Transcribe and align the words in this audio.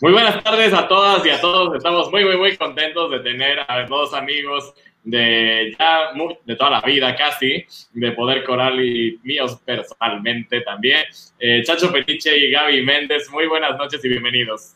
Muy 0.00 0.12
buenas 0.12 0.44
tardes 0.44 0.74
a 0.74 0.86
todas 0.86 1.24
y 1.24 1.30
a 1.30 1.40
todos. 1.40 1.74
Estamos 1.76 2.10
muy, 2.10 2.24
muy, 2.24 2.36
muy 2.36 2.56
contentos 2.56 3.10
de 3.10 3.20
tener 3.20 3.60
a 3.66 3.86
dos 3.86 4.12
amigos 4.12 4.74
de 5.02 5.74
ya 5.78 6.10
de 6.44 6.56
toda 6.56 6.70
la 6.70 6.80
vida 6.80 7.16
casi, 7.16 7.64
de 7.92 8.12
poder 8.12 8.44
coral 8.44 8.80
y 8.80 9.18
míos 9.22 9.58
personalmente 9.64 10.60
también. 10.60 11.04
Eh, 11.38 11.62
Chacho 11.64 11.90
Petiche 11.90 12.36
y 12.36 12.50
Gaby 12.50 12.82
Méndez, 12.82 13.30
muy 13.30 13.46
buenas 13.46 13.78
noches 13.78 14.04
y 14.04 14.08
bienvenidos. 14.08 14.74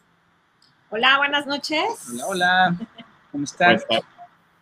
Hola, 0.90 1.18
buenas 1.18 1.46
noches. 1.46 1.84
Hola, 2.10 2.26
hola. 2.26 2.76
¿Cómo 3.30 3.44
estás? 3.44 3.84
Pues, 3.86 4.00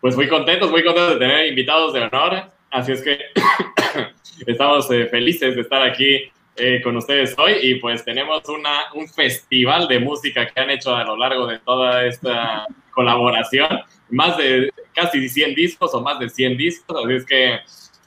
pues, 0.01 0.17
muy 0.17 0.29
contentos, 0.29 0.69
muy 0.73 0.83
contentos 0.83 1.15
de 1.15 1.19
tener 1.21 1.47
invitados 1.47 1.93
de 1.93 2.03
honor. 2.03 2.51
Así 2.69 2.91
es 2.91 3.03
que 3.03 3.17
estamos 4.47 4.91
eh, 4.91 5.07
felices 5.07 5.55
de 5.55 5.61
estar 5.61 5.83
aquí 5.83 6.33
eh, 6.57 6.81
con 6.83 6.97
ustedes 6.97 7.33
hoy 7.39 7.53
y 7.63 7.77
pues 7.77 8.05
tenemos 8.05 8.43
una, 8.49 8.93
un 8.95 9.07
festival 9.07 9.87
de 9.87 10.01
música 10.01 10.49
que 10.49 10.61
han 10.61 10.71
hecho 10.71 10.97
a 10.97 11.05
lo 11.05 11.17
largo 11.17 11.47
de 11.47 11.61
toda 11.61 12.05
esta 12.05 12.67
colaboración, 12.91 13.83
más 14.11 14.37
de 14.37 14.73
casi 14.93 15.29
100 15.29 15.55
discos 15.55 15.95
o 15.95 16.01
más 16.01 16.19
de 16.19 16.29
100 16.29 16.57
discos, 16.57 17.05
así 17.05 17.15
es 17.15 17.25
que 17.25 17.61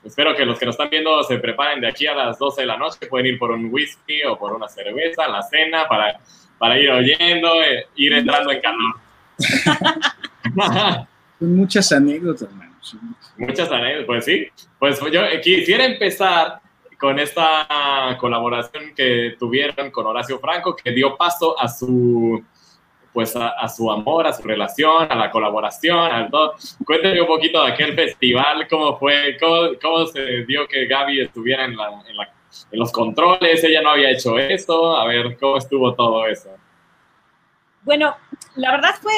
espero 0.03 0.35
que 0.35 0.45
los 0.45 0.59
que 0.59 0.65
nos 0.65 0.73
están 0.73 0.89
viendo 0.89 1.23
se 1.23 1.37
preparen 1.37 1.79
de 1.79 1.87
aquí 1.87 2.05
a 2.07 2.15
las 2.15 2.37
12 2.37 2.61
de 2.61 2.67
la 2.67 2.75
noche, 2.75 3.07
pueden 3.07 3.27
ir 3.27 3.39
por 3.39 3.51
un 3.51 3.71
whisky 3.71 4.23
o 4.23 4.37
por 4.37 4.51
una 4.51 4.67
cerveza, 4.67 5.27
la 5.27 5.41
cena, 5.43 5.87
para, 5.87 6.19
para 6.59 6.77
ir 6.77 6.91
oyendo, 6.91 7.63
eh, 7.63 7.87
ir 7.95 8.13
entrando 8.13 8.51
en 8.51 8.61
calor. 8.61 8.95
Son 11.39 11.55
muchas 11.55 11.91
anécdotas, 11.91 12.43
hermanos. 12.43 12.97
Muchas 13.37 13.71
anécdotas, 13.71 14.05
pues 14.05 14.25
sí. 14.25 14.47
Pues 14.77 14.99
yo 15.11 15.21
quisiera 15.41 15.85
empezar 15.85 16.59
con 16.99 17.17
esta 17.17 18.17
colaboración 18.19 18.93
que 18.93 19.37
tuvieron 19.39 19.89
con 19.89 20.05
Horacio 20.05 20.37
Franco, 20.39 20.75
que 20.75 20.91
dio 20.91 21.15
paso 21.15 21.57
a 21.57 21.69
su, 21.69 22.43
pues 23.13 23.35
a, 23.37 23.67
su 23.69 23.89
amor, 23.89 24.27
a 24.27 24.33
su 24.33 24.43
relación, 24.43 25.09
a 25.09 25.15
la 25.15 25.31
colaboración, 25.31 26.11
al 26.11 26.29
todo. 26.29 26.55
Cuéntame 26.85 27.21
un 27.21 27.27
poquito 27.27 27.63
de 27.63 27.71
aquel 27.71 27.95
festival, 27.95 28.67
cómo 28.69 28.99
fue, 28.99 29.37
cómo, 29.39 30.05
se 30.07 30.43
dio 30.45 30.67
que 30.67 30.87
Gaby 30.87 31.21
estuviera 31.21 31.63
en, 31.65 31.71
en, 31.71 32.17
los 32.71 32.91
controles, 32.91 33.63
ella 33.63 33.81
no 33.81 33.91
había 33.91 34.11
hecho 34.11 34.37
eso, 34.37 34.95
a 34.95 35.05
ver, 35.05 35.37
cómo 35.39 35.57
estuvo 35.57 35.93
todo 35.93 36.25
eso. 36.27 36.49
Bueno, 37.83 38.15
la 38.55 38.71
verdad 38.71 38.95
fue, 39.01 39.13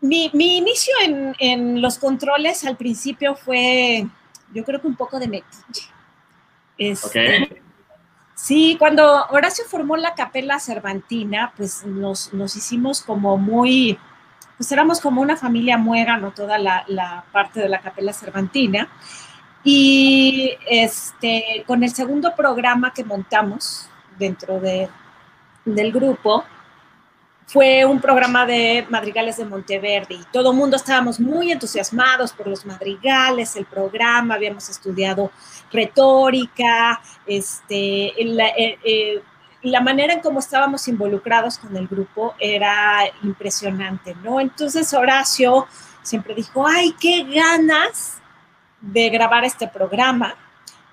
mi, 0.00 0.30
mi 0.32 0.58
inicio 0.58 0.94
en, 1.04 1.34
en, 1.38 1.82
los 1.82 1.98
controles 1.98 2.64
al 2.64 2.76
principio 2.76 3.34
fue, 3.34 4.06
yo 4.52 4.64
creo 4.64 4.80
que 4.80 4.86
un 4.86 4.96
poco 4.96 5.18
de 5.18 5.28
metiche. 5.28 5.90
Este, 6.80 7.62
sí, 8.34 8.76
cuando 8.78 9.26
Horacio 9.26 9.64
formó 9.66 9.98
la 9.98 10.14
capela 10.14 10.58
cervantina, 10.58 11.52
pues 11.54 11.84
nos, 11.84 12.32
hicimos 12.56 13.02
como 13.02 13.36
muy, 13.36 13.98
pues 14.56 14.72
éramos 14.72 14.98
como 14.98 15.20
una 15.20 15.36
familia 15.36 15.76
no 15.76 16.32
toda 16.32 16.56
la, 16.58 17.24
parte 17.32 17.60
de 17.60 17.68
la 17.68 17.82
capela 17.82 18.14
cervantina. 18.14 18.88
Y 19.62 20.56
este, 20.68 21.64
con 21.66 21.82
el 21.82 21.94
segundo 21.94 22.34
programa 22.34 22.92
que 22.92 23.04
montamos 23.04 23.88
dentro 24.18 24.58
de, 24.60 24.88
del 25.64 25.92
grupo, 25.92 26.44
fue 27.46 27.84
un 27.84 28.00
programa 28.00 28.46
de 28.46 28.86
madrigales 28.90 29.36
de 29.36 29.44
Monteverde 29.44 30.14
y 30.14 30.24
todo 30.32 30.52
el 30.52 30.56
mundo 30.56 30.76
estábamos 30.76 31.18
muy 31.18 31.50
entusiasmados 31.50 32.32
por 32.32 32.46
los 32.46 32.64
madrigales, 32.64 33.56
el 33.56 33.64
programa, 33.66 34.34
habíamos 34.34 34.68
estudiado 34.68 35.32
retórica, 35.72 37.00
este, 37.26 38.12
la, 38.18 38.46
eh, 38.50 38.78
eh, 38.84 39.22
la 39.62 39.80
manera 39.80 40.12
en 40.12 40.20
cómo 40.20 40.38
estábamos 40.38 40.86
involucrados 40.86 41.58
con 41.58 41.76
el 41.76 41.88
grupo 41.88 42.36
era 42.38 43.00
impresionante, 43.24 44.14
¿no? 44.22 44.38
Entonces 44.38 44.94
Horacio 44.94 45.66
siempre 46.02 46.36
dijo, 46.36 46.64
ay, 46.68 46.94
qué 47.00 47.24
ganas 47.24 48.19
de 48.80 49.10
grabar 49.10 49.44
este 49.44 49.68
programa. 49.68 50.34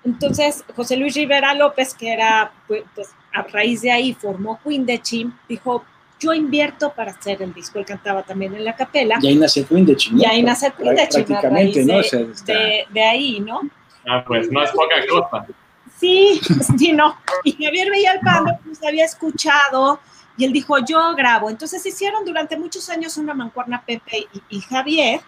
Entonces 0.04 0.64
José 0.76 0.96
Luis 0.96 1.14
Rivera 1.14 1.54
López, 1.54 1.94
que 1.94 2.12
era, 2.12 2.52
pues, 2.66 2.84
pues 2.94 3.08
a 3.32 3.42
raíz 3.42 3.82
de 3.82 3.90
ahí 3.90 4.14
formó 4.14 4.58
Queen 4.62 4.86
de 4.86 5.00
Chim, 5.00 5.32
dijo, 5.48 5.84
yo 6.20 6.32
invierto 6.32 6.92
para 6.92 7.12
hacer 7.12 7.42
el 7.42 7.54
disco. 7.54 7.78
Él 7.78 7.84
cantaba 7.84 8.22
también 8.22 8.54
en 8.54 8.64
la 8.64 8.74
capela. 8.74 9.18
Y 9.20 9.28
ahí 9.28 9.36
nace 9.36 9.64
Queen 9.64 9.86
de 9.86 9.96
Chino. 9.96 10.20
Y 10.20 10.24
ahí 10.24 10.42
nace 10.42 10.72
Queen 10.72 10.94
de 10.94 11.08
Chino. 11.08 11.26
Prácticamente, 11.26 11.84
¿no? 11.84 11.98
de, 11.98 12.86
de, 12.90 13.02
ahí, 13.02 13.40
¿no? 13.40 13.60
Ah, 14.06 14.24
pues 14.26 14.50
no 14.50 14.62
es 14.62 14.70
poca 14.70 14.96
cosa. 15.08 15.46
Sí, 15.98 16.40
sí, 16.78 16.92
no. 16.92 17.16
Y 17.44 17.52
Javier 17.52 17.90
Villalpando 17.90 18.58
pues 18.64 18.82
había 18.84 19.04
escuchado 19.04 20.00
y 20.36 20.44
él 20.44 20.52
dijo, 20.52 20.78
yo 20.78 21.14
grabo. 21.14 21.50
Entonces 21.50 21.84
hicieron 21.84 22.24
durante 22.24 22.56
muchos 22.56 22.88
años 22.88 23.16
una 23.16 23.34
mancuerna 23.34 23.82
Pepe 23.84 24.26
y, 24.48 24.60
Javier. 24.60 25.20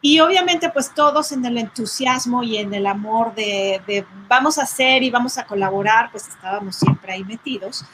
Y 0.00 0.20
obviamente 0.20 0.68
pues 0.70 0.92
todos 0.94 1.32
en 1.32 1.44
el 1.44 1.58
entusiasmo 1.58 2.42
y 2.42 2.58
en 2.58 2.72
el 2.74 2.86
amor 2.86 3.34
de, 3.34 3.80
de 3.86 4.06
vamos 4.28 4.58
a 4.58 4.62
hacer 4.62 5.02
y 5.02 5.10
vamos 5.10 5.38
a 5.38 5.46
colaborar, 5.46 6.10
pues 6.10 6.28
estábamos 6.28 6.76
siempre 6.76 7.12
ahí 7.12 7.24
metidos. 7.24 7.84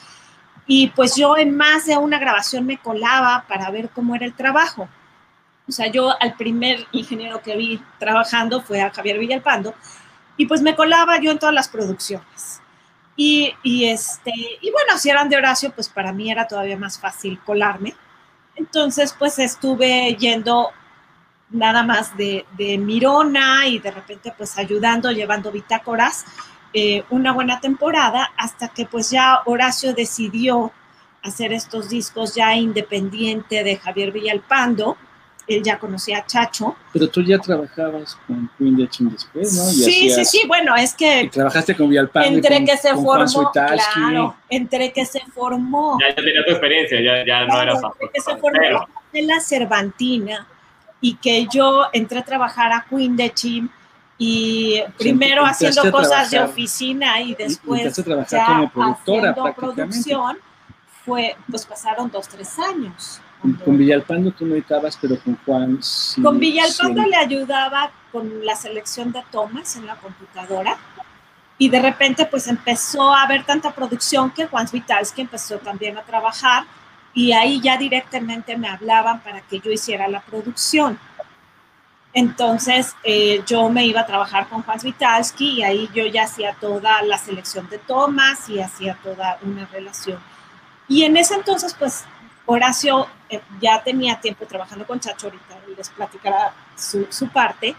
Y 0.65 0.89
pues 0.89 1.15
yo 1.15 1.37
en 1.37 1.55
más 1.55 1.85
de 1.85 1.97
una 1.97 2.19
grabación 2.19 2.65
me 2.65 2.77
colaba 2.77 3.45
para 3.47 3.69
ver 3.69 3.89
cómo 3.89 4.15
era 4.15 4.25
el 4.25 4.33
trabajo. 4.33 4.87
O 5.67 5.71
sea, 5.71 5.87
yo 5.87 6.13
al 6.21 6.35
primer 6.35 6.85
ingeniero 6.91 7.41
que 7.41 7.55
vi 7.55 7.81
trabajando 7.99 8.61
fue 8.61 8.81
a 8.81 8.91
Javier 8.91 9.17
Villalpando 9.17 9.73
y 10.35 10.45
pues 10.45 10.61
me 10.61 10.75
colaba 10.75 11.19
yo 11.19 11.31
en 11.31 11.39
todas 11.39 11.55
las 11.55 11.69
producciones. 11.69 12.61
Y, 13.15 13.53
y, 13.61 13.85
este, 13.85 14.31
y 14.61 14.71
bueno, 14.71 14.97
si 14.97 15.09
eran 15.09 15.29
de 15.29 15.37
Horacio, 15.37 15.71
pues 15.71 15.87
para 15.87 16.11
mí 16.11 16.31
era 16.31 16.47
todavía 16.47 16.77
más 16.77 16.99
fácil 16.99 17.39
colarme. 17.45 17.93
Entonces, 18.55 19.15
pues 19.17 19.39
estuve 19.39 20.15
yendo 20.15 20.71
nada 21.53 21.83
más 21.83 22.17
de, 22.17 22.45
de 22.57 22.77
Mirona 22.77 23.67
y 23.67 23.79
de 23.79 23.91
repente 23.91 24.33
pues 24.35 24.57
ayudando, 24.57 25.11
llevando 25.11 25.51
bitácoras 25.51 26.25
eh, 26.73 27.03
una 27.11 27.31
buena 27.31 27.59
temporada 27.59 28.31
hasta 28.35 28.67
que 28.69 28.85
pues 28.87 29.11
ya 29.11 29.41
Horacio 29.45 29.93
decidió 29.93 30.71
hacer 31.21 31.53
estos 31.53 31.89
discos 31.89 32.33
ya 32.33 32.55
independiente 32.55 33.63
de 33.63 33.77
Javier 33.77 34.11
Villalpando. 34.11 34.97
Él 35.45 35.61
ya 35.61 35.77
conocía 35.77 36.19
a 36.19 36.25
Chacho. 36.25 36.75
Pero 36.93 37.09
tú 37.09 37.21
ya 37.21 37.37
trabajabas 37.37 38.17
con 38.25 38.49
Queen 38.57 38.77
de 38.77 38.89
después, 39.11 39.53
¿no? 39.53 39.63
sí, 39.65 40.09
sí, 40.09 40.25
sí, 40.25 40.43
bueno, 40.47 40.73
es 40.75 40.93
que... 40.93 41.29
trabajaste 41.31 41.75
con 41.75 41.89
Villalpando. 41.89 42.29
Entre 42.29 42.65
que 42.65 42.77
se 42.77 42.95
formó, 42.95 43.51
claro, 43.51 44.35
entre 44.49 44.91
que 44.93 45.05
se 45.05 45.19
formó. 45.33 45.97
Ya, 45.99 46.09
ya 46.09 46.15
tenía 46.15 46.45
tu 46.45 46.51
experiencia, 46.51 47.01
ya, 47.01 47.25
ya 47.25 47.45
no 47.45 47.61
eras 47.61 47.81
Entre 47.83 48.09
que 48.13 48.21
se 48.21 48.37
formó 48.37 48.87
en 49.11 49.27
la 49.27 49.39
Cervantina 49.41 50.47
y 51.03 51.15
que 51.15 51.47
yo 51.53 51.87
entré 51.91 52.19
a 52.19 52.23
trabajar 52.23 52.71
a 52.71 52.85
Queen 52.89 53.17
de 53.17 53.29
Chim 53.33 53.67
y 54.17 54.81
primero 54.97 55.45
haciendo 55.45 55.91
cosas 55.91 56.31
de 56.31 56.39
oficina 56.39 57.19
y 57.19 57.35
después 57.35 57.93
ya 58.29 58.45
como 58.45 58.71
productora 58.71 59.31
haciendo 59.31 59.53
producción, 59.53 60.37
fue, 61.05 61.35
pues 61.51 61.65
pasaron 61.65 62.09
dos, 62.09 62.29
tres 62.29 62.57
años. 62.57 63.19
Con 63.65 63.77
Villalpando 63.77 64.31
tú 64.31 64.45
no 64.45 64.53
editabas, 64.53 64.97
pero 65.01 65.19
con 65.19 65.37
Juan 65.45 65.83
sí. 65.83 66.21
Con 66.21 66.39
Villalpando 66.39 67.03
le 67.03 67.17
ayudaba 67.17 67.91
con 68.13 68.45
la 68.45 68.55
selección 68.55 69.11
de 69.11 69.21
tomas 69.29 69.75
en 69.75 69.85
la 69.85 69.97
computadora 69.97 70.77
y 71.57 71.67
de 71.67 71.81
repente 71.81 72.25
pues 72.25 72.47
empezó 72.47 73.13
a 73.13 73.23
haber 73.23 73.43
tanta 73.43 73.71
producción 73.71 74.31
que 74.31 74.47
Juan 74.47 74.69
Vitalski 74.71 75.19
empezó 75.19 75.57
también 75.57 75.97
a 75.97 76.03
trabajar 76.03 76.63
y 77.13 77.31
ahí 77.31 77.61
ya 77.61 77.77
directamente 77.77 78.57
me 78.57 78.67
hablaban 78.67 79.21
para 79.21 79.41
que 79.41 79.59
yo 79.59 79.71
hiciera 79.71 80.07
la 80.07 80.21
producción. 80.21 80.99
Entonces 82.13 82.95
eh, 83.03 83.43
yo 83.45 83.69
me 83.69 83.85
iba 83.85 84.01
a 84.01 84.05
trabajar 84.05 84.47
con 84.47 84.61
Juan 84.61 84.79
Vitalski 84.81 85.59
y 85.59 85.63
ahí 85.63 85.89
yo 85.93 86.05
ya 86.05 86.23
hacía 86.23 86.53
toda 86.59 87.01
la 87.03 87.17
selección 87.17 87.67
de 87.69 87.79
tomas 87.79 88.49
y 88.49 88.59
hacía 88.59 88.97
toda 89.03 89.39
una 89.41 89.65
relación. 89.65 90.19
Y 90.87 91.03
en 91.03 91.17
ese 91.17 91.35
entonces, 91.35 91.75
pues 91.77 92.05
Horacio 92.45 93.07
eh, 93.29 93.41
ya 93.61 93.81
tenía 93.83 94.19
tiempo 94.19 94.45
trabajando 94.45 94.85
con 94.85 94.99
Chacho, 94.99 95.27
ahorita 95.27 95.55
les 95.75 95.89
platicará 95.89 96.53
su, 96.75 97.07
su, 97.09 97.29
parte. 97.29 97.75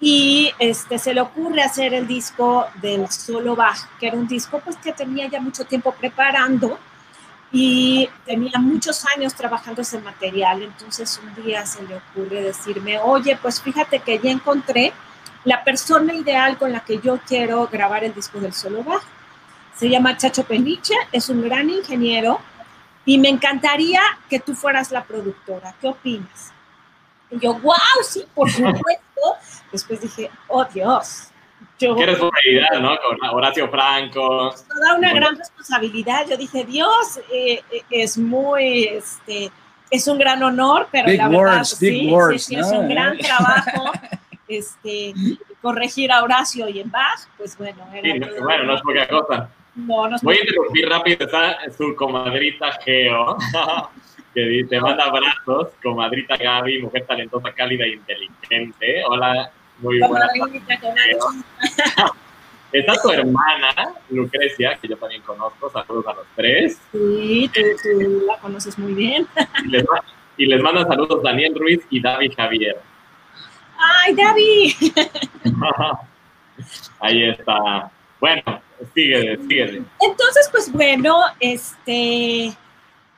Y 0.00 0.52
este, 0.58 0.98
se 0.98 1.14
le 1.14 1.20
ocurre 1.20 1.62
hacer 1.62 1.94
el 1.94 2.08
disco 2.08 2.66
del 2.82 3.08
Solo 3.08 3.54
Bach, 3.54 3.78
que 4.00 4.08
era 4.08 4.16
un 4.16 4.26
disco 4.26 4.60
pues, 4.60 4.76
que 4.76 4.92
tenía 4.92 5.28
ya 5.28 5.40
mucho 5.40 5.64
tiempo 5.64 5.92
preparando 5.92 6.78
y 7.52 8.08
tenía 8.24 8.58
muchos 8.58 9.04
años 9.14 9.34
trabajando 9.34 9.82
ese 9.82 9.98
material, 9.98 10.62
entonces 10.62 11.20
un 11.22 11.44
día 11.44 11.66
se 11.66 11.82
le 11.82 11.96
ocurre 11.96 12.42
decirme, 12.42 12.98
oye, 12.98 13.38
pues 13.40 13.60
fíjate 13.60 14.00
que 14.00 14.18
ya 14.18 14.30
encontré 14.30 14.92
la 15.44 15.62
persona 15.62 16.14
ideal 16.14 16.56
con 16.56 16.72
la 16.72 16.80
que 16.80 16.98
yo 16.98 17.18
quiero 17.26 17.68
grabar 17.68 18.04
el 18.04 18.14
disco 18.14 18.40
del 18.40 18.54
solo 18.54 18.82
bajo. 18.82 19.04
Se 19.76 19.90
llama 19.90 20.16
Chacho 20.16 20.44
Peniche, 20.44 20.94
es 21.12 21.28
un 21.28 21.42
gran 21.42 21.68
ingeniero 21.68 22.40
y 23.04 23.18
me 23.18 23.28
encantaría 23.28 24.00
que 24.30 24.40
tú 24.40 24.54
fueras 24.54 24.90
la 24.90 25.04
productora. 25.04 25.74
¿Qué 25.78 25.88
opinas? 25.88 26.52
Y 27.30 27.38
yo, 27.38 27.54
wow, 27.54 27.74
sí, 28.02 28.24
por 28.34 28.50
supuesto. 28.50 29.36
Después 29.70 30.00
dije, 30.00 30.30
oh 30.48 30.64
Dios. 30.64 31.31
Yo, 31.82 31.96
eres 31.96 32.20
una 32.20 32.30
idea, 32.44 32.80
¿no? 32.80 32.96
Con 33.00 33.18
Horacio 33.30 33.68
Franco. 33.68 34.54
Toda 34.68 34.96
una 34.96 35.12
gran 35.12 35.36
responsabilidad. 35.36 36.26
Yo 36.30 36.36
dije, 36.36 36.64
Dios, 36.64 37.20
eh, 37.32 37.60
eh, 37.70 37.82
es 37.90 38.16
muy, 38.16 38.84
este, 38.84 39.50
es 39.90 40.06
un 40.06 40.18
gran 40.18 40.42
honor, 40.42 40.88
pero 40.92 41.12
la 41.12 41.28
verdad, 41.28 41.64
sí, 41.64 42.08
sí, 42.38 42.54
es 42.54 42.66
un 42.66 42.88
gran 42.88 43.18
trabajo. 43.18 43.90
Este, 44.46 45.12
corregir 45.60 46.12
a 46.12 46.22
Horacio 46.22 46.68
y 46.68 46.80
en 46.80 46.90
Bach, 46.90 47.20
pues 47.36 47.56
bueno. 47.56 47.86
Era 47.92 48.28
bueno, 48.42 48.64
no 48.64 48.74
es 48.74 48.82
poca 48.82 49.08
cosa. 49.08 49.48
No, 49.74 50.08
no 50.08 50.16
Voy 50.22 50.36
a 50.36 50.40
interrumpir 50.40 50.88
rápido, 50.88 51.24
está 51.24 51.58
su 51.76 51.94
comadrita 51.96 52.72
Geo, 52.84 53.38
que 54.34 54.66
te 54.68 54.80
manda 54.80 55.04
abrazos, 55.04 55.68
comadrita 55.82 56.36
Gaby, 56.36 56.82
mujer 56.82 57.06
talentosa, 57.06 57.52
cálida 57.52 57.84
e 57.84 57.94
inteligente. 57.94 59.02
Hola, 59.06 59.50
muy 59.82 60.00
buena. 60.00 60.28
Está 62.72 62.94
tu 63.02 63.10
hermana, 63.10 63.94
Lucrecia, 64.08 64.78
que 64.80 64.88
yo 64.88 64.96
también 64.96 65.20
conozco. 65.22 65.70
Saludos 65.70 66.06
a 66.06 66.14
los 66.14 66.26
tres. 66.34 66.80
Sí, 66.90 67.50
tú, 67.52 68.22
la 68.26 68.38
conoces 68.38 68.78
muy 68.78 68.94
bien. 68.94 69.28
Y 69.64 69.68
les, 69.68 69.84
y 70.38 70.46
les 70.46 70.62
mandan 70.62 70.88
saludos 70.88 71.22
Daniel 71.22 71.54
Ruiz 71.54 71.80
y 71.90 72.00
David 72.00 72.32
Javier. 72.34 72.80
¡Ay, 73.76 74.14
David! 74.14 74.72
Ahí 77.00 77.24
está. 77.24 77.90
Bueno, 78.20 78.42
sigue, 78.94 79.36
sigue. 79.48 79.82
Entonces, 80.00 80.48
pues 80.50 80.72
bueno, 80.72 81.18
este, 81.40 82.56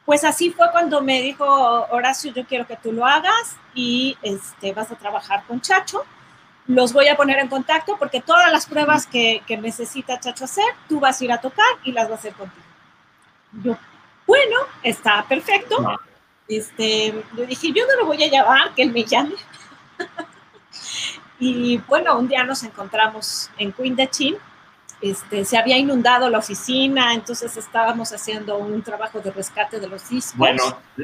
pues 0.05 0.25
así 0.25 0.51
fue 0.51 0.67
cuando 0.73 1.01
me 1.01 1.23
dijo 1.23 1.45
Horacio, 1.91 2.33
yo 2.33 2.45
quiero 2.45 2.67
que 2.67 2.77
tú 2.77 2.93
lo 2.93 3.07
hagas 3.07 3.57
y 3.75 4.17
este, 4.23 4.73
vas 4.73 4.91
a 4.91 4.97
trabajar 4.97 5.45
con 5.47 5.61
Chacho. 5.61 6.05
Los 6.67 6.93
voy 6.93 7.09
a 7.09 7.17
poner 7.17 7.39
en 7.39 7.49
contacto 7.49 7.97
porque 7.99 8.21
todas 8.21 8.51
las 8.51 8.67
pruebas 8.67 9.07
que, 9.07 9.43
que 9.47 9.57
necesita 9.57 10.19
Chacho 10.19 10.45
hacer, 10.45 10.65
tú 10.89 10.99
vas 10.99 11.21
a 11.21 11.25
ir 11.25 11.33
a 11.33 11.41
tocar 11.41 11.67
y 11.85 11.93
las 11.93 12.09
vas 12.09 12.19
a 12.19 12.21
hacer 12.21 12.33
contigo. 12.35 12.65
Yo, 13.63 13.77
bueno, 14.27 14.57
está 14.83 15.25
perfecto. 15.29 15.77
Este, 16.49 17.15
yo 17.37 17.47
dije, 17.47 17.73
yo 17.73 17.87
no 17.87 17.97
lo 17.97 18.07
voy 18.07 18.23
a 18.23 18.31
llamar, 18.31 18.75
que 18.75 18.83
él 18.83 18.93
me 18.93 19.05
llame. 19.05 19.35
y 21.39 21.79
bueno, 21.87 22.19
un 22.19 22.29
día 22.29 22.45
nos 22.45 22.63
encontramos 22.63 23.51
en 23.59 23.73
Queen 23.73 23.97
de 23.97 24.09
Chin 24.09 24.37
este, 25.05 25.45
se 25.45 25.59
había 25.59 25.77
inundado 25.77 26.31
la 26.31 26.39
oficina, 26.39 27.13
entonces 27.13 27.55
estábamos 27.59 28.11
haciendo 28.13 28.57
un 28.57 28.83
trabajo 28.83 29.21
de 29.21 29.31
rescate 29.31 29.79
de 29.79 29.87
los 29.87 30.09
discos. 30.09 30.39
Bueno, 30.39 30.63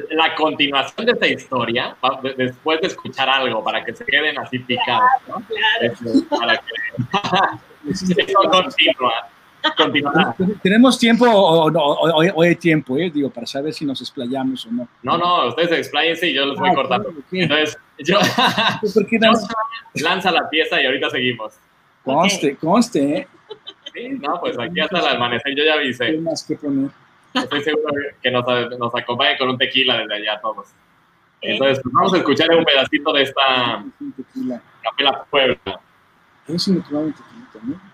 la 0.09 0.33
continuación 0.33 1.05
de 1.05 1.11
esta 1.11 1.27
historia, 1.27 1.95
después 2.35 2.81
de 2.81 2.87
escuchar 2.87 3.29
algo, 3.29 3.63
para 3.63 3.85
que 3.85 3.93
se 3.93 4.03
queden 4.03 4.39
así 4.39 4.57
picados, 4.57 5.03
¿no? 5.27 5.35
Claro. 5.45 5.93
Eso, 5.93 6.29
para 6.29 6.57
que... 6.57 7.91
Eso 7.91 8.39
continúa. 8.49 9.13
Continuará. 9.77 10.35
¿Tenemos 10.63 10.97
tiempo 10.97 11.25
o, 11.25 11.69
no, 11.69 11.79
o, 11.79 12.41
hay 12.41 12.55
tiempo, 12.55 12.97
eh? 12.97 13.11
Digo, 13.13 13.29
para 13.29 13.45
saber 13.45 13.71
si 13.71 13.85
nos 13.85 14.01
explayamos 14.01 14.65
o 14.65 14.71
no. 14.71 14.87
No, 15.03 15.17
no, 15.19 15.49
ustedes 15.49 15.71
expláyense 15.73 16.27
y 16.27 16.33
yo 16.33 16.47
los 16.47 16.57
voy 16.57 16.69
ah, 16.71 16.75
cortando. 16.75 17.09
Okay. 17.27 17.43
Entonces, 17.43 17.77
yo, 17.99 18.17
yo 19.93 20.03
lanza 20.03 20.31
la 20.31 20.49
pieza 20.49 20.81
y 20.81 20.87
ahorita 20.87 21.11
seguimos. 21.11 21.53
Conste, 22.03 22.47
okay. 22.47 22.55
conste, 22.55 23.17
¿eh? 23.17 23.27
Sí, 23.93 24.09
no, 24.09 24.39
pues 24.39 24.57
aquí 24.57 24.79
hasta 24.79 24.99
el 24.99 25.07
amanecer 25.15 25.55
yo 25.55 25.63
ya 25.63 25.73
avisé. 25.73 26.11
¿Qué 26.11 26.17
más 26.19 26.45
que 26.45 26.55
poner? 26.55 26.89
Estoy 27.33 27.61
seguro 27.63 27.93
que 28.21 28.31
nos, 28.31 28.45
nos 28.77 28.95
acompañen 28.95 29.37
con 29.37 29.49
un 29.49 29.57
tequila 29.57 29.97
desde 29.99 30.15
allá 30.15 30.41
todos. 30.41 30.67
Entonces, 31.41 31.79
pues 31.81 31.93
vamos 31.93 32.13
a 32.13 32.17
escuchar 32.17 32.49
un 32.55 32.63
pedacito 32.63 33.13
de 33.13 33.23
esta 33.23 33.83
Capela 34.83 35.23
Puebla. 35.29 35.79
Es 36.47 36.67
un 36.67 36.81
tequila 36.81 37.13
también. 37.53 37.90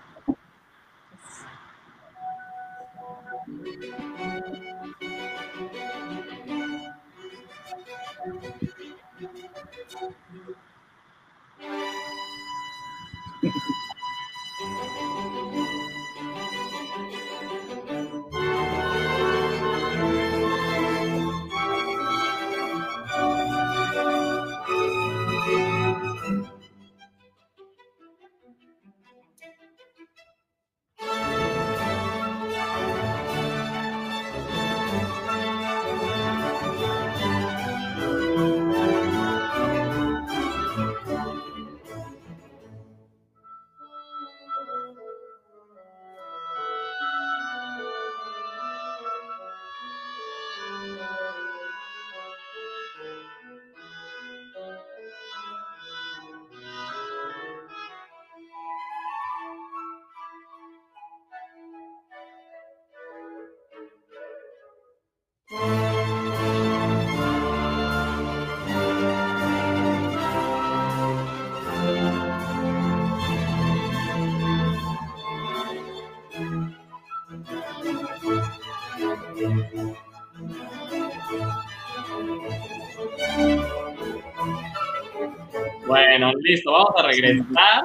Listo, 86.48 86.72
vamos 86.72 86.94
a 86.96 87.06
regresar. 87.06 87.84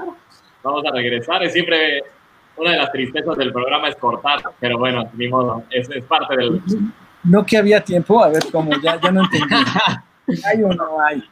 Vamos 0.63 0.83
a 0.85 0.91
regresar. 0.91 1.43
Es 1.43 1.53
siempre 1.53 2.03
una 2.55 2.71
de 2.71 2.77
las 2.77 2.91
tristezas 2.91 3.37
del 3.37 3.51
programa 3.51 3.89
es 3.89 3.95
cortar, 3.95 4.41
pero 4.59 4.77
bueno, 4.77 5.09
ni 5.13 5.27
modo, 5.27 5.63
es, 5.69 5.89
es 5.89 6.03
parte 6.05 6.37
del. 6.37 6.61
No 7.23 7.45
que 7.45 7.57
había 7.57 7.83
tiempo, 7.83 8.23
a 8.23 8.29
ver 8.29 8.43
cómo, 8.51 8.71
ya, 8.81 8.99
ya 8.99 9.11
no 9.11 9.23
entendí. 9.23 9.55
¿Hay 10.45 10.63
o 10.63 10.69
no 10.69 11.01
hay? 11.01 11.23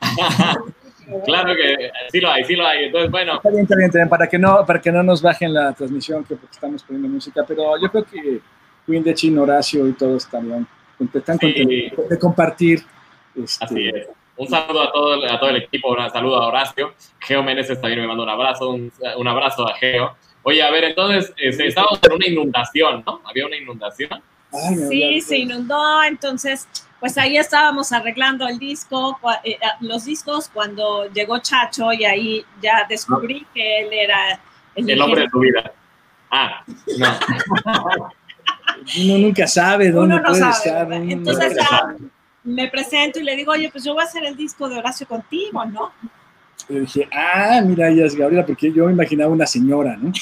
claro 1.24 1.54
que 1.54 1.90
sí 2.10 2.20
lo 2.20 2.30
hay, 2.30 2.44
sí 2.44 2.56
lo 2.56 2.66
hay. 2.66 2.84
Entonces, 2.86 3.10
bueno. 3.10 3.36
Está 3.36 3.50
bien, 3.50 3.62
está 3.62 3.76
bien, 3.76 3.86
está 3.86 3.98
bien, 3.98 4.08
para 4.08 4.28
que 4.28 4.38
no, 4.38 4.66
para 4.66 4.80
que 4.80 4.92
no 4.92 5.02
nos 5.02 5.22
bajen 5.22 5.54
la 5.54 5.72
transmisión, 5.72 6.24
que 6.24 6.36
porque 6.36 6.54
estamos 6.54 6.82
poniendo 6.82 7.08
música, 7.08 7.44
pero 7.46 7.80
yo 7.80 7.90
creo 7.90 8.04
que 8.04 8.40
Queen 8.86 9.02
de 9.02 9.14
Chino, 9.14 9.42
Horacio 9.42 9.86
y 9.88 9.92
todos 9.92 10.24
están, 10.24 10.66
están 11.14 11.38
sí. 11.38 11.54
contentos 11.54 12.08
de 12.08 12.18
compartir. 12.18 12.82
Este, 13.34 13.64
Así 13.64 13.88
es. 13.88 14.08
Un 14.36 14.48
saludo 14.48 14.82
a 14.82 14.92
todo, 14.92 15.24
a 15.24 15.40
todo 15.40 15.50
el 15.50 15.56
equipo, 15.56 15.90
un 15.92 16.10
saludo 16.10 16.36
a 16.36 16.46
Horacio. 16.48 16.94
Geo 17.20 17.42
Meneses 17.42 17.80
también 17.80 18.00
me 18.00 18.06
manda 18.06 18.22
un 18.22 18.28
abrazo, 18.28 18.70
un, 18.70 18.92
un 19.16 19.28
abrazo 19.28 19.66
a 19.66 19.74
Geo. 19.76 20.16
Oye, 20.42 20.62
a 20.62 20.70
ver, 20.70 20.84
entonces, 20.84 21.32
este, 21.36 21.66
estábamos 21.66 21.98
en 22.02 22.12
una 22.12 22.26
inundación, 22.26 23.02
¿no? 23.04 23.20
Había 23.24 23.46
una 23.46 23.56
inundación. 23.56 24.22
Sí, 24.88 25.20
se 25.20 25.38
inundó, 25.38 26.02
entonces, 26.04 26.68
pues 27.00 27.18
ahí 27.18 27.36
estábamos 27.36 27.92
arreglando 27.92 28.46
el 28.46 28.58
disco, 28.58 29.18
eh, 29.42 29.58
los 29.80 30.04
discos 30.04 30.48
cuando 30.48 31.10
llegó 31.12 31.38
Chacho 31.38 31.92
y 31.92 32.04
ahí 32.04 32.44
ya 32.62 32.86
descubrí 32.88 33.40
no. 33.40 33.46
que 33.52 33.80
él 33.80 33.88
era 33.92 34.40
el, 34.74 34.88
el 34.88 35.00
hombre 35.00 35.22
de 35.22 35.28
tu 35.28 35.40
vida. 35.40 35.72
Ah, 36.30 36.64
no. 36.98 37.18
Uno 39.02 39.18
nunca 39.18 39.46
sabe 39.46 39.90
dónde 39.90 40.16
Uno 40.16 40.22
no 40.22 40.28
puede 40.28 40.40
sabe, 40.40 40.52
estar. 40.52 40.92
Entonces 40.92 41.56
ya 41.56 41.96
me 42.46 42.68
presento 42.68 43.18
y 43.18 43.24
le 43.24 43.36
digo, 43.36 43.52
oye, 43.52 43.68
pues 43.70 43.84
yo 43.84 43.92
voy 43.92 44.02
a 44.02 44.06
hacer 44.06 44.24
el 44.24 44.36
disco 44.36 44.68
de 44.68 44.78
Horacio 44.78 45.06
contigo, 45.06 45.64
¿no? 45.66 45.92
Y 46.68 46.80
dije, 46.80 47.08
ah, 47.12 47.60
mira, 47.64 47.88
ella 47.88 48.06
es 48.06 48.14
Gabriela, 48.14 48.46
porque 48.46 48.72
yo 48.72 48.86
me 48.86 48.92
imaginaba 48.92 49.30
una 49.30 49.46
señora, 49.46 49.96
¿no? 49.96 50.12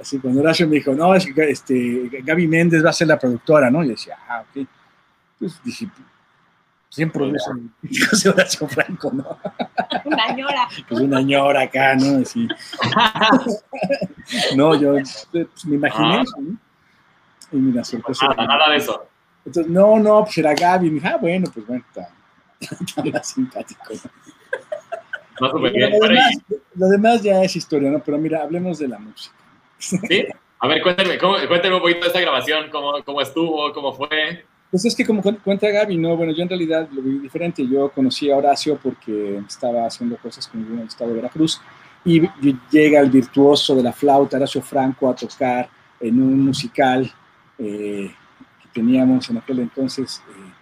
Así 0.00 0.18
cuando 0.18 0.40
Horacio 0.40 0.68
me 0.68 0.76
dijo, 0.76 0.94
no, 0.94 1.14
es 1.14 1.26
que 1.26 1.50
este, 1.50 2.10
Gaby 2.22 2.46
Méndez 2.46 2.84
va 2.84 2.90
a 2.90 2.92
ser 2.92 3.08
la 3.08 3.18
productora, 3.18 3.70
¿no? 3.70 3.82
Y 3.82 3.88
decía, 3.88 4.16
ah, 4.28 4.42
ok. 4.42 4.66
Pues 5.38 5.60
dije, 5.64 5.88
¿quién 6.94 7.10
produce 7.10 7.50
de 7.82 8.30
Horacio 8.30 8.68
Franco, 8.68 9.10
no? 9.12 9.38
Una 10.04 10.32
ñora. 10.32 10.68
Pues 10.88 11.00
una 11.00 11.22
ñora 11.22 11.62
acá, 11.62 11.96
¿no? 11.96 12.20
Así. 12.22 12.46
no, 14.56 14.74
yo 14.78 14.94
pues, 15.32 15.64
me 15.64 15.76
imaginé 15.76 16.16
Ah. 16.18 16.22
eso, 16.22 16.36
¿no? 16.40 16.58
Y 17.52 17.56
mira, 17.56 17.84
sorpresa. 17.84 18.28
Nada, 18.28 18.46
nada 18.46 18.70
de 18.70 18.76
eso. 18.76 19.06
Entonces, 19.46 19.70
no, 19.70 19.98
no, 19.98 20.24
pues 20.24 20.38
era 20.38 20.54
Gaby. 20.54 20.86
Y 20.86 20.90
dije, 20.90 21.06
ah, 21.08 21.16
bueno, 21.20 21.46
pues 21.52 21.66
bueno, 21.66 21.84
está, 21.88 22.08
está 22.84 23.04
más 23.04 23.28
simpático. 23.28 23.82
No, 25.40 25.48
Lo 25.52 25.70
demás, 25.70 26.32
lo 26.76 26.86
demás 26.88 27.22
ya 27.22 27.42
es 27.42 27.56
historia, 27.56 27.90
¿no? 27.90 28.00
Pero 28.02 28.18
mira, 28.18 28.42
hablemos 28.42 28.78
de 28.78 28.88
la 28.88 28.98
música. 28.98 29.34
¿Sí? 29.78 30.24
A 30.60 30.68
ver, 30.68 30.80
cuéntame, 30.82 31.18
¿cómo, 31.18 31.34
cuéntame 31.48 31.74
un 31.74 31.80
poquito 31.82 32.00
de 32.02 32.06
esta 32.06 32.20
grabación, 32.20 32.70
cómo, 32.70 33.02
cómo 33.04 33.20
estuvo, 33.20 33.72
cómo 33.72 33.92
fue. 33.92 34.44
Pues 34.70 34.84
es 34.84 34.94
que 34.94 35.04
como 35.04 35.20
cu- 35.22 35.36
cuenta 35.44 35.68
Gaby, 35.68 35.96
no, 35.98 36.16
bueno, 36.16 36.32
yo 36.32 36.42
en 36.42 36.48
realidad 36.48 36.88
lo 36.92 37.02
vi 37.02 37.18
diferente. 37.18 37.66
Yo 37.66 37.90
conocí 37.90 38.30
a 38.30 38.36
Horacio 38.36 38.78
porque 38.82 39.38
estaba 39.46 39.86
haciendo 39.86 40.16
cosas 40.16 40.46
con 40.48 40.60
el 40.80 40.86
estado 40.86 41.10
de 41.10 41.16
Veracruz 41.16 41.60
y 42.04 42.22
llega 42.70 43.00
el 43.00 43.10
virtuoso 43.10 43.74
de 43.74 43.82
la 43.82 43.92
flauta, 43.92 44.36
Horacio 44.36 44.62
Franco, 44.62 45.10
a 45.10 45.14
tocar 45.14 45.68
en 46.00 46.20
un 46.22 46.40
musical 46.46 47.12
eh, 47.58 48.14
teníamos 48.74 49.30
en 49.30 49.38
aquel 49.38 49.60
entonces, 49.60 50.22
eh, 50.28 50.52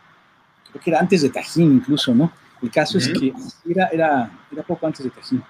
creo 0.71 0.83
que 0.83 0.91
era 0.91 1.01
antes 1.01 1.23
de 1.23 1.31
Tajín 1.31 1.73
incluso, 1.77 2.15
¿no? 2.15 2.31
El 2.63 2.71
caso 2.71 2.99
es 2.99 3.09
que 3.19 3.33
era, 3.69 3.87
era, 3.89 4.31
era 4.53 4.63
poco 4.63 4.87
antes 4.87 5.03
de 5.05 5.11
Tajín, 5.11 5.43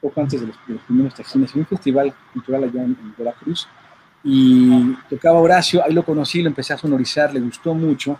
poco 0.00 0.20
antes 0.20 0.40
de 0.40 0.46
los, 0.46 0.56
de 0.66 0.74
los 0.74 0.82
primeros 0.84 1.14
Tajines, 1.14 1.52
en 1.54 1.60
un 1.60 1.66
festival 1.66 2.14
cultural 2.32 2.64
allá 2.64 2.82
en, 2.84 2.96
en 3.00 3.14
Veracruz 3.18 3.68
y 4.24 4.94
tocaba 5.10 5.38
Horacio, 5.40 5.84
ahí 5.84 5.92
lo 5.92 6.02
conocí, 6.04 6.40
lo 6.42 6.48
empecé 6.48 6.72
a 6.72 6.78
sonorizar, 6.78 7.32
le 7.34 7.40
gustó 7.40 7.74
mucho 7.74 8.18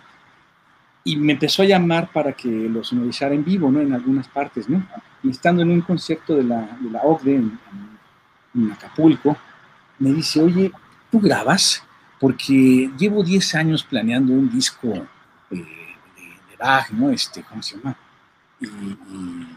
y 1.03 1.15
me 1.15 1.33
empezó 1.33 1.61
a 1.61 1.65
llamar 1.65 2.11
para 2.11 2.33
que 2.33 2.49
lo 2.49 2.83
sonorizara 2.83 3.33
en 3.33 3.43
vivo, 3.43 3.71
¿no? 3.71 3.79
En 3.81 3.93
algunas 3.93 4.27
partes, 4.27 4.69
¿no? 4.69 4.85
Y 5.23 5.29
estando 5.29 5.61
en 5.63 5.71
un 5.71 5.81
concierto 5.81 6.35
de 6.35 6.43
la, 6.43 6.77
de 6.81 6.89
la 6.91 7.01
OCDE 7.01 7.35
en- 7.35 7.59
en 8.55 8.71
Acapulco, 8.71 9.37
me 9.99 10.11
dice, 10.13 10.41
oye, 10.41 10.71
¿tú 11.11 11.19
grabas? 11.19 11.83
Porque 12.19 12.91
llevo 12.97 13.23
10 13.23 13.55
años 13.55 13.83
planeando 13.83 14.33
un 14.33 14.49
disco 14.49 14.87
eh, 14.89 15.05
de, 15.51 15.61
de 15.61 16.57
Bach, 16.59 16.89
¿no? 16.91 17.11
Este, 17.11 17.43
¿cómo 17.43 17.61
se 17.61 17.77
llama? 17.77 17.97
Y, 18.59 18.65
y 18.65 19.47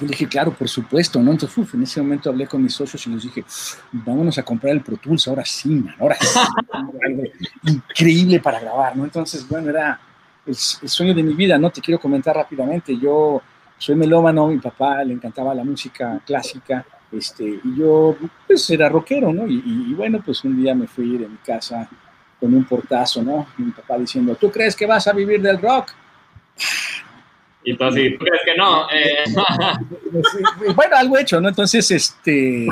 yo 0.00 0.08
dije, 0.08 0.26
claro, 0.26 0.52
por 0.52 0.68
supuesto, 0.68 1.20
¿no? 1.22 1.30
Entonces, 1.30 1.56
uf, 1.56 1.74
en 1.74 1.84
ese 1.84 2.02
momento 2.02 2.28
hablé 2.28 2.46
con 2.46 2.62
mis 2.62 2.74
socios 2.74 3.06
y 3.06 3.10
les 3.10 3.22
dije, 3.22 3.44
vámonos 3.92 4.36
a 4.38 4.42
comprar 4.42 4.72
el 4.72 4.80
Pro 4.80 4.96
Tools, 4.96 5.28
ahora 5.28 5.44
sí, 5.44 5.68
man, 5.68 5.94
ahora 6.00 6.16
sí. 6.20 6.26
algo 7.06 7.22
increíble 7.62 8.40
para 8.40 8.58
grabar, 8.58 8.96
¿no? 8.96 9.04
Entonces, 9.04 9.48
bueno, 9.48 9.70
era 9.70 10.00
el, 10.44 10.52
el 10.52 10.88
sueño 10.88 11.14
de 11.14 11.22
mi 11.22 11.34
vida, 11.34 11.58
¿no? 11.58 11.70
Te 11.70 11.80
quiero 11.80 12.00
comentar 12.00 12.34
rápidamente, 12.34 12.98
yo 12.98 13.40
soy 13.78 13.94
melómano, 13.94 14.48
mi 14.48 14.58
papá 14.58 15.04
le 15.04 15.14
encantaba 15.14 15.54
la 15.54 15.62
música 15.62 16.20
clásica, 16.26 16.84
este, 17.12 17.60
y 17.62 17.76
yo, 17.76 18.16
pues, 18.46 18.68
era 18.70 18.88
rockero, 18.88 19.32
¿no? 19.32 19.46
Y, 19.46 19.54
y- 19.64 19.90
y 19.90 19.94
bueno, 19.94 20.20
pues 20.24 20.42
un 20.44 20.60
día 20.60 20.74
me 20.74 20.86
fui 20.86 21.16
de 21.18 21.28
mi 21.28 21.36
casa 21.38 21.88
con 22.40 22.52
un 22.54 22.64
portazo, 22.64 23.22
¿no? 23.22 23.46
Y 23.58 23.62
mi 23.62 23.70
papá 23.72 23.96
diciendo, 23.98 24.34
¿tú 24.36 24.50
crees 24.50 24.74
que 24.76 24.86
vas 24.86 25.06
a 25.06 25.12
vivir 25.12 25.40
del 25.40 25.60
rock? 25.60 25.92
Y 27.64 27.70
entonces, 27.70 28.12
¿tú 28.18 28.24
crees 28.24 28.42
que 28.44 28.56
no? 28.56 28.86
Eh, 28.90 29.24
bueno, 30.74 30.96
algo 30.96 31.16
hecho, 31.18 31.40
¿no? 31.40 31.48
Entonces, 31.48 31.90
este, 31.90 32.66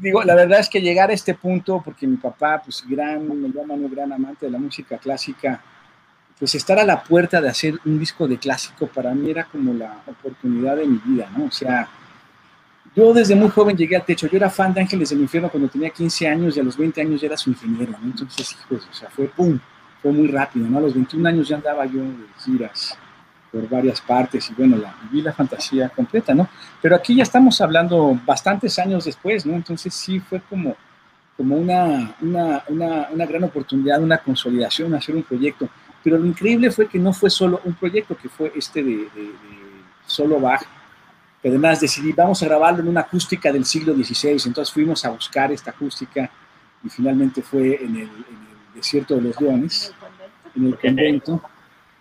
digo, 0.00 0.22
la 0.22 0.34
verdad 0.34 0.60
es 0.60 0.68
que 0.70 0.80
llegar 0.80 1.10
a 1.10 1.12
este 1.12 1.34
punto, 1.34 1.82
porque 1.84 2.06
mi 2.06 2.16
papá, 2.16 2.62
pues, 2.64 2.84
gran 2.88 3.26
melómano, 3.42 3.88
gran 3.88 4.12
amante 4.12 4.46
de 4.46 4.52
la 4.52 4.58
música 4.58 4.96
clásica, 4.98 5.60
pues 6.38 6.54
estar 6.54 6.78
a 6.78 6.84
la 6.84 7.02
puerta 7.02 7.40
de 7.40 7.48
hacer 7.48 7.74
un 7.84 7.98
disco 7.98 8.28
de 8.28 8.38
clásico 8.38 8.86
para 8.88 9.14
mí 9.14 9.30
era 9.30 9.44
como 9.44 9.72
la 9.72 10.00
oportunidad 10.06 10.76
de 10.76 10.86
mi 10.86 10.98
vida, 11.04 11.30
¿no? 11.36 11.46
O 11.46 11.50
sea, 11.50 11.88
yo 12.96 13.12
desde 13.12 13.34
muy 13.34 13.50
joven 13.50 13.76
llegué 13.76 13.94
al 13.94 14.04
techo. 14.04 14.26
Yo 14.26 14.38
era 14.38 14.48
fan 14.48 14.72
de 14.72 14.80
Ángeles 14.80 15.10
del 15.10 15.20
Infierno 15.20 15.50
cuando 15.50 15.68
tenía 15.68 15.90
15 15.90 16.28
años 16.28 16.56
y 16.56 16.60
a 16.60 16.62
los 16.62 16.78
20 16.78 17.02
años 17.02 17.20
ya 17.20 17.26
era 17.26 17.36
su 17.36 17.50
ingeniero, 17.50 17.92
¿no? 18.00 18.06
Entonces, 18.06 18.56
hijos, 18.58 18.88
o 18.90 18.94
sea, 18.94 19.10
fue 19.10 19.26
pum, 19.26 19.58
fue 20.00 20.12
muy 20.12 20.28
rápido, 20.28 20.66
¿no? 20.66 20.78
A 20.78 20.80
los 20.80 20.94
21 20.94 21.28
años 21.28 21.46
ya 21.46 21.56
andaba 21.56 21.84
yo 21.84 22.00
de 22.00 22.26
giras 22.42 22.96
por 23.52 23.68
varias 23.68 24.00
partes 24.00 24.50
y 24.50 24.54
bueno, 24.54 24.78
la, 24.78 24.94
viví 25.02 25.20
la 25.20 25.34
fantasía 25.34 25.90
completa, 25.90 26.34
¿no? 26.34 26.48
Pero 26.80 26.96
aquí 26.96 27.14
ya 27.14 27.22
estamos 27.22 27.60
hablando 27.60 28.18
bastantes 28.24 28.78
años 28.78 29.04
después, 29.04 29.44
¿no? 29.44 29.54
Entonces 29.54 29.92
sí 29.92 30.18
fue 30.18 30.40
como, 30.40 30.74
como 31.36 31.56
una, 31.56 32.16
una, 32.22 32.64
una, 32.68 33.08
una 33.10 33.26
gran 33.26 33.44
oportunidad, 33.44 34.02
una 34.02 34.18
consolidación, 34.18 34.94
hacer 34.94 35.14
un 35.14 35.22
proyecto. 35.22 35.68
Pero 36.02 36.16
lo 36.16 36.24
increíble 36.24 36.70
fue 36.70 36.88
que 36.88 36.98
no 36.98 37.12
fue 37.12 37.28
solo 37.28 37.60
un 37.64 37.74
proyecto, 37.74 38.16
que 38.16 38.30
fue 38.30 38.52
este 38.56 38.82
de, 38.82 38.96
de, 38.96 39.32
solo 40.06 40.40
Bach, 40.40 40.62
además 41.48 41.80
decidí, 41.80 42.12
vamos 42.12 42.42
a 42.42 42.46
grabarlo 42.46 42.80
en 42.80 42.88
una 42.88 43.02
acústica 43.02 43.52
del 43.52 43.64
siglo 43.64 43.94
XVI, 43.94 44.42
entonces 44.46 44.72
fuimos 44.72 45.04
a 45.04 45.10
buscar 45.10 45.52
esta 45.52 45.70
acústica 45.70 46.30
y 46.82 46.88
finalmente 46.88 47.42
fue 47.42 47.76
en 47.82 47.96
el, 47.96 48.02
en 48.02 48.08
el 48.08 48.74
desierto 48.74 49.14
de 49.16 49.22
los 49.22 49.40
leones, 49.40 49.92
en 50.54 50.66
el 50.66 50.78
convento. 50.78 51.42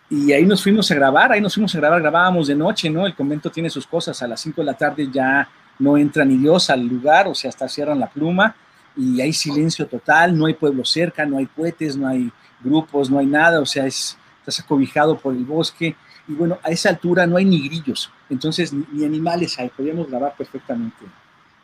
Y 0.10 0.32
ahí 0.32 0.46
nos 0.46 0.62
fuimos 0.62 0.90
a 0.92 0.96
grabar, 0.96 1.32
ahí 1.32 1.42
nos 1.42 1.54
fuimos 1.54 1.74
a 1.75 1.80
grabar, 1.80 2.02
grabábamos 2.02 2.48
de 2.48 2.56
noche, 2.56 2.90
¿no? 2.90 3.06
El 3.06 3.16
convento 3.16 3.50
tiene 3.50 3.70
sus 3.70 3.88
cosas, 3.88 4.22
a 4.22 4.28
las 4.28 4.40
5 4.42 4.62
de 4.62 4.66
la 4.66 4.74
tarde 4.75 5.10
ya 5.12 5.50
no 5.80 5.98
entra 5.98 6.24
ni 6.24 6.38
Dios 6.38 6.70
al 6.70 6.86
lugar, 6.86 7.28
o 7.28 7.36
sea, 7.36 7.50
hasta 7.50 7.68
cierran 7.68 8.00
la 8.00 8.08
pluma 8.08 8.56
y 8.96 9.20
hay 9.22 9.34
silencio 9.34 9.88
total, 9.88 10.38
no 10.38 10.46
hay 10.46 10.54
pueblo 10.54 10.86
cerca, 10.86 11.25
no 11.25 11.38
hay 11.38 11.48
cohetes, 11.48 11.98
no 11.98 12.08
hay 12.08 12.32
grupos, 12.62 13.10
no 13.10 13.20
hay 13.20 13.25
nada, 13.25 13.60
o 13.60 13.66
sea, 13.66 13.86
es, 13.86 14.18
estás 14.40 14.60
acobijado 14.62 15.18
por 15.18 15.34
el 15.34 15.44
bosque 15.44 15.96
y 16.27 16.34
bueno, 16.34 16.58
a 16.63 16.70
esa 16.72 16.89
altura 16.89 17.25
no 17.27 17.38
hay 17.38 17.46
ni 17.46 17.67
grillos, 17.67 18.12
entonces 18.29 18.74
ni, 18.74 18.86
ni 18.91 19.05
animales 19.05 19.58
hay, 19.60 19.70
podíamos 19.70 20.10
grabar 20.10 20.34
perfectamente 20.38 21.05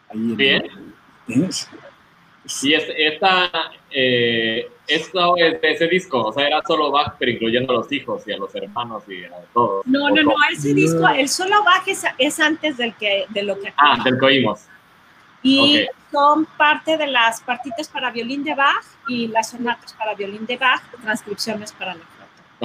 ahí. 0.10 0.18
En, 0.20 0.38
Bien. 0.38 0.64
¿Entiendes? 1.28 1.70
y 2.64 2.74
es- 2.74 2.88
esta, 2.98 3.52
eh, 3.92 4.68
esto 4.88 5.38
es 5.38 5.62
de 5.62 5.72
ese 5.72 5.88
disco, 5.88 6.24
o 6.26 6.34
sea, 6.34 6.48
era 6.48 6.62
solo 6.68 6.92
Bach, 6.92 7.16
pero 7.20 7.32
incluyendo 7.32 7.72
a 7.72 7.76
los 7.78 7.92
hijos 7.92 8.24
y 8.28 8.34
a 8.34 8.38
los 8.38 8.54
hermanos 8.56 9.04
y 9.08 9.24
a 9.26 9.30
todos. 9.54 9.86
No, 9.86 10.06
¿O 10.06 10.10
no, 10.10 10.24
no, 10.24 10.34
ese 10.52 10.70
No. 10.70 10.76
disco, 10.76 11.08
el 11.10 11.30
solo 11.30 11.64
Bach 11.64 11.88
es, 11.88 12.04
es 12.18 12.40
antes 12.40 12.78
del 12.78 12.94
que, 12.96 13.26
de 13.30 13.44
lo 13.44 13.60
que 13.60 13.72
Ah, 13.78 14.02
del 14.04 14.20
que 14.20 14.26
oímos. 14.26 14.62
y 15.44 15.84
ok. 15.84 15.90
son 16.12 16.46
parte 16.58 16.98
de 16.98 17.08
las 17.08 17.42
partitas 17.42 17.88
para 17.88 18.12
violín 18.12 18.44
de 18.44 18.54
Bach 18.56 18.84
y 19.08 19.28
las 19.28 19.52
sonatas 19.52 19.94
para 19.94 20.14
violín 20.16 20.46
de 20.46 20.58
Bach, 20.58 20.82
transcripciones 21.02 21.72
para 21.74 21.94
la 21.96 22.02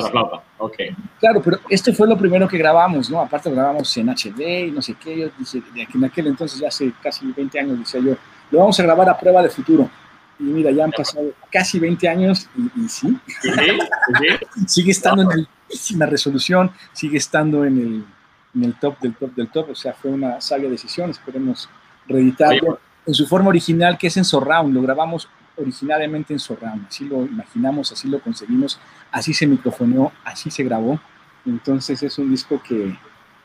flauta. 0.03 0.13
Para 0.13 0.29
flauta, 0.29 0.45
ok. 0.59 0.77
Claro, 1.21 1.43
pero 1.43 1.59
esto 1.69 1.93
fue 1.93 2.09
lo 2.09 2.17
primero 2.17 2.47
que 2.47 2.59
grabamos, 2.59 3.11
¿no? 3.11 3.21
Aparte 3.21 3.51
grabamos 3.51 3.97
en 3.97 4.09
HD 4.09 4.67
y 4.67 4.71
no 4.71 4.83
sé 4.83 4.95
qué. 4.95 5.19
Yo 5.19 5.29
dije, 5.39 5.63
de 5.75 5.83
aquí 5.83 5.97
en 5.97 6.05
aquel 6.05 6.27
entonces, 6.29 6.61
ya 6.61 6.69
hace 6.69 6.93
casi 7.03 7.27
20 7.33 7.59
años, 7.59 7.79
decía 7.79 8.01
yo, 8.01 8.17
lo 8.51 8.59
vamos 8.59 8.79
a 8.79 8.83
grabar 8.83 9.09
a 9.09 9.19
prueba 9.19 9.43
de 9.43 9.49
futuro. 9.49 9.89
Y 10.39 10.45
mira, 10.45 10.71
ya 10.71 10.85
han 10.85 10.91
pasado 10.91 11.33
casi 11.51 11.79
20 11.79 12.09
años 12.09 12.49
y, 12.57 12.85
y 12.85 12.89
sí, 12.89 13.19
¿Sí? 13.41 13.51
¿Sí? 13.51 14.67
sigue 14.67 14.91
estando 14.91 15.23
en 15.23 15.47
altísima 15.67 16.07
resolución, 16.07 16.71
sigue 16.93 17.17
estando 17.17 17.65
en 17.65 17.79
el, 17.79 18.05
en 18.55 18.65
el 18.65 18.75
top 18.79 18.99
del 19.01 19.15
top 19.15 19.35
del 19.35 19.49
top. 19.49 19.71
O 19.71 19.75
sea, 19.75 19.95
fue 19.95 20.11
una 20.11 20.41
sabia 20.41 20.69
decisión. 20.69 21.11
Esperemos 21.11 21.69
reeditarlo 22.07 22.79
en 23.07 23.15
su 23.15 23.27
forma 23.27 23.49
original, 23.49 23.97
que 23.97 24.09
es 24.09 24.17
en 24.17 24.25
surround. 24.25 24.75
Lo 24.75 24.83
grabamos 24.83 25.29
originalmente 25.57 26.33
en 26.33 26.39
surround. 26.39 26.87
Así 26.89 27.05
lo 27.05 27.25
imaginamos, 27.25 27.93
así 27.93 28.09
lo 28.09 28.21
concebimos, 28.21 28.79
así 29.11 29.33
se 29.35 29.47
microfoneó, 29.47 30.13
así 30.25 30.51
se 30.51 30.63
grabó. 30.65 31.01
Entonces 31.45 32.03
es 32.03 32.19
un 32.19 32.31
disco 32.31 32.61
que, 32.63 32.97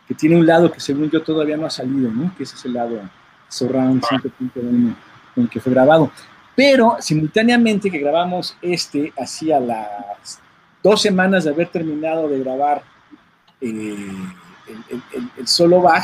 que 0.08 0.14
tiene 0.16 0.36
un 0.38 0.46
lado 0.46 0.72
que 0.72 0.80
según 0.80 1.10
yo 1.10 1.22
todavía 1.22 1.58
no 1.58 1.66
ha 1.66 1.70
salido, 1.70 2.12
¿no? 2.12 2.34
Que 2.36 2.44
ese 2.44 2.56
es 2.56 2.66
el 2.66 2.74
lado 2.74 3.00
surround 3.48 4.02
5.1 4.04 4.96
con 5.36 5.44
el 5.44 5.50
que 5.50 5.60
fue 5.60 5.72
grabado. 5.74 6.12
Pero 6.56 6.98
simultáneamente 7.00 7.90
que 7.90 8.00
grabamos 8.00 8.58
este, 8.62 9.14
hacía 9.18 9.60
las 9.60 10.40
dos 10.84 11.02
semanas 11.02 11.44
de 11.46 11.52
haber 11.52 11.68
terminado 11.70 12.28
de 12.28 12.40
grabar 12.40 12.84
eh, 13.62 13.96
el- 15.14 15.30
el 15.38 15.48
solo 15.48 15.82
Bach, 15.82 16.04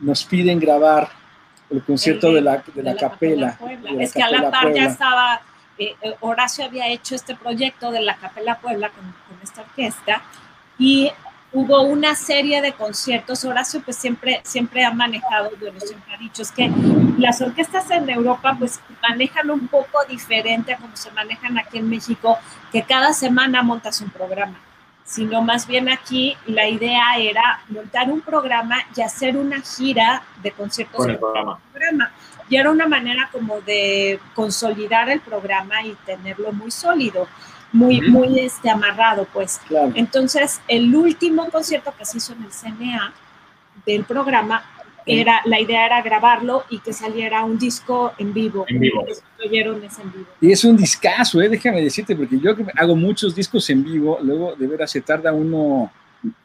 nos 0.00 0.24
piden 0.24 0.58
grabar 0.60 1.08
el 1.70 1.82
concierto 1.82 2.28
El- 2.28 2.34
de 2.34 2.40
la, 2.42 2.56
de 2.58 2.72
de 2.74 2.82
la, 2.82 2.96
capela. 2.96 3.56
Puebla. 3.58 3.90
de 3.90 3.96
la 3.96 4.02
es 4.02 4.12
que 4.12 4.22
a 4.22 4.30
la 4.30 4.50
par 4.50 4.72
ya 4.72 4.84
estaba, 4.84 5.40
eh, 5.78 5.94
eh, 6.02 6.14
Horacio 6.20 6.64
había 6.64 6.88
hecho 6.88 7.14
este 7.14 7.34
proyecto 7.34 7.90
de 7.90 8.00
la 8.02 8.16
Capela 8.16 8.58
Puebla 8.58 8.90
con, 8.90 9.04
con 9.28 9.38
esta 9.42 9.62
orquesta 9.62 10.22
y 10.78 11.10
hubo 11.52 11.82
una 11.82 12.14
serie 12.14 12.60
de 12.62 12.72
conciertos. 12.72 13.44
Horacio 13.44 13.80
pues 13.82 13.96
siempre, 13.96 14.40
siempre 14.44 14.84
ha 14.84 14.90
manejado, 14.92 15.50
bueno, 15.60 15.78
siempre 15.80 16.14
ha 16.14 16.18
dicho, 16.18 16.42
es 16.42 16.50
que 16.50 16.70
las 17.18 17.40
orquestas 17.40 17.90
en 17.90 18.08
Europa 18.10 18.56
pues 18.58 18.80
manejan 19.02 19.50
un 19.50 19.66
poco 19.68 19.98
diferente 20.08 20.72
a 20.74 20.76
como 20.76 20.96
se 20.96 21.10
manejan 21.12 21.56
aquí 21.58 21.78
en 21.78 21.88
México, 21.88 22.38
que 22.72 22.82
cada 22.82 23.12
semana 23.12 23.62
montas 23.62 24.00
un 24.00 24.10
programa 24.10 24.58
sino 25.06 25.40
más 25.40 25.66
bien 25.66 25.88
aquí 25.88 26.36
la 26.46 26.68
idea 26.68 27.16
era 27.16 27.60
montar 27.68 28.10
un 28.10 28.20
programa 28.20 28.76
y 28.94 29.00
hacer 29.00 29.36
una 29.36 29.60
gira 29.62 30.24
de 30.42 30.50
conciertos 30.50 30.96
Con 30.96 31.10
el 31.10 31.18
programa. 31.18 31.60
programa. 31.72 32.12
Y 32.48 32.56
era 32.56 32.70
una 32.70 32.86
manera 32.86 33.28
como 33.32 33.60
de 33.60 34.20
consolidar 34.34 35.08
el 35.08 35.20
programa 35.20 35.82
y 35.82 35.94
tenerlo 36.04 36.52
muy 36.52 36.70
sólido, 36.70 37.28
muy, 37.72 38.00
muy 38.00 38.38
este, 38.40 38.68
amarrado, 38.68 39.26
pues. 39.32 39.60
Claro. 39.66 39.92
Entonces, 39.94 40.60
el 40.68 40.94
último 40.94 41.50
concierto 41.50 41.94
que 41.96 42.04
se 42.04 42.18
hizo 42.18 42.32
en 42.34 42.44
el 42.44 42.50
CNA 42.50 43.12
del 43.84 44.04
programa 44.04 44.64
era, 45.06 45.40
la 45.44 45.60
idea 45.60 45.86
era 45.86 46.02
grabarlo 46.02 46.64
y 46.68 46.80
que 46.80 46.92
saliera 46.92 47.44
un 47.44 47.58
disco 47.58 48.12
en 48.18 48.34
vivo. 48.34 48.64
En 48.68 48.80
vivo. 48.80 49.06
oyeron 49.44 49.76
en 49.76 50.12
vivo. 50.12 50.26
Y 50.40 50.50
es 50.50 50.64
un 50.64 50.76
discazo, 50.76 51.40
¿eh? 51.40 51.48
déjame 51.48 51.80
decirte, 51.80 52.16
porque 52.16 52.38
yo 52.40 52.54
hago 52.76 52.96
muchos 52.96 53.34
discos 53.34 53.70
en 53.70 53.84
vivo, 53.84 54.18
luego 54.20 54.56
de 54.56 54.66
veras 54.66 54.90
se 54.90 55.00
tarda 55.00 55.32
uno 55.32 55.92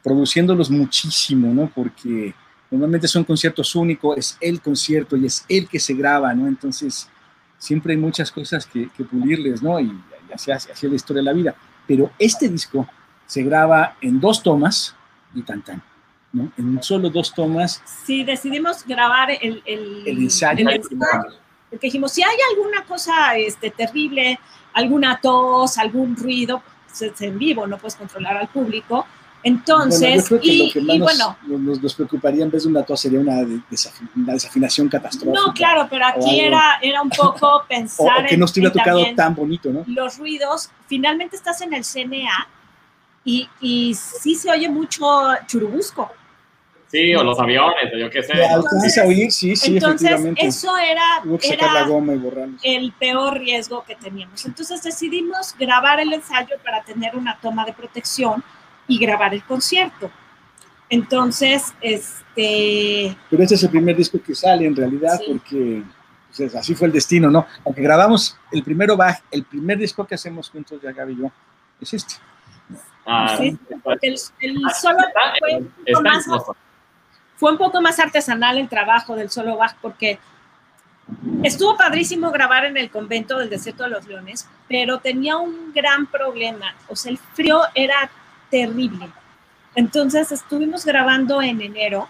produciéndolos 0.04 0.70
muchísimo, 0.70 1.52
¿no? 1.54 1.72
Porque 1.74 2.34
normalmente 2.70 3.08
son 3.08 3.24
conciertos 3.24 3.76
únicos, 3.76 4.18
es 4.18 4.38
el 4.40 4.62
concierto 4.62 5.18
y 5.18 5.26
es 5.26 5.44
el 5.50 5.68
que 5.68 5.80
se 5.80 5.96
graba, 5.96 6.34
¿no? 6.36 6.48
Entonces, 6.48 7.10
siempre 7.58 7.94
hay 7.94 7.98
muchas 7.98 8.32
cosas 8.32 8.66
que, 8.68 8.90
que 8.96 9.04
pulirles, 9.04 9.64
¿no? 9.64 9.80
Y 9.80 9.92
así, 10.34 10.52
así 10.52 10.70
es 10.72 10.84
la 10.84 10.96
historia 10.96 11.22
de 11.22 11.26
la 11.26 11.34
vida. 11.34 11.56
Pero 11.88 12.12
este 12.20 12.48
disco 12.48 12.88
se 13.26 13.42
graba 13.44 13.98
en 14.02 14.20
dos 14.20 14.44
tomas 14.44 14.96
y 15.34 15.42
tan 15.42 15.64
tan. 15.64 15.82
¿No? 16.34 16.52
En 16.58 16.82
solo 16.82 17.10
dos 17.10 17.34
tomas. 17.34 17.82
Sí, 18.06 18.24
decidimos 18.24 18.86
grabar 18.86 19.32
el, 19.32 19.62
el, 19.66 20.04
el 20.06 20.18
ensayo. 20.18 20.68
el 20.68 20.76
ensayo, 20.76 21.38
Porque 21.70 21.88
dijimos, 21.88 22.12
si 22.12 22.24
hay 22.24 22.38
alguna 22.52 22.84
cosa 22.86 23.36
este, 23.38 23.70
terrible, 23.72 24.40
alguna 24.74 25.20
tos, 25.22 25.78
algún 25.78 26.16
ruido, 26.16 26.62
pues 26.88 27.02
es 27.02 27.22
en 27.22 27.38
vivo, 27.38 27.68
no 27.68 27.78
puedes 27.78 27.96
controlar 27.96 28.38
al 28.38 28.48
público. 28.48 29.06
Entonces, 29.44 30.30
bueno, 30.30 30.44
y, 30.46 30.68
lo 30.68 30.74
que 30.74 30.80
y 30.80 30.84
más 30.84 31.00
bueno. 31.00 31.38
nos, 31.48 31.60
nos, 31.60 31.82
nos, 31.82 31.96
preocuparía 31.96 32.44
en 32.44 32.52
vez 32.52 32.64
de 32.64 32.70
una 32.70 32.84
tos 32.84 33.02
sería 33.02 33.20
una, 33.20 33.42
desaf 33.70 34.00
una 34.16 34.34
desafinación 34.34 34.88
catastrófica. 34.88 35.48
No, 35.48 35.54
claro, 35.54 35.88
pero 35.90 36.06
aquí 36.06 36.40
era, 36.40 36.78
era 36.82 37.02
un 37.02 37.10
poco 37.10 37.64
pensar. 37.68 38.08
o, 38.22 38.22
o 38.22 38.28
que 38.28 38.38
no 38.38 38.46
estuviera 38.46 38.72
tocado 38.72 39.04
tan 39.16 39.34
bonito, 39.34 39.72
¿no? 39.72 39.84
Los 39.88 40.20
ruidos, 40.20 40.70
finalmente 40.86 41.36
estás 41.36 41.62
en 41.62 41.74
el 41.74 41.84
CNA 41.84 42.48
y, 43.26 43.50
y 43.60 43.96
sí 43.96 44.36
se 44.36 44.52
oye 44.52 44.70
mucho 44.70 45.06
churubusco. 45.48 46.12
Sí, 46.92 47.16
o 47.16 47.24
los 47.24 47.40
aviones, 47.40 47.94
o 47.94 47.98
yo 47.98 48.10
qué 48.10 48.22
sé. 48.22 48.34
Entonces, 48.34 48.98
a 48.98 49.06
oír, 49.06 49.32
sí, 49.32 49.56
sí, 49.56 49.76
entonces 49.78 50.10
efectivamente. 50.10 50.46
eso 50.46 50.78
era, 50.78 51.24
la 51.74 51.88
goma 51.88 52.14
y 52.62 52.76
el 52.76 52.92
peor 52.92 53.40
riesgo 53.40 53.86
que 53.86 53.96
teníamos. 53.96 54.46
Entonces 54.46 54.84
decidimos 54.84 55.56
grabar 55.58 56.02
el 56.02 56.12
ensayo 56.12 56.58
para 56.64 56.84
tener 56.84 57.16
una 57.16 57.40
toma 57.40 57.64
de 57.66 57.72
protección 57.72 58.44
y 58.90 59.00
grabar 59.00 59.34
el 59.34 59.42
concierto. 59.44 60.12
Entonces, 60.90 61.74
este... 61.80 63.16
Pero 63.30 63.44
este 63.44 63.56
es 63.56 63.64
el 63.64 63.70
primer 63.70 63.96
disco 63.96 64.22
que 64.22 64.36
sale 64.36 64.66
en 64.66 64.76
realidad 64.76 65.18
Sí. 65.18 65.26
porque 65.32 65.84
pues, 66.36 66.56
así 66.56 66.76
fue 66.76 66.88
el 66.88 66.94
destino, 66.94 67.32
¿no? 67.32 67.48
Aunque 67.66 67.82
grabamos 67.82 68.38
el 68.52 68.64
primero 68.64 68.98
Bach, 68.98 69.22
el 69.32 69.46
primer 69.46 69.78
disco 69.78 70.06
que 70.06 70.16
hacemos 70.16 70.50
juntos, 70.50 70.82
ya 70.82 70.92
Gaby 70.92 71.14
y 71.14 71.18
yo, 71.20 71.32
es 71.80 71.94
este. 71.94 72.16
Ah, 73.06 73.38
Sí, 73.38 73.58
porque 73.82 74.08
el, 74.08 74.14
el 74.42 74.56
solo 74.74 75.00
está, 75.00 75.34
fue 75.40 75.58
un, 75.58 75.66
poco 75.66 75.82
está 75.86 76.02
más, 76.02 76.26
hermoso. 76.26 76.56
Fue 77.42 77.52
un 77.52 77.58
poco 77.58 77.82
más 77.82 78.00
artesanal 78.00 78.60
el 78.60 78.70
trabajo 78.70 79.16
del 79.16 79.32
solo 79.32 79.58
Bach 79.58 79.76
porque 79.82 80.20
estuvo 81.42 81.76
padrísimo 81.76 82.30
grabar 82.30 82.66
en 82.66 82.78
el 82.78 82.92
convento 82.92 83.40
del 83.40 83.50
Desierto 83.50 83.84
de 83.84 83.90
los 83.90 84.06
Leones, 84.06 84.48
pero 84.70 85.00
tenía 85.00 85.38
un 85.38 85.74
gran 85.74 86.06
problema, 86.06 86.76
o 86.88 86.96
sea, 86.96 87.12
el 87.12 87.18
frío 87.18 87.62
era 87.74 88.12
terrible. 88.52 89.10
Entonces 89.74 90.32
estuvimos 90.32 90.86
grabando 90.86 91.42
en 91.42 91.60
enero. 91.62 92.08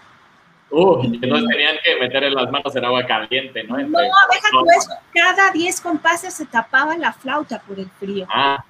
Uh, 0.68 1.02
entonces 1.02 1.48
tenían 1.48 1.76
que 1.82 1.96
meter 1.98 2.24
en 2.24 2.34
las 2.34 2.50
manos 2.50 2.76
en 2.76 2.84
agua 2.84 3.06
caliente, 3.06 3.64
¿no? 3.64 3.78
No, 3.78 3.80
Entre- 3.80 4.00
deja 4.02 4.48
tú 4.50 4.66
eso, 4.78 4.90
cada 5.14 5.50
10 5.50 5.80
compases 5.80 6.34
se 6.34 6.44
tapaba 6.44 6.94
la 6.98 7.14
flauta 7.14 7.58
por 7.58 7.78
el 7.78 7.88
frío. 7.98 8.26
Ah, 8.28 8.62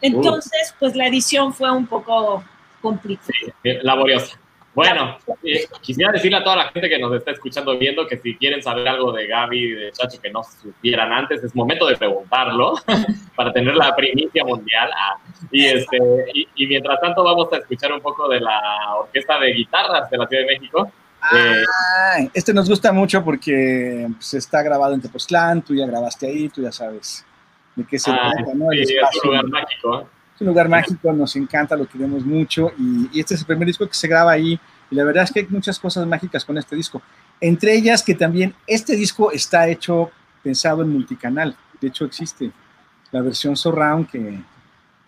Entonces, 0.00 0.74
pues 0.80 0.96
la 0.96 1.06
edición 1.06 1.54
fue 1.54 1.70
un 1.70 1.86
poco 1.86 2.42
complicada. 2.82 3.28
sí, 3.62 3.72
laboriosa. 3.82 4.36
Bueno, 4.78 5.18
eh, 5.42 5.66
quisiera 5.80 6.12
decirle 6.12 6.36
a 6.36 6.44
toda 6.44 6.54
la 6.54 6.68
gente 6.68 6.88
que 6.88 7.00
nos 7.00 7.12
está 7.12 7.32
escuchando 7.32 7.76
viendo 7.76 8.06
que 8.06 8.16
si 8.16 8.36
quieren 8.36 8.62
saber 8.62 8.86
algo 8.86 9.10
de 9.10 9.26
Gaby 9.26 9.58
y 9.58 9.70
de 9.72 9.90
Chacho 9.90 10.20
que 10.22 10.30
no 10.30 10.44
supieran 10.44 11.12
antes, 11.12 11.42
es 11.42 11.52
momento 11.56 11.88
de 11.88 11.96
preguntarlo 11.96 12.74
para 13.34 13.52
tener 13.52 13.74
la 13.74 13.96
primicia 13.96 14.44
mundial. 14.44 14.88
Ah, 14.96 15.18
y, 15.50 15.66
este, 15.66 15.98
y, 16.32 16.46
y 16.54 16.66
mientras 16.68 17.00
tanto 17.00 17.24
vamos 17.24 17.52
a 17.52 17.56
escuchar 17.56 17.92
un 17.92 18.00
poco 18.00 18.28
de 18.28 18.38
la 18.38 18.60
Orquesta 19.00 19.40
de 19.40 19.52
Guitarras 19.52 20.08
de 20.10 20.16
la 20.16 20.28
Ciudad 20.28 20.42
de 20.44 20.46
México. 20.46 20.92
Eh, 21.34 21.64
Ah, 22.10 22.18
este 22.32 22.54
nos 22.54 22.68
gusta 22.68 22.92
mucho 22.92 23.24
porque 23.24 24.06
pues, 24.14 24.34
está 24.34 24.62
grabado 24.62 24.94
en 24.94 25.00
Tepoztlán, 25.00 25.60
tú 25.62 25.74
ya 25.74 25.88
grabaste 25.88 26.28
ahí, 26.28 26.50
tú 26.50 26.62
ya 26.62 26.70
sabes 26.70 27.26
de 27.74 27.84
qué 27.84 27.98
se 27.98 28.12
ah, 28.12 28.30
trata, 28.32 28.54
¿no? 28.54 28.70
El 28.70 28.86
sí, 28.86 28.94
es 28.94 29.24
un 29.24 29.30
lugar 29.30 29.48
mágico. 29.48 30.08
Es 30.38 30.42
un 30.42 30.46
lugar 30.48 30.68
mágico, 30.68 31.12
nos 31.12 31.34
encanta, 31.34 31.74
lo 31.74 31.88
queremos 31.88 32.24
mucho 32.24 32.70
y, 32.78 33.08
y 33.12 33.18
este 33.20 33.34
es 33.34 33.40
el 33.40 33.46
primer 33.48 33.66
disco 33.66 33.88
que 33.88 33.94
se 33.94 34.06
graba 34.06 34.30
ahí 34.30 34.58
y 34.88 34.94
la 34.94 35.02
verdad 35.02 35.24
es 35.24 35.32
que 35.32 35.40
hay 35.40 35.46
muchas 35.48 35.80
cosas 35.80 36.06
mágicas 36.06 36.44
con 36.44 36.56
este 36.56 36.76
disco. 36.76 37.02
Entre 37.40 37.74
ellas 37.74 38.04
que 38.04 38.14
también 38.14 38.54
este 38.64 38.94
disco 38.94 39.32
está 39.32 39.66
hecho 39.68 40.12
pensado 40.44 40.82
en 40.82 40.90
multicanal, 40.90 41.56
de 41.80 41.88
hecho 41.88 42.04
existe 42.04 42.52
la 43.10 43.20
versión 43.20 43.56
surround 43.56 44.08
que, 44.08 44.38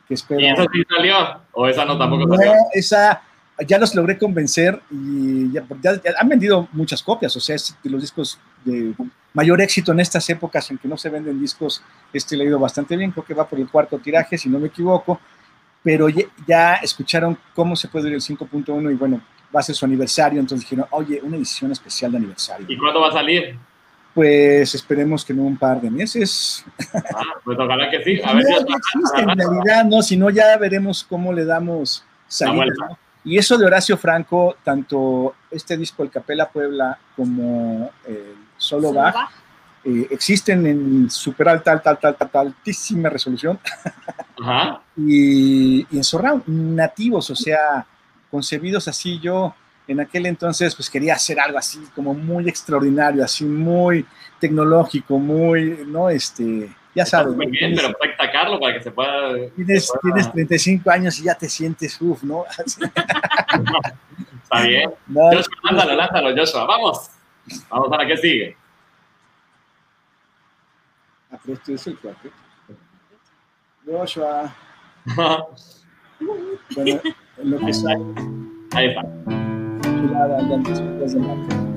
que 0.08 0.14
espero. 0.14 0.40
¿Y 0.40 0.48
eso 0.48 0.66
sí 0.72 0.82
salió? 0.88 1.14
¿O 1.52 1.68
esa 1.68 1.84
no 1.84 1.96
tampoco 1.96 2.26
No, 2.26 2.34
salió? 2.34 2.52
esa 2.72 3.22
ya 3.66 3.78
los 3.78 3.94
logré 3.94 4.18
convencer 4.18 4.80
y 4.90 5.52
ya, 5.52 5.64
ya- 5.82 5.94
ya 6.02 6.12
han 6.18 6.28
vendido 6.28 6.68
muchas 6.72 7.02
copias, 7.02 7.36
o 7.36 7.40
sea, 7.40 7.56
es 7.56 7.76
de 7.82 7.90
los 7.90 8.00
discos 8.00 8.38
de 8.64 8.94
mayor 9.34 9.60
éxito 9.60 9.92
en 9.92 10.00
estas 10.00 10.28
épocas 10.30 10.70
en 10.70 10.78
que 10.78 10.88
no 10.88 10.96
se 10.96 11.08
venden 11.10 11.40
discos, 11.40 11.82
este 12.12 12.36
le 12.36 12.44
ha 12.44 12.46
ido 12.48 12.58
bastante 12.58 12.96
bien, 12.96 13.10
creo 13.10 13.24
que 13.24 13.34
va 13.34 13.46
por 13.48 13.58
el 13.58 13.68
cuarto 13.68 13.98
tiraje, 13.98 14.36
si 14.38 14.48
no 14.48 14.58
me 14.58 14.68
equivoco, 14.68 15.20
pero 15.82 16.08
ya, 16.08 16.24
ya 16.46 16.74
escucharon 16.76 17.38
cómo 17.54 17.74
se 17.76 17.88
puede 17.88 18.08
ir 18.08 18.14
el 18.14 18.20
5.1 18.20 18.90
y 18.90 18.94
bueno, 18.94 19.20
va 19.54 19.60
a 19.60 19.62
ser 19.62 19.74
su 19.74 19.84
aniversario, 19.84 20.38
entonces 20.40 20.68
dijeron, 20.68 20.86
oye, 20.90 21.20
una 21.22 21.36
edición 21.36 21.72
especial 21.72 22.12
de 22.12 22.18
aniversario. 22.18 22.66
¿Y 22.68 22.76
cuándo 22.76 23.00
va 23.00 23.08
a 23.08 23.12
salir? 23.12 23.56
Pues 24.14 24.74
esperemos 24.74 25.24
que 25.24 25.32
en 25.32 25.40
un 25.40 25.56
par 25.56 25.80
de 25.80 25.88
meses. 25.90 26.64
Ah, 27.14 27.22
pues 27.44 27.56
ojalá 27.58 27.88
que 27.90 28.02
sí. 28.02 28.20
A 28.24 28.32
ver 28.34 28.44
no, 28.44 28.58
si 28.58 28.64
no 28.64 28.76
existe 28.76 29.20
en 29.22 29.38
realidad, 29.38 29.84
no, 29.84 30.02
si 30.02 30.16
no 30.16 30.30
ya 30.30 30.56
veremos 30.56 31.04
cómo 31.04 31.32
le 31.32 31.44
damos 31.44 32.04
salida. 32.26 32.64
¿no? 32.88 32.98
Y 33.24 33.37
eso 33.37 33.59
de 33.59 33.66
Horacio 33.66 33.96
Franco, 33.98 34.56
tanto 34.64 35.35
este 35.50 35.76
disco 35.76 36.02
El 36.02 36.11
Capela 36.11 36.48
Puebla 36.48 36.98
como 37.14 37.90
el 38.06 38.35
Solo 38.56 38.88
Solo 38.88 38.92
Bach, 38.94 39.14
Bach. 39.14 39.30
eh, 39.85 40.09
existen 40.11 40.66
en 40.66 41.11
super 41.11 41.48
alta, 41.48 41.72
alta, 41.72 41.90
alta, 41.90 42.09
alta, 42.09 42.24
alta, 42.24 42.40
altísima 42.40 43.09
resolución 43.11 43.59
Ajá. 44.42 44.83
y, 44.96 45.80
y 45.80 45.96
en 45.96 46.04
surround, 46.04 46.44
nativos, 46.46 47.30
o 47.30 47.37
sea, 47.37 47.87
concebidos 48.30 48.88
así. 48.88 49.18
Yo 49.20 49.54
en 49.87 50.00
aquel 50.00 50.26
entonces 50.26 50.74
pues 50.74 50.88
quería 50.88 51.14
hacer 51.14 51.40
algo 51.40 51.59
así 51.59 51.80
como 51.94 52.14
muy 52.14 52.48
extraordinario, 52.48 53.24
así 53.24 53.44
muy 53.44 54.06
tecnológico, 54.38 55.18
muy, 55.18 55.85
¿no? 55.87 56.09
Este, 56.09 56.70
ya 56.94 57.07
sabes. 57.07 57.35
muy 57.35 57.46
¿no? 57.46 57.53
bien, 57.53 57.72
pero 57.76 57.92
puedes 57.96 58.16
sacarlo 58.16 58.59
para 58.61 58.74
que 58.74 58.83
se 58.83 58.90
pueda. 58.90 59.35
Tienes, 59.55 59.87
se 59.87 59.92
pueda- 59.98 60.14
tienes 60.14 60.33
35 60.33 60.90
años 60.90 61.18
y 61.18 61.24
ya 61.24 61.35
te 61.35 61.48
sientes, 61.48 62.00
uff, 62.00 62.22
¿no? 62.22 62.44
Está 62.46 62.90
bien. 64.66 64.90
No, 65.07 65.22
Joshua, 65.31 65.44
lánzalo, 65.70 65.94
lánzalo, 65.94 66.37
Joshua. 66.37 66.64
Vamos. 66.66 67.11
Vamos 67.68 67.92
a 67.92 67.96
la 67.96 68.07
que 68.07 68.16
sigue. 68.16 68.57
Ah, 71.33 71.38
pero 71.42 71.55
esto 71.55 71.72
es 71.74 71.87
el 71.87 71.98
cuarteto. 71.98 72.35
Joshua, 73.87 74.55
bueno, 75.16 75.48
en 77.38 77.50
lo 77.50 77.59
que 77.59 77.72
sale, 77.72 78.05
Ahí 78.72 78.88
está. 78.88 79.03
chulada, 79.83 80.38
andan 80.38 80.62
después 80.64 81.14
de 81.14 81.20
la- 81.20 81.69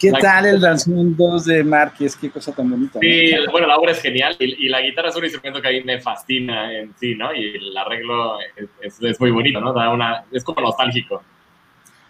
¿Qué 0.00 0.10
La- 0.10 0.18
tal 0.18 0.46
el 0.46 0.60
Danzón 0.60 1.14
2 1.14 1.44
de 1.44 1.62
Márquez? 1.62 2.16
Qué 2.16 2.30
cosa 2.30 2.52
tan 2.52 2.70
bonita. 2.70 2.94
¿no? 2.94 3.00
Sí, 3.02 3.32
bueno, 3.52 3.66
la 3.66 3.76
obra 3.76 3.92
es 3.92 4.00
genial 4.00 4.34
y, 4.38 4.66
y 4.66 4.68
la 4.70 4.80
guitarra 4.80 5.10
es 5.10 5.16
un 5.16 5.24
instrumento 5.24 5.60
que 5.60 5.68
a 5.68 5.70
mí 5.72 5.82
me 5.82 6.00
fascina 6.00 6.72
en 6.76 6.94
sí, 6.98 7.14
¿no? 7.14 7.34
Y 7.34 7.54
el 7.56 7.76
arreglo 7.76 8.38
es, 8.56 8.68
es- 8.80 9.02
es 9.02 9.20
muy 9.20 9.30
bonito, 9.30 9.60
¿no? 9.60 9.74
Da 9.74 9.90
una, 9.90 10.24
es 10.32 10.42
como 10.42 10.62
nostálgico. 10.62 11.22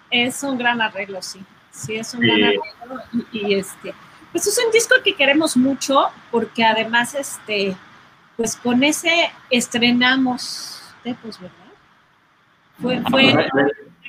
Es 0.09 0.41
un 0.45 0.57
gran 0.57 0.81
arreglo, 0.81 1.21
sí. 1.21 1.41
Sí, 1.73 1.97
es 1.97 2.15
un 2.15 2.21
Sí. 2.21 2.27
gran 2.29 2.45
arreglo. 2.45 2.65
Y, 3.33 3.47
y, 3.49 3.55
este, 3.55 3.93
pues 4.31 4.47
es 4.47 4.57
un 4.65 4.71
disco 4.73 4.95
que 5.05 5.15
queremos 5.15 5.57
mucho 5.57 6.11
porque 6.31 6.63
además, 6.65 7.17
este, 7.17 7.77
pues 8.37 8.55
con 8.57 8.85
ese 8.85 9.11
estrenamos 9.51 10.81
Tepos, 11.03 11.41
¿verdad? 11.41 11.57
Fue, 12.81 13.01
fue 13.11 13.35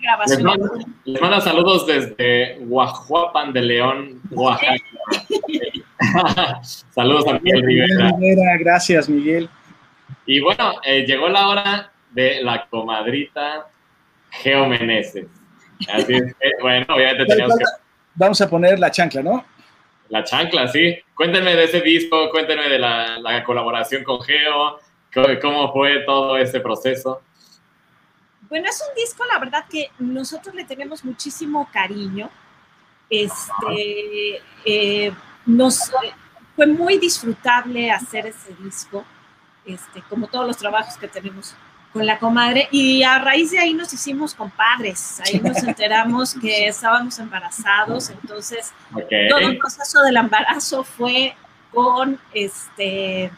una 0.02 0.18
Les 0.26 0.38
grabación. 0.38 0.44
mando, 0.44 0.86
les 1.06 1.22
mando 1.22 1.42
saludos 1.42 1.88
desde 1.88 2.58
Guajuapan 2.60 3.54
de 3.54 3.62
León, 3.62 4.22
Oaxaca. 4.32 4.76
saludos 6.62 7.28
a 7.28 7.34
Miguel 7.40 7.64
Rivera. 7.64 8.12
Rivera, 8.18 8.58
Gracias, 8.60 9.08
Miguel. 9.10 9.50
Y 10.26 10.40
bueno, 10.40 10.74
eh, 10.84 11.06
llegó 11.06 11.30
la 11.30 11.48
hora 11.48 11.92
de 12.12 12.44
la 12.44 12.68
comadrita 12.68 13.68
Geo 14.32 14.68
Meneses. 14.68 15.28
Así 15.92 16.14
es 16.14 16.36
que, 16.36 16.52
bueno, 16.62 16.86
obviamente 16.90 17.26
teníamos 17.26 17.58
que... 17.58 17.66
Vamos 18.16 18.42
a 18.42 18.50
poner 18.50 18.80
la 18.80 18.92
chancla, 18.92 19.24
¿no? 19.24 19.46
La 20.10 20.24
chancla, 20.24 20.68
sí. 20.68 20.98
Cuéntenme 21.16 21.56
de 21.56 21.64
ese 21.64 21.82
disco, 21.82 22.30
cuéntenme 22.30 22.68
de 22.68 22.78
la, 22.78 23.18
la 23.20 23.44
colaboración 23.44 24.04
con 24.04 24.22
Geo, 24.22 24.80
cómo 25.42 25.72
fue 25.72 26.00
todo 26.06 26.38
ese 26.38 26.60
proceso. 26.60 27.22
Bueno, 28.52 28.68
es 28.70 28.84
un 28.86 28.94
disco, 29.02 29.24
la 29.32 29.40
verdad, 29.40 29.64
que 29.70 29.92
nosotros 29.98 30.54
le 30.54 30.66
tenemos 30.66 31.06
muchísimo 31.06 31.70
cariño. 31.72 32.30
Este, 33.10 34.42
eh, 34.66 35.14
nos, 35.46 35.90
fue 36.58 36.68
muy 36.68 36.98
disfrutable 36.98 37.90
hacer 37.90 38.26
ese 38.26 38.54
disco, 38.56 39.06
este, 39.66 40.02
como 40.10 40.28
todos 40.28 40.46
los 40.46 40.58
trabajos 40.58 40.98
que 40.98 41.08
tenemos 41.08 41.56
con 41.94 42.06
la 42.06 42.20
comadre. 42.20 42.68
Y 42.72 43.04
a 43.04 43.20
raíz 43.20 43.52
de 43.52 43.60
ahí 43.60 43.74
nos 43.74 43.94
hicimos 43.94 44.34
compadres. 44.34 45.22
Ahí 45.26 45.40
nos 45.40 45.56
enteramos 45.64 46.36
que 46.36 46.68
estábamos 46.68 47.18
embarazados. 47.20 48.10
Entonces, 48.10 48.74
todo 49.30 49.40
el 49.40 49.58
proceso 49.60 50.02
del 50.02 50.18
embarazo 50.18 50.84
fue 50.84 51.38
con 51.72 52.20
este 52.34 53.32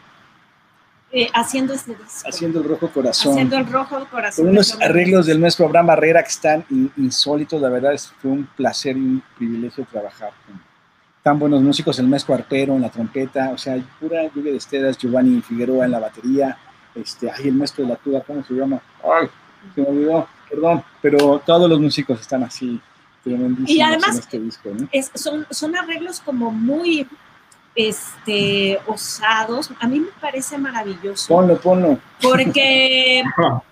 eh, 1.16 1.28
haciendo 1.32 1.72
este 1.74 1.92
disco. 1.92 2.28
Haciendo 2.28 2.60
el 2.60 2.68
rojo 2.68 2.88
corazón. 2.90 3.32
Haciendo 3.32 3.56
el 3.56 3.66
rojo 3.66 4.04
corazón. 4.10 4.44
con 4.46 4.52
unos 4.52 4.76
arreglos 4.82 5.26
del 5.26 5.40
nuestro 5.40 5.66
Abraham 5.66 5.86
Barrera 5.86 6.22
que 6.22 6.28
están 6.30 6.64
in- 6.70 6.90
insólitos. 6.96 7.62
La 7.62 7.68
verdad 7.68 7.92
es 7.94 8.08
fue 8.20 8.32
un 8.32 8.46
placer 8.56 8.96
y 8.96 9.00
un 9.00 9.22
privilegio 9.38 9.86
trabajar 9.90 10.30
con 10.46 10.60
tan 11.22 11.38
buenos 11.38 11.62
músicos. 11.62 11.98
El 12.00 12.08
maestro 12.08 12.34
arpero 12.34 12.74
en 12.74 12.82
la 12.82 12.90
trompeta, 12.90 13.50
o 13.50 13.58
sea, 13.58 13.76
pura 14.00 14.24
lluvia 14.34 14.50
de 14.52 14.58
esteras, 14.58 14.98
Giovanni 14.98 15.40
Figueroa 15.40 15.84
en 15.86 15.92
la 15.92 16.00
batería. 16.00 16.58
Este, 16.94 17.30
ay, 17.30 17.48
el 17.48 17.54
maestro 17.54 17.84
de 17.84 17.90
la 17.90 17.96
tuba, 17.96 18.20
¿cómo 18.20 18.44
se 18.44 18.52
llama? 18.54 18.80
Ay, 19.02 19.28
se 19.74 19.80
me 19.82 19.86
olvidó, 19.88 20.28
perdón. 20.50 20.82
Pero 21.00 21.40
todos 21.46 21.68
los 21.70 21.80
músicos 21.80 22.20
están 22.20 22.42
así, 22.44 22.80
tremendísimos 23.22 23.70
Y 23.70 23.80
además- 23.80 24.10
en 24.16 24.18
este 24.18 24.38
disco, 24.40 24.68
¿no? 24.76 24.88
es- 24.92 25.10
son, 25.14 25.46
son 25.50 25.74
arreglos 25.76 26.20
como 26.20 26.50
muy 26.50 27.08
este, 27.74 28.80
osados. 28.86 29.70
A 29.80 29.86
mí 29.86 30.00
me 30.00 30.10
parece 30.20 30.58
maravilloso. 30.58 31.28
Ponlo, 31.28 31.58
ponlo. 31.60 31.98
Porque 32.22 33.22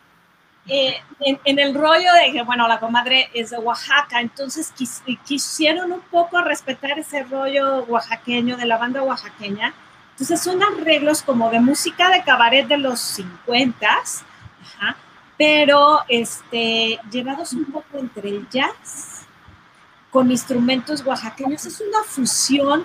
eh, 0.69 0.95
en, 1.21 1.41
en 1.45 1.59
el 1.59 1.75
rollo 1.75 2.13
de 2.25 2.33
que, 2.33 2.43
bueno, 2.43 2.67
la 2.69 2.79
comadre 2.81 3.31
es 3.35 3.51
de 3.51 3.59
Oaxaca, 3.59 4.21
entonces 4.21 4.73
quis- 4.77 5.03
quisieron 5.25 5.93
un 5.93 6.01
poco 6.03 6.41
respetar 6.43 6.99
ese 6.99 7.23
rollo 7.25 7.85
oaxaqueño, 7.85 8.57
de 8.57 8.67
la 8.67 8.79
banda 8.79 9.03
oaxaqueña. 9.03 9.75
Entonces 10.13 10.41
son 10.41 10.63
arreglos 10.63 11.23
como 11.23 11.51
de 11.51 11.59
música 11.61 12.11
de 12.11 12.23
cabaret 12.23 12.67
de 12.69 12.77
los 12.77 13.01
50, 13.01 13.89
ajá, 13.89 14.97
pero 15.39 16.01
este, 16.09 17.01
llevados 17.11 17.53
un 17.55 17.65
poco 17.65 17.99
entre 17.99 18.29
el 18.29 18.49
jazz 18.51 19.23
con 20.11 20.31
instrumentos 20.31 21.05
oaxaqueños. 21.05 21.65
Es 21.65 21.81
una 21.81 22.05
fusión. 22.05 22.85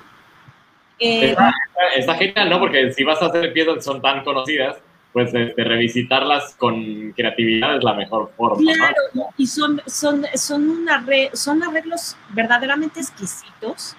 Eh, 1.00 1.30
Está, 1.32 1.54
está 1.96 2.16
genial, 2.16 2.50
¿no? 2.50 2.60
Porque 2.60 2.92
si 2.94 3.04
vas 3.04 3.22
a 3.22 3.28
hacer 3.28 3.54
piezas 3.54 3.76
que 3.76 3.82
son 3.82 4.02
tan 4.02 4.24
conocidas, 4.24 4.78
pues 5.14 5.34
este, 5.34 5.64
revisitarlas 5.64 6.56
con 6.56 7.12
creatividad 7.14 7.78
es 7.78 7.84
la 7.84 7.94
mejor 7.94 8.32
forma, 8.38 8.62
¿no? 8.62 8.78
Claro, 8.78 9.32
y 9.38 9.48
son, 9.48 9.82
son, 9.88 10.26
son, 10.36 10.70
un 10.70 10.88
arre- 10.88 11.32
son 11.34 11.64
arreglos 11.64 12.16
verdaderamente 12.30 13.00
exquisitos. 13.00 13.96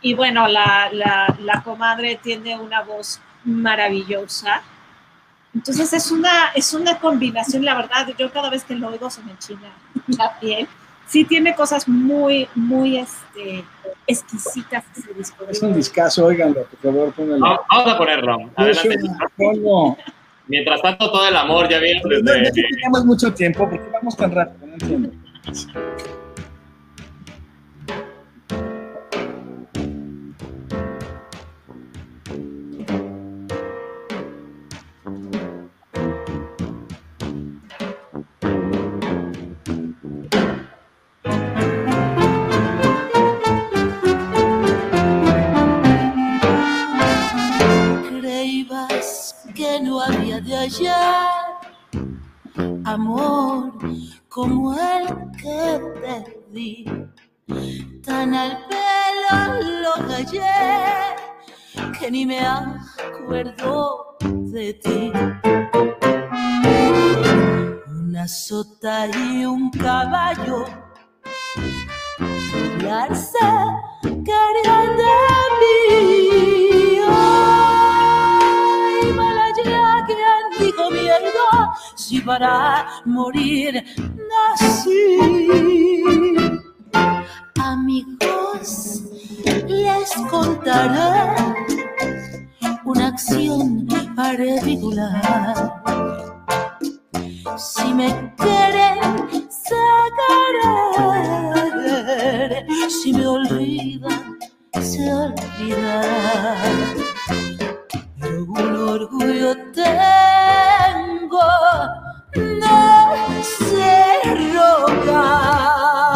Y 0.00 0.14
bueno, 0.14 0.46
la, 0.48 0.88
la, 0.92 1.34
la 1.40 1.62
comadre 1.62 2.18
tiene 2.22 2.58
una 2.58 2.82
voz 2.82 3.20
maravillosa. 3.44 4.62
Entonces 5.54 5.92
es 5.92 6.10
una, 6.10 6.48
es 6.54 6.74
una 6.74 6.98
combinación, 6.98 7.64
la 7.64 7.74
verdad, 7.74 8.08
yo 8.18 8.30
cada 8.32 8.50
vez 8.50 8.64
que 8.64 8.74
lo 8.74 8.88
oigo 8.88 9.08
se 9.10 9.22
me 9.22 9.32
enchina 9.32 9.72
la 10.18 10.38
piel. 10.40 10.66
Sí 11.06 11.24
tiene 11.24 11.54
cosas 11.54 11.86
muy, 11.86 12.48
muy 12.54 12.98
este, 12.98 13.64
exquisitas 14.06 14.84
ese 14.96 15.12
disco. 15.14 15.44
Es 15.48 15.62
un 15.62 15.74
discazo, 15.74 16.26
óiganlo, 16.26 16.64
por 16.64 16.78
favor, 16.80 17.12
pónganlo. 17.12 17.44
Vamos 17.44 17.60
vamos 17.70 17.92
a 17.92 17.98
ponerlo. 17.98 18.50
Adelante. 18.56 18.98
Ponlo. 19.36 19.96
Mientras 20.46 20.82
tanto, 20.82 21.10
todo 21.10 21.26
el 21.26 21.36
amor, 21.36 21.68
ya 21.70 21.78
vieron 21.78 22.02
No, 22.02 22.18
no 22.18 22.32
desde... 22.32 22.62
tenemos 22.62 23.04
mucho 23.04 23.32
tiempo 23.32 23.68
porque 23.68 23.88
vamos 23.90 24.16
tan 24.16 24.30
rápido, 24.30 24.66
no 24.66 24.72
entiendo. 24.74 25.10
Que 62.04 62.10
ni 62.10 62.26
me 62.26 62.40
acuerdo 62.40 64.16
de 64.20 64.74
ti. 64.74 65.10
Una 67.86 68.28
sota 68.28 69.06
y 69.06 69.46
un 69.46 69.70
caballo 69.70 70.66
burlarse 72.52 73.38
querían 74.02 74.96
de 75.00 75.16
mí. 75.60 76.98
Ay, 77.08 78.32
Malaya, 79.16 80.04
quien 80.06 80.44
dijo 80.58 80.90
miedo 80.90 81.46
si 81.94 82.20
para 82.20 82.86
morir 83.06 83.82
nací. 84.28 85.18
Amigos, 87.56 89.02
les 89.66 90.14
contaré 90.30 91.93
una 92.84 93.08
acción 93.08 93.86
particular. 94.14 95.82
Si 97.56 97.94
me 97.94 98.32
quieren 98.36 98.98
sacar, 99.50 100.56
si 102.88 103.12
me 103.12 103.26
olvidan, 103.26 104.38
se 104.80 105.12
olvidan. 105.12 106.04
Pero 108.20 108.44
un 108.44 108.76
orgullo 108.76 109.56
tengo, 109.72 111.40
no 112.36 113.14
sé 113.42 114.22
rogar. 114.54 116.13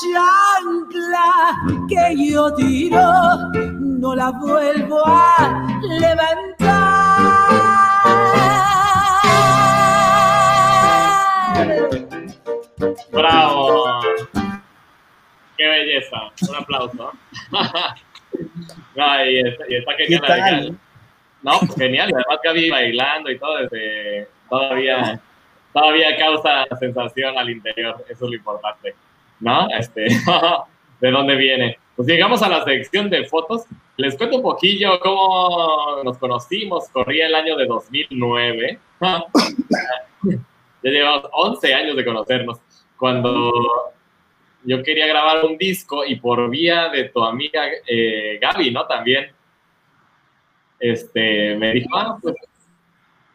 Chancla 0.00 1.56
que 1.88 2.30
yo 2.30 2.52
tiro 2.54 3.02
no 3.80 4.14
la 4.14 4.30
vuelvo 4.32 5.02
a 5.06 5.66
levantar. 5.82 6.64
¡Bravo! 13.12 14.00
¡Qué 15.56 15.66
belleza! 15.66 16.16
Un 16.48 16.56
aplauso. 16.56 17.12
No, 18.96 19.24
y 19.24 19.38
está, 19.40 19.64
y 19.68 19.74
está 19.76 19.96
¿Qué 19.96 20.04
genial. 20.04 20.22
tal? 20.26 20.78
No, 21.42 21.52
genial. 21.76 22.10
Y 22.10 22.14
además 22.14 22.38
Gaby 22.42 22.70
bailando 22.70 23.30
y 23.30 23.38
todo, 23.38 23.58
este, 23.60 24.28
todavía, 24.48 25.20
todavía 25.72 26.16
causa 26.16 26.64
sensación 26.80 27.38
al 27.38 27.50
interior. 27.50 28.04
Eso 28.08 28.24
es 28.24 28.30
lo 28.30 28.36
importante. 28.36 28.94
¿No? 29.44 29.68
Este, 29.78 30.06
¿De 31.00 31.10
dónde 31.10 31.36
viene? 31.36 31.76
Pues 31.94 32.08
llegamos 32.08 32.42
a 32.42 32.48
la 32.48 32.64
sección 32.64 33.10
de 33.10 33.26
fotos. 33.26 33.64
Les 33.98 34.16
cuento 34.16 34.36
un 34.36 34.42
poquillo 34.42 34.98
cómo 35.00 36.02
nos 36.02 36.16
conocimos. 36.16 36.88
Corría 36.88 37.26
el 37.26 37.34
año 37.34 37.56
de 37.56 37.66
2009. 37.66 38.78
ya 40.82 40.90
llevamos 40.90 41.28
11 41.30 41.74
años 41.74 41.96
de 41.96 42.04
conocernos. 42.04 42.58
Cuando 42.96 43.52
yo 44.64 44.82
quería 44.82 45.06
grabar 45.06 45.44
un 45.44 45.58
disco 45.58 46.06
y 46.06 46.16
por 46.16 46.48
vía 46.48 46.88
de 46.88 47.10
tu 47.10 47.22
amiga 47.22 47.66
eh, 47.86 48.38
Gaby, 48.40 48.70
¿no? 48.70 48.86
También 48.86 49.30
este, 50.80 51.54
me 51.56 51.72
dijo, 51.72 51.90
ah, 51.96 52.18
pues, 52.20 52.34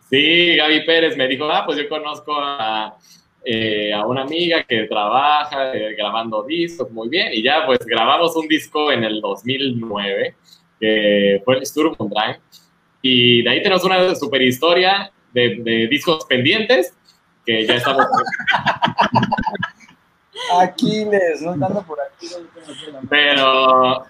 sí, 0.10 0.56
Gaby 0.56 0.86
Pérez 0.86 1.15
me 1.15 1.28
dijo, 1.28 1.45
ah, 1.52 1.63
pues 1.65 1.78
yo 1.78 1.88
conozco 1.88 2.34
a, 2.36 2.98
eh, 3.45 3.93
a 3.93 4.06
una 4.06 4.21
amiga 4.23 4.63
que 4.63 4.84
trabaja 4.84 5.73
eh, 5.73 5.95
grabando 5.97 6.43
discos, 6.43 6.91
muy 6.91 7.10
bien, 7.10 7.30
y 7.34 7.41
ya 7.43 7.65
pues 7.65 7.80
grabamos 7.86 8.36
un 8.36 8.47
disco 8.47 8.91
en 8.91 9.04
el 9.04 9.21
2009, 9.21 10.36
que 10.80 11.41
fue 11.45 11.58
el 11.58 11.65
Sturm 11.65 11.95
Drive, 11.97 12.39
y 13.02 13.41
de 13.43 13.49
ahí 13.49 13.63
tenemos 13.63 13.84
una 13.86 14.13
super 14.15 14.41
historia 14.41 15.12
de, 15.34 15.58
de 15.63 15.88
discos 15.88 16.25
pendientes, 16.25 16.93
que 17.45 17.65
ya 17.65 17.75
estamos... 17.75 18.06
Aquiles, 20.62 21.41
no 21.41 21.52
andando 21.52 21.82
por 21.84 21.97
aquí. 22.02 22.28
Pero... 23.10 24.06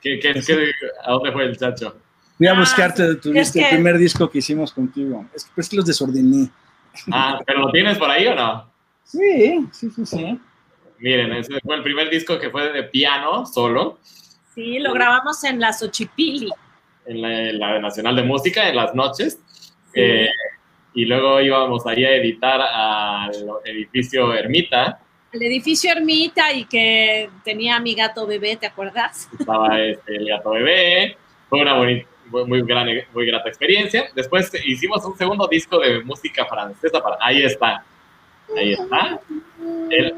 ¿qué, 0.00 0.18
qué, 0.18 0.32
qué- 0.44 0.72
a 1.04 1.12
dónde 1.12 1.32
fue 1.32 1.44
el 1.44 1.56
chacho? 1.56 1.96
Fui 2.36 2.46
a 2.46 2.52
Ah, 2.52 2.58
buscarte 2.58 3.14
tu 3.16 3.28
es 3.30 3.52
disco, 3.52 3.58
el 3.68 3.74
primer 3.74 3.98
disco 3.98 4.28
que 4.30 4.38
hicimos 4.38 4.72
contigo. 4.72 5.24
Es 5.34 5.44
que, 5.44 5.50
pues, 5.54 5.68
que 5.68 5.76
los 5.76 5.86
desordené. 5.86 6.48
Ah, 7.10 7.40
¿pero 7.46 7.60
lo 7.60 7.70
tienes 7.72 7.98
por 7.98 8.10
ahí 8.10 8.26
o 8.26 8.34
no? 8.34 8.70
Sí, 9.04 9.66
sí, 9.72 9.90
sí, 9.90 10.06
sí. 10.06 10.38
Miren, 10.98 11.32
ese 11.32 11.58
fue 11.60 11.76
el 11.76 11.82
primer 11.82 12.08
disco 12.10 12.38
que 12.38 12.50
fue 12.50 12.72
de 12.72 12.84
piano 12.84 13.44
solo, 13.46 13.98
Sí, 14.54 14.78
lo 14.80 14.92
grabamos 14.92 15.42
en 15.44 15.58
la 15.58 15.72
Xochipili. 15.72 16.50
en 17.06 17.22
la, 17.22 17.48
en 17.48 17.58
la 17.58 17.78
Nacional 17.80 18.14
de 18.16 18.22
Música, 18.22 18.68
en 18.68 18.76
las 18.76 18.94
noches. 18.94 19.40
Eh, 19.94 20.28
y 20.94 21.06
luego 21.06 21.40
íbamos 21.40 21.86
ahí 21.86 22.04
a 22.04 22.14
editar 22.16 22.60
al 22.60 23.32
edificio 23.64 24.34
Ermita. 24.34 25.00
El 25.32 25.42
edificio 25.42 25.90
Ermita 25.90 26.52
y 26.52 26.66
que 26.66 27.30
tenía 27.42 27.80
mi 27.80 27.94
gato 27.94 28.26
bebé, 28.26 28.56
¿te 28.56 28.66
acuerdas? 28.66 29.26
Estaba 29.40 29.80
este, 29.80 30.16
el 30.16 30.28
gato 30.28 30.50
bebé. 30.50 31.16
Fue 31.48 31.62
una 31.62 31.74
bonita, 31.78 32.06
muy, 32.32 32.44
muy, 32.46 32.62
gran, 32.62 32.88
muy 33.14 33.26
grata 33.26 33.48
experiencia. 33.48 34.06
Después 34.16 34.50
hicimos 34.66 35.04
un 35.04 35.16
segundo 35.16 35.46
disco 35.46 35.78
de 35.78 36.02
música 36.02 36.46
francesa. 36.46 37.00
Para, 37.02 37.16
ahí 37.20 37.42
está. 37.44 37.84
Ahí 38.56 38.72
está. 38.72 39.20
El, 39.90 40.14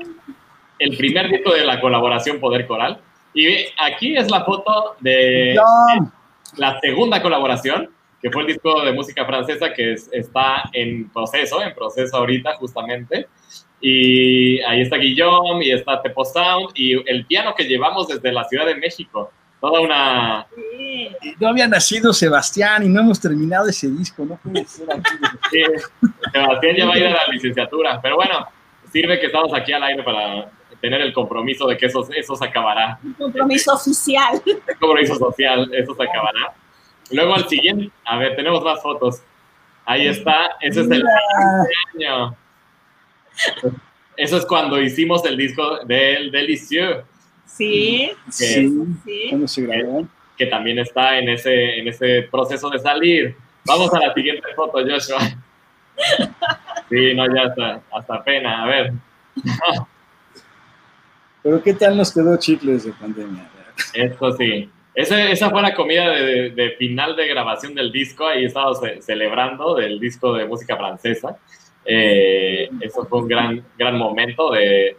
el 0.79 0.97
primer 0.97 1.29
disco 1.29 1.53
de 1.53 1.65
la 1.65 1.81
colaboración 1.81 2.41
Poder 2.41 2.67
Coral. 2.67 2.99
Y 3.35 3.49
aquí 3.79 4.17
es 4.17 4.31
la 4.31 4.45
foto 4.45 4.97
de 5.01 5.55
No, 5.57 6.13
la 6.57 6.79
segunda 6.81 7.21
colaboración, 7.21 7.91
que 8.23 8.31
fue 8.31 8.43
el 8.43 8.49
disco 8.49 8.83
de 8.83 8.93
música 8.93 9.27
francesa 9.27 9.73
que 9.75 9.93
es- 9.95 10.09
está 10.13 10.63
en 10.73 11.11
proceso, 11.11 11.61
en 11.63 11.75
proceso 11.75 12.17
ahorita 12.17 12.55
justamente. 12.57 13.27
Y 13.81 14.61
ahí 14.63 14.81
está 14.81 14.97
Guillaume 14.97 15.65
y 15.67 15.73
está 15.73 16.01
Tepo 16.01 16.25
Sound 16.25 16.71
y 16.75 16.95
el 17.11 17.27
piano 17.27 17.55
que 17.55 17.65
llevamos 17.65 18.09
desde 18.09 18.33
la 18.33 18.45
Ciudad 18.45 18.65
de 18.67 18.77
México. 18.77 19.31
Toda 19.65 19.81
una... 19.81 20.47
Sí. 20.55 21.09
no 21.41 21.49
había 21.49 21.67
nacido 21.67 22.13
Sebastián 22.13 22.83
y 22.85 22.89
no 22.91 23.01
hemos 23.01 23.19
terminado 23.19 23.67
ese 23.67 23.89
disco. 23.89 24.23
No 24.27 24.37
puede 24.37 24.67
ser 24.67 24.87
aquí. 24.93 25.11
sí, 25.51 25.63
Sebastián 26.31 26.77
ya 26.77 26.87
va 26.87 26.93
a 26.93 26.99
ir 26.99 27.07
a 27.07 27.11
la 27.13 27.27
licenciatura, 27.33 27.99
pero 28.03 28.17
bueno, 28.17 28.47
sirve 28.93 29.19
que 29.19 29.27
estamos 29.27 29.55
aquí 29.55 29.73
al 29.73 29.83
aire 29.85 30.03
para 30.03 30.51
tener 30.83 31.01
el 31.01 31.15
compromiso 31.15 31.67
de 31.67 31.79
que 31.79 31.87
eso, 31.87 32.07
eso 32.15 32.37
se 32.37 32.45
acabará. 32.45 32.99
Un 33.03 33.15
compromiso 33.15 33.73
oficial. 33.73 34.43
El 34.45 34.79
compromiso 34.79 35.15
social, 35.15 35.71
eso 35.73 35.95
se 35.95 36.03
acabará. 36.03 36.53
Luego 37.11 37.35
al 37.35 37.49
siguiente, 37.49 37.91
a 38.05 38.19
ver, 38.19 38.37
tenemos 38.37 38.63
más 38.63 38.83
fotos. 38.83 39.23
Ahí 39.87 40.09
está, 40.09 40.59
ese 40.61 40.83
es 40.83 40.91
el 40.91 41.05
año. 41.95 42.37
Eso 44.15 44.37
es 44.37 44.45
cuando 44.45 44.79
hicimos 44.83 45.25
el 45.25 45.39
disco 45.39 45.79
del 45.87 46.31
Delicieux, 46.31 47.03
Sí, 47.47 48.11
Sí, 48.31 48.69
sí. 49.05 49.27
¿cuándo 49.31 49.49
se 49.49 49.63
grabó? 49.63 50.07
que 50.37 50.47
también 50.47 50.79
está 50.81 51.17
en 51.19 51.29
ese, 51.29 51.79
en 51.79 51.87
ese 51.89 52.23
proceso 52.31 52.69
de 52.69 52.79
salir. 52.81 53.37
Vamos 53.65 53.93
a 53.95 54.01
la 54.01 54.13
siguiente 54.15 54.43
foto, 54.57 54.79
Joshua. 54.79 55.19
Sí, 56.91 57.15
no, 57.15 57.25
ya 57.35 57.45
está, 57.45 57.81
hasta 57.93 58.23
pena. 58.23 58.63
A 58.63 58.67
ver, 58.67 58.93
Pero 61.43 61.63
¿qué 61.63 61.75
tal 61.75 61.97
nos 61.97 62.13
quedó 62.13 62.37
chicles 62.39 62.85
de 62.85 62.93
pandemia? 62.93 63.49
esto 63.93 64.33
sí. 64.37 64.71
Ese- 64.95 65.33
esa 65.33 65.51
fue 65.51 65.61
la 65.63 65.75
comida 65.75 66.11
de, 66.11 66.51
de 66.51 66.71
final 66.73 67.17
de 67.17 67.27
grabación 67.27 67.75
del 67.75 67.91
disco. 67.91 68.27
Ahí 68.27 68.45
estábamos 68.45 68.81
ce- 68.81 69.03
celebrando 69.03 69.75
del 69.75 69.99
disco 69.99 70.33
de 70.35 70.45
música 70.47 70.77
francesa. 70.77 71.37
Eh, 71.85 72.69
eso 72.81 73.05
fue 73.07 73.21
un 73.23 73.29
gran, 73.29 73.65
gran 73.79 73.97
momento 73.99 74.53
de 74.53 74.97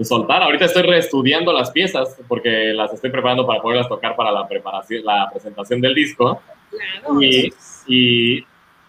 soltar. 0.00 0.42
Ahorita 0.42 0.66
estoy 0.66 0.82
reestudiando 0.82 1.52
las 1.52 1.70
piezas 1.70 2.16
porque 2.28 2.72
las 2.74 2.92
estoy 2.92 3.10
preparando 3.10 3.46
para 3.46 3.60
poderlas 3.60 3.88
tocar 3.88 4.14
para 4.16 4.30
la 4.32 4.46
preparación, 4.46 5.04
la 5.04 5.28
presentación 5.30 5.80
del 5.80 5.94
disco. 5.94 6.40
Claro. 6.70 7.22
Y, 7.22 7.52
y, 7.86 8.46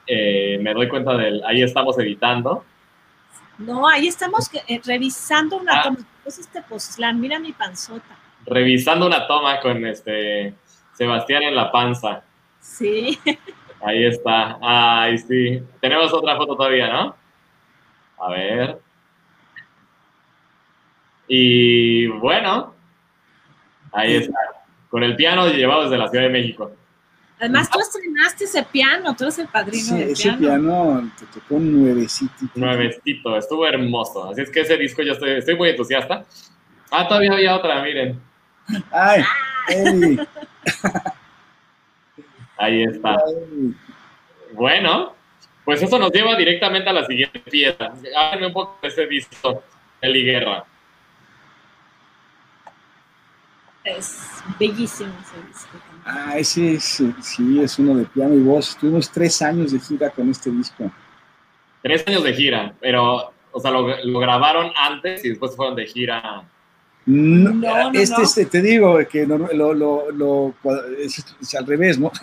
eh, 0.08 0.58
me 0.62 0.74
doy 0.74 0.88
cuenta 0.88 1.16
del, 1.16 1.42
ahí 1.46 1.62
estamos 1.62 1.98
editando. 2.00 2.64
No, 3.58 3.88
ahí 3.88 4.08
estamos 4.08 4.50
eh, 4.68 4.82
revisando 4.86 5.58
una 5.58 5.80
Ah. 5.80 5.84
toma. 5.84 5.98
¿Qué 6.24 6.30
es 6.30 6.40
este? 6.40 6.64
Mira 7.14 7.40
mi 7.40 7.52
panzota. 7.54 8.18
revisando 8.46 9.06
una 9.08 9.28
toma 9.28 9.60
con 9.60 9.86
este 9.86 10.54
Sebastián 10.94 11.44
en 11.44 11.56
la 11.56 11.72
panza. 11.72 12.24
Sí. 12.60 13.18
Ahí 13.82 14.06
está. 14.06 14.58
Ay, 14.62 15.18
sí. 15.18 15.62
Tenemos 15.80 16.14
otra 16.14 16.36
foto 16.36 16.56
todavía, 16.56 16.92
¿no? 16.92 17.16
A 18.20 18.30
ver. 18.32 18.80
Y 21.32 22.08
bueno, 22.08 22.74
ahí 23.94 24.16
está. 24.16 24.34
Con 24.90 25.04
el 25.04 25.16
piano 25.16 25.48
llevado 25.48 25.84
desde 25.84 25.98
la 25.98 26.10
Ciudad 26.10 26.26
de 26.26 26.32
México. 26.32 26.72
Además, 27.40 27.70
tú 27.70 27.80
estrenaste 27.80 28.44
ese 28.46 28.64
piano, 28.64 29.16
tú 29.16 29.24
eres 29.26 29.38
el 29.40 29.48
padrino 29.48 29.84
Sí, 29.86 29.98
del 29.98 30.10
ese 30.10 30.24
piano. 30.24 30.40
piano 30.40 31.12
te 31.18 31.26
tocó 31.40 31.56
un 31.56 31.84
nuevecito. 31.84 32.34
Nuevecito, 32.56 33.38
estuvo 33.38 33.66
hermoso. 33.66 34.30
Así 34.32 34.42
es 34.42 34.50
que 34.50 34.62
ese 34.62 34.76
disco 34.76 35.04
yo 35.04 35.14
estoy, 35.14 35.32
estoy 35.38 35.56
muy 35.56 35.70
entusiasta. 35.70 36.26
Ah, 36.92 37.08
todavía 37.08 37.32
había 37.34 37.56
otra, 37.56 37.82
miren. 37.84 38.20
Ay, 38.92 39.24
Eli, 39.70 40.20
Ahí 42.58 42.84
está. 42.84 43.12
ay. 43.26 43.74
Bueno, 44.54 45.14
pues 45.64 45.82
eso 45.82 45.98
nos 46.00 46.12
lleva 46.12 46.36
directamente 46.36 46.90
a 46.90 46.94
la 46.94 47.06
siguiente 47.06 47.40
pieza. 47.40 47.94
Háganme 48.18 48.48
un 48.48 48.54
poco 48.54 48.78
de 48.82 48.88
ese 48.90 49.06
disco, 49.08 49.64
Eli 50.02 50.24
Guerra. 50.24 50.66
Es 53.84 54.20
bellísimo 54.60 55.12
ese 55.22 55.48
disco. 55.48 55.70
también. 55.72 56.02
Ah, 56.06 56.38
ese 56.38 56.74
es, 56.76 57.02
sí, 57.22 57.60
es 57.62 57.80
uno 57.80 57.96
de 57.96 58.06
piano 58.06 58.34
y 58.36 58.40
voz. 58.42 58.70
Estuvimos 58.70 59.10
tres 59.10 59.42
años 59.42 59.72
de 59.72 59.80
gira 59.80 60.10
con 60.10 60.30
este 60.30 60.50
disco. 60.52 60.92
Tres 61.82 62.04
años 62.08 62.24
de 62.24 62.34
gira, 62.34 62.74
pero, 62.82 63.32
o 63.52 63.60
sea, 63.60 63.72
lo, 63.72 64.04
lo 64.04 64.20
grabaron 64.20 64.72
antes 64.76 65.24
y 65.24 65.30
después 65.30 65.56
fueron 65.56 65.76
de 65.76 65.86
gira. 65.86 66.44
No, 67.06 67.52
No, 67.54 67.92
no, 67.92 68.00
este, 68.00 68.18
no. 68.18 68.24
este, 68.24 68.46
te 68.46 68.62
digo 68.62 69.00
que 69.10 69.26
no- 69.26 69.38
lo, 69.38 69.74
lo, 69.74 70.12
lo- 70.12 70.54
es, 70.98 71.24
es 71.42 71.56
al 71.56 71.66
revés, 71.66 71.98
¿no? 71.98 72.12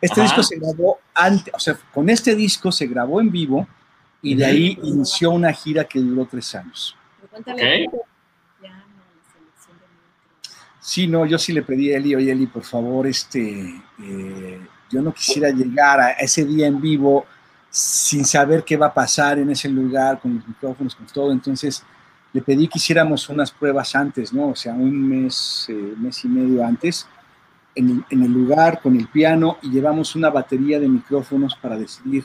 Este 0.00 0.20
Ajá. 0.20 0.22
disco 0.24 0.42
se 0.42 0.58
grabó 0.58 0.98
antes, 1.14 1.54
o 1.54 1.60
sea, 1.60 1.78
con 1.94 2.10
este 2.10 2.34
disco 2.34 2.72
se 2.72 2.88
grabó 2.88 3.20
en 3.20 3.30
vivo 3.30 3.68
y 4.20 4.34
de 4.34 4.44
ahí 4.44 4.78
inició 4.82 5.30
una 5.30 5.52
gira 5.52 5.84
que 5.84 6.00
duró 6.00 6.26
tres 6.28 6.52
años. 6.56 6.96
Pero 7.20 7.28
cuéntale. 7.30 7.86
Ok. 7.86 7.94
Ya, 8.64 8.70
no, 8.70 8.74
la 8.74 9.32
selección 9.32 9.78
de 9.78 9.86
metros. 9.86 10.56
Sí, 10.82 11.06
no, 11.06 11.24
yo 11.24 11.38
sí 11.38 11.52
le 11.52 11.62
pedí 11.62 11.92
a 11.92 11.96
Eli, 11.96 12.16
oye 12.16 12.32
Eli, 12.32 12.48
por 12.48 12.64
favor, 12.64 13.06
este, 13.06 13.80
eh, 14.02 14.60
yo 14.90 15.00
no 15.00 15.14
quisiera 15.14 15.48
llegar 15.50 16.00
a 16.00 16.10
ese 16.10 16.44
día 16.44 16.66
en 16.66 16.80
vivo 16.80 17.24
sin 17.70 18.24
saber 18.24 18.64
qué 18.64 18.76
va 18.76 18.86
a 18.86 18.92
pasar 18.92 19.38
en 19.38 19.48
ese 19.50 19.68
lugar, 19.68 20.20
con 20.20 20.34
los 20.34 20.48
micrófonos, 20.48 20.96
con 20.96 21.06
todo, 21.06 21.30
entonces 21.30 21.84
le 22.32 22.42
pedí 22.42 22.66
que 22.66 22.80
hiciéramos 22.80 23.28
unas 23.28 23.52
pruebas 23.52 23.94
antes, 23.94 24.32
¿no? 24.32 24.48
O 24.48 24.56
sea, 24.56 24.74
un 24.74 25.08
mes, 25.08 25.66
eh, 25.68 25.94
mes 25.96 26.24
y 26.24 26.28
medio 26.28 26.66
antes, 26.66 27.06
en 27.76 27.88
el, 27.88 28.04
en 28.10 28.24
el 28.24 28.32
lugar, 28.32 28.80
con 28.82 28.96
el 28.96 29.06
piano, 29.06 29.58
y 29.62 29.70
llevamos 29.70 30.16
una 30.16 30.30
batería 30.30 30.80
de 30.80 30.88
micrófonos 30.88 31.54
para 31.54 31.78
decidir 31.78 32.24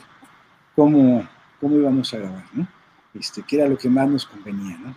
cómo, 0.74 1.28
cómo 1.60 1.76
íbamos 1.76 2.12
a 2.12 2.18
grabar, 2.18 2.44
¿no? 2.54 2.66
Este, 3.14 3.42
que 3.42 3.54
era 3.54 3.68
lo 3.68 3.78
que 3.78 3.88
más 3.88 4.08
nos 4.08 4.26
convenía, 4.26 4.76
¿no? 4.78 4.96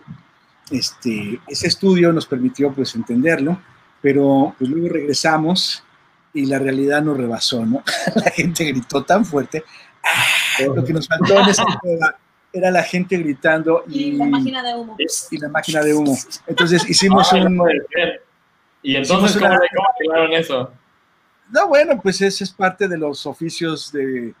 Este, 0.72 1.40
ese 1.46 1.66
estudio 1.68 2.12
nos 2.12 2.26
permitió 2.26 2.72
pues 2.72 2.94
entenderlo 2.94 3.58
pero 4.02 4.54
pues 4.58 4.68
luego 4.68 4.88
regresamos 4.88 5.84
y 6.34 6.46
la 6.46 6.58
realidad 6.58 7.02
nos 7.02 7.16
rebasó, 7.16 7.64
¿no? 7.64 7.84
La 8.16 8.30
gente 8.32 8.64
gritó 8.64 9.04
tan 9.04 9.24
fuerte. 9.24 9.62
¡Ah! 10.02 10.64
Lo 10.74 10.84
que 10.84 10.92
nos 10.92 11.06
faltó 11.06 11.38
en 11.38 11.48
esa 11.48 11.64
prueba 11.80 12.16
era 12.52 12.70
la 12.72 12.82
gente 12.82 13.16
gritando 13.16 13.84
y, 13.88 14.00
Y 14.00 14.12
la 14.12 14.24
máquina 14.26 14.62
de 14.62 14.74
humo. 14.74 14.96
y 15.30 15.38
la 15.38 15.48
máquina 15.48 15.82
de 15.82 15.94
humo. 15.94 16.16
Entonces 16.48 16.88
hicimos 16.90 17.32
no 17.32 17.62
un... 17.62 17.70
Y 18.82 18.96
entonces, 18.96 19.34
¿cómo, 19.36 19.46
una- 19.46 19.58
cómo 19.58 19.88
arreglaron 19.94 20.32
eso? 20.32 20.72
No, 21.50 21.68
bueno, 21.68 22.00
pues 22.02 22.20
ese 22.22 22.42
es 22.42 22.50
parte 22.50 22.88
de 22.88 22.98
los 22.98 23.24
oficios 23.26 23.92
de, 23.92 24.34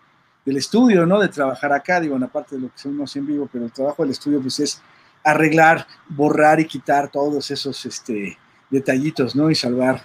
del 0.44 0.56
estudio, 0.56 1.06
¿no? 1.06 1.20
De 1.20 1.28
trabajar 1.28 1.72
acá, 1.72 2.00
digo, 2.00 2.16
en 2.16 2.24
aparte 2.24 2.56
de 2.56 2.62
lo 2.62 2.68
que 2.68 2.74
hacemos 2.74 3.14
en 3.14 3.26
vivo, 3.26 3.48
pero 3.52 3.66
el 3.66 3.72
trabajo 3.72 4.02
del 4.02 4.10
estudio, 4.10 4.40
pues 4.40 4.58
es 4.58 4.82
arreglar, 5.24 5.86
borrar 6.08 6.60
y 6.60 6.66
quitar 6.66 7.10
todos 7.10 7.50
esos 7.50 7.84
este, 7.86 8.36
detallitos, 8.70 9.34
¿no? 9.36 9.50
Y 9.50 9.54
salvar 9.54 10.02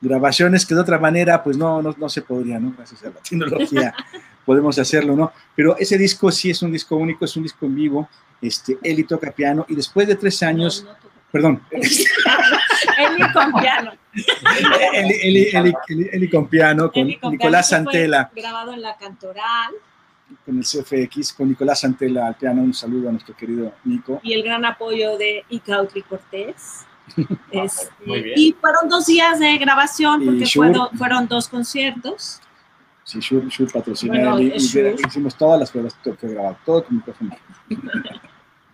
grabaciones 0.00 0.66
que 0.66 0.74
de 0.74 0.80
otra 0.80 0.98
manera, 0.98 1.42
pues 1.42 1.56
no, 1.56 1.80
no, 1.82 1.94
no 1.96 2.08
se 2.08 2.22
podría, 2.22 2.58
¿no? 2.58 2.72
Gracias 2.76 3.02
a 3.04 3.06
la 3.06 3.14
tecnología 3.20 3.94
podemos 4.44 4.78
hacerlo, 4.78 5.16
¿no? 5.16 5.32
Pero 5.56 5.76
ese 5.78 5.96
disco 5.96 6.30
sí 6.30 6.50
es 6.50 6.60
un 6.62 6.72
disco 6.72 6.96
único, 6.96 7.24
es 7.24 7.36
un 7.36 7.42
disco 7.42 7.64
en 7.66 7.74
vivo, 7.74 8.08
este, 8.42 8.78
Eli 8.82 9.04
toca 9.04 9.30
piano 9.30 9.64
y 9.68 9.74
después 9.74 10.06
de 10.06 10.16
tres 10.16 10.42
años, 10.42 10.84
No, 10.86 10.94
perdón, 11.32 11.62
Eli 11.70 13.32
con 13.32 13.52
piano. 13.54 13.92
Eli, 14.92 15.14
Eli- 15.22 15.50
Eli- 15.88 16.08
Eli- 16.12 16.30
con 16.30 16.48
piano, 16.48 16.92
con 16.92 17.06
Nicolás 17.06 17.68
Santela. 17.70 18.30
Grabado 18.34 18.72
en 18.74 18.82
la 18.82 18.96
Cantoral 18.96 19.72
con 20.44 20.58
el 20.58 20.64
CFX, 20.64 21.32
con 21.32 21.48
Nicolás 21.48 21.80
Santela 21.80 22.26
al 22.28 22.34
piano. 22.36 22.62
Un 22.62 22.74
saludo 22.74 23.08
a 23.08 23.12
nuestro 23.12 23.34
querido 23.36 23.72
Nico. 23.84 24.20
y 24.22 24.32
el 24.32 24.42
gran 24.42 24.64
apoyo 24.64 25.16
de 25.18 25.44
Icautli 25.48 26.02
Cortés. 26.02 26.86
Este, 27.50 27.88
Muy 28.06 28.22
bien. 28.22 28.34
y 28.38 28.52
fueron 28.58 28.88
dos 28.88 29.04
días 29.06 29.38
de 29.38 29.58
grabación 29.58 30.22
Y 30.22 30.24
porque 30.26 30.46
fueron, 30.46 30.88
fueron 30.96 31.28
dos 31.28 31.48
conciertos. 31.48 32.40
Sí, 33.04 33.18
Shure, 33.20 33.46
Shure 33.50 33.70
patrocina 33.70 34.14
Bueno, 34.14 34.40
y 34.40 34.58
Shure. 34.58 34.96
hicimos 35.06 35.36
todas 35.36 35.60
las 35.60 35.70
pruebas, 35.70 35.94
todo 36.02 36.14
fue 36.16 36.30
grabado, 36.30 36.56
todo 36.64 36.82
con 36.84 36.96
micrófono. 36.96 37.36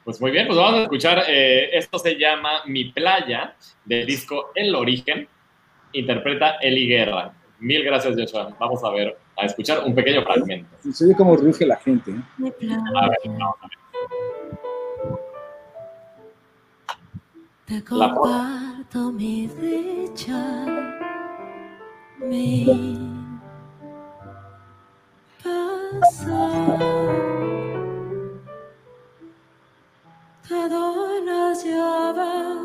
Pues 0.04 0.20
muy 0.20 0.30
bien, 0.30 0.46
pues 0.46 0.58
vamos 0.58 0.80
a 0.80 0.82
escuchar. 0.84 1.22
eh, 1.28 1.76
esto 1.76 1.98
se 1.98 2.14
llama 2.16 2.62
Mi 2.66 2.86
Playa, 2.90 3.54
del 3.84 4.06
disco 4.06 4.50
El 4.54 4.74
Origen. 4.74 5.28
Interpreta 5.92 6.52
Eli 6.62 6.86
Guerra. 6.88 7.32
Mil 7.58 7.84
gracias, 7.84 8.14
Joshua. 8.16 8.56
Vamos 8.58 8.82
a 8.82 8.90
ver, 8.90 9.18
a 9.40 9.46
escuchar 9.46 9.84
un 9.84 9.94
pequeño 9.94 10.22
fragmento. 10.22 10.76
Y 10.84 10.92
se 10.92 11.04
oye 11.04 11.14
como 11.14 11.36
ruge 11.36 11.66
la 11.66 11.76
gente. 11.76 12.10
¿eh? 12.10 12.22
A 12.94 13.08
ver, 13.08 13.18
vamos 13.26 13.56
a 13.60 13.68
ver. 13.68 13.80
Te 17.70 17.84
comparto 17.84 19.12
mi 19.12 19.46
dicha, 19.46 20.66
mi 22.18 22.66
pasar. 25.40 26.78
Te 30.48 30.68
doy 30.68 31.24
las 31.24 31.64
llaves 31.64 32.60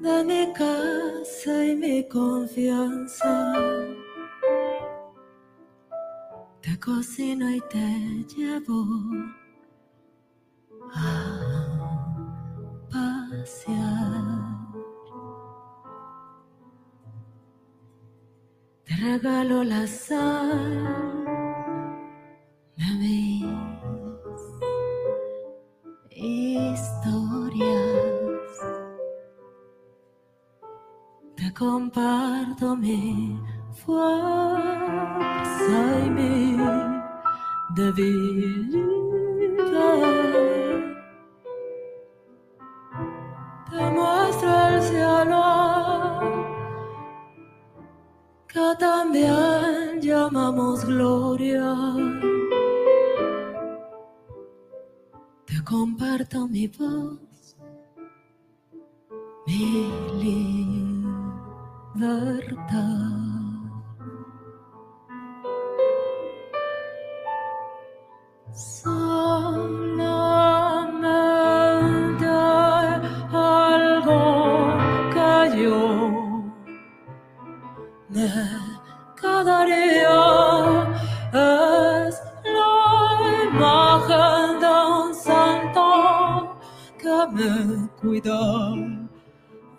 de 0.00 0.24
mi 0.24 0.52
casa 0.54 1.64
y 1.66 1.76
mi 1.76 2.08
confianza. 2.08 3.52
Te 6.74 6.80
cocino 6.80 7.48
y 7.48 7.60
te 7.70 8.26
llevo 8.34 8.84
a 10.92 11.06
pasear. 12.90 14.34
Te 18.82 18.96
regalo 18.96 19.62
la 19.62 19.86
sal 19.86 21.24
de 22.76 22.86
mis 22.98 23.46
historias. 26.10 27.64
Te 31.36 31.54
comparto 31.54 32.74
mi 32.74 33.38
fuerza 33.74 34.64
y 36.06 36.10
mi 36.10 36.56
debilidad. 37.74 38.94
Te 43.70 43.90
muestro 43.90 44.50
el 44.68 44.82
cielo 44.82 45.44
que 48.46 48.76
también 48.78 50.00
llamamos 50.00 50.84
gloria. 50.84 51.74
Te 55.46 55.64
comparto 55.64 56.46
mi 56.46 56.68
voz, 56.68 57.56
mi 59.46 59.90
libertad. 61.94 63.33
Solamente 68.54 69.04
algo 73.32 74.72
que 75.12 75.60
yo 75.60 75.80
me 78.10 78.30
quedaría 79.20 80.22
es 81.32 82.14
la 82.44 82.72
imagen 83.50 84.60
de 84.60 84.74
un 85.02 85.10
santo 85.16 86.56
que 86.96 87.16
me 87.32 87.88
cuida 88.00 88.40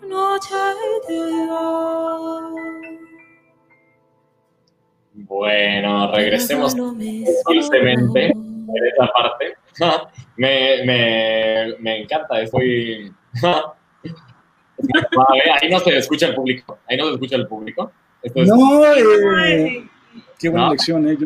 noche 0.06 0.62
y 0.84 1.12
día. 1.14 1.64
Bueno, 5.14 6.12
regresemos 6.12 6.76
dulcemente 7.46 8.45
esa 8.84 9.06
parte. 9.12 9.56
me, 10.36 10.84
me, 10.84 11.74
me 11.80 12.02
encanta, 12.02 12.40
es 12.40 12.52
muy... 12.52 13.12
Ahí 15.62 15.70
no 15.70 15.80
se 15.80 15.96
escucha 15.96 16.26
el 16.28 16.34
público. 16.34 16.78
Ahí 16.88 16.96
no 16.96 17.06
se 17.06 17.12
escucha 17.14 17.36
el 17.36 17.46
público. 17.46 17.92
Esto 18.22 18.42
es- 18.42 18.48
No, 18.48 18.84
eh, 18.94 19.88
qué 20.38 20.48
buena 20.48 20.66
No. 20.66 20.72
lección, 20.72 21.08
¿eh? 21.08 21.16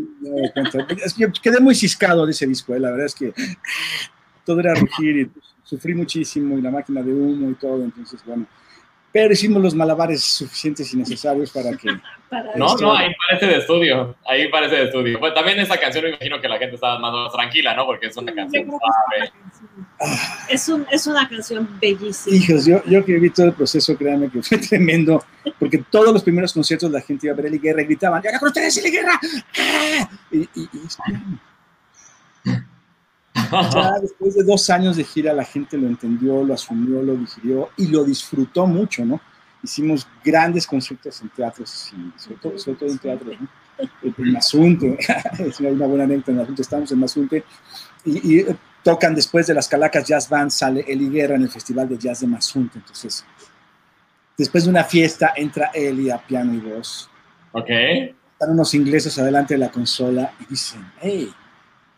Es 1.05 1.15
que 1.15 1.23
yo 1.23 1.29
quedé 1.43 1.61
muy 1.61 1.75
ciscado 1.75 2.25
de 2.27 2.33
ese 2.33 2.47
disco, 2.47 2.75
¿eh? 2.75 2.81
La 2.81 2.91
verdad 2.91 3.07
es 3.07 3.15
que 3.15 3.33
todo 4.45 4.61
era 4.61 4.75
rugir 4.75 5.17
y 5.17 5.31
sufrí 5.65 5.95
muchísimo 5.95 6.59
y 6.59 6.63
la 6.63 6.71
máquina 6.71 7.03
de 7.03 7.13
humo 7.13 7.51
y 7.51 7.55
todo, 7.55 7.83
entonces, 7.83 8.21
bueno. 8.25 8.47
Pero 9.13 9.33
hicimos 9.33 9.61
los 9.61 9.75
malabares 9.75 10.23
suficientes 10.23 10.93
y 10.95 10.97
necesarios 10.97 11.51
para 11.51 11.77
que 11.77 11.89
para 12.31 12.55
No, 12.55 12.77
no, 12.77 12.95
ahí 12.97 13.11
parece 13.29 13.47
de 13.53 13.59
estudio. 13.59 14.15
Ahí 14.25 14.49
parece 14.49 14.77
de 14.77 14.85
estudio. 14.85 15.19
Pues 15.19 15.35
también 15.35 15.59
esa 15.59 15.77
canción 15.79 16.05
me 16.05 16.11
imagino 16.11 16.41
que 16.41 16.49
la 16.49 16.59
gente 16.59 16.77
estaba 16.77 16.99
más 17.01 17.33
tranquila, 17.33 17.75
¿no? 17.75 17.87
Porque 17.87 18.07
es 18.07 18.17
una 18.17 18.31
Yo 18.31 18.37
canción 18.37 18.67
suave. 18.69 19.33
Es, 20.49 20.69
un- 20.69 20.87
es 20.93 21.07
una 21.09 21.29
canción 21.29 21.69
bellísima. 21.81 22.37
Hijos, 22.37 22.65
yo, 22.67 22.83
yo 22.85 23.05
que 23.05 23.19
vi 23.19 23.31
todo 23.31 23.47
el 23.47 23.53
proceso, 23.53 23.97
créanme 23.97 24.31
que 24.31 24.43
fue 24.43 24.59
tremendo, 24.69 25.25
porque 25.59 25.79
todos 25.91 26.13
los 26.13 26.23
primeros 26.23 26.53
conciertos 26.53 26.91
la 26.91 27.01
gente 27.01 27.27
iba 27.27 27.35
a 27.35 27.37
ver 27.37 27.47
Eli 27.47 27.59
Guerra 27.59 27.83
y 27.83 27.87
gritaban, 27.87 28.23
¡Ya 28.23 28.39
con 28.39 28.49
ustedes, 28.49 28.77
Eli 28.79 28.91
Guerra! 28.93 29.19
¡Ah! 29.59 30.09
Y, 30.31 30.39
y- 30.39 30.49
y 30.73 30.87
es. 30.87 30.97
Ya 33.51 33.95
después 34.03 34.35
de 34.35 34.45
dos 34.45 34.71
años 34.71 34.97
de 34.97 35.05
gira, 35.05 35.33
la 35.33 35.45
gente 35.45 35.77
lo 35.77 35.87
entendió, 35.87 36.45
lo 36.45 36.55
asumió, 36.55 37.03
lo 37.03 37.17
digirió 37.17 37.71
y 37.77 37.89
lo 37.89 38.05
disfrutó 38.05 38.67
mucho, 38.67 39.05
¿no? 39.05 39.21
Hicimos 39.63 40.07
grandes 40.25 40.67
conciertos 40.67 41.21
en 41.21 41.29
teatros, 41.31 41.93
y 41.93 42.21
sobre, 42.21 42.37
todo, 42.37 42.59
sobre 42.59 42.79
todo 42.79 42.89
en 42.89 42.99
teatros, 42.99 43.37
¿no? 43.41 43.49
En 44.03 44.33
Mazunte, 44.33 44.99
es 45.39 45.61
una 45.61 45.87
buena 45.87 46.05
anécdota, 46.05 46.33
en 46.33 46.39
Mazunte 46.39 46.63
estamos 46.63 46.93
en 46.93 46.99
Mazunte, 46.99 47.45
y, 48.05 48.39
y 48.39 48.47
tocan 48.83 49.15
después 49.15 49.47
de 49.47 49.55
las 49.55 49.69
Calacas 49.69 50.07
Jazz 50.07 50.29
Band, 50.29 50.51
sale 50.51 50.85
Eli 50.89 51.11
Guerra 51.11 51.37
en 51.37 51.43
el 51.43 51.51
Festival 51.51 51.89
de 51.89 51.99
Jazz 51.99 52.21
de 52.21 52.27
Mazunte, 52.27 52.79
entonces, 52.79 53.25
después 54.37 54.65
de 54.65 54.71
una 54.71 54.85
fiesta, 54.85 55.33
entra 55.37 55.71
Eli 55.75 56.11
a 56.11 56.19
piano 56.19 56.55
y 56.55 56.59
voz, 56.59 57.11
ok. 57.53 57.69
están 57.69 58.53
unos 58.53 58.73
ingleses 58.75 59.19
adelante 59.19 59.55
de 59.55 59.59
la 59.59 59.71
consola 59.71 60.33
y 60.41 60.47
dicen, 60.47 60.91
hey, 61.01 61.31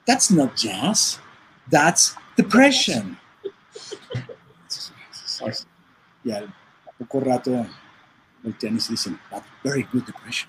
that's 0.04 0.30
not 0.30 0.54
jazz, 0.56 1.20
that's 1.70 2.16
depression. 2.36 3.18
Y 6.24 6.30
al 6.30 6.44
a 6.44 6.92
poco 6.98 7.20
rato 7.20 7.66
voltean 8.42 8.76
y 8.76 8.80
se 8.80 8.92
dicen, 8.92 9.18
"That's 9.30 9.46
very 9.64 9.86
good 9.92 10.04
depression. 10.04 10.48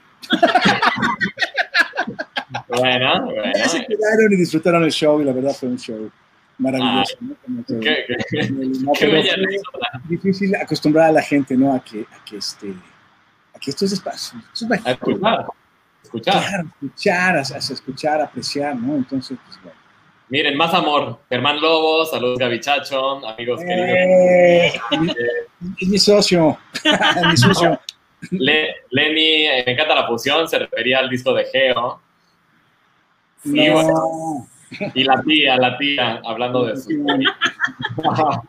Bueno, 2.68 3.26
bueno. 3.26 3.44
Se 3.68 3.86
quedaron 3.86 4.32
y 4.32 4.36
disfrutaron 4.36 4.84
el 4.84 4.92
show 4.92 5.20
y 5.22 5.26
la 5.26 5.32
verdad 5.34 5.56
fue 5.60 5.70
un 5.70 5.78
show 5.78 6.12
maravilloso. 6.58 7.16
¿no? 7.22 7.36
Como 7.44 7.64
todo. 7.64 7.80
Qué, 7.80 8.06
qué- 8.30 8.50
No, 8.50 8.92
qué 8.94 9.08
bella 9.08 9.36
difícil 10.06 10.56
acostumbrar 10.56 11.10
a 11.10 11.12
la 11.14 11.22
gente, 11.22 11.58
¿no? 11.58 11.74
A 11.74 11.84
que, 11.84 12.02
a 12.02 12.24
que 12.24 12.38
este, 12.38 12.74
a 13.56 13.60
que 13.60 13.72
esto 13.72 13.86
es 13.86 13.94
espacio. 13.94 14.40
Esto 14.54 14.66
es 14.74 14.86
A 14.86 14.92
escuchar. 14.92 15.46
Escuchar. 16.04 16.34
Claro, 16.48 16.70
escuchar, 16.82 17.38
a, 17.38 17.40
a 17.40 17.58
escuchar, 17.58 18.22
apreciar, 18.22 18.76
¿no? 18.76 18.96
Entonces, 18.96 19.38
pues 19.46 19.60
bueno. 19.64 19.80
Miren, 20.34 20.58
más 20.58 20.74
amor. 20.74 21.20
Germán 21.30 21.62
Lobo, 21.62 22.06
saludos 22.08 22.40
Gaby 22.40 22.60
Chacho, 22.60 23.24
amigos 23.28 23.60
queridos. 23.62 23.88
Eh, 23.92 24.74
es 25.80 25.88
mi 25.88 26.00
socio, 26.00 26.58
mi 27.30 27.38
socio. 27.38 27.80
Le- 28.32 28.74
Lenny, 28.90 29.46
eh, 29.46 29.64
me 29.64 29.74
encanta 29.74 29.94
la 29.94 30.08
fusión, 30.08 30.48
se 30.48 30.58
refería 30.58 30.98
al 30.98 31.10
disco 31.12 31.36
de 31.36 31.46
Geo. 31.46 32.02
No, 33.44 34.48
Y 34.96 35.04
la 35.04 35.22
tía, 35.22 35.56
la 35.58 35.78
tía, 35.78 36.20
hablando 36.26 36.66
de 36.66 36.74
eso. 36.74 36.90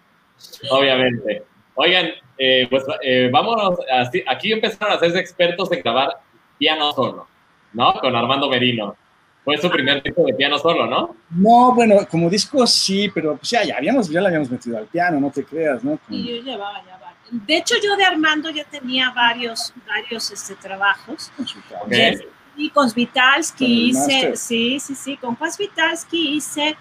Obviamente. 0.70 1.42
Oigan, 1.74 2.06
eh, 2.38 2.66
pues 2.70 2.82
eh, 3.02 3.28
vámonos. 3.30 3.78
así- 3.92 4.24
aquí 4.26 4.52
empezaron 4.54 4.90
a 4.94 4.96
hacerse 4.96 5.18
expertos 5.18 5.70
en 5.70 5.82
grabar 5.82 6.18
piano 6.56 6.92
solo, 6.92 7.26
¿no? 7.74 7.92
Con 8.00 8.16
Armando 8.16 8.48
Merino. 8.48 8.96
Fue 9.44 9.58
su 9.58 9.70
primer 9.70 10.02
disco 10.02 10.24
de 10.24 10.32
piano 10.34 10.58
solo, 10.58 10.86
¿no? 10.86 11.14
no, 11.30 11.74
bueno, 11.74 11.96
como 12.10 12.30
disco 12.30 12.66
sí, 12.66 13.10
pero 13.14 13.36
pues 13.36 13.50
ya, 13.50 13.62
ya, 13.62 13.76
habíamos, 13.76 14.08
ya 14.08 14.20
le 14.22 14.28
habíamos 14.28 14.50
metido 14.50 14.78
al 14.78 14.86
piano, 14.86 15.20
no 15.20 15.30
te 15.30 15.44
creas, 15.44 15.84
¿no? 15.84 15.98
Con- 15.98 16.14
Y 16.14 16.24
yo 16.38 16.42
llevaba 16.42 16.82
ya 16.86 16.96
varios. 16.96 17.46
De 17.46 17.56
hecho, 17.58 17.74
yo 17.82 17.94
de 17.96 18.04
Armando 18.04 18.48
ya 18.50 18.64
tenía 18.64 19.10
varios, 19.10 19.74
varios 19.86 20.30
este, 20.30 20.54
trabajos. 20.54 21.30
con 21.36 21.46
su 21.46 21.60
piano. 21.60 21.84
Ok. 21.84 22.26
Y 22.56 22.70
con 22.70 22.90
Vitalski 22.94 23.90
hice, 23.90 24.36
sí, 24.36 24.78
sí, 24.80 24.94
sí, 24.94 25.16
con 25.16 25.34
Juan 25.34 25.50
Vitalski 25.58 26.36
hice 26.36 26.76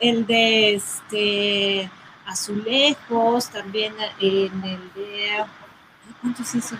el 0.00 0.26
de 0.26 0.74
este 0.74 1.88
Azulejos, 2.26 3.48
también 3.48 3.94
en 4.20 4.64
el 4.64 4.92
de 4.94 5.44
¿cuántos 6.20 6.54
hice? 6.54 6.76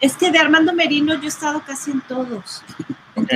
Es 0.00 0.16
que 0.16 0.30
de 0.30 0.38
Armando 0.38 0.72
Merino 0.72 1.14
yo 1.14 1.24
he 1.24 1.28
estado 1.28 1.60
casi 1.66 1.90
en 1.90 2.00
todos. 2.02 2.62
Ok. 3.14 3.32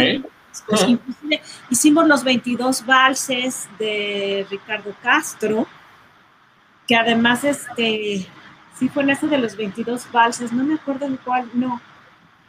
Pues, 0.67 0.83
inclusive 0.89 1.43
hicimos 1.71 2.07
los 2.09 2.25
22 2.25 2.85
valses 2.85 3.69
de 3.79 4.47
Ricardo 4.51 4.95
Castro, 5.03 5.67
que 6.87 6.97
además, 6.97 7.45
este, 7.45 8.27
sí 8.79 8.89
fue 8.89 9.03
en 9.05 9.11
ese 9.11 9.27
de 9.29 9.39
los 9.39 9.57
22 9.57 10.11
valses, 10.13 10.53
no 10.53 10.65
me 10.65 10.75
acuerdo 10.75 11.07
en 11.07 11.17
cuál, 11.19 11.49
no, 11.55 11.81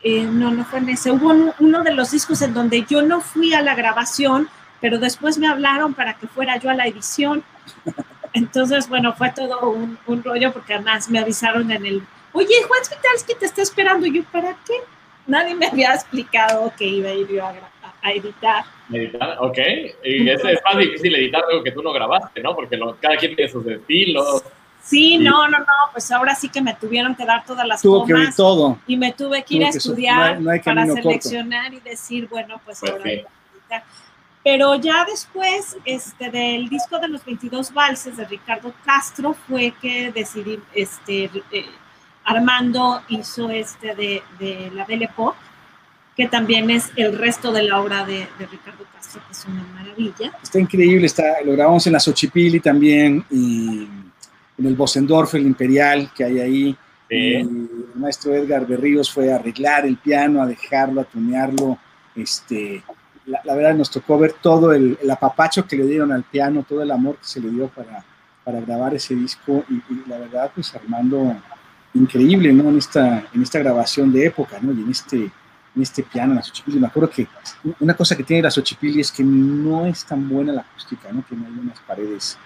eh, 0.03 0.23
no, 0.25 0.51
no 0.51 0.65
fue 0.65 0.79
en 0.79 0.89
ese. 0.89 1.11
Hubo 1.11 1.29
un- 1.29 1.53
uno 1.59 1.83
de 1.83 1.93
los 1.93 2.09
discos 2.11 2.41
en 2.41 2.53
donde 2.53 2.83
yo 2.89 3.01
no 3.03 3.21
fui 3.21 3.53
a 3.53 3.61
la 3.61 3.75
grabación, 3.75 4.49
pero 4.79 4.97
después 4.97 5.37
me 5.37 5.47
hablaron 5.47 5.93
para 5.93 6.15
que 6.17 6.25
fuera 6.27 6.57
yo 6.57 6.71
a 6.71 6.73
la 6.73 6.87
edición. 6.87 7.43
Entonces, 8.33 8.87
bueno, 8.89 9.13
fue 9.13 9.29
todo 9.31 9.69
un, 9.69 9.99
un 10.07 10.23
rollo 10.23 10.51
porque 10.53 10.73
además 10.73 11.07
me 11.09 11.19
avisaron 11.19 11.69
en 11.71 11.85
el, 11.85 12.03
oye, 12.33 12.55
Juan 12.67 12.83
Spitalski 12.83 13.35
te 13.39 13.45
está 13.45 13.61
esperando. 13.61 14.07
Y 14.07 14.13
yo, 14.13 14.23
¿para 14.23 14.55
qué? 14.65 14.73
Nadie 15.27 15.53
me 15.53 15.67
había 15.67 15.93
explicado 15.93 16.73
que 16.75 16.85
iba 16.87 17.09
a 17.09 17.13
ir 17.13 17.27
yo 17.27 17.45
a, 17.45 17.51
gra- 17.53 17.69
a- 18.01 18.11
editar. 18.11 18.63
Editar, 18.91 19.37
ok. 19.39 19.57
Y 20.03 20.29
es, 20.29 20.43
es 20.43 20.59
más 20.63 20.77
difícil 20.77 21.15
editar 21.15 21.43
algo 21.49 21.63
que 21.63 21.71
tú 21.71 21.81
no 21.81 21.91
grabaste, 21.93 22.41
¿no? 22.41 22.55
Porque 22.55 22.77
lo- 22.77 22.95
cada 22.99 23.15
quien 23.17 23.35
tiene 23.35 23.51
sus 23.51 23.65
estilos. 23.67 24.43
Sí, 24.81 25.11
Sí. 25.11 25.17
no, 25.19 25.47
no, 25.47 25.59
no, 25.59 25.65
pues 25.91 26.11
ahora 26.11 26.33
sí 26.33 26.49
que 26.49 26.59
me 26.61 26.73
tuvieron 26.73 27.15
que 27.15 27.23
dar 27.25 27.45
todas 27.45 27.67
las 27.67 27.81
Tuvo 27.81 28.03
que 28.05 28.15
todo. 28.35 28.79
y 28.87 28.97
me 28.97 29.13
tuve 29.13 29.43
que 29.43 29.53
ir 29.55 29.59
tuvo 29.61 29.69
a 29.69 29.71
que 29.71 29.77
estudiar 29.77 30.17
no 30.17 30.23
hay- 30.23 30.43
no 30.43 30.51
hay 30.51 30.59
para 30.59 30.75
camino 30.81 30.93
corto. 30.95 31.09
seleccionar 31.09 31.73
y 31.73 31.79
decir, 31.81 32.27
bueno, 32.27 32.59
pues, 32.65 32.79
Pues 32.79 32.91
ahora 32.91 33.03
sí. 33.03 33.09
voy 33.09 33.17
a 33.19 33.57
editar. 33.59 33.83
Pero 34.43 34.73
ya 34.73 35.05
después 35.05 35.77
este, 35.85 36.31
del 36.31 36.67
disco 36.67 36.97
de 36.97 37.07
los 37.09 37.23
22 37.23 37.71
valses 37.71 38.17
de 38.17 38.25
Ricardo 38.25 38.73
Castro 38.83 39.35
fue 39.47 39.71
que 39.79 40.11
decidí, 40.11 40.59
este, 40.73 41.29
eh, 41.51 41.65
Armando 42.23 43.01
hizo 43.09 43.49
este 43.51 43.93
de, 43.95 44.23
de 44.39 44.71
La 44.73 44.85
Belle 44.85 45.05
Époque, 45.05 45.37
que 46.15 46.27
también 46.27 46.69
es 46.69 46.91
el 46.95 47.17
resto 47.17 47.51
de 47.51 47.63
la 47.63 47.79
obra 47.79 48.05
de, 48.05 48.27
de 48.37 48.45
Ricardo 48.45 48.85
Castro, 48.93 49.21
que 49.25 49.31
es 49.31 49.45
una 49.45 49.63
maravilla. 49.73 50.33
Está 50.41 50.59
increíble, 50.59 51.05
está, 51.05 51.41
lo 51.45 51.53
grabamos 51.53 51.87
en 51.87 51.93
la 51.93 51.99
Xochipilli 51.99 52.59
también, 52.59 53.23
y 53.29 53.87
en 54.57 54.65
el 54.65 54.75
Bosendorf, 54.75 55.33
el 55.35 55.45
Imperial, 55.45 56.11
que 56.15 56.23
hay 56.23 56.39
ahí. 56.39 56.77
Sí. 57.09 57.33
El 57.35 57.69
maestro 57.95 58.33
Edgar 58.33 58.65
Berríos 58.65 59.11
fue 59.11 59.33
a 59.33 59.35
arreglar 59.35 59.85
el 59.85 59.97
piano, 59.97 60.41
a 60.41 60.45
dejarlo, 60.45 61.01
a 61.01 61.03
tunearlo. 61.03 61.77
Este, 62.15 62.83
la, 63.25 63.41
la 63.43 63.55
verdad 63.55 63.75
nos 63.75 63.91
tocó 63.91 64.17
ver 64.17 64.33
todo 64.41 64.71
el, 64.71 64.97
el 65.01 65.11
apapacho 65.11 65.65
que 65.65 65.75
le 65.75 65.85
dieron 65.85 66.11
al 66.11 66.23
piano, 66.23 66.65
todo 66.67 66.81
el 66.81 66.91
amor 66.91 67.17
que 67.17 67.25
se 67.25 67.41
le 67.41 67.49
dio 67.49 67.67
para, 67.67 68.03
para 68.45 68.61
grabar 68.61 68.93
ese 68.93 69.15
disco. 69.15 69.65
Y, 69.69 69.73
y 69.93 70.03
la 70.07 70.19
verdad, 70.19 70.51
pues 70.55 70.73
Armando, 70.73 71.35
increíble, 71.93 72.53
¿no? 72.53 72.69
En 72.69 72.77
esta, 72.77 73.25
en 73.33 73.43
esta 73.43 73.59
grabación 73.59 74.13
de 74.13 74.27
época, 74.27 74.59
¿no? 74.61 74.71
Y 74.71 74.81
en 74.81 74.91
este, 74.91 75.31
en 75.75 75.81
este 75.81 76.03
piano, 76.03 76.31
en 76.33 76.37
la 76.37 76.43
Xochipilli. 76.43 76.79
Me 76.79 76.87
acuerdo 76.87 77.09
que 77.09 77.27
una 77.79 77.93
cosa 77.93 78.15
que 78.15 78.23
tiene 78.23 78.43
la 78.43 78.51
Xochipilli 78.51 79.01
es 79.01 79.11
que 79.11 79.23
no 79.23 79.85
es 79.85 80.03
tan 80.05 80.27
buena 80.27 80.51
la 80.53 80.61
acústica, 80.61 81.11
¿no? 81.11 81.25
Que 81.25 81.35
no 81.35 81.45
hay 81.45 81.53
unas 81.53 81.79
paredes 81.79 82.37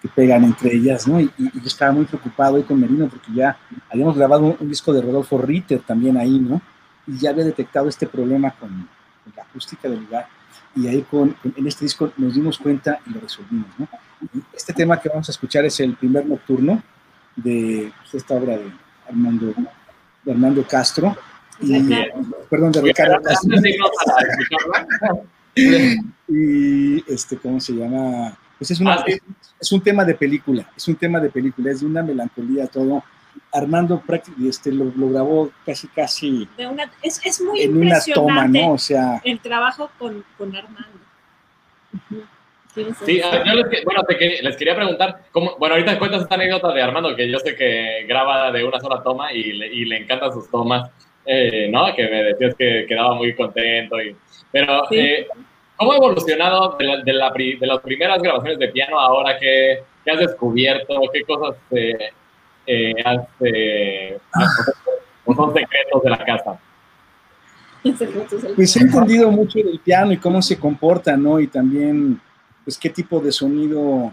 que 0.00 0.08
pegan 0.08 0.44
entre 0.44 0.74
ellas, 0.74 1.06
¿no? 1.06 1.20
Y, 1.20 1.30
y- 1.38 1.50
yo 1.52 1.66
estaba 1.66 1.92
muy 1.92 2.04
preocupado 2.06 2.56
ahí 2.56 2.62
con 2.64 2.80
Merino 2.80 3.08
porque 3.08 3.32
ya 3.32 3.56
habíamos 3.90 4.16
grabado 4.16 4.42
un, 4.42 4.56
un 4.58 4.68
disco 4.68 4.92
de 4.92 5.00
Rodolfo 5.02 5.38
Ritter 5.38 5.80
también 5.80 6.16
ahí, 6.16 6.38
¿no? 6.38 6.60
Y 7.06 7.18
ya 7.18 7.30
había 7.30 7.44
detectado 7.44 7.88
este 7.88 8.06
problema 8.06 8.50
con, 8.52 8.70
con 8.70 9.32
la 9.36 9.42
acústica 9.42 9.88
del 9.88 10.00
lugar. 10.00 10.26
Y 10.74 10.86
ahí 10.88 11.02
con, 11.02 11.36
en 11.44 11.66
este 11.66 11.84
disco 11.84 12.12
nos 12.16 12.34
dimos 12.34 12.56
cuenta 12.58 12.98
y 13.06 13.10
lo 13.10 13.20
resolvimos, 13.20 13.68
¿no? 13.78 13.86
Este 14.54 14.72
tema 14.72 14.98
que 14.98 15.08
vamos 15.10 15.28
a 15.28 15.32
escuchar 15.32 15.64
es 15.66 15.78
el 15.80 15.94
primer 15.94 16.24
nocturno 16.26 16.82
de 17.36 17.92
pues, 18.00 18.14
esta 18.14 18.34
obra 18.34 18.56
de 18.56 18.72
Armando, 19.08 19.52
de 20.24 20.32
Armando 20.32 20.66
Castro. 20.66 21.16
Y, 21.62 21.88
perdón, 22.50 22.72
de 22.72 22.80
Ricardo 22.80 23.20
Y 26.28 27.12
este, 27.12 27.36
¿cómo 27.36 27.60
se 27.60 27.72
llama? 27.74 28.36
Pues 28.58 28.70
es, 28.70 28.80
una, 28.80 28.94
Ah, 28.94 29.04
sí. 29.06 29.12
es, 29.12 29.20
es 29.60 29.72
un 29.72 29.82
tema 29.82 30.04
de 30.04 30.14
película, 30.14 30.70
es 30.76 30.88
un 30.88 30.96
tema 30.96 31.20
de 31.20 31.28
película, 31.30 31.70
es 31.70 31.80
de 31.80 31.86
una 31.86 32.02
melancolía 32.02 32.66
todo. 32.66 33.02
Armando 33.50 34.00
prácticamente 34.00 34.50
este, 34.50 34.72
lo, 34.72 34.86
lo 34.96 35.08
grabó 35.08 35.50
casi 35.64 35.88
casi 35.88 36.48
De 36.56 36.66
una, 36.66 36.90
es, 37.02 37.20
es 37.24 37.40
muy 37.40 37.62
en 37.62 37.76
una 37.76 37.98
toma, 38.14 38.44
impresionante 38.44 38.62
¿no? 38.62 38.72
O 38.72 38.78
sea, 38.78 39.20
el 39.24 39.40
trabajo 39.40 39.90
con, 39.98 40.24
con 40.38 40.54
Armando. 40.54 40.98
Ujú. 41.94 42.22
¿Quieres 42.74 42.96
Sí, 43.04 43.20
yo 43.20 43.54
les, 43.54 43.84
bueno, 43.84 44.02
te 44.04 44.42
les 44.42 44.56
quería 44.56 44.74
preguntar, 44.74 45.24
cómo, 45.32 45.56
bueno, 45.58 45.74
ahorita 45.74 45.98
cuentas 45.98 46.22
esta 46.22 46.34
anécdota 46.34 46.72
de 46.72 46.82
Armando, 46.82 47.14
que 47.14 47.30
yo 47.30 47.38
sé 47.38 47.54
que 47.54 48.04
graba 48.08 48.50
de 48.50 48.64
una 48.64 48.80
sola 48.80 49.02
toma 49.02 49.32
y 49.32 49.52
le, 49.52 49.66
y 49.66 49.84
le 49.84 49.98
encantan 49.98 50.32
sus 50.32 50.50
tomas, 50.50 50.90
eh, 51.26 51.68
¿no? 51.70 51.94
Que 51.94 52.02
me 52.08 52.22
decías 52.24 52.54
que 52.56 52.86
quedaba 52.88 53.14
muy 53.14 53.34
contento. 53.34 54.00
Y, 54.00 54.16
pero, 54.50 54.84
Sí. 54.88 54.98
eh, 54.98 55.26
¿cómo 55.76 55.92
ha 55.92 55.96
evolucionado 55.96 56.76
de, 56.78 56.84
la- 56.84 57.02
de, 57.02 57.12
la 57.12 57.30
de 57.30 57.66
las 57.66 57.80
primeras 57.80 58.22
grabaciones 58.22 58.58
de 58.58 58.68
piano 58.68 58.98
ahora? 58.98 59.38
¿Qué, 59.38 59.82
qué 60.04 60.10
has 60.10 60.18
descubierto? 60.18 61.00
¿Qué 61.12 61.22
cosas 61.22 61.56
eh, 61.70 62.10
eh, 62.66 62.94
has, 63.04 63.20
eh, 63.40 64.18
son 65.26 65.54
secretos 65.54 66.02
de 66.02 66.10
la 66.10 66.24
casa? 66.24 66.58
pues 68.54 68.76
he 68.76 68.80
entendido 68.80 69.30
mucho 69.30 69.58
del 69.58 69.80
piano 69.80 70.12
y 70.12 70.16
cómo 70.16 70.40
se 70.40 70.58
comporta, 70.58 71.16
¿no? 71.16 71.40
Y 71.40 71.48
también, 71.48 72.20
pues, 72.64 72.78
qué 72.78 72.88
tipo 72.90 73.18
de 73.20 73.32
sonido 73.32 74.12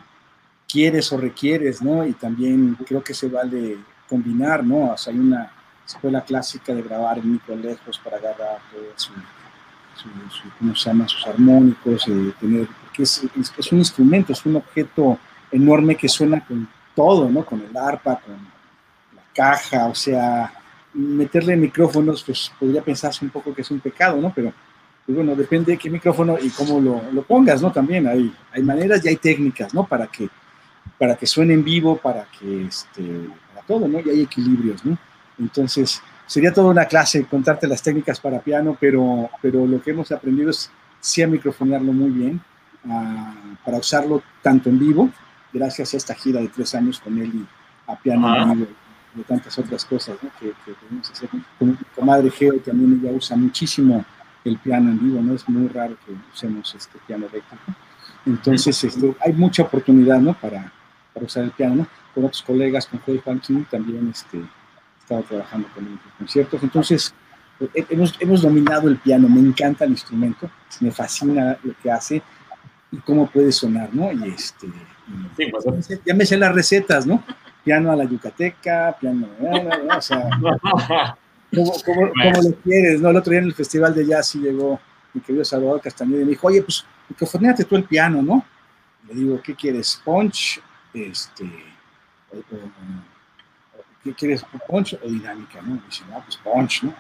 quieres 0.68 1.12
o 1.14 1.18
requieres, 1.18 1.82
¿no? 1.82 2.06
Y 2.06 2.14
también 2.14 2.76
creo 2.88 3.04
que 3.04 3.14
se 3.14 3.28
vale 3.28 3.78
combinar, 4.08 4.64
¿no? 4.64 4.94
O 4.94 4.98
sea, 4.98 5.14
hay 5.14 5.20
una 5.20 5.52
escuela 5.96 6.22
clásica 6.22 6.74
de 6.74 6.82
grabar 6.82 7.18
en 7.18 7.34
micro 7.34 7.56
lejos 7.56 8.00
para 8.00 8.18
agarrar 8.18 8.60
todo 8.72 8.84
su, 8.96 9.12
su-. 9.96 11.08
Sus 11.08 11.28
armónicos, 11.28 12.08
eh, 12.08 12.34
tener, 12.40 12.68
porque 12.84 13.04
es 13.04 13.72
un 13.72 13.80
instrumento, 13.80 14.34
es 14.34 14.46
un 14.46 14.56
objeto 14.56 15.18
enorme 15.52 15.96
que 15.96 16.08
suena 16.08 16.46
con 16.46 16.68
todo, 16.96 17.30
¿no? 17.30 17.46
Con 17.46 17.62
el 17.62 17.76
arpa, 17.76 18.20
con 18.20 18.36
la 19.16 19.22
caja, 19.34 19.88
o 19.88 19.96
sea, 19.96 20.52
meterle 20.94 21.56
micrófonos, 21.56 22.24
pues 22.24 22.52
podría 22.60 22.82
pensarse 22.82 23.24
un 23.24 23.32
poco 23.32 23.54
que 23.54 23.62
es 23.62 23.72
un 23.72 23.80
pecado, 23.80 24.20
¿no? 24.22 24.32
Pero, 24.34 24.54
pues, 25.06 25.16
bueno, 25.16 25.36
depende 25.36 25.74
de 25.74 25.78
qué 25.78 25.90
micrófono 25.90 26.38
y 26.40 26.50
cómo 26.50 26.80
lo, 26.80 27.02
lo 27.12 27.24
pongas, 27.24 27.62
¿no? 27.62 27.72
También 27.72 28.08
hay, 28.08 28.34
hay 28.52 28.62
maneras 28.64 29.04
y 29.04 29.10
hay 29.10 29.16
técnicas, 29.16 29.74
¿no? 29.74 29.86
Para 29.86 30.08
que, 30.08 30.30
para 30.98 31.16
que 31.16 31.26
suene 31.26 31.54
en 31.54 31.64
vivo, 31.64 31.98
para 31.98 32.26
que, 32.38 32.66
este, 32.66 33.04
para 33.54 33.66
todo, 33.66 33.88
¿no? 33.88 34.00
Y 34.00 34.10
hay 34.10 34.22
equilibrios, 34.22 34.84
¿no? 34.86 34.98
Entonces, 35.40 36.02
sería 36.28 36.54
toda 36.54 36.70
una 36.70 36.86
clase 36.86 37.26
contarte 37.26 37.68
las 37.68 37.82
técnicas 37.82 38.20
para 38.20 38.40
piano, 38.40 38.78
pero, 38.80 39.30
pero 39.42 39.66
lo 39.66 39.82
que 39.82 39.92
hemos 39.92 40.12
aprendido 40.12 40.50
es 40.50 40.70
sí 41.00 41.22
a 41.22 41.28
microfonearlo 41.28 41.92
muy 41.94 42.10
bien, 42.10 42.42
a- 42.90 43.34
para 43.66 43.78
usarlo 43.78 44.22
tanto 44.42 44.70
en 44.70 44.80
vivo, 44.80 45.10
gracias 45.54 45.94
a 45.94 45.98
esta 45.98 46.14
gira 46.14 46.40
de 46.42 46.48
tres 46.50 46.76
años 46.76 47.00
con 47.00 47.18
él 47.18 47.32
y 47.34 47.92
a 47.92 47.96
piano 47.96 48.28
Ajá. 48.28 48.52
en 48.52 48.60
vivo, 48.60 48.68
de 49.16 49.24
tantas 49.24 49.58
otras 49.58 49.84
cosas 49.86 50.18
¿no? 50.22 50.30
que, 50.40 50.48
que 50.66 50.74
podemos 50.74 51.10
hacer. 51.10 51.30
Con 51.58 51.70
mi 51.70 51.78
comadre 51.96 52.30
Geo 52.30 52.60
también 52.60 53.00
ella 53.04 53.12
usa 53.16 53.36
muchísimo 53.36 54.06
el 54.46 54.58
piano 54.58 54.90
en 54.92 55.00
vivo, 55.00 55.22
¿no? 55.22 55.34
Es 55.34 55.48
muy 55.50 55.68
raro 55.68 55.98
que 56.06 56.14
usemos 56.34 56.74
este 56.76 56.98
piano 57.08 57.26
eléctrico. 57.28 57.64
Entonces, 58.26 58.84
este, 58.84 59.16
hay 59.26 59.34
mucha 59.34 59.64
oportunidad, 59.64 60.20
¿no? 60.20 60.34
Para, 60.34 60.72
para 61.14 61.26
usar 61.26 61.44
el 61.44 61.52
piano, 61.52 61.76
¿no? 61.76 61.88
Con 62.14 62.26
otros 62.26 62.42
colegas, 62.44 62.86
con 62.88 63.00
Joey 63.02 63.20
Joaquín, 63.24 63.66
también 63.70 64.08
este, 64.10 64.42
estaba 65.10 65.22
trabajando 65.24 65.68
con 65.74 65.86
él 65.86 65.92
en 65.94 66.00
conciertos. 66.20 66.62
Entonces, 66.62 67.14
eh, 67.74 67.86
hemos, 67.90 68.16
hemos 68.20 68.42
dominado 68.44 68.88
el 68.88 68.98
piano, 68.98 69.28
me 69.28 69.40
encanta 69.40 69.86
el 69.86 69.92
instrumento, 69.92 70.50
me 70.82 70.92
fascina 70.92 71.58
lo 71.64 71.74
que 71.82 71.92
hace 71.92 72.22
y 72.92 72.98
cómo 72.98 73.28
puede 73.30 73.52
sonar, 73.52 73.90
¿no? 73.94 74.12
Y 74.12 74.30
este, 74.30 74.68
Sí, 75.36 75.46
pues. 75.52 76.00
ya 76.06 76.14
me 76.14 76.24
sé 76.26 76.38
las 76.38 76.54
recetas, 76.54 77.08
¿no? 77.08 77.24
Piano 77.64 77.92
a 77.92 77.96
la 77.96 78.04
yucateca, 78.04 78.96
piano, 79.02 79.28
¿no? 79.40 79.98
o 79.98 80.02
sea, 80.02 80.30
¿cómo, 80.40 81.74
cómo, 81.84 82.12
cómo 82.14 82.42
lo 82.44 82.56
quieres, 82.64 83.02
no? 83.02 83.10
El 83.10 83.18
otro 83.18 83.32
día 83.32 83.40
en 83.40 83.46
el 83.48 83.56
Festival 83.56 83.96
de 83.96 84.06
Jazz 84.06 84.28
sí 84.28 84.40
llegó 84.40 84.80
mi 85.14 85.22
querido 85.22 85.44
Salvador 85.44 85.82
Castañeda 85.82 86.22
y 86.22 86.26
me 86.26 86.30
dijo, 86.32 86.46
oye, 86.48 86.62
pues, 86.62 86.86
microfonéate 87.10 87.64
tú 87.66 87.76
el 87.76 87.84
piano, 87.86 88.22
¿no? 88.22 88.46
Le 89.08 89.16
digo, 89.16 89.42
¿qué 89.42 89.56
quieres? 89.56 90.00
¿Punch? 90.06 90.62
Este, 90.94 91.44
o- 92.32 92.38
o- 92.38 92.40
o- 92.56 93.09
¿Qué 94.04 94.14
quieres? 94.14 94.46
¿Punch 94.68 94.98
o 95.04 95.08
dinámica, 95.08 95.62
no? 95.62 95.82
Dice, 95.86 96.04
no, 96.10 96.22
pues 96.24 96.38
punch, 96.38 96.84
¿no? 96.84 96.94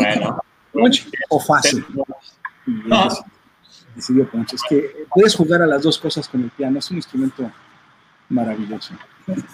Bueno. 0.00 0.42
Punch 0.72 1.08
o 1.30 1.40
fácil. 1.40 1.84
Deci- 2.66 3.24
decidió 3.94 4.28
punch. 4.28 4.52
Es 4.54 4.62
que 4.68 5.06
puedes 5.14 5.34
jugar 5.34 5.62
a 5.62 5.66
las 5.66 5.82
dos 5.82 5.98
cosas 5.98 6.28
con 6.28 6.42
el 6.42 6.50
piano, 6.50 6.78
es 6.78 6.90
un 6.90 6.98
instrumento 6.98 7.50
maravilloso. 8.28 8.94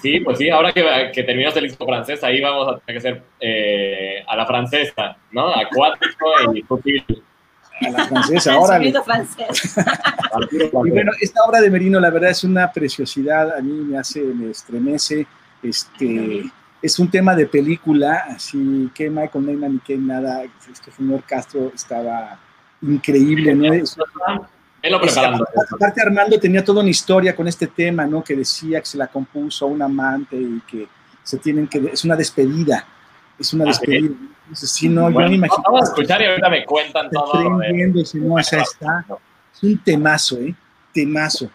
Sí, 0.00 0.20
pues 0.20 0.38
sí, 0.38 0.48
ahora 0.50 0.72
que, 0.72 1.10
que 1.14 1.22
terminas 1.22 1.56
el 1.56 1.64
disco 1.64 1.84
francés, 1.86 2.22
ahí 2.24 2.40
vamos 2.40 2.68
a 2.68 2.78
tener 2.80 3.00
que 3.00 3.08
hacer 3.08 3.22
eh, 3.40 4.24
a 4.26 4.34
la 4.36 4.44
francesa, 4.46 5.16
¿no? 5.30 5.48
Acuático 5.54 6.26
y 6.54 6.62
futil. 6.62 7.04
A 7.86 7.90
la 7.90 8.04
francesa, 8.06 8.50
El 8.52 8.56
ahora. 8.58 8.80
Y 8.84 8.92
bueno, 10.90 11.12
esta 11.20 11.44
obra 11.44 11.60
de 11.60 11.70
Merino, 11.70 12.00
la 12.00 12.10
verdad, 12.10 12.30
es 12.30 12.42
una 12.44 12.70
preciosidad. 12.72 13.56
A 13.56 13.60
mí 13.60 13.72
me 13.72 13.98
hace, 13.98 14.20
me 14.22 14.50
estremece. 14.50 15.26
Este, 15.62 16.44
es 16.80 16.98
un 16.98 17.08
tema 17.10 17.34
de 17.36 17.46
película, 17.46 18.24
así 18.28 18.90
que 18.94 19.08
Michael 19.08 19.46
Nyman 19.46 19.76
y 19.76 19.78
que 19.80 19.96
nada, 19.96 20.42
este 20.44 20.90
señor 20.90 21.22
Castro 21.24 21.70
estaba 21.74 22.38
increíble, 22.80 23.54
¿no? 23.54 23.72
Es- 23.72 23.96
Velo 24.82 25.00
preparando. 25.00 25.46
Aparte 25.76 26.02
Armando 26.02 26.40
tenía 26.40 26.64
toda 26.64 26.80
una 26.80 26.90
historia 26.90 27.36
con 27.36 27.46
este 27.46 27.68
tema, 27.68 28.04
¿no? 28.04 28.22
Que 28.24 28.34
decía 28.34 28.80
que 28.80 28.86
se 28.86 28.98
la 28.98 29.06
compuso 29.06 29.64
a 29.66 29.68
un 29.68 29.80
amante 29.80 30.34
y 30.36 30.60
que 30.66 30.88
se 31.22 31.38
tienen 31.38 31.68
que 31.68 31.78
es 31.92 32.04
una 32.04 32.16
despedida, 32.16 32.84
es 33.38 33.52
una 33.54 33.62
Ah, 33.64 33.68
despedida. 33.68 34.12
Entonces, 34.42 34.70
sí, 34.72 34.88
no, 34.88 35.08
yo 35.08 35.14
Bueno, 35.14 35.28
me 35.30 35.36
imagino. 35.36 35.62
vamos 35.64 35.82
a 35.82 35.84
escuchar 35.84 36.20
y 36.20 36.24
ahorita 36.24 36.50
me 36.50 36.64
cuentan 36.64 37.08
todo. 37.10 37.32
lo 37.50 37.58
de- 37.58 37.64
prendiendo, 37.66 38.04
si 38.04 38.18
no, 38.18 38.34
o 38.34 38.42
sea, 38.42 38.62
está 38.62 39.04
es 39.54 39.62
un 39.62 39.78
temazo, 39.78 40.38
¿eh? 40.38 40.52
Temazo. 40.92 41.48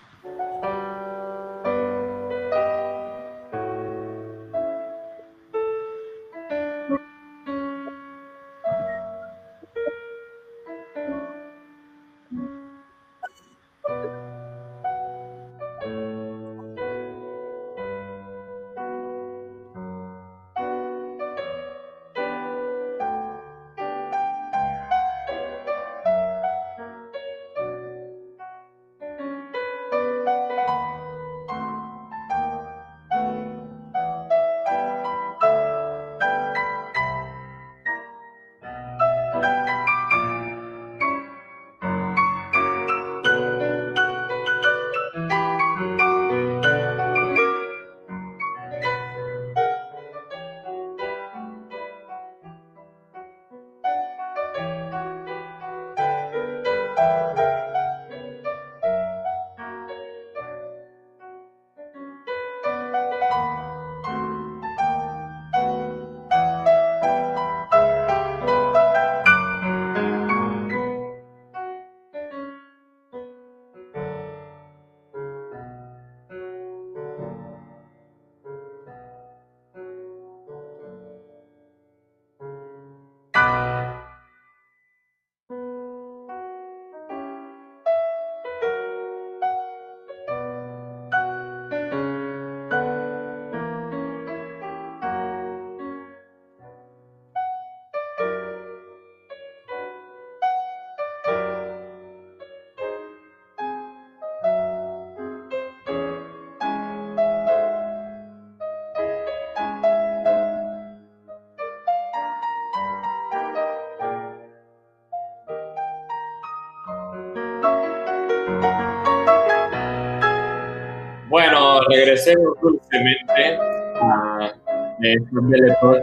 Regresemos 122.18 122.60
dulcemente 122.62 123.60
a, 124.02 124.54
este 125.02 125.68
Époque 125.68 126.02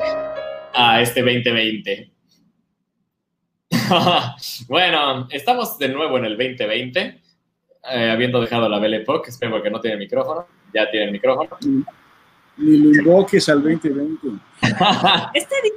a 0.72 1.00
este 1.00 1.22
2020. 1.22 2.12
bueno, 4.68 5.26
estamos 5.30 5.76
de 5.78 5.88
nuevo 5.88 6.16
en 6.18 6.26
el 6.26 6.38
2020, 6.38 7.00
eh, 7.90 8.10
habiendo 8.10 8.40
dejado 8.40 8.68
la 8.68 8.78
Belle 8.78 8.98
Époque. 8.98 9.30
Espero 9.30 9.60
que 9.60 9.70
no 9.70 9.80
tiene 9.80 9.96
micrófono. 9.96 10.46
Ya 10.72 10.88
tiene 10.88 11.06
el 11.06 11.12
micrófono. 11.12 11.50
Ni 12.58 12.76
lo 12.78 12.90
invoques 13.00 13.48
al 13.48 13.62
2020. 13.62 14.28
Este 15.34 15.54
día, 15.62 15.72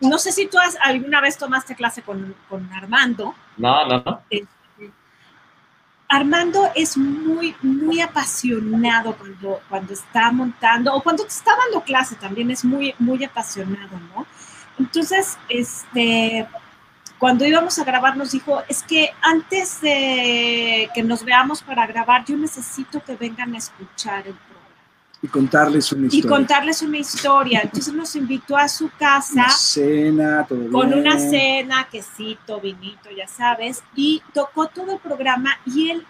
no 0.00 0.18
sé 0.18 0.32
si 0.32 0.46
tú 0.46 0.58
has, 0.58 0.76
alguna 0.82 1.22
vez 1.22 1.38
tomaste 1.38 1.74
clase 1.74 2.02
con, 2.02 2.34
con 2.50 2.70
Armando. 2.70 3.34
no, 3.56 3.86
no, 3.86 4.02
no. 4.04 4.20
Este, 4.28 4.61
Armando 6.12 6.70
es 6.74 6.98
muy, 6.98 7.56
muy 7.62 8.02
apasionado 8.02 9.16
cuando, 9.16 9.62
cuando 9.66 9.94
está 9.94 10.30
montando, 10.30 10.94
o 10.94 11.02
cuando 11.02 11.22
te 11.22 11.30
está 11.30 11.56
dando 11.56 11.82
clase 11.82 12.16
también 12.16 12.50
es 12.50 12.66
muy, 12.66 12.94
muy 12.98 13.24
apasionado, 13.24 13.98
¿no? 14.14 14.26
Entonces, 14.78 15.38
este, 15.48 16.46
cuando 17.18 17.46
íbamos 17.46 17.78
a 17.78 17.84
grabar 17.84 18.14
nos 18.18 18.32
dijo, 18.32 18.62
es 18.68 18.82
que 18.82 19.08
antes 19.22 19.80
de 19.80 20.90
que 20.94 21.02
nos 21.02 21.24
veamos 21.24 21.62
para 21.62 21.86
grabar, 21.86 22.26
yo 22.26 22.36
necesito 22.36 23.02
que 23.02 23.16
vengan 23.16 23.54
a 23.54 23.58
escuchar 23.58 24.26
el 24.26 24.34
programa 24.34 24.61
Y 25.24 25.28
contarles 25.28 25.92
una 25.92 26.04
y 26.06 26.06
historia. 26.16 26.30
contarles 26.36 26.82
una 26.82 26.98
historia. 26.98 27.60
Entonces 27.62 27.94
nos 27.94 28.16
invitó 28.16 28.56
a 28.56 28.68
su 28.68 28.90
casa 28.98 29.32
Una 29.44 29.48
cena, 29.50 30.46
todo 30.48 30.68
con 30.70 30.88
bien. 30.88 31.00
una 31.00 31.18
cena, 31.18 31.88
quesito, 31.90 32.60
vinito, 32.60 33.08
ya 33.16 33.28
sabes, 33.28 33.84
y 33.94 34.20
tocó 34.34 34.66
todo 34.66 34.92
el 34.94 34.98
programa 34.98 35.56
y 35.64 35.90
él 35.90 36.04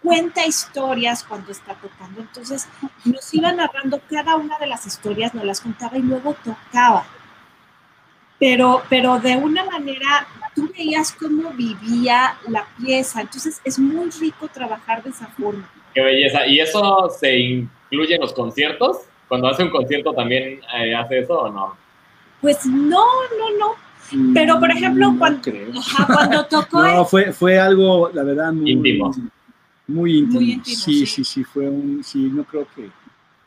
cuenta 0.00 0.46
historias 0.46 1.24
cuando 1.24 1.50
está 1.50 1.74
tocando. 1.74 2.20
Entonces 2.20 2.68
nos 3.04 3.34
iba 3.34 3.50
narrando 3.52 4.00
cada 4.08 4.36
una 4.36 4.56
de 4.58 4.68
las 4.68 4.86
historias, 4.86 5.34
nos 5.34 5.44
las 5.44 5.60
contaba 5.60 5.98
y 5.98 6.02
luego 6.02 6.36
tocaba. 6.44 7.04
Pero, 8.38 8.82
pero 8.88 9.18
de 9.18 9.36
una 9.36 9.64
manera, 9.64 10.26
tú 10.54 10.70
veías 10.76 11.12
cómo 11.12 11.50
vivía 11.50 12.36
la 12.48 12.66
pieza. 12.78 13.20
Entonces 13.22 13.60
es 13.64 13.78
muy 13.78 14.10
rico 14.10 14.48
trabajar 14.48 15.02
de 15.02 15.10
esa 15.10 15.26
forma. 15.28 15.68
Qué 15.94 16.02
belleza. 16.02 16.46
¿Y 16.46 16.60
eso 16.60 17.08
se 17.18 17.66
incluye 17.94 18.14
en 18.16 18.20
los 18.20 18.32
conciertos? 18.32 18.98
Cuando 19.28 19.48
hace 19.48 19.62
un 19.62 19.70
concierto 19.70 20.12
también 20.12 20.60
eh, 20.76 20.94
hace 20.94 21.20
eso 21.20 21.40
o 21.40 21.50
no? 21.50 21.76
Pues 22.40 22.64
no, 22.66 23.04
no, 23.38 23.58
no. 23.58 23.74
Pero, 24.34 24.60
por 24.60 24.70
ejemplo, 24.70 25.10
No 25.12 25.18
cuando-. 25.18 25.50
Ajá, 25.78 26.06
cuando 26.12 26.46
tocó 26.50 26.82
No, 26.82 27.04
fue, 27.04 27.32
fue 27.32 27.58
algo, 27.58 28.10
la 28.12 28.22
verdad, 28.22 28.52
muy 28.52 28.70
Íntimo. 28.72 29.14
Muy 29.86 30.18
íntimo. 30.18 30.40
Muy 30.40 30.52
íntimo, 30.52 30.76
sí, 30.76 30.98
sí. 31.00 31.06
sí, 31.06 31.24
sí, 31.24 31.44
fue 31.44 31.68
un, 31.68 32.02
sí, 32.04 32.18
no 32.32 32.44
creo 32.44 32.66
que. 32.74 32.90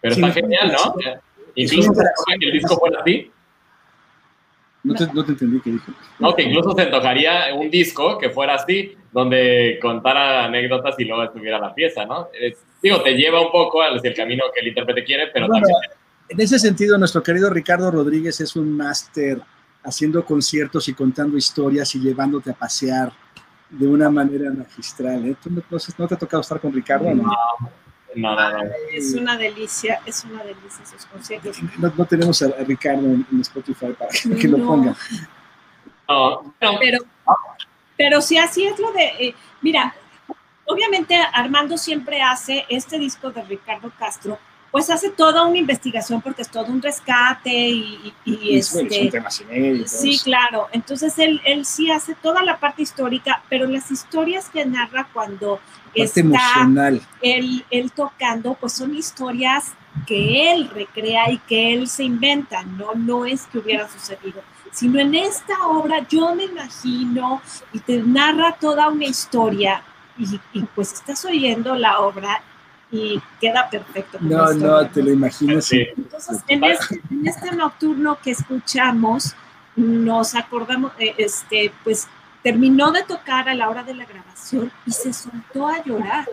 Pero 0.02 0.16
Sí, 0.16 0.22
está 0.22 0.28
no, 0.28 0.34
genial, 0.34 0.72
¿no? 0.72 0.94
sí. 0.98 1.10
Incluso 1.56 1.92
el 2.40 2.52
disco 2.52 2.78
fuera 2.78 3.02
así, 3.02 3.32
No 4.88 4.94
te, 4.96 5.14
no 5.14 5.24
te 5.26 5.32
entendí 5.32 5.60
qué 5.62 5.72
dijo. 5.72 5.92
¿no? 6.20 6.36
Que 6.36 6.44
incluso 6.44 6.74
se 6.76 6.82
antojaría 6.84 7.54
un 7.56 7.70
disco 7.70 8.18
que 8.18 8.30
fuera 8.30 8.56
así, 8.56 8.96
donde 9.12 9.80
contara 9.82 10.46
anécdotas 10.46 10.96
y 11.00 11.06
luego 11.06 11.24
estuviera 11.24 11.60
la 11.60 11.74
pieza, 11.74 12.06
¿no? 12.06 12.30
Es- 12.40 12.58
digo, 12.82 13.02
te 13.02 13.14
lleva 13.16 13.42
un 13.42 13.52
poco 13.52 13.82
hacia 13.82 14.10
el 14.10 14.16
camino 14.16 14.44
que 14.54 14.62
el 14.62 14.68
intérprete 14.70 15.04
quiere, 15.04 15.28
pero 15.34 15.48
Bueno, 15.48 15.66
también 15.68 15.92
En 16.30 16.42
ese 16.42 16.60
sentido, 16.60 16.98
nuestro 16.98 17.24
querido 17.24 17.50
Ricardo 17.50 17.90
Rodríguez 17.90 18.40
es 18.42 18.56
un 18.56 18.76
máster 18.76 19.40
haciendo 19.84 20.26
conciertos 20.26 20.88
y 20.90 20.94
contando 20.94 21.38
historias 21.38 21.96
y 21.96 22.00
llevándote 22.00 22.52
a 22.52 22.54
pasear 22.54 23.12
de 23.70 23.88
una 23.88 24.10
manera 24.10 24.52
magistral. 24.52 25.26
¿eh? 25.26 25.36
¿Tú 25.42 25.50
no, 25.50 25.62
no 25.70 25.80
sé, 25.80 25.94
¿no 25.98 26.08
te 26.08 26.16
ha 26.16 26.18
tocado 26.18 26.42
estar 26.42 26.60
con 26.60 26.74
Ricardo? 26.74 27.06
No, 27.14 27.24
no, 27.24 27.32
no, 28.16 28.36
no. 28.36 28.64
Es 28.92 29.14
una 29.14 29.38
delicia, 29.38 30.02
es 30.06 30.24
una 30.24 30.44
delicia 30.44 30.86
sus 30.86 31.06
conciertos. 31.06 31.58
no, 31.78 31.94
no 31.96 32.06
tenemos 32.06 32.42
a, 32.42 32.48
Ricardo 32.64 33.06
en, 33.06 33.26
en 33.32 33.42
Spotify 33.42 33.94
para 33.98 34.10
que, 34.42 34.48
lo 34.48 34.58
ponga. 34.66 34.96
No, 36.08 36.56
no, 36.62 36.80
Pero, 36.80 37.00
pero 37.98 38.22
sí, 38.22 38.38
así 38.38 38.66
es 38.66 38.80
lo 38.80 38.92
de, 38.92 39.06
eh, 39.20 39.36
mira, 39.62 39.94
obviamente 40.66 41.18
Armando 41.34 41.78
siempre 41.78 42.22
hace 42.22 42.66
este 42.70 42.98
disco 42.98 43.32
de 43.32 43.42
Ricardo 43.44 43.92
Castro, 43.98 44.40
pues 44.78 44.92
hace 44.92 45.10
toda 45.10 45.44
una 45.44 45.58
investigación 45.58 46.22
porque 46.22 46.44
es 46.44 46.50
todo 46.50 46.66
un 46.66 46.80
rescate 46.84 47.50
y, 47.50 48.14
y- 48.26 48.36
bueno, 48.36 48.60
este... 48.60 49.00
son 49.02 49.10
temas 49.10 49.42
inéditos. 49.42 49.90
Sí, 49.90 50.20
claro. 50.24 50.68
Entonces 50.72 51.18
él, 51.18 51.42
él 51.46 51.66
sí 51.66 51.90
hace 51.90 52.14
toda 52.14 52.44
la 52.44 52.60
parte 52.60 52.84
histórica, 52.84 53.42
pero 53.50 53.66
las 53.66 53.90
historias 53.90 54.50
que 54.50 54.64
narra 54.68 55.08
cuando 55.12 55.60
está 55.96 56.20
emocional. 56.20 57.02
él, 57.24 57.66
él 57.72 57.92
tocando, 57.92 58.54
pues 58.54 58.74
son 58.74 58.94
historias 58.94 59.74
que 60.06 60.52
él 60.54 60.70
recrea 60.70 61.32
y 61.32 61.40
que 61.40 61.74
él 61.74 61.90
se 61.90 62.04
inventa, 62.04 62.62
no, 62.62 62.94
no 62.94 63.26
es 63.26 63.48
que 63.48 63.58
hubiera 63.58 63.90
sucedido, 63.90 64.44
sino 64.72 65.00
en 65.00 65.16
esta 65.16 65.66
obra 65.66 66.06
yo 66.08 66.36
me 66.36 66.44
imagino 66.44 67.42
y 67.74 67.80
te 67.80 67.98
narra 68.04 68.52
toda 68.60 68.90
una 68.90 69.06
historia 69.06 69.82
y, 70.20 70.40
y 70.54 70.62
pues 70.76 70.94
estás 70.94 71.26
oyendo 71.26 71.74
la 71.74 72.00
obra 72.02 72.44
y 72.92 73.22
queda 73.42 73.70
perfecto. 73.70 74.18
con 74.18 74.30
No, 74.30 74.54
no, 74.54 74.88
te 74.90 75.04
lo 75.04 75.12
imaginas. 75.12 75.66
Sí. 75.66 75.86
entonces, 75.98 76.40
en 76.48 76.64
este, 76.64 77.02
en 77.12 77.28
este 77.28 77.52
nocturno 77.56 78.18
que 78.24 78.32
escuchamos, 78.32 79.36
nos 79.76 80.36
acordamos, 80.36 80.92
eh, 81.00 81.14
este, 81.18 81.72
pues 81.84 82.08
terminó 82.44 82.92
de 82.92 83.04
tocar 83.04 83.50
a 83.50 83.54
la 83.56 83.70
hora 83.70 83.84
de 83.84 83.94
la 83.94 84.06
grabación 84.06 84.72
y 84.86 84.92
se 84.92 85.12
soltó 85.14 85.68
a 85.68 85.84
llorar. 85.84 86.26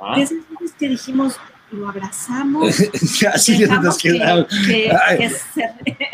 Ah, 0.00 0.16
De 0.16 0.22
esas 0.22 0.38
veces 0.50 0.74
que 0.78 0.88
dijimos, 0.88 1.36
lo 1.72 1.88
abrazamos, 1.88 2.68
Así 3.34 3.58
ya 3.58 3.78
nos 3.80 3.98
que, 3.98 4.12
quedamos. 4.12 4.46
que- 4.66 4.92
que 5.18 5.30
se- 5.30 5.64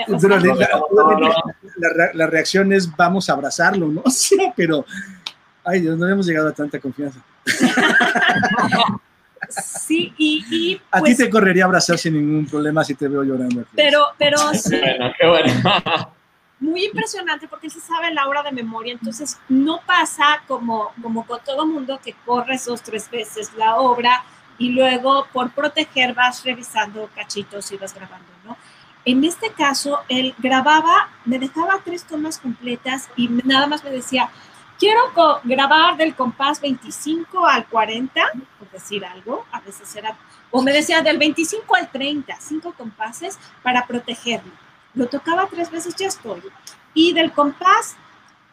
o 0.09 0.19
Pero 0.21 0.41
sea, 0.41 1.33
la, 1.77 1.89
la- 1.97 2.11
la 2.15 2.27
reacción 2.27 2.73
es 2.73 2.95
vamos 2.97 3.29
a 3.29 3.33
abrazarlo, 3.35 3.89
¿no? 3.89 4.03
Sí, 4.11 4.39
pero, 4.57 4.85
ay 5.65 5.81
Dios, 5.81 5.99
no 5.99 6.05
habíamos 6.05 6.27
llegado 6.27 6.49
a 6.49 6.53
tanta 6.53 6.79
confianza. 6.81 7.21
Sí, 9.49 10.13
y, 10.17 10.45
y, 10.51 10.81
A 10.91 11.01
pues, 11.01 11.17
ti 11.17 11.25
te 11.25 11.31
correría 11.31 11.65
abrazar 11.65 11.99
sin 11.99 12.15
ningún 12.15 12.47
problema 12.47 12.85
si 12.85 12.95
te 12.95 13.09
veo 13.09 13.23
llorando. 13.23 13.65
pero, 13.75 14.07
pero 14.19 14.39
sí, 14.55 14.71
qué 14.71 14.79
bueno, 14.81 15.13
qué 15.19 15.27
bueno. 15.27 16.13
muy 16.61 16.85
impresionante 16.85 17.47
porque 17.49 17.69
él 17.69 17.73
se 17.73 17.81
sabe 17.81 18.13
la 18.13 18.27
hora 18.27 18.43
de 18.43 18.53
memoria, 18.53 18.93
entonces 18.93 19.39
no 19.49 19.81
pasa 19.87 20.43
como, 20.47 20.93
como 21.03 21.27
con 21.27 21.41
todo 21.45 21.67
mundo 21.67 22.01
que 22.03 22.15
corres 22.25 22.65
dos, 22.65 22.83
tres 22.83 23.11
veces 23.11 23.53
la 23.57 23.77
obra 23.77 24.25
y 24.59 24.71
luego 24.71 25.27
por 25.33 25.51
proteger 25.51 26.15
vas 26.15 26.45
revisando 26.45 27.09
cachitos 27.15 27.71
y 27.73 27.77
vas 27.77 27.95
grabando, 27.95 28.27
¿no? 28.45 28.57
En 29.05 29.25
este 29.25 29.51
caso, 29.53 30.01
él 30.09 30.35
grababa, 30.39 31.09
me 31.25 31.39
dejaba 31.39 31.81
tres 31.83 32.05
tomas 32.05 32.39
completas 32.39 33.09
y 33.17 33.29
nada 33.29 33.67
más 33.67 33.83
me 33.85 33.91
decía, 33.91 34.29
quiero 34.79 35.01
co- 35.15 35.41
grabar 35.45 35.97
del 35.97 36.15
compás 36.15 36.61
25 36.61 37.47
al 37.47 37.67
40, 37.67 38.23
por 38.59 38.71
decir 38.71 39.05
algo, 39.05 39.45
a 39.53 39.61
veces 39.61 39.95
era, 39.97 40.17
o 40.51 40.63
me 40.63 40.73
decía 40.73 41.03
del 41.03 41.19
25 41.19 41.75
al 41.75 41.91
30, 41.91 42.37
cinco 42.41 42.73
compases 42.77 43.39
para 43.63 43.87
protegerlo. 43.87 44.53
Lo 44.95 45.07
tocaba 45.07 45.47
tres 45.51 45.71
veces, 45.71 45.95
ya 45.97 46.07
estoy. 46.07 46.43
Y 46.95 47.13
del 47.13 47.33
compás 47.33 47.97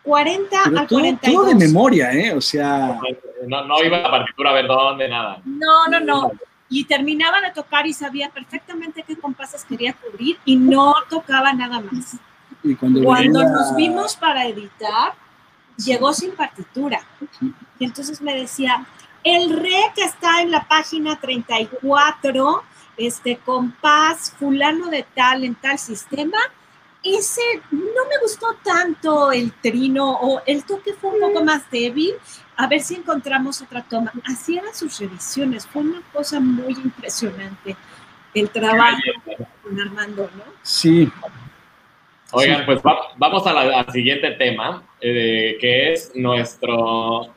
40 0.04 0.50
Pero 0.66 0.80
al 0.80 0.88
todo, 0.88 1.00
42. 1.00 1.34
todo 1.34 1.46
de 1.46 1.56
memoria, 1.68 2.12
¿eh? 2.12 2.34
O 2.34 2.42
sea, 2.42 3.00
No, 3.48 3.66
no 3.66 3.84
iba 3.84 3.98
a 3.98 4.02
la 4.02 4.12
partitura 4.12 4.52
a 4.52 4.54
ver 4.54 4.68
dónde, 4.68 5.08
nada. 5.08 5.40
No, 5.46 5.88
no, 5.90 6.00
no. 6.00 6.32
Y 6.70 6.84
terminaba 6.86 7.42
de 7.42 7.52
tocar 7.52 7.86
y 7.88 7.94
sabía 7.94 8.30
perfectamente 8.30 9.04
qué 9.08 9.16
compases 9.16 9.64
quería 9.66 9.94
cubrir 9.94 10.38
y 10.46 10.56
no 10.58 10.94
tocaba 11.10 11.54
nada 11.54 11.80
más. 11.80 12.18
y 12.64 12.76
cuando, 12.76 13.04
Cuando 13.04 13.40
venía- 13.40 13.52
nos 13.54 13.76
vimos 13.76 14.16
para 14.16 14.46
editar, 14.48 15.14
llegó 15.78 16.14
sin 16.14 16.32
partitura. 16.32 17.02
Y 17.80 17.86
entonces 17.86 18.22
me 18.22 18.36
decía, 18.36 18.86
el 19.24 19.50
re 19.60 19.92
que 19.96 20.04
está 20.04 20.42
en 20.42 20.52
la 20.52 20.68
página 20.68 21.20
34, 21.20 22.64
este 22.98 23.38
compás 23.38 24.32
fulano 24.32 24.90
de 24.90 25.06
tal 25.16 25.44
en 25.44 25.56
tal 25.56 25.78
sistema, 25.78 26.38
ese 27.04 27.42
no 27.72 27.80
me 28.10 28.20
gustó 28.22 28.48
tanto 28.64 29.32
el 29.32 29.52
trino 29.54 30.12
o 30.12 30.42
el 30.46 30.64
toque 30.64 30.94
fue 30.94 31.12
un 31.12 31.20
poco 31.20 31.44
más 31.44 31.70
débil. 31.70 32.14
A 32.58 32.68
ver 32.68 32.82
si 32.82 32.96
encontramos 32.96 33.62
otra 33.62 33.84
toma. 33.84 34.12
Así 34.26 34.58
eran 34.58 34.74
sus 34.74 35.00
revisiones. 35.00 35.68
Fue 35.68 35.84
una 35.84 36.02
cosa 36.14 36.40
muy 36.40 36.74
impresionante 36.74 37.76
el 38.34 38.50
trabajo 38.50 38.98
con 39.64 39.80
Armando, 39.80 40.30
¿no? 40.36 40.44
Sí, 40.62 41.12
Oigan, 42.32 42.66
pues 42.66 42.80
va- 42.80 43.14
vamos 43.18 43.46
al 43.48 43.90
siguiente 43.92 44.32
tema, 44.32 44.84
eh, 45.00 45.58
que 45.62 45.94
es 45.94 46.12
nuestro 46.16 47.28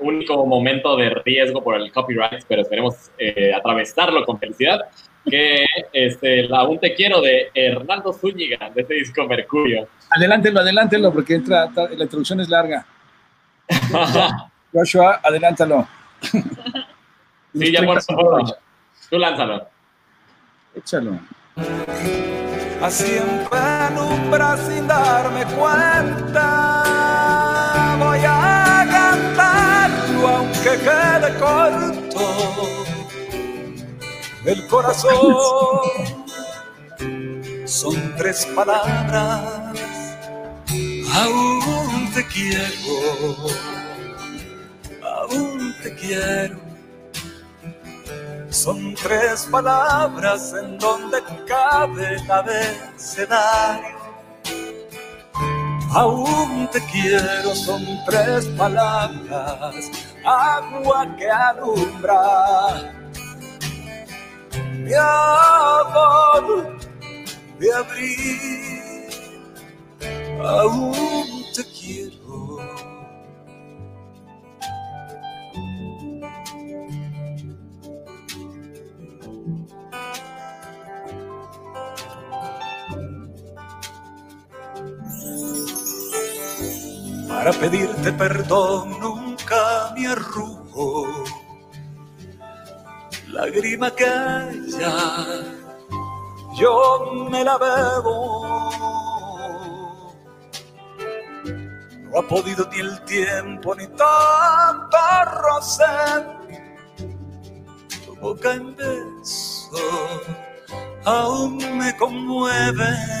único 0.00 0.46
momento 0.46 0.96
de 0.96 1.10
riesgo 1.10 1.62
por 1.62 1.76
el 1.76 1.92
copyright, 1.92 2.44
pero 2.48 2.62
esperemos 2.62 3.10
eh, 3.18 3.52
atravesarlo 3.54 4.24
con 4.24 4.38
felicidad, 4.38 4.80
que 5.28 5.66
este, 5.92 6.40
el 6.40 6.54
Aún 6.54 6.80
Te 6.80 6.94
Quiero 6.94 7.20
de 7.20 7.50
Hernando 7.54 8.12
Zúñiga, 8.12 8.70
de 8.70 8.80
este 8.80 8.94
disco 8.94 9.24
Mercurio. 9.26 9.86
adelántelo, 10.08 10.60
adelántelo, 10.60 11.12
porque 11.12 11.34
entra, 11.34 11.68
la 11.76 12.02
introducción 12.04 12.40
es 12.40 12.48
larga. 12.48 12.86
Joshua, 14.72 15.20
adelántalo. 15.22 15.86
sí, 17.52 17.70
ya 17.72 17.82
por 17.82 18.02
favor, 18.02 18.56
tú 19.10 19.18
lánzalo. 19.18 19.68
Échalo. 20.74 21.20
Así 22.82 23.16
en 23.16 23.46
penumbra 23.48 24.56
sin 24.56 24.86
darme 24.86 25.44
cuenta 25.44 26.64
voy 27.98 28.20
a 28.26 28.86
cantarlo 28.90 30.28
aunque 30.28 30.78
quede 30.78 31.38
corto 31.38 32.24
el 34.46 34.66
corazón. 34.66 35.36
Son 37.66 38.14
tres 38.16 38.46
palabras 38.56 39.60
aún 41.14 42.10
te 42.14 42.26
quiero 42.26 43.46
aún 45.02 45.74
te 45.82 45.94
quiero 45.94 46.69
son 48.50 48.94
tres 48.94 49.48
palabras 49.50 50.52
en 50.60 50.78
donde 50.78 51.18
cabe 51.46 52.16
el 52.16 52.30
abecedario. 52.30 53.98
Aún 55.92 56.68
te 56.70 56.80
quiero, 56.86 57.54
son 57.54 57.84
tres 58.06 58.46
palabras, 58.56 59.90
agua 60.24 61.16
que 61.16 61.28
alumbra. 61.30 62.92
Mi 64.78 64.94
amor 64.94 66.78
de 67.58 67.74
abril, 67.74 69.08
aún 70.44 71.39
Para 87.40 87.52
pedirte 87.54 88.12
perdón 88.12 89.00
nunca 89.00 89.94
me 89.94 90.06
arrugo. 90.08 91.24
Lágrima 93.28 93.90
que 93.92 94.04
ella 94.04 94.92
yo 96.58 97.28
me 97.30 97.42
la 97.42 97.56
bebo. 97.56 98.44
No 102.10 102.18
ha 102.18 102.28
podido 102.28 102.68
ni 102.72 102.80
el 102.80 103.00
tiempo 103.06 103.74
ni 103.74 103.86
tanto 103.86 104.98
roce. 105.40 105.84
Tu 108.04 108.16
boca 108.16 108.52
en 108.52 108.76
beso 108.76 110.20
aún 111.06 111.56
me 111.78 111.96
conmueve. 111.96 113.19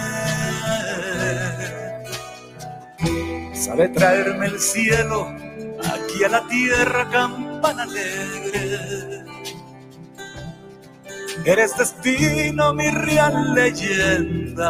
Sabe 3.70 3.88
traerme 3.90 4.46
el 4.46 4.58
cielo 4.58 5.28
aquí 5.94 6.24
a 6.24 6.28
la 6.28 6.44
tierra, 6.48 7.08
campana 7.08 7.84
alegre. 7.84 9.24
Eres 11.44 11.76
destino, 11.78 12.74
mi 12.74 12.90
real 12.90 13.54
leyenda. 13.54 14.66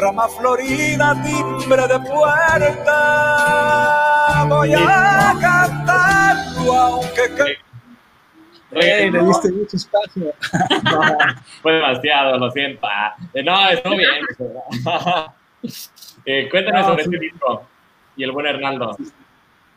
Rama 0.00 0.28
florida, 0.28 1.20
timbre 1.24 1.88
de 1.88 1.98
puerta. 1.98 2.94
Voy 4.48 4.72
a 4.72 5.34
cantarlo, 5.40 6.72
aunque 6.72 7.34
que- 7.36 7.58
Ey, 8.80 9.10
le 9.10 9.24
diste 9.24 9.50
mucho 9.50 9.76
espacio. 9.76 10.32
Fue 11.62 11.72
demasiado, 11.72 12.38
lo 12.38 12.48
siento. 12.52 12.86
Ah, 12.86 13.16
no, 13.44 13.70
estuvo 13.70 13.96
bien. 13.96 14.24
Eh, 16.24 16.48
cuéntame 16.50 16.80
No, 16.80 16.86
sobre 16.88 17.04
sí. 17.04 17.10
este 17.12 17.24
disco 17.26 17.62
y 18.16 18.24
el 18.24 18.32
buen 18.32 18.46
Hernaldo. 18.46 18.96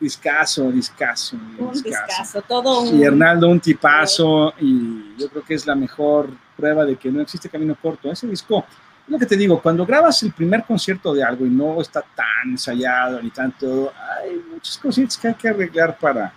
Discaso, 0.00 0.70
discaso. 0.70 1.36
Un 1.58 1.72
discaso. 1.72 2.42
todo 2.42 2.80
un... 2.82 2.98
Y 2.98 3.04
Hernaldo, 3.04 3.48
un 3.48 3.60
tipazo, 3.60 4.52
y 4.60 5.14
yo 5.16 5.28
creo 5.28 5.42
que 5.44 5.54
es 5.54 5.66
la 5.66 5.74
mejor 5.74 6.28
prueba 6.56 6.84
de 6.84 6.96
que 6.96 7.10
no 7.10 7.20
existe 7.22 7.48
camino 7.48 7.76
corto. 7.80 8.10
Ese 8.10 8.26
disco, 8.26 8.66
es 9.06 9.08
lo 9.12 9.18
que 9.18 9.24
te 9.26 9.36
digo, 9.36 9.62
cuando 9.62 9.86
grabas 9.86 10.22
el 10.24 10.32
primer 10.32 10.64
concierto 10.64 11.14
de 11.14 11.22
algo 11.22 11.46
y 11.46 11.50
no 11.50 11.80
está 11.80 12.02
tan 12.02 12.50
ensayado 12.50 13.22
ni 13.22 13.30
tanto, 13.30 13.92
hay 14.20 14.42
muchas 14.52 14.76
cositas 14.78 15.16
que 15.16 15.28
hay 15.28 15.34
que 15.34 15.48
arreglar 15.48 15.96
para 15.96 16.32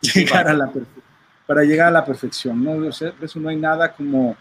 llegar 0.00 0.48
a 0.48 0.54
la, 0.54 0.66
perfe- 0.66 1.02
para 1.46 1.62
llegar 1.62 1.88
a 1.88 1.92
la 1.92 2.04
perfección. 2.04 2.64
¿no? 2.64 2.88
O 2.88 2.92
sea, 2.92 3.12
eso 3.20 3.38
no 3.38 3.48
hay 3.50 3.56
nada 3.56 3.92
como 3.92 4.34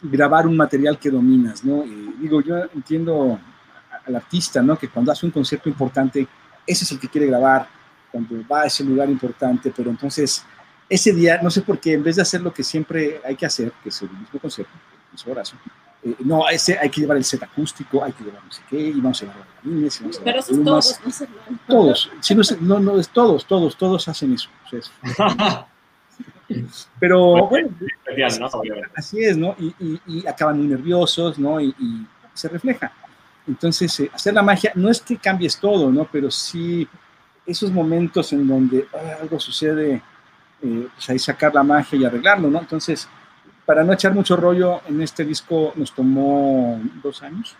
grabar 0.00 0.46
un 0.46 0.56
material 0.56 0.98
que 0.98 1.10
dominas, 1.10 1.62
¿no? 1.64 1.84
Y 1.84 2.14
digo, 2.18 2.40
yo 2.40 2.56
entiendo 2.74 3.38
al 4.06 4.16
artista, 4.16 4.60
¿no? 4.62 4.78
Que 4.78 4.88
cuando 4.88 5.12
hace 5.12 5.26
un 5.26 5.32
concierto 5.32 5.68
importante, 5.68 6.26
ese 6.66 6.84
es 6.84 6.92
el 6.92 6.98
que 7.00 7.08
quiere 7.08 7.26
grabar, 7.26 7.68
cuando 8.10 8.46
va 8.46 8.62
a 8.62 8.66
ese 8.66 8.84
lugar 8.84 9.08
importante, 9.10 9.72
pero 9.74 9.90
entonces 9.90 10.44
ese 10.88 11.12
día, 11.12 11.40
no 11.42 11.50
sé 11.50 11.62
por 11.62 11.78
qué, 11.80 11.94
en 11.94 12.02
vez 12.02 12.16
de 12.16 12.22
hacer 12.22 12.40
lo 12.42 12.52
que 12.52 12.62
siempre 12.62 13.20
hay 13.24 13.34
que 13.36 13.46
hacer, 13.46 13.72
que 13.82 13.88
es 13.88 14.02
el 14.02 14.10
mismo 14.10 14.38
concierto, 14.40 14.72
hizo 15.14 15.30
Horacio, 15.30 15.58
eh, 16.04 16.14
no, 16.18 16.46
ese 16.48 16.78
hay 16.78 16.90
que 16.90 17.00
llevar 17.00 17.16
el 17.16 17.24
set 17.24 17.42
acústico, 17.42 18.04
hay 18.04 18.12
que 18.12 18.24
llevar 18.24 18.44
no 18.44 18.52
sé 18.52 18.60
qué, 18.68 18.78
y 18.78 19.00
vamos 19.00 19.22
a 19.22 19.26
llevar 19.26 19.46
vamos 19.64 20.00
a 20.20 20.24
Pero 20.24 20.38
eso 20.40 20.52
es 20.52 20.64
todos, 20.64 21.00
no 21.04 21.10
sé, 21.12 21.28
no. 21.48 21.58
Todos, 21.66 22.10
sí, 22.20 22.34
no, 22.34 22.42
no, 22.60 22.80
no, 22.80 22.98
es 23.00 23.08
todos, 23.08 23.46
todos, 23.46 23.76
todos 23.76 24.06
hacen 24.08 24.34
eso. 24.34 24.50
o 24.66 24.68
sea, 24.68 24.78
es- 24.80 24.92
pero 27.00 27.46
bueno. 27.48 27.68
Obviamente. 28.52 28.92
así 28.96 29.24
es, 29.24 29.36
¿no? 29.38 29.56
Y, 29.58 29.74
y- 29.80 30.00
y 30.06 30.26
acaban 30.26 30.58
muy 30.58 30.66
nerviosos, 30.66 31.38
¿no? 31.38 31.60
Y, 31.60 31.68
y 31.78 32.06
se 32.34 32.48
refleja. 32.48 32.92
Entonces, 33.46 33.98
eh, 34.00 34.10
hacer 34.14 34.34
la 34.34 34.42
magia 34.42 34.72
no 34.74 34.88
es 34.88 35.00
que 35.00 35.16
cambies 35.16 35.58
todo, 35.58 35.90
¿no? 35.90 36.06
Pero 36.10 36.30
sí 36.30 36.86
esos 37.44 37.72
momentos 37.72 38.32
en 38.32 38.46
donde 38.46 38.86
ah, 38.94 39.18
algo 39.20 39.40
sucede, 39.40 40.00
eh, 40.62 40.88
pues 40.94 41.10
ahí 41.10 41.18
sacar 41.18 41.54
la 41.54 41.62
magia 41.62 41.98
y 41.98 42.04
arreglarlo, 42.04 42.48
¿no? 42.48 42.60
Entonces, 42.60 43.08
para 43.66 43.82
no 43.82 43.92
echar 43.92 44.14
mucho 44.14 44.36
rollo, 44.36 44.80
en 44.88 45.02
este 45.02 45.24
disco 45.24 45.72
nos 45.76 45.92
tomó 45.92 46.80
dos 47.02 47.22
años, 47.22 47.56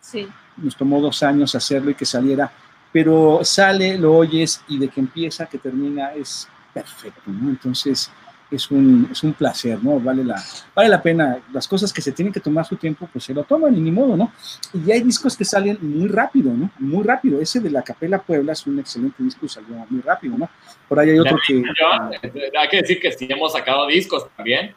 Sí. 0.00 0.28
nos 0.56 0.76
tomó 0.76 1.00
dos 1.00 1.22
años 1.22 1.54
hacerlo 1.54 1.90
y 1.90 1.94
que 1.94 2.06
saliera, 2.06 2.50
pero 2.92 3.40
sale, 3.42 3.98
lo 3.98 4.16
oyes 4.16 4.62
y 4.68 4.78
de 4.78 4.88
que 4.88 5.00
empieza 5.00 5.46
que 5.46 5.58
termina 5.58 6.14
es 6.14 6.48
perfecto, 6.72 7.22
¿no? 7.26 7.50
Entonces 7.50 8.10
es 8.50 8.70
un, 8.70 9.08
es 9.12 9.22
un 9.22 9.34
placer, 9.34 9.82
¿no? 9.82 10.00
Vale 10.00 10.24
la, 10.24 10.42
vale 10.74 10.88
la 10.88 11.02
pena. 11.02 11.38
Las 11.52 11.68
cosas 11.68 11.92
que 11.92 12.00
se 12.00 12.12
tienen 12.12 12.32
que 12.32 12.40
tomar 12.40 12.64
su 12.64 12.76
tiempo, 12.76 13.08
pues 13.12 13.24
se 13.24 13.34
lo 13.34 13.44
toman 13.44 13.76
y 13.76 13.80
ni 13.80 13.90
modo, 13.90 14.16
¿no? 14.16 14.32
Y 14.72 14.90
hay 14.90 15.02
discos 15.02 15.36
que 15.36 15.44
salen 15.44 15.78
muy 15.80 16.08
rápido, 16.08 16.52
¿no? 16.52 16.70
Muy 16.78 17.04
rápido. 17.04 17.40
Ese 17.40 17.60
de 17.60 17.70
la 17.70 17.82
Capela 17.82 18.18
Puebla 18.18 18.52
es 18.52 18.66
un 18.66 18.78
excelente 18.78 19.22
disco, 19.22 19.46
salió 19.48 19.86
muy 19.90 20.00
rápido, 20.00 20.38
¿no? 20.38 20.48
Por 20.88 20.98
ahí 20.98 21.10
hay 21.10 21.18
otro 21.18 21.36
que... 21.46 21.58
Eh, 21.58 22.52
hay 22.58 22.68
que 22.68 22.78
decir 22.78 23.00
que 23.00 23.12
sí 23.12 23.26
hemos 23.28 23.52
sacado 23.52 23.86
discos 23.86 24.26
también. 24.36 24.74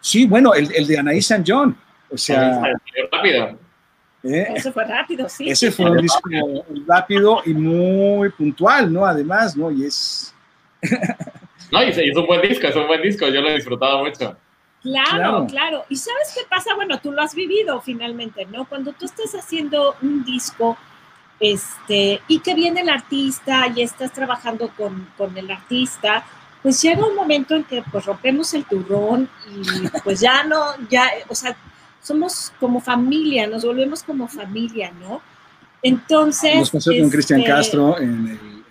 Sí, 0.00 0.26
bueno, 0.26 0.54
el, 0.54 0.72
el 0.74 0.86
de 0.86 0.98
Anaí 0.98 1.22
San 1.22 1.44
John. 1.46 1.76
O 2.10 2.16
sea, 2.16 2.60
Salió 2.60 3.08
rápido. 3.10 3.58
¿eh? 4.22 4.52
Eso 4.54 4.72
fue 4.72 4.84
rápido, 4.84 5.28
sí. 5.28 5.48
Ese 5.48 5.70
fue 5.70 5.90
un 5.90 5.98
disco 5.98 6.28
rápido 6.86 7.42
y 7.44 7.54
muy 7.54 8.30
puntual, 8.30 8.92
¿no? 8.92 9.04
Además, 9.04 9.56
¿no? 9.56 9.70
Y 9.70 9.86
es... 9.86 10.34
No, 11.72 11.82
y 11.82 11.88
es 11.88 12.16
un 12.16 12.26
buen 12.26 12.42
disco, 12.42 12.66
es 12.66 12.76
un 12.76 12.86
buen 12.86 13.00
disco. 13.00 13.26
Yo 13.28 13.40
lo 13.40 13.48
he 13.48 13.54
disfrutado 13.54 14.04
mucho. 14.04 14.36
Claro, 14.82 15.10
Claro. 15.10 15.46
claro, 15.48 15.84
¿Y 15.88 15.96
sabes 15.96 16.34
qué 16.34 16.42
pasa? 16.48 16.74
Bueno, 16.74 17.00
tú 17.00 17.12
lo 17.12 17.22
has 17.22 17.34
vivido 17.34 17.80
finalmente, 17.80 18.44
¿no? 18.46 18.66
Cuando 18.66 18.92
tú 18.92 19.06
estás 19.06 19.32
haciendo 19.34 19.94
un 20.02 20.24
disco, 20.24 20.76
este, 21.40 22.20
y 22.28 22.40
que 22.40 22.54
viene 22.54 22.82
el 22.82 22.88
artista 22.90 23.68
y 23.74 23.82
estás 23.82 24.12
trabajando 24.12 24.70
con, 24.76 25.08
con 25.16 25.36
el 25.38 25.50
artista, 25.50 26.24
pues 26.62 26.82
llega 26.82 27.06
un 27.06 27.14
momento 27.14 27.54
en 27.54 27.64
que 27.64 27.82
pues 27.90 28.04
rompemos 28.04 28.52
el 28.54 28.64
turrón 28.64 29.28
y 29.48 29.88
pues 30.04 30.20
ya 30.20 30.44
no, 30.44 30.62
ya, 30.90 31.10
o 31.28 31.34
sea, 31.34 31.56
somos 32.02 32.52
como 32.60 32.80
familia, 32.80 33.46
nos 33.46 33.64
volvemos 33.64 34.02
como 34.02 34.28
familia, 34.28 34.92
¿no? 35.00 35.22
Entonces... 35.82 36.56
Nos 36.56 36.70
pasó 36.70 36.90
con 36.98 37.08
Cristian 37.08 37.40
este, 37.40 37.50
Castro 37.50 37.98
en 37.98 38.28
el, 38.28 38.62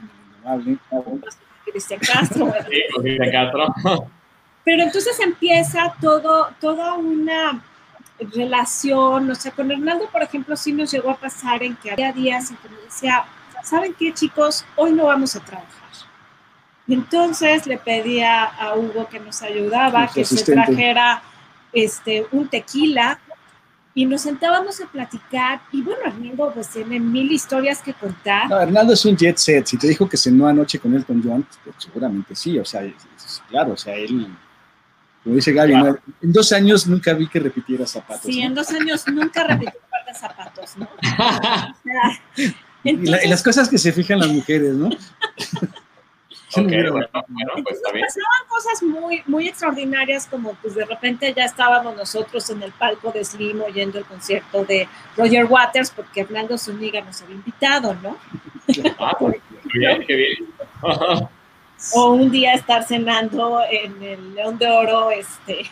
en 0.45 0.79
el. 0.85 1.29
Cristian 1.71 1.99
Castro, 1.99 2.45
¿verdad? 2.51 2.67
Sí, 2.69 2.81
con 2.93 3.03
Cristian 3.03 3.31
Castro. 3.31 4.07
Pero 4.63 4.83
entonces 4.83 5.19
empieza 5.19 5.93
todo, 5.99 6.49
toda 6.59 6.93
una 6.93 7.63
relación, 8.19 9.31
o 9.31 9.35
sea, 9.35 9.51
con 9.51 9.71
Hernando, 9.71 10.07
por 10.09 10.21
ejemplo, 10.21 10.55
sí 10.55 10.71
nos 10.71 10.91
llegó 10.91 11.09
a 11.09 11.15
pasar 11.15 11.63
en 11.63 11.75
que 11.75 11.91
había 11.91 12.13
días 12.13 12.51
en 12.51 12.57
que 12.57 12.69
me 12.69 12.77
decía, 12.77 13.25
¿saben 13.63 13.95
qué, 13.97 14.13
chicos? 14.13 14.63
Hoy 14.75 14.91
no 14.91 15.05
vamos 15.05 15.35
a 15.35 15.39
trabajar. 15.39 15.71
Y 16.87 16.93
entonces 16.93 17.67
le 17.67 17.77
pedía 17.77 18.43
a 18.43 18.75
Hugo 18.75 19.07
que 19.07 19.19
nos 19.19 19.41
ayudaba, 19.41 20.07
que 20.07 20.25
se 20.25 20.43
trajera 20.43 21.21
este, 21.71 22.25
un 22.31 22.47
tequila 22.47 23.19
y 23.93 24.05
nos 24.05 24.21
sentábamos 24.21 24.79
a 24.81 24.85
platicar. 24.87 25.61
Y 25.71 25.81
bueno, 25.81 25.99
Hernando 26.05 26.51
pues 26.53 26.69
tiene 26.69 26.99
mil 26.99 27.31
historias 27.31 27.81
que 27.81 27.93
contar. 27.93 28.49
No, 28.49 28.59
Hernando 28.59 28.93
es 28.93 29.03
un 29.05 29.15
jet 29.17 29.37
set. 29.37 29.65
Si 29.65 29.77
te 29.77 29.87
dijo 29.87 30.07
que 30.07 30.17
cenó 30.17 30.47
anoche 30.47 30.79
con 30.79 30.93
él, 30.95 31.05
con 31.05 31.21
John, 31.23 31.45
pues, 31.63 31.75
seguramente 31.79 32.35
sí. 32.35 32.57
O 32.59 32.65
sea, 32.65 32.83
es- 32.83 32.93
es- 33.17 33.43
claro, 33.49 33.73
o 33.73 33.77
sea, 33.77 33.93
él, 33.95 34.27
como 35.23 35.35
dice 35.35 35.51
Gaby, 35.53 35.71
Claro. 35.73 35.99
¿no? 36.07 36.13
en 36.21 36.31
dos 36.33 36.51
años 36.51 36.87
nunca 36.87 37.13
vi 37.13 37.27
que 37.27 37.39
repitiera 37.39 37.85
zapatos. 37.85 38.23
Sí, 38.25 38.39
¿no? 38.41 38.47
en 38.47 38.55
dos 38.55 38.69
años 38.71 39.03
nunca 39.07 39.43
repitió 39.45 39.79
un 39.83 39.89
par 39.89 40.05
de 40.05 40.13
zapatos, 40.19 40.77
¿no? 40.77 40.87
O 41.03 41.83
sea, 41.83 42.53
Y, 42.83 42.95
la- 43.07 43.23
y 43.23 43.27
las 43.27 43.43
cosas 43.43 43.69
que 43.69 43.77
se 43.77 43.91
fijan 43.91 44.17
las 44.19 44.29
mujeres, 44.29 44.73
¿no? 44.73 44.89
Ok, 46.53 46.67
bueno, 46.67 46.91
bueno, 46.91 47.51
pues 47.63 47.77
entonces 47.77 48.01
pasaban 48.01 48.47
cosas 48.49 48.83
muy, 48.83 49.23
muy 49.25 49.47
extraordinarias, 49.47 50.27
como 50.27 50.53
pues 50.55 50.75
de 50.75 50.83
repente 50.85 51.33
ya 51.33 51.45
estábamos 51.45 51.95
nosotros 51.95 52.49
en 52.49 52.61
el 52.61 52.73
palco 52.73 53.11
de 53.11 53.23
Slim 53.23 53.61
oyendo 53.61 53.99
el 53.99 54.05
concierto 54.05 54.65
de 54.65 54.87
Roger 55.15 55.45
Waters, 55.45 55.91
porque 55.91 56.21
Hernando 56.21 56.57
Zúñiga 56.57 57.01
nos 57.01 57.21
había 57.21 57.35
invitado, 57.35 57.95
¿no? 58.03 58.17
Ah, 58.99 59.15
pues, 59.19 59.37
qué 59.71 59.79
bien, 59.79 60.03
qué 60.05 60.15
bien. 60.15 60.49
O 61.93 62.11
un 62.11 62.29
día 62.29 62.53
estar 62.53 62.83
cenando 62.83 63.61
en 63.69 64.03
el 64.03 64.35
León 64.35 64.57
de 64.57 64.67
Oro 64.69 65.09
este, 65.09 65.65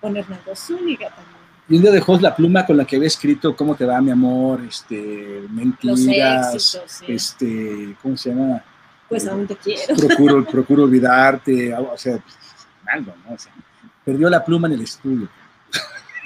con 0.00 0.16
Hernando 0.16 0.56
Zúñiga 0.56 1.08
también. 1.10 1.40
Y 1.68 1.76
un 1.76 1.82
día 1.82 1.92
dejó 1.92 2.18
la 2.18 2.34
pluma 2.34 2.66
con 2.66 2.76
la 2.76 2.84
que 2.84 2.96
había 2.96 3.06
escrito 3.06 3.54
¿Cómo 3.54 3.76
te 3.76 3.84
va, 3.84 4.00
mi 4.00 4.10
amor? 4.10 4.60
Este, 4.68 5.42
Los 5.82 6.00
mentiras, 6.00 6.52
éxitos, 6.52 6.90
sí. 6.90 7.04
este, 7.08 7.96
¿cómo 8.02 8.16
se 8.16 8.30
llama? 8.30 8.64
Pues 9.10 9.26
aún 9.26 9.46
te 9.46 9.56
quiero. 9.56 9.96
Procuro, 9.96 10.44
procuro 10.50 10.84
olvidarte, 10.84 11.74
o 11.74 11.98
sea, 11.98 12.16
pues, 12.18 12.36
algo, 12.86 13.12
¿no? 13.26 13.34
O 13.34 13.38
sea, 13.38 13.52
perdió 14.04 14.30
la 14.30 14.42
pluma 14.44 14.68
en 14.68 14.74
el 14.74 14.82
estudio. 14.82 15.28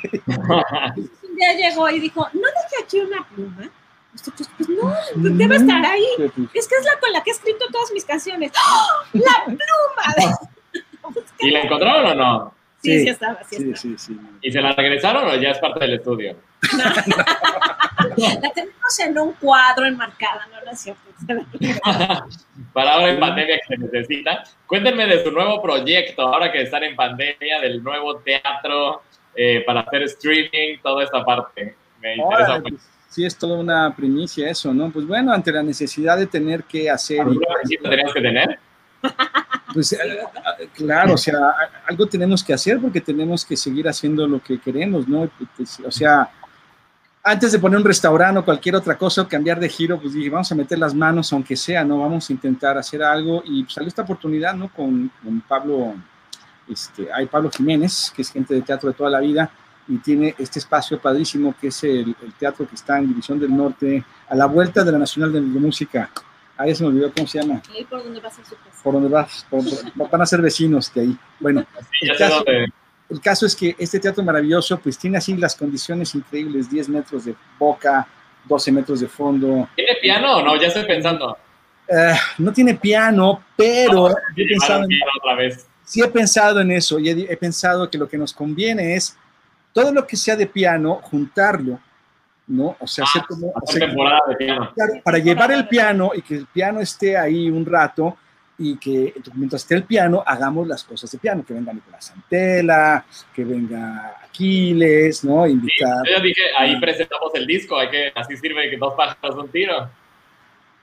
Un 0.07 1.35
día 1.35 1.55
llegó 1.57 1.89
y 1.89 1.99
dijo, 1.99 2.29
¿no 2.35 2.41
dejé 2.41 2.85
aquí 2.85 3.01
una 3.01 3.27
pluma? 3.27 3.71
Nosotros, 4.13 4.49
pues 4.59 4.69
no, 4.69 4.95
debe 5.17 5.57
estar 5.57 5.85
ahí. 5.85 6.07
Pues, 6.19 6.31
Es 6.53 6.69
que 6.69 6.75
es 6.77 6.85
la 6.85 7.01
con 7.01 7.11
la 7.13 7.23
que 7.25 7.31
he 7.31 7.33
escrito 7.33 7.65
todas 7.73 7.91
mis 7.93 8.05
canciones. 8.05 8.53
¡Ah! 8.55 8.87
¡La 9.15 9.45
pluma! 9.47 10.39
¿Y 11.41 11.51
la 11.51 11.63
encontraron 11.63 12.07
o 12.07 12.15
no? 12.15 12.55
Sí, 12.85 12.99
Sí, 12.99 13.03
sí 13.05 13.09
estaba, 13.09 13.39
sí, 13.45 13.57
Sí, 13.57 13.63
estaba. 13.63 13.77
sí, 13.77 13.95
sí. 13.99 14.21
¿Y 14.43 14.53
se 14.53 14.61
la 14.61 14.73
regresaron 14.73 15.27
o 15.27 15.35
ya 15.37 15.51
es 15.53 15.59
parte 15.59 15.81
del 15.81 15.95
estudio? 15.95 16.37
La 18.43 18.51
tenemos 18.53 18.99
en 19.01 19.19
un 19.19 19.33
cuadro 19.33 19.87
enmarcada, 19.87 20.47
no, 20.53 20.65
no 20.65 20.71
es 20.71 20.81
cierto. 20.81 21.01
Para 22.73 22.93
ahora 22.93 23.11
en 23.11 23.21
pandemia 23.21 23.57
que 23.57 23.75
se 23.77 23.79
necesita. 23.79 24.45
Cuéntenme 24.67 25.07
de 25.07 25.25
su 25.25 25.31
nuevo 25.31 25.63
proyecto, 25.63 26.23
ahora 26.23 26.53
que 26.53 26.63
están 26.63 26.85
en 26.85 26.95
pandemia, 26.95 27.61
del 27.63 27.83
nuevo 27.83 28.19
teatro, 28.19 29.03
eh, 29.35 29.63
para 29.67 29.81
hacer 29.81 30.03
streaming, 30.03 30.79
toda 30.83 31.05
esta 31.05 31.25
parte. 31.25 31.75
Me 32.01 32.17
interesa 32.17 32.59
mucho. 32.59 32.71
pues, 32.71 32.91
Sí, 33.09 33.25
es 33.25 33.39
toda 33.39 33.59
una 33.59 33.95
primicia 33.95 34.51
eso, 34.51 34.75
¿no? 34.75 34.91
Pues 34.91 35.07
bueno, 35.07 35.33
ante 35.33 35.53
la 35.53 35.63
necesidad 35.63 36.19
de 36.19 36.27
tener 36.27 36.65
que 36.65 36.91
hacer... 36.91 37.21
¿Alguna 37.21 37.47
visita 37.63 37.89
tenías 37.89 38.13
que 38.13 38.21
tener? 38.21 38.59
Pues 39.75 39.93
eh, 39.93 39.99
eh, 40.61 40.69
claro, 40.73 41.15
o 41.15 41.19
sea, 41.19 41.37
algo 41.89 42.07
tenemos 42.07 42.45
que 42.45 42.55
hacer 42.55 42.81
porque 42.81 43.01
tenemos 43.01 43.45
que 43.45 43.57
seguir 43.57 43.89
haciendo 43.89 44.27
lo 44.27 44.41
que 44.41 44.61
queremos, 44.61 45.09
¿no? 45.09 45.29
Pues, 45.57 45.81
O 45.85 45.91
sea, 45.91 46.31
antes 47.25 47.51
de 47.51 47.59
poner 47.59 47.79
un 47.79 47.85
restaurante 47.85 48.39
o 48.39 48.45
cualquier 48.45 48.77
otra 48.77 48.97
cosa 48.97 49.27
cambiar 49.27 49.59
de 49.59 49.69
giro, 49.69 50.01
pues 50.01 50.15
dije, 50.15 50.31
vamos 50.31 50.53
a 50.53 50.55
meter 50.55 50.79
las 50.79 50.95
manos, 50.95 51.33
aunque 51.33 51.57
sea, 51.57 51.85
¿no? 51.85 51.99
Vamos 51.99 52.31
a 52.31 52.33
intentar 52.33 52.79
hacer 52.79 53.03
algo 53.03 53.43
y 53.45 53.67
salió 53.69 53.89
esta 53.89 54.03
oportunidad, 54.03 54.55
¿no? 54.55 54.69
Con, 54.69 55.11
con 55.23 55.41
Pablo, 55.41 55.95
este, 56.69 57.13
hay 57.13 57.27
Pablo 57.27 57.51
Jiménez, 57.51 58.13
que 58.15 58.23
es 58.23 58.31
gente 58.31 58.55
de 58.55 58.63
teatro 58.63 58.91
de 58.91 58.95
toda 58.95 59.11
la 59.11 59.19
vida 59.19 59.51
y 59.89 59.99
tiene 59.99 60.35
este 60.39 60.61
espacio 60.61 61.01
padrísimo 61.01 61.55
que 61.61 61.67
es 61.69 61.85
el, 61.85 62.17
el 62.23 62.33
teatro 62.39 62.67
que 62.67 62.75
está 62.75 62.99
en 62.99 63.09
División 63.09 63.41
del 63.41 63.55
Norte, 63.55 64.05
a 64.29 64.37
la 64.37 64.47
vuelta 64.47 64.85
de 64.85 64.93
la 64.93 64.99
Nacional 64.99 65.33
de, 65.33 65.41
de 65.41 65.61
Música. 66.57 66.63
Ahí 66.63 66.75
se 66.75 66.83
me 66.83 66.89
olvidó 66.91 67.13
cómo 67.13 67.27
se 67.27 67.41
llama 67.41 67.61
Ahí 67.75 67.85
por 67.85 68.03
donde 68.05 68.21
vas 68.21 68.39
a 68.39 68.45
su 68.45 68.55
casa. 68.57 68.83
por 68.83 68.95
donde 68.95 69.09
vas, 69.09 69.47
por- 69.51 69.63
por- 69.97 70.11
van 70.11 70.23
a 70.23 70.27
ser 70.27 70.41
vecinos 70.41 70.93
de 70.95 71.01
ahí. 71.03 71.17
Bueno, 71.41 71.65
Sí, 72.01 72.07
ya 72.07 72.13
El 72.13 72.19
caso- 72.19 72.35
dónde. 72.37 72.73
el 73.11 73.21
caso 73.21 73.47
es 73.47 73.57
que 73.57 73.75
este 73.79 73.99
teatro 74.01 74.23
maravilloso, 74.25 74.79
pues 74.79 74.97
tiene 74.99 75.19
así 75.19 75.37
las 75.37 75.55
condiciones 75.55 76.15
increíbles, 76.15 76.71
10 76.71 76.89
metros 76.89 77.25
de 77.25 77.35
boca, 77.59 78.07
12 78.45 78.71
metros 78.73 79.01
de 79.01 79.09
fondo. 79.09 79.69
¿Tiene 79.75 79.97
piano 80.01 80.37
o 80.37 80.43
no? 80.43 80.57
Ya 80.61 80.69
estoy 80.69 80.85
pensando. 80.85 81.37
Eh, 81.89 82.15
no 82.39 82.53
tiene 82.53 82.75
piano, 82.75 83.43
pero 83.57 84.09
yo 84.09 84.15
he 84.45 84.47
pensado 84.49 84.87
piano 84.87 85.11
otra 85.21 85.35
vez. 85.37 85.67
sí 85.85 86.01
he 86.03 86.09
pensado 86.09 86.61
en 86.61 86.71
eso 86.71 86.99
y 86.99 87.11
he, 87.11 87.33
he 87.33 87.37
pensado 87.37 87.91
que 87.91 87.99
lo 87.99 88.09
que 88.09 88.17
nos 88.17 88.33
conviene 88.33 88.95
es 88.97 89.17
todo 89.75 89.93
lo 89.93 90.07
que 90.07 90.17
sea 90.17 90.35
de 90.37 90.47
piano, 90.47 91.01
juntarlo, 91.03 91.79
¿no? 92.47 92.77
O 92.79 92.87
sea, 92.87 93.05
hacer 93.05 93.23
como... 93.29 93.53
Hacer 93.57 93.83
hacer- 93.83 93.89
temporada 93.89 94.21
de 94.29 94.37
piano. 94.37 94.73
Claro, 94.75 94.93
para 95.03 95.19
llevar 95.19 95.51
el 95.53 95.67
piano 95.69 96.13
y 96.15 96.23
que 96.23 96.35
el 96.37 96.47
piano 96.47 96.81
esté 96.81 97.17
ahí 97.17 97.49
un 97.51 97.65
rato 97.65 98.17
y 98.57 98.77
que 98.77 99.15
mientras 99.35 99.63
esté 99.63 99.75
el 99.75 99.83
piano 99.83 100.23
hagamos 100.25 100.69
las 100.69 100.85
cosas 100.85 101.11
de 101.11 101.19
piano, 101.19 101.45
que 101.45 101.55
venga 101.55 101.73
Nicolás 101.73 102.07
Santela, 102.07 103.05
que 103.35 103.45
venga 103.45 104.17
Aquiles, 104.25 105.25
¿no? 105.25 105.47
Invitar. 105.47 106.05
Yo 106.07 106.17
ya 106.17 106.23
dije, 106.23 106.43
ahí 106.57 106.79
presentamos 106.79 107.35
el 107.35 107.47
disco, 107.47 107.77
hay 107.79 107.89
que, 107.91 108.13
así 108.15 108.37
sirve 108.37 108.71
que 108.71 108.77
dos 108.77 108.95
pájaros 108.95 109.37
un 109.37 109.49
tiro. 109.49 109.89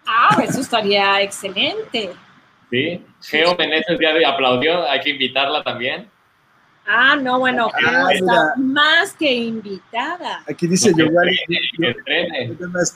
Ah, 0.05 0.37
eso 0.43 0.61
estaría 0.61 1.21
excelente. 1.21 2.11
¿Sí? 2.69 3.05
Geo 3.21 3.55
Meneses 3.55 3.97
ya 4.01 4.13
de 4.13 4.25
aplaudió, 4.25 4.89
hay 4.89 4.99
que 5.01 5.11
invitarla 5.11 5.63
también. 5.63 6.09
Ah, 6.93 7.15
no, 7.15 7.39
bueno, 7.39 7.69
Ah, 7.87 8.07
está 8.11 8.53
mira. 8.57 8.73
más 8.73 9.13
que 9.13 9.33
invitada. 9.33 10.43
Aquí 10.45 10.67
dice 10.67 10.93
Que 10.93 11.03
Yowali, 11.05 11.37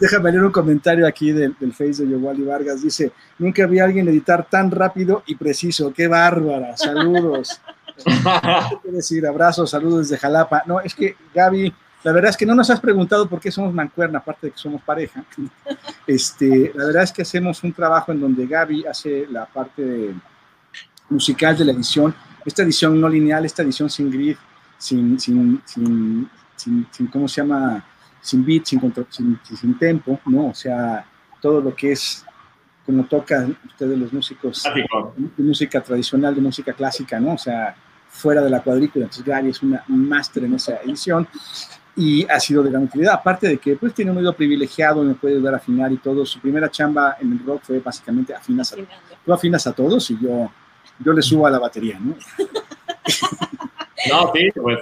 Déjame 0.02 0.32
leer 0.32 0.44
un 0.44 0.52
comentario 0.52 1.08
aquí 1.08 1.32
del, 1.32 1.56
del 1.60 1.72
Face 1.72 2.04
de 2.06 2.10
Yowali 2.10 2.44
Vargas. 2.44 2.82
Dice, 2.82 3.12
nunca 3.40 3.66
vi 3.66 3.80
a 3.80 3.86
alguien 3.86 4.08
editar 4.10 4.46
tan 4.50 4.70
rápido 4.72 5.24
y 5.26 5.36
preciso. 5.36 5.94
¡Qué 5.94 6.08
bárbara! 6.08 6.76
Saludos. 6.76 7.62
¿Qué 8.84 8.92
decir? 8.92 9.26
Abrazos, 9.26 9.70
saludos 9.70 10.10
desde 10.10 10.18
Jalapa. 10.22 10.64
No, 10.66 10.82
es 10.82 10.94
que 10.94 11.16
Gaby, 11.34 11.74
la 12.04 12.12
verdad 12.12 12.32
es 12.32 12.38
que 12.38 12.46
no 12.46 12.54
nos 12.56 12.70
has 12.70 12.80
preguntado 12.82 13.28
por 13.30 13.40
qué 13.40 13.50
somos 13.52 13.74
mancuerna, 13.74 14.20
aparte 14.20 14.48
de 14.48 14.52
que 14.52 14.60
somos 14.60 14.82
pareja. 14.82 15.24
Este, 16.06 16.72
la 16.76 16.86
verdad 16.86 17.04
es 17.04 17.12
que 17.14 17.22
hacemos 17.22 17.64
un 17.64 17.72
trabajo 17.72 18.12
en 18.12 18.20
donde 18.20 18.46
Gaby 18.46 18.86
hace 18.86 19.26
la 19.32 19.46
parte 19.46 19.82
de- 19.84 20.16
musical 21.10 21.56
de 21.58 21.66
la 21.66 21.72
edición. 21.72 22.14
Esta 22.46 22.64
edición 22.64 23.00
no 23.02 23.10
lineal, 23.10 23.44
esta 23.46 23.64
edición 23.64 23.90
sin 23.90 24.10
grid, 24.12 24.36
sin, 24.78 25.20
sin, 25.20 25.62
sin, 25.66 26.30
sin, 26.56 26.88
sin- 26.92 27.08
¿cómo 27.08 27.28
se 27.28 27.42
llama? 27.42 27.84
Sin 28.22 28.46
beat, 28.46 28.66
sin, 28.66 28.80
contro- 28.80 29.08
sin, 29.10 29.40
sin- 29.44 29.58
sin 29.58 29.78
tempo, 29.80 30.20
¿no? 30.26 30.48
O 30.50 30.54
sea, 30.54 31.06
todo 31.42 31.60
lo 31.62 31.76
que 31.76 31.92
es, 31.94 32.24
como 32.86 33.04
tocan 33.06 33.58
ustedes 33.66 33.98
los 33.98 34.14
músicos 34.14 34.62
Clásico. 34.64 35.14
de 35.18 35.44
música 35.44 35.82
tradicional, 35.82 36.36
de 36.36 36.42
música 36.42 36.74
clásica, 36.74 37.20
¿no? 37.20 37.34
O 37.34 37.38
sea, 37.38 37.76
fuera 38.10 38.42
de 38.42 38.50
la 38.50 38.62
cuadrícula. 38.62 39.06
Entonces, 39.06 39.26
Gaby 39.26 39.50
es 39.50 39.62
una 39.64 39.84
máster 39.88 40.44
en 40.44 40.54
esa 40.54 40.78
edición 40.84 41.28
y 41.96 42.26
ha 42.30 42.40
sido 42.40 42.62
de 42.64 42.70
gran 42.72 42.84
utilidad. 42.84 43.14
Aparte 43.16 43.48
de 43.48 43.58
que, 43.58 43.76
pues, 43.76 43.94
tiene 43.94 44.12
un 44.12 44.18
oído 44.18 44.34
privilegiado 44.34 45.04
y 45.04 45.08
me 45.08 45.14
puede 45.16 45.36
ayudar 45.36 45.56
a 45.56 45.58
afinar 45.58 45.92
y 45.92 45.98
todo. 45.98 46.26
Su 46.26 46.40
primera 46.40 46.70
chamba 46.70 47.18
en 47.20 47.32
el 47.34 47.40
rock 47.46 47.64
fue 47.64 47.80
básicamente 47.80 48.34
afinas 48.34 48.72
a, 48.74 48.76
tú 49.26 49.34
afinas 49.34 49.66
a 49.68 49.74
todos 49.74 50.10
y 50.12 50.18
yo, 50.20 50.52
yo 51.00 51.14
le 51.14 51.22
subo 51.22 51.48
a 51.48 51.52
la 51.52 51.60
batería, 51.60 51.98
¿no? 52.00 52.16
No, 54.10 54.32
sí, 54.36 54.52
pues. 54.62 54.80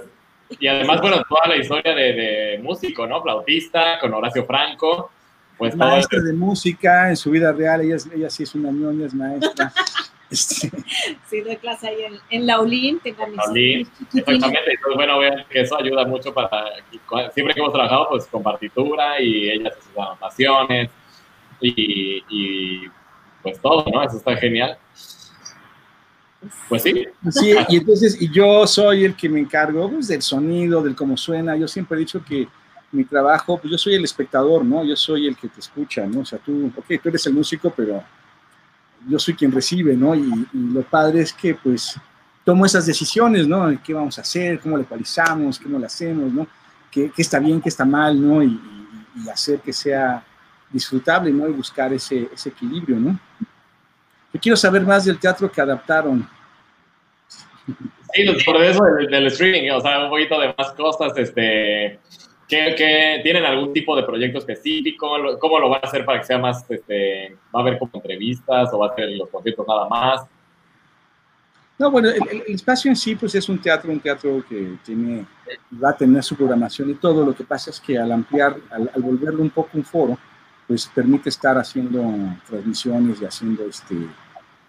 Y 0.60 0.68
además, 0.68 1.00
bueno, 1.02 1.24
toda 1.30 1.48
la 1.48 1.56
historia 1.58 1.94
de, 1.96 2.14
de 2.14 2.60
músico, 2.62 3.08
¿no? 3.08 3.22
Flautista, 3.22 3.98
con 4.00 4.14
Horacio 4.14 4.46
Franco. 4.46 5.12
Pues 5.58 5.78
todo 5.78 5.88
Maestra 5.90 6.20
de 6.20 6.34
música 6.34 7.10
en 7.10 7.16
su 7.16 7.32
vida 7.32 7.52
real, 7.54 7.82
ella, 7.82 7.96
es- 7.96 8.10
ella 8.14 8.30
sí 8.30 8.44
es 8.44 8.54
una 8.56 8.72
ñoña, 8.72 9.06
es 9.06 9.14
maestra. 9.14 9.72
Este, 10.30 10.72
Sí, 11.30 11.42
doy 11.42 11.58
clase 11.58 11.90
ahí 11.90 12.02
en, 12.06 12.16
en 12.32 12.48
Laulín, 12.48 13.00
tengo 13.02 13.28
mis, 13.28 13.38
Laulín. 13.38 13.82
Exactamente, 14.16 14.72
entonces 14.72 14.96
bueno, 14.96 15.20
vean 15.20 15.46
que 15.48 15.62
eso 15.62 15.78
ayuda 15.78 16.06
mucho 16.06 16.34
para, 16.34 16.50
siempre 17.36 17.54
que 17.54 17.60
hemos 17.60 17.72
trabajado 17.72 18.08
pues 18.10 18.26
con 18.26 18.42
partitura 18.42 19.22
y 19.22 19.52
ella 19.52 19.70
hace 19.70 19.82
sus 19.82 19.96
anotaciones 19.96 20.90
y, 21.62 22.24
y, 22.30 22.82
pues 23.44 23.62
todo, 23.62 23.86
¿no? 23.94 24.02
Eso 24.02 24.18
está 24.18 24.36
genial. 24.38 24.76
Pues 26.70 26.84
sí, 26.84 27.06
Sí, 27.32 27.54
y 27.70 27.78
entonces, 27.78 28.22
y 28.22 28.30
yo 28.32 28.66
soy 28.68 29.06
el 29.06 29.16
que 29.16 29.30
me 29.30 29.40
encargo 29.40 29.90
pues, 29.90 30.08
del 30.08 30.22
sonido, 30.22 30.82
del 30.84 30.96
cómo 30.96 31.16
suena. 31.18 31.56
Yo 31.56 31.68
siempre 31.68 31.98
he 31.98 32.00
dicho 32.02 32.24
que 32.24 32.48
mi 32.92 33.04
trabajo, 33.06 33.58
pues 33.58 33.72
yo 33.72 33.78
soy 33.78 33.96
el 33.96 34.04
espectador, 34.04 34.64
¿no? 34.64 34.84
Yo 34.84 34.96
soy 34.96 35.28
el 35.28 35.36
que 35.36 35.48
te 35.48 35.60
escucha, 35.60 36.06
¿no? 36.06 36.22
O 36.22 36.26
sea, 36.26 36.40
tú, 36.40 36.72
ok, 36.76 36.86
tú 37.02 37.10
eres 37.10 37.26
el 37.26 37.34
músico, 37.34 37.74
pero 37.76 38.04
yo 39.08 39.20
soy 39.20 39.34
quien 39.34 39.52
recibe, 39.52 39.96
¿no? 39.96 40.14
Y, 40.16 40.22
y 40.54 40.58
lo 40.74 40.82
padre 40.84 41.22
es 41.22 41.34
que, 41.34 41.56
pues, 41.56 41.96
tomo 42.46 42.66
esas 42.66 42.86
decisiones, 42.86 43.48
¿no? 43.48 43.76
¿Qué 43.84 43.94
vamos 43.94 44.18
a 44.18 44.22
hacer? 44.22 44.60
¿Cómo 44.60 44.78
le 44.78 44.84
ecualizamos? 44.84 45.58
¿Qué 45.60 45.68
no 45.70 45.80
le 45.80 45.86
hacemos? 45.86 46.32
¿no? 46.32 46.48
¿Qué, 46.92 47.12
qué 47.16 47.22
está 47.22 47.40
bien? 47.40 47.62
¿Qué 47.62 47.70
está 47.70 47.86
mal? 47.86 48.22
¿no? 48.22 48.44
Y, 48.44 48.48
y- 48.48 49.24
y 49.26 49.30
hacer 49.30 49.60
que 49.60 49.72
sea 49.72 50.24
disfrutable, 50.72 51.32
¿no? 51.32 51.48
Y 51.48 51.52
buscar 51.54 51.94
ese, 51.94 52.30
ese 52.34 52.50
equilibrio, 52.50 52.98
¿no? 53.00 53.20
Yo 54.34 54.40
quiero 54.42 54.56
saber 54.58 54.82
más 54.82 55.06
del 55.06 55.20
teatro 55.20 55.52
que 55.52 55.62
adaptaron. 55.62 56.28
sí, 58.14 58.26
por 58.46 58.62
eso 58.64 58.84
del, 58.98 59.08
del 59.08 59.28
streaming, 59.28 59.70
o 59.72 59.82
sea, 59.82 60.04
un 60.06 60.10
poquito 60.10 60.40
de 60.40 60.54
más 60.58 60.72
cosas, 60.74 61.14
este, 61.18 62.00
¿qué, 62.48 62.74
qué- 62.78 63.20
tienen 63.24 63.46
algún 63.46 63.72
tipo 63.74 63.96
de 63.96 64.04
proyecto 64.04 64.40
específico? 64.40 65.18
Lo- 65.18 65.40
¿Cómo 65.40 65.60
lo 65.60 65.70
van 65.70 65.82
a 65.84 65.88
hacer 65.88 66.04
para 66.06 66.20
que 66.20 66.26
sea 66.26 66.38
más, 66.40 66.66
este, 66.70 67.36
va 67.56 67.60
a 67.60 67.64
haber 67.64 67.78
como 67.80 67.92
entrevistas 67.94 68.70
o 68.74 68.80
va 68.80 68.88
a 68.88 68.96
ser 68.96 69.10
los 69.12 69.30
conciertos 69.30 69.66
nada 69.68 69.88
más? 69.88 70.22
No, 71.78 71.90
bueno, 71.90 72.10
el 72.10 72.44
espacio 72.48 72.90
en 72.90 72.96
sí, 72.96 73.16
pues 73.16 73.34
es 73.34 73.50
un 73.50 73.60
teatro, 73.60 73.92
un 73.92 74.00
teatro 74.00 74.44
que 74.48 74.78
tiene, 74.86 75.26
va 75.84 75.90
a 75.90 75.98
tener 75.98 76.24
su 76.24 76.36
programación 76.36 76.92
y 76.92 76.94
todo. 76.94 77.26
Lo 77.26 77.36
que 77.36 77.44
pasa 77.44 77.72
es 77.72 77.80
que 77.80 77.98
al 77.98 78.12
ampliar, 78.12 78.56
al, 78.70 78.92
al 78.94 79.02
volverlo 79.02 79.42
un 79.42 79.50
poco 79.50 79.72
un 79.74 79.84
foro, 79.84 80.18
pues 80.74 80.88
permite 80.88 81.30
estar 81.30 81.56
haciendo 81.56 82.02
transmisiones 82.50 83.22
y 83.22 83.26
haciendo 83.26 83.64
este, 83.66 83.96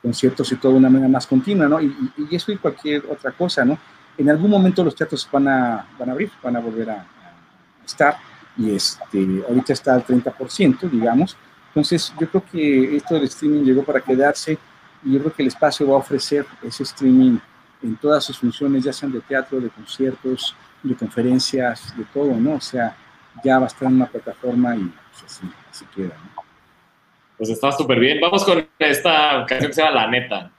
conciertos 0.02 0.52
y 0.52 0.56
todo 0.56 0.72
de 0.72 0.78
una 0.78 0.90
manera 0.90 1.08
más 1.08 1.26
continua, 1.26 1.66
¿no? 1.66 1.80
Y, 1.80 1.86
y- 2.18 2.36
eso 2.36 2.52
y 2.52 2.58
cualquier 2.58 3.06
otra 3.10 3.32
cosa, 3.32 3.64
¿no? 3.64 3.78
En 4.18 4.28
algún 4.28 4.50
momento 4.50 4.84
los 4.84 4.94
teatros 4.94 5.26
van 5.32 5.48
a, 5.48 5.86
van 5.98 6.10
a 6.10 6.12
abrir, 6.12 6.30
van 6.42 6.56
a 6.56 6.60
volver 6.60 6.90
a, 6.90 6.96
a 7.00 7.84
estar 7.86 8.18
y 8.58 8.74
este, 8.74 9.42
ahorita 9.48 9.72
está 9.72 9.94
al 9.94 10.04
30%, 10.04 10.90
digamos. 10.90 11.38
Entonces, 11.68 12.12
yo 12.20 12.28
creo 12.28 12.44
que 12.52 12.96
esto 12.98 13.14
del 13.14 13.24
streaming 13.24 13.62
llegó 13.64 13.82
para 13.82 14.02
quedarse 14.02 14.58
y 15.06 15.12
yo 15.14 15.20
creo 15.20 15.32
que 15.32 15.40
el 15.42 15.48
espacio 15.48 15.88
va 15.88 15.94
a 15.94 16.00
ofrecer 16.00 16.44
ese 16.62 16.82
streaming 16.82 17.38
en 17.82 17.96
todas 17.96 18.22
sus 18.24 18.38
funciones, 18.38 18.84
ya 18.84 18.92
sean 18.92 19.10
de 19.10 19.22
teatro, 19.22 19.58
de 19.58 19.70
conciertos, 19.70 20.54
de 20.82 20.94
conferencias, 20.96 21.96
de 21.96 22.04
todo, 22.12 22.34
¿no? 22.36 22.56
O 22.56 22.60
sea, 22.60 22.94
ya 23.42 23.58
va 23.58 23.64
a 23.64 23.68
estar 23.68 23.88
en 23.88 23.94
una 23.94 24.06
plataforma 24.06 24.76
y 24.76 24.92
pues, 25.20 25.32
así, 25.32 25.46
así 25.70 25.84
queda, 25.94 26.14
¿no? 26.16 26.42
Pues 27.38 27.50
está 27.50 27.72
súper 27.72 27.98
bien. 27.98 28.20
Vamos 28.20 28.44
con 28.44 28.66
esta 28.78 29.44
canción 29.46 29.70
que 29.70 29.74
se 29.74 29.82
llama 29.82 29.94
La 30.02 30.06
Neta. 30.08 30.50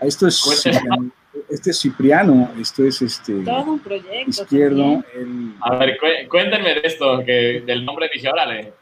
Esto 0.00 0.26
es, 0.26 0.40
Cuéntame. 0.42 1.10
este 1.50 1.70
es 1.70 1.80
Cipriano, 1.80 2.50
esto 2.60 2.84
es 2.84 3.00
este 3.02 3.42
Todo 3.44 3.62
un 3.72 3.78
proyecto. 3.78 4.28
izquierdo, 4.30 5.04
el 5.14 5.54
A 5.60 5.76
ver, 5.76 5.98
cué- 5.98 6.28
cuéntenme 6.28 6.74
de 6.74 6.80
esto, 6.84 7.22
que 7.24 7.62
del 7.66 7.84
nombre 7.84 8.08
dije, 8.12 8.28
órale. 8.30 8.72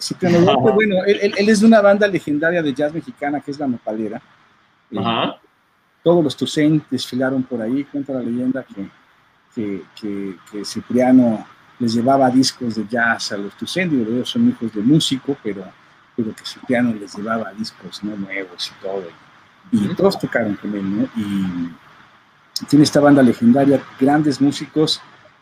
Cipriano 0.00 0.40
Duarte, 0.40 0.70
bueno, 0.72 0.96
él, 1.06 1.18
él- 1.22 1.34
él 1.36 1.48
es 1.48 1.60
de 1.60 1.66
una 1.66 1.80
banda 1.80 2.06
legendaria 2.08 2.62
de 2.62 2.72
jazz 2.74 2.92
mexicana 2.92 3.40
que 3.40 3.50
es 3.50 3.58
La 3.58 3.66
Nopalera. 3.66 4.20
Eh, 4.90 4.98
Ajá. 4.98 5.36
todos 6.02 6.24
los 6.24 6.36
Toussaint 6.36 6.84
desfilaron 6.90 7.42
por 7.42 7.60
ahí, 7.62 7.84
cuenta 7.84 8.12
la 8.14 8.20
leyenda 8.20 8.64
que, 8.64 8.86
que, 9.54 9.82
que- 10.00 10.36
que 10.50 10.64
Cipriano 10.64 11.46
les 11.82 11.94
llevaba 11.94 12.30
discos 12.30 12.76
de 12.76 12.86
jazz 12.86 13.32
a 13.32 13.36
los 13.36 13.52
digo, 13.74 14.04
ellos 14.08 14.30
son 14.30 14.48
hijos 14.48 14.72
de 14.72 14.82
músico, 14.82 15.36
pero, 15.42 15.64
pero 16.14 16.32
que 16.32 16.44
Cipriano 16.44 16.94
les 16.94 17.16
llevaba 17.16 17.52
discos 17.54 18.04
¿no? 18.04 18.16
nuevos 18.16 18.70
y 18.70 18.82
todo, 18.84 19.02
y, 19.72 19.84
y 19.86 19.94
todos 19.96 20.16
tocaron 20.16 20.54
con 20.54 20.72
él, 20.76 20.96
¿no? 20.96 21.08
Y 21.16 22.64
tiene 22.66 22.84
esta 22.84 23.00
banda 23.00 23.20
legendaria, 23.20 23.82
grandes 23.98 24.40
músicos, 24.40 25.00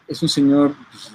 es 0.08 0.22
un 0.22 0.30
señor 0.30 0.74
pues, 0.90 1.12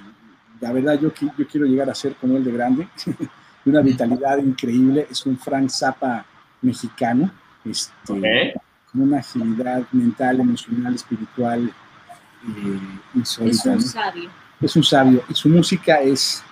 la 0.62 0.72
verdad 0.72 1.00
yo, 1.00 1.12
yo 1.36 1.48
quiero 1.48 1.66
llegar 1.66 1.90
a 1.90 1.96
ser 1.96 2.16
como 2.18 2.38
él 2.38 2.44
de 2.44 2.52
grande, 2.52 2.88
de 3.06 3.72
una 3.72 3.82
vitalidad 3.82 4.38
increíble, 4.38 5.08
es 5.10 5.26
un 5.26 5.40
Frank 5.40 5.70
Zappa 5.72 6.24
mexicano, 6.62 7.32
este, 7.64 7.92
Ok. 8.14 8.62
con 8.92 9.02
una 9.02 9.18
agilidad 9.22 9.88
mental, 9.92 10.40
emocional, 10.40 10.94
espiritual 10.94 11.64
eh, 11.68 12.80
Es 13.16 13.16
insólita. 13.16 13.72
un 13.72 13.76
¿no? 13.78 14.45
Es 14.66 14.76
un 14.76 14.84
sabio 14.84 15.24
y 15.30 15.34
su 15.36 15.48
música 15.48 16.02
es 16.02 16.44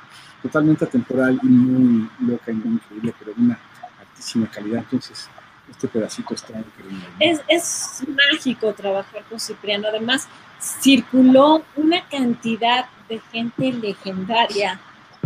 totalmente 0.42 0.86
atemporal 0.86 1.40
y 1.42 1.48
muy 1.48 2.10
loca 2.20 2.52
y 2.52 2.56
muy 2.56 2.74
increíble, 2.74 3.14
pero 3.18 3.34
de 3.34 3.42
una 3.42 3.60
altísima 4.00 4.48
calidad. 4.48 4.80
Entonces, 4.80 5.30
este 5.70 5.88
pedacito 5.88 6.34
está 6.34 6.60
increíble. 6.60 7.06
Es, 7.20 7.42
es 7.48 8.04
mágico 8.32 8.72
trabajar 8.74 9.24
con 9.30 9.40
Cipriano. 9.40 9.88
Además, 9.88 10.28
circuló 10.60 11.64
una 11.76 12.08
cantidad 12.08 12.86
de 13.10 13.20
gente 13.32 13.74
legendaria 13.74 14.80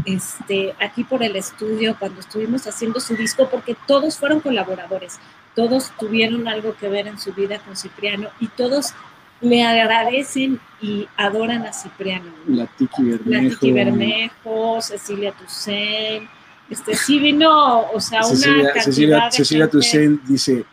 este, 0.05 0.73
aquí 0.79 1.03
por 1.03 1.23
el 1.23 1.35
estudio 1.35 1.95
cuando 1.99 2.21
estuvimos 2.21 2.65
haciendo 2.67 2.99
su 2.99 3.15
disco, 3.15 3.49
porque 3.49 3.75
todos 3.85 4.17
fueron 4.17 4.39
colaboradores, 4.39 5.19
todos 5.55 5.91
tuvieron 5.99 6.47
algo 6.47 6.75
que 6.75 6.87
ver 6.87 7.07
en 7.07 7.19
su 7.19 7.33
vida 7.33 7.59
con 7.59 7.75
Cipriano 7.75 8.29
y 8.39 8.47
todos 8.47 8.93
le 9.41 9.63
agradecen 9.63 10.59
y 10.81 11.07
adoran 11.17 11.63
a 11.65 11.73
Cipriano. 11.73 12.31
¿no? 12.45 12.55
La 12.55 12.65
Tiki 12.67 13.03
La 13.03 13.17
Bermejo. 13.17 13.49
Titi 13.59 13.71
Bermejo, 13.71 14.81
Cecilia 14.81 15.31
Toussaint, 15.33 16.29
este 16.69 16.95
sí 16.95 17.19
vino, 17.19 17.81
o 17.91 17.99
sea, 17.99 18.19
una 18.19 18.29
Cecilia, 18.29 18.63
cantidad 18.73 18.83
Cecilia, 18.83 19.15
de 19.25 19.31
Cecilia 19.31 19.63
gente- 19.65 19.71
Toussaint 19.71 20.21
dice, 20.23 20.65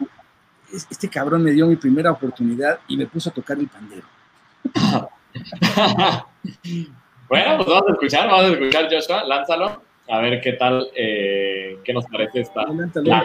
"Es- 0.72 0.86
este 0.90 1.08
cabrón 1.08 1.42
me 1.42 1.52
dio 1.52 1.66
mi 1.66 1.76
primera 1.76 2.10
oportunidad 2.10 2.80
y 2.88 2.96
me 2.96 3.06
puso 3.06 3.30
a 3.30 3.32
tocar 3.32 3.58
el 3.58 3.68
pandero. 3.68 4.06
bueno, 7.28 7.56
pues 7.56 7.68
vamos 7.68 7.84
a 7.88 7.92
escuchar, 7.92 8.28
vamos 8.28 8.44
a 8.44 8.48
escuchar, 8.54 8.88
Joshua, 8.90 9.24
lánzalo, 9.24 9.82
a 10.08 10.18
ver 10.20 10.40
qué 10.40 10.52
tal, 10.54 10.88
eh, 10.94 11.78
qué 11.84 11.92
nos 11.92 12.04
parece 12.06 12.40
esta. 12.40 12.62
La 13.02 13.24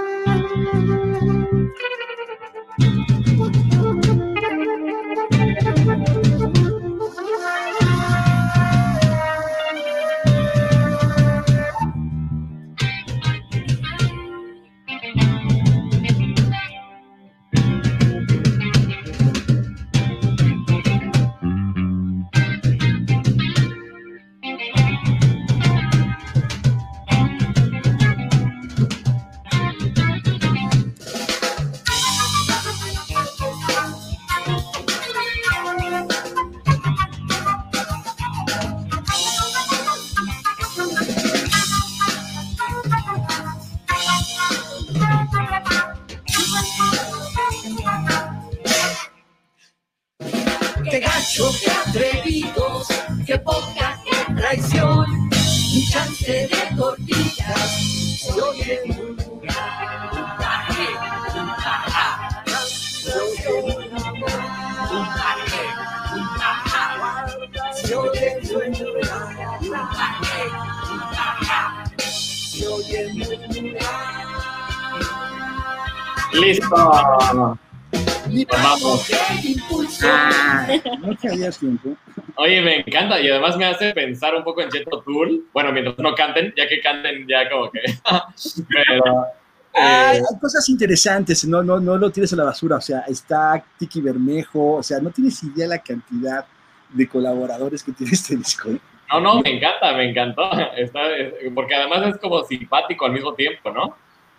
encanta 83.15 83.21
y 83.21 83.29
además 83.29 83.57
me 83.57 83.65
hace 83.65 83.93
pensar 83.93 84.35
un 84.35 84.43
poco 84.43 84.61
en 84.61 84.69
Cheto 84.69 85.01
Tool. 85.01 85.45
Bueno, 85.53 85.71
mientras 85.71 85.97
no 85.99 86.13
canten, 86.15 86.53
ya 86.55 86.67
que 86.67 86.81
canten, 86.81 87.27
ya 87.27 87.49
como 87.49 87.71
que. 87.71 87.79
Pero. 88.69 89.25
Eh, 89.73 89.79
hay 89.79 90.19
cosas 90.41 90.67
interesantes, 90.67 91.45
no, 91.45 91.63
no, 91.63 91.79
no 91.79 91.97
lo 91.97 92.11
tires 92.11 92.33
a 92.33 92.35
la 92.35 92.43
basura, 92.43 92.75
o 92.75 92.81
sea, 92.81 93.05
está 93.07 93.63
Tiki 93.79 94.01
Bermejo, 94.01 94.73
o 94.75 94.83
sea, 94.83 94.99
no 94.99 95.11
tienes 95.11 95.41
idea 95.43 95.65
la 95.65 95.77
cantidad 95.79 96.45
de 96.89 97.07
colaboradores 97.07 97.81
que 97.81 97.93
tiene 97.93 98.11
este 98.11 98.35
disco. 98.35 98.69
no, 99.09 99.21
no, 99.21 99.39
me 99.41 99.55
encanta, 99.55 99.93
me 99.93 100.09
encantó. 100.09 100.43
Está, 100.75 101.15
es- 101.15 101.33
porque 101.55 101.73
además 101.75 102.05
es 102.15 102.17
como 102.17 102.43
simpático 102.43 103.05
al 103.05 103.13
mismo 103.13 103.33
tiempo, 103.33 103.71
¿no? 103.71 103.95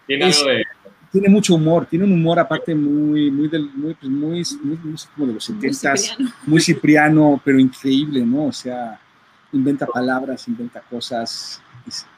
Tiene 0.06 0.28
Es- 0.28 0.38
algo 0.40 0.50
de. 0.50 0.64
Tiene 1.12 1.28
mucho 1.28 1.54
humor, 1.56 1.84
tiene 1.86 2.06
un 2.06 2.12
humor 2.12 2.38
aparte 2.40 2.74
muy, 2.74 3.30
muy, 3.30 3.46
del, 3.48 3.68
muy, 3.74 3.92
pues, 3.94 4.10
muy, 4.10 4.42
muy, 4.62 4.76
muy 4.78 4.96
como 5.14 5.26
de 5.26 5.34
los 5.34 5.50
Muy 5.50 5.60
70 5.74 5.96
Cipriano. 5.96 6.32
muy 6.46 6.60
cipriano, 6.60 7.40
pero 7.44 7.58
increíble, 7.60 8.24
¿no? 8.24 8.46
O 8.46 8.52
sea, 8.52 8.98
inventa 9.52 9.86
palabras, 9.86 10.48
inventa 10.48 10.80
cosas. 10.80 11.62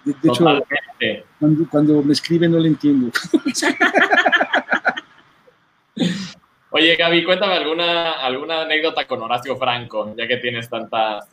De, 0.05 0.13
de 0.13 0.29
hecho, 0.29 0.45
Totalmente. 0.45 1.25
cuando, 1.41 1.69
cuando 1.69 2.03
me 2.03 2.13
escribe 2.13 2.49
no 2.49 2.59
le 2.59 2.69
entiendo. 2.69 3.11
Oye, 6.71 6.97
Gaby, 6.97 7.25
cuéntame 7.25 7.55
alguna, 7.55 8.13
alguna 8.13 8.63
anécdota 8.63 9.07
con 9.07 9.23
Horacio 9.23 9.57
Franco, 9.57 10.15
ya 10.17 10.27
que 10.27 10.39
tienes 10.39 10.69
tantas 10.69 11.27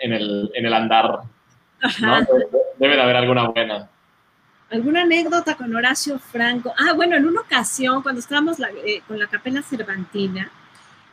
en 0.00 0.12
el, 0.12 0.50
en 0.54 0.66
el 0.66 0.72
andar. 0.74 1.20
Debe 2.78 2.96
de 2.96 3.02
haber 3.02 3.16
alguna 3.16 3.48
buena. 3.48 3.88
¿Alguna 4.70 5.02
anécdota 5.02 5.56
con 5.56 5.74
Horacio 5.74 6.20
Franco? 6.20 6.72
Ah, 6.78 6.92
bueno, 6.92 7.16
en 7.16 7.26
una 7.26 7.40
ocasión, 7.40 8.02
cuando 8.02 8.20
estábamos 8.20 8.58
eh, 8.84 9.02
con 9.08 9.18
la 9.18 9.26
Capela 9.26 9.62
Cervantina, 9.62 10.48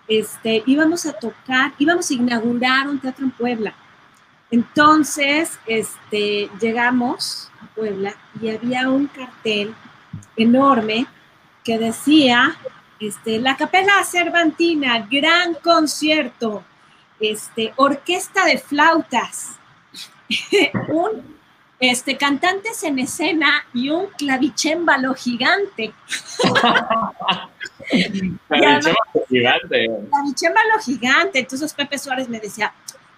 este, 0.07 0.61
íbamos 0.67 1.07
a 1.07 1.13
tocar, 1.13 1.73
íbamos 1.79 2.07
a 2.11 2.13
inaugurar 2.13 2.87
un 2.87 2.99
teatro 2.99 3.25
en 3.25 3.31
Puebla. 3.31 3.73
Entonces, 4.51 5.59
este, 5.65 6.51
llegamos 6.61 7.51
a 7.59 7.65
Puebla 7.73 8.15
y 8.39 8.49
había 8.49 8.89
un 8.89 9.07
cartel 9.07 9.73
enorme 10.35 11.07
que 11.63 11.79
decía, 11.79 12.55
este, 12.99 13.39
la 13.39 13.57
Capela 13.57 14.03
Cervantina, 14.03 15.07
gran 15.09 15.55
concierto, 15.55 16.63
este, 17.19 17.73
orquesta 17.75 18.45
de 18.45 18.59
flautas, 18.59 19.57
un 20.89 21.36
este, 21.79 22.17
cantantes 22.17 22.83
en 22.83 22.99
escena 22.99 23.65
y 23.73 23.89
un 23.89 24.07
clavicémbalo 24.17 25.13
gigante. 25.13 25.93
La 28.49 28.77
bichema 28.77 28.95
gigante. 29.29 29.89
Clavicémbalo 30.09 30.79
gigante. 30.83 31.39
Entonces 31.39 31.73
Pepe 31.73 31.97
Suárez 31.97 32.27
me 32.27 32.39
decía, 32.39 32.73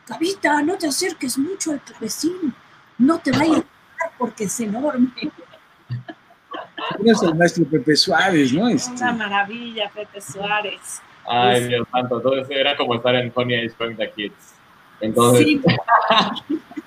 Gavita, 0.08 0.62
no 0.62 0.78
te 0.78 0.88
acerques 0.88 1.38
mucho 1.38 1.72
al 1.72 1.82
clavecín, 1.82 2.54
no 2.98 3.20
te 3.20 3.32
vayas 3.32 3.60
a 3.60 4.18
porque 4.18 4.46
es 4.46 4.60
enorme. 4.60 5.12
Uno 6.98 7.12
es 7.12 7.22
el 7.22 7.36
maestro 7.36 7.66
Pepe 7.66 7.96
Suárez, 7.96 8.52
¿no? 8.54 8.68
Este, 8.68 8.92
Una 8.92 9.14
maravilla, 9.14 9.90
Pepe 9.94 10.20
Suárez. 10.22 11.02
Ay, 11.28 11.68
Dios 11.68 11.88
santo. 11.92 12.18
Entonces 12.18 12.48
era 12.50 12.76
como 12.76 12.96
estar 12.96 13.16
en 13.16 13.32
Honey 13.34 13.66
I 13.66 13.68
Shrunk 13.68 13.98
the 13.98 14.12
Kids. 14.12 14.56
Entonces, 15.02 15.46
Sí. 15.46 15.62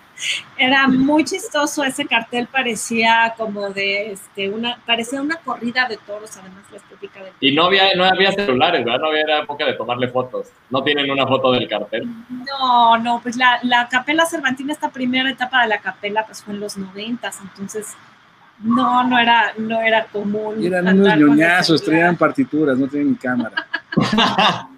Era 0.65 0.87
muy 0.87 1.25
chistoso 1.25 1.83
ese 1.83 2.07
cartel, 2.07 2.47
parecía 2.47 3.35
como 3.37 3.71
de 3.71 4.13
este, 4.13 4.49
una, 4.49 4.79
parecía 4.87 5.21
una 5.21 5.35
corrida 5.37 5.89
de 5.89 5.97
toros, 5.97 6.37
además 6.37 6.63
la 6.71 6.77
estética 6.77 7.21
del 7.21 7.33
y 7.41 7.53
no 7.53 7.65
había, 7.65 7.93
no 7.97 8.05
había 8.05 8.31
celulares, 8.31 8.85
¿verdad? 8.85 9.01
No 9.01 9.09
había 9.09 9.23
era 9.23 9.39
época 9.41 9.67
de 9.67 9.73
tomarle 9.73 10.07
fotos. 10.09 10.47
No 10.71 10.85
tienen 10.85 11.11
una 11.11 11.27
foto 11.27 11.51
del 11.51 11.69
cartel. 11.69 12.09
No, 12.29 12.97
no, 12.99 13.21
pues 13.21 13.37
la, 13.37 13.59
la 13.65 13.89
capela 13.89 14.25
cervantina, 14.25 14.73
esta 14.73 14.91
primera 14.91 15.29
etapa 15.31 15.63
de 15.63 15.69
la 15.69 15.79
capela, 15.81 16.25
pues 16.27 16.45
fue 16.45 16.55
en 16.55 16.61
los 16.61 16.77
noventas, 16.77 17.41
entonces 17.43 17.97
No, 18.63 19.03
no 19.03 19.19
era, 19.19 19.55
no 19.59 19.83
era 19.83 20.05
común. 20.07 20.63
Y 20.63 20.67
eran 20.67 21.01
unos 21.01 21.17
ñoñazos, 21.17 21.83
traían 21.83 22.17
partituras, 22.17 22.79
no 22.79 22.87
tenían 22.87 23.11
ni 23.11 23.17
cámara. 23.17 23.67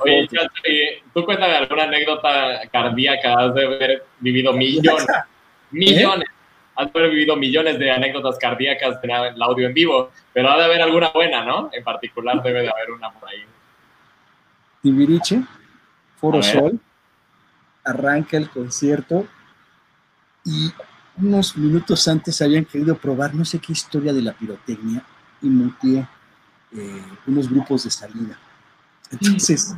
Oye, 0.00 1.02
tú 1.12 1.24
cuéntame 1.24 1.54
alguna 1.54 1.84
anécdota 1.84 2.60
cardíaca, 2.70 3.34
has 3.34 3.54
de 3.54 3.64
haber 3.64 4.04
vivido 4.20 4.52
millones, 4.52 5.06
millones, 5.70 6.28
has 6.76 6.92
de 6.92 6.98
haber 6.98 7.10
vivido 7.10 7.36
millones 7.36 7.78
de 7.78 7.90
anécdotas 7.90 8.38
cardíacas 8.38 8.98
en 9.02 9.10
el 9.10 9.42
audio 9.42 9.66
en 9.66 9.74
vivo, 9.74 10.10
pero 10.32 10.50
ha 10.50 10.58
de 10.58 10.64
haber 10.64 10.82
alguna 10.82 11.10
buena, 11.10 11.44
¿no? 11.44 11.70
En 11.72 11.82
particular 11.82 12.42
debe 12.42 12.62
de 12.62 12.70
haber 12.70 12.90
una 12.92 13.10
por 13.10 13.28
ahí. 13.28 13.44
Timbiriche, 14.82 15.42
Foro. 16.16 16.42
Sol, 16.42 16.78
arranca 17.84 18.36
el 18.36 18.48
concierto 18.48 19.26
y 20.44 20.70
unos 21.18 21.56
minutos 21.56 22.06
antes 22.08 22.40
habían 22.40 22.64
querido 22.64 22.96
probar 22.96 23.34
no 23.34 23.44
sé 23.44 23.58
qué 23.58 23.72
historia 23.72 24.12
de 24.12 24.22
la 24.22 24.32
pirotecnia 24.32 25.02
y 25.42 25.48
monté 25.48 26.06
eh, 26.72 27.02
unos 27.26 27.48
grupos 27.50 27.84
de 27.84 27.90
salida. 27.90 28.38
Entonces, 29.10 29.74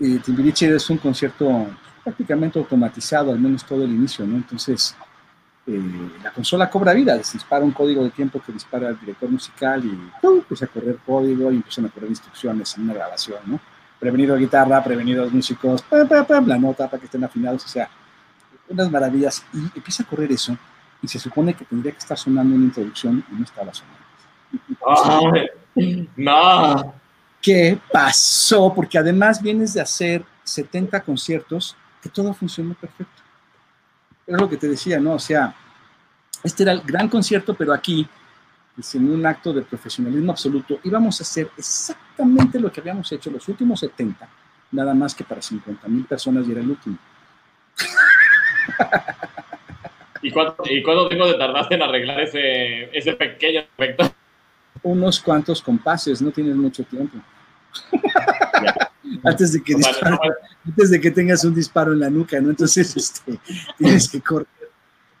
eh, 0.00 0.20
Timbiriche 0.24 0.74
es 0.74 0.88
un 0.90 0.98
concierto 0.98 1.68
prácticamente 2.02 2.58
automatizado, 2.58 3.32
al 3.32 3.38
menos 3.38 3.64
todo 3.64 3.84
el 3.84 3.90
inicio, 3.90 4.26
¿no? 4.26 4.36
Entonces, 4.36 4.96
eh, 5.66 6.10
la 6.22 6.32
consola 6.32 6.70
cobra 6.70 6.94
vida, 6.94 7.22
se 7.22 7.34
dispara 7.34 7.64
un 7.64 7.72
código 7.72 8.02
de 8.02 8.10
tiempo 8.10 8.40
que 8.40 8.52
dispara 8.52 8.88
el 8.88 8.98
director 8.98 9.28
musical 9.28 9.84
y 9.84 10.10
¡pum! 10.22 10.38
empieza 10.38 10.64
a 10.64 10.68
correr 10.68 10.98
código 11.04 11.52
y 11.52 11.56
empiezan 11.56 11.84
a 11.84 11.88
correr 11.90 12.08
instrucciones 12.08 12.74
en 12.76 12.84
una 12.84 12.94
grabación, 12.94 13.40
¿no? 13.44 13.60
Prevenido 14.00 14.36
guitarra, 14.36 14.82
prevenidos 14.82 15.30
músicos, 15.32 15.82
pam, 15.82 16.08
pam, 16.08 16.24
pam, 16.24 16.46
la 16.46 16.56
nota 16.56 16.88
para 16.88 16.98
que 16.98 17.06
estén 17.06 17.24
afinados, 17.24 17.64
o 17.64 17.68
sea, 17.68 17.90
unas 18.68 18.90
maravillas. 18.90 19.44
Y 19.52 19.58
empieza 19.58 20.04
a 20.04 20.06
correr 20.06 20.32
eso 20.32 20.56
y 21.02 21.08
se 21.08 21.18
supone 21.18 21.52
que 21.54 21.64
tendría 21.64 21.92
que 21.92 21.98
estar 21.98 22.16
sonando 22.16 22.54
una 22.54 22.64
introducción 22.64 23.24
y 23.30 23.34
no 23.34 23.44
estaba 23.44 23.74
sonando. 23.74 24.07
No, 26.16 26.94
¿Qué 27.40 27.78
pasó? 27.92 28.72
Porque 28.74 28.98
además 28.98 29.40
vienes 29.40 29.74
de 29.74 29.80
hacer 29.80 30.24
70 30.42 31.00
conciertos 31.02 31.76
que 32.02 32.08
todo 32.08 32.34
funcionó 32.34 32.74
perfecto. 32.74 33.22
Es 34.26 34.40
lo 34.40 34.48
que 34.48 34.56
te 34.56 34.68
decía, 34.68 34.98
¿no? 34.98 35.14
O 35.14 35.18
sea, 35.18 35.54
este 36.42 36.64
era 36.64 36.72
el 36.72 36.82
gran 36.82 37.08
concierto, 37.08 37.54
pero 37.54 37.72
aquí, 37.72 38.06
pues, 38.74 38.94
en 38.94 39.10
un 39.10 39.24
acto 39.24 39.52
de 39.52 39.62
profesionalismo 39.62 40.32
absoluto, 40.32 40.80
íbamos 40.82 41.20
a 41.20 41.22
hacer 41.22 41.50
exactamente 41.56 42.58
lo 42.58 42.72
que 42.72 42.80
habíamos 42.80 43.10
hecho 43.12 43.30
los 43.30 43.46
últimos 43.48 43.80
70, 43.80 44.28
nada 44.72 44.94
más 44.94 45.14
que 45.14 45.24
para 45.24 45.40
50 45.40 45.86
mil 45.88 46.04
personas 46.04 46.46
y 46.46 46.52
era 46.52 46.60
el 46.60 46.70
último. 46.70 46.98
¿Y 50.22 50.32
cuánto, 50.32 50.64
¿Y 50.68 50.82
cuánto 50.82 51.08
tiempo 51.08 51.28
te 51.28 51.38
tardaste 51.38 51.76
en 51.76 51.82
arreglar 51.82 52.20
ese, 52.20 52.96
ese 52.96 53.12
pequeño 53.12 53.60
efecto? 53.60 54.12
Unos 54.82 55.20
cuantos 55.20 55.60
compases, 55.62 56.20
no 56.22 56.30
tienes 56.30 56.56
mucho 56.56 56.84
tiempo. 56.84 57.18
antes, 59.24 59.52
de 59.52 59.62
que 59.62 59.74
no, 59.74 59.86
antes 60.66 60.90
de 60.90 61.00
que 61.00 61.10
tengas 61.10 61.44
un 61.44 61.54
disparo 61.54 61.92
en 61.92 62.00
la 62.00 62.10
nuca, 62.10 62.40
¿no? 62.40 62.50
Entonces, 62.50 62.96
este, 62.96 63.38
tienes 63.76 64.08
que 64.08 64.20
correr. 64.20 64.46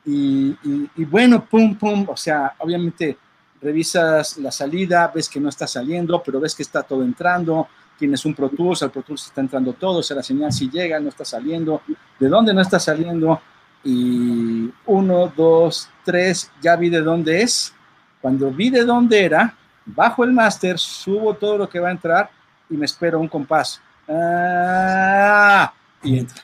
Y, 0.04 0.56
y- 0.64 0.90
y 0.96 1.04
bueno, 1.04 1.44
pum, 1.44 1.76
pum, 1.76 2.06
o 2.08 2.16
sea, 2.16 2.54
obviamente 2.58 3.18
revisas 3.60 4.38
la 4.38 4.50
salida, 4.52 5.10
ves 5.14 5.28
que 5.28 5.40
no 5.40 5.48
está 5.48 5.66
saliendo, 5.66 6.22
pero 6.24 6.40
ves 6.40 6.54
que 6.54 6.62
está 6.62 6.82
todo 6.82 7.02
entrando, 7.02 7.68
tienes 7.98 8.24
un 8.24 8.32
Pro 8.34 8.48
Tools, 8.48 8.82
al 8.82 8.90
Pro 8.90 9.02
Tools 9.02 9.26
está 9.26 9.40
entrando 9.40 9.72
todo, 9.72 9.98
o 9.98 10.02
sea, 10.02 10.16
la 10.16 10.22
señal 10.22 10.52
si 10.52 10.70
llega, 10.70 11.00
no 11.00 11.08
está 11.08 11.24
saliendo, 11.24 11.82
¿de 12.18 12.28
dónde 12.28 12.54
no 12.54 12.60
está 12.60 12.78
saliendo? 12.78 13.40
Y 13.84 14.70
uno, 14.86 15.32
dos, 15.36 15.88
tres, 16.04 16.50
ya 16.62 16.76
vi 16.76 16.88
de 16.88 17.00
dónde 17.00 17.42
es. 17.42 17.74
Cuando 18.20 18.50
vi 18.50 18.70
de 18.70 18.84
dónde 18.84 19.24
era, 19.24 19.54
bajo 19.84 20.24
el 20.24 20.32
máster, 20.32 20.78
subo 20.78 21.34
todo 21.34 21.58
lo 21.58 21.68
que 21.68 21.80
va 21.80 21.88
a 21.88 21.92
entrar 21.92 22.30
y 22.68 22.76
me 22.76 22.86
espero 22.86 23.20
un 23.20 23.28
compás. 23.28 23.80
Ah, 24.08 25.72
y 26.02 26.18
entra. 26.18 26.42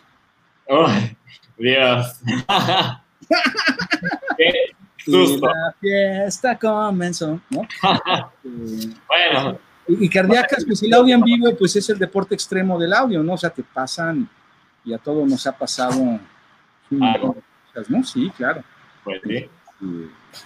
Ay, 0.68 1.16
Dios. 1.56 2.20
Qué 4.36 4.74
susto. 5.04 5.46
la 5.46 5.74
fiesta 5.80 6.58
comenzó, 6.58 7.40
¿no? 7.50 7.66
Bueno, 8.42 9.58
y, 9.86 10.04
y 10.06 10.08
cardíacas, 10.08 10.64
pues 10.64 10.82
el 10.82 10.94
audio 10.94 11.14
en 11.14 11.22
vivo, 11.22 11.54
pues 11.56 11.76
es 11.76 11.88
el 11.90 11.98
deporte 11.98 12.34
extremo 12.34 12.78
del 12.78 12.92
audio, 12.92 13.22
¿no? 13.22 13.34
O 13.34 13.36
sea, 13.36 13.50
te 13.50 13.62
pasan, 13.62 14.28
y 14.84 14.92
a 14.92 14.98
todos 14.98 15.28
nos 15.28 15.46
ha 15.46 15.56
pasado, 15.56 16.18
¿no? 16.90 18.04
Sí, 18.04 18.30
claro. 18.36 18.64
pues 19.02 19.20
Sí. 19.24 19.50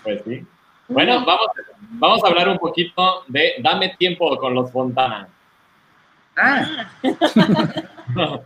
pues 0.03 0.23
sí. 0.25 0.47
Bueno, 0.89 1.25
vamos, 1.25 1.47
vamos 1.91 2.25
a 2.25 2.29
hablar 2.29 2.49
un 2.49 2.59
poquito 2.59 3.25
de 3.29 3.55
Dame 3.63 3.95
tiempo 3.99 4.37
con 4.39 4.55
los 4.55 4.71
Fontana. 4.73 5.29
Ah, 6.37 6.89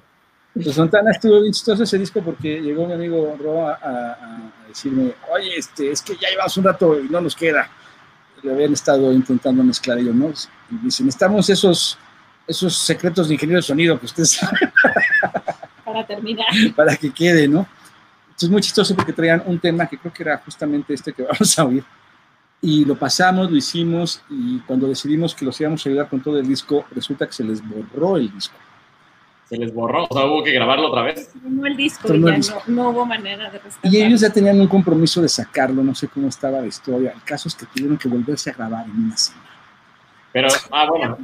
pues 0.54 0.74
Fontana 0.74 1.10
estuvo 1.12 1.40
bien 1.40 1.52
chistoso 1.52 1.82
ese 1.84 1.98
disco 1.98 2.20
porque 2.22 2.60
llegó 2.60 2.86
mi 2.86 2.94
amigo 2.94 3.36
Ro 3.38 3.68
a, 3.68 3.72
a- 3.74 4.12
a 4.12 4.68
decirme, 4.68 5.12
oye, 5.32 5.56
este, 5.56 5.90
es 5.90 6.02
que 6.02 6.16
ya 6.16 6.28
llevamos 6.30 6.56
un 6.56 6.64
rato 6.64 6.98
y 7.00 7.08
no 7.08 7.20
nos 7.20 7.36
queda. 7.36 7.68
Le 8.42 8.52
habían 8.52 8.72
estado 8.72 9.12
intentando 9.12 9.62
mezclar 9.62 9.98
ellos, 9.98 10.14
¿no? 10.14 10.26
Y 10.70 10.76
dicen, 10.84 11.06
necesitamos 11.06 11.48
esos, 11.48 11.96
esos 12.46 12.76
secretos 12.76 13.28
de 13.28 13.34
ingeniero 13.34 13.58
de 13.58 13.62
sonido 13.62 14.00
que 14.00 14.06
ustedes 14.06 14.32
saben 14.32 14.72
Para 15.84 16.06
terminar. 16.06 16.46
para 16.76 16.96
que 16.96 17.12
quede, 17.12 17.46
¿no? 17.46 17.66
Entonces 18.26 18.48
muy 18.50 18.62
chistoso 18.62 18.96
porque 18.96 19.12
traían 19.12 19.42
un 19.46 19.58
tema 19.60 19.86
que 19.86 19.96
creo 19.98 20.12
que 20.12 20.22
era 20.22 20.38
justamente 20.38 20.94
este 20.94 21.12
que 21.12 21.22
vamos 21.22 21.58
a 21.58 21.64
oír. 21.64 21.84
Y 22.64 22.84
lo 22.84 22.96
pasamos, 22.96 23.50
lo 23.50 23.56
hicimos 23.56 24.22
y 24.30 24.60
cuando 24.60 24.86
decidimos 24.86 25.34
que 25.34 25.44
los 25.44 25.60
íbamos 25.60 25.84
a 25.84 25.88
ayudar 25.88 26.08
con 26.08 26.22
todo 26.22 26.38
el 26.38 26.46
disco, 26.46 26.84
resulta 26.92 27.26
que 27.26 27.32
se 27.32 27.42
les 27.42 27.60
borró 27.60 28.16
el 28.16 28.32
disco. 28.32 28.54
Se 29.48 29.56
les 29.56 29.74
borró, 29.74 30.06
o 30.08 30.14
sea, 30.16 30.26
hubo 30.26 30.44
que 30.44 30.52
grabarlo 30.52 30.88
otra 30.88 31.02
vez. 31.02 31.28
No 31.42 31.66
el 31.66 31.76
disco, 31.76 32.06
Tornó 32.06 32.28
el 32.28 32.34
ya 32.34 32.36
disco. 32.36 32.62
No, 32.68 32.84
no 32.84 32.90
hubo 32.90 33.04
manera 33.04 33.50
de 33.50 33.58
rescatar. 33.58 33.92
Y 33.92 34.00
ellos 34.00 34.20
ya 34.20 34.30
tenían 34.30 34.60
un 34.60 34.68
compromiso 34.68 35.20
de 35.20 35.28
sacarlo, 35.28 35.82
no 35.82 35.92
sé 35.92 36.06
cómo 36.06 36.28
estaba 36.28 36.60
la 36.60 36.68
historia. 36.68 37.10
El 37.10 37.22
caso 37.24 37.48
es 37.48 37.56
que 37.56 37.66
tuvieron 37.66 37.98
que 37.98 38.08
volverse 38.08 38.50
a 38.50 38.52
grabar 38.54 38.86
en 38.86 39.06
una 39.06 39.16
semana. 39.16 39.50
Pero, 40.32 40.48
ah, 40.70 40.86
bueno. 40.88 41.18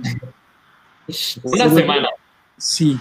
Una 1.45 1.71
semana. 1.71 2.09
Sí. 2.57 2.99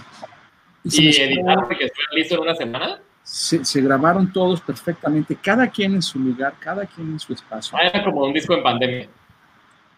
Y, 0.84 1.02
¿Y 1.02 1.20
editaron 1.20 1.68
que 1.68 1.86
estuviera 1.86 2.12
listo 2.14 2.34
en 2.36 2.40
una 2.40 2.54
semana? 2.54 3.00
Se- 3.30 3.62
se 3.64 3.80
grabaron 3.82 4.32
todos 4.32 4.60
perfectamente, 4.62 5.36
cada 5.36 5.66
quien 5.68 5.94
en 5.94 6.02
su 6.02 6.18
lugar, 6.18 6.54
cada 6.58 6.86
quien 6.86 7.08
en 7.12 7.20
su 7.20 7.34
espacio, 7.34 7.76
Ah, 7.76 7.82
era 7.86 8.02
como 8.02 8.24
un 8.24 8.32
disco 8.32 8.54
en 8.54 8.62
pandemia. 8.62 9.08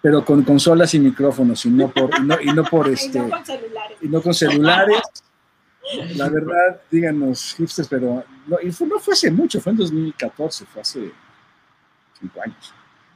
pero 0.03 0.25
con 0.25 0.43
consolas 0.43 0.93
y 0.95 0.99
micrófonos 0.99 1.65
y 1.67 1.71
no 1.71 1.89
por, 1.91 2.11
y 2.19 2.23
no, 2.23 2.41
y 2.41 2.47
no 2.47 2.65
por 2.65 2.89
este, 2.95 3.21
no 3.21 3.31
con 3.31 3.45
celulares. 3.45 3.99
y 4.01 4.09
no 4.09 4.23
con 4.23 4.35
celulares. 4.35 5.03
La 6.17 6.29
verdad, 6.29 6.81
díganos, 6.91 7.55
hipsters, 7.57 7.89
pero 7.89 8.25
no, 8.47 8.57
y 8.63 8.71
fue- 8.73 8.87
no 8.89 8.99
fue 8.99 9.15
hace 9.15 9.31
mucho, 9.31 9.61
fue 9.61 9.73
en 9.73 9.79
2014, 9.79 10.65
fue 10.67 10.83
hace 10.83 11.13
cinco 12.19 12.41
años. 12.43 12.73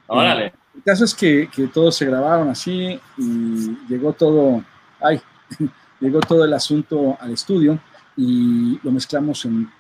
Órale. 0.07 0.53
El 0.77 0.82
caso 0.82 1.05
es 1.05 1.15
que, 1.15 1.49
que 1.55 1.66
todos 1.69 1.97
se 1.97 2.05
grabaron 2.07 2.49
así 2.51 3.01
y 3.16 3.77
llegó 3.89 4.12
todo, 4.12 4.62
ay, 5.01 5.20
llegó 6.01 6.20
todo 6.20 6.45
el 6.45 6.53
asunto 6.53 7.16
al 7.20 7.32
estudio 7.32 7.78
y 8.16 8.78
lo 8.82 8.91
mezclamos 8.93 9.45
en 9.45 9.70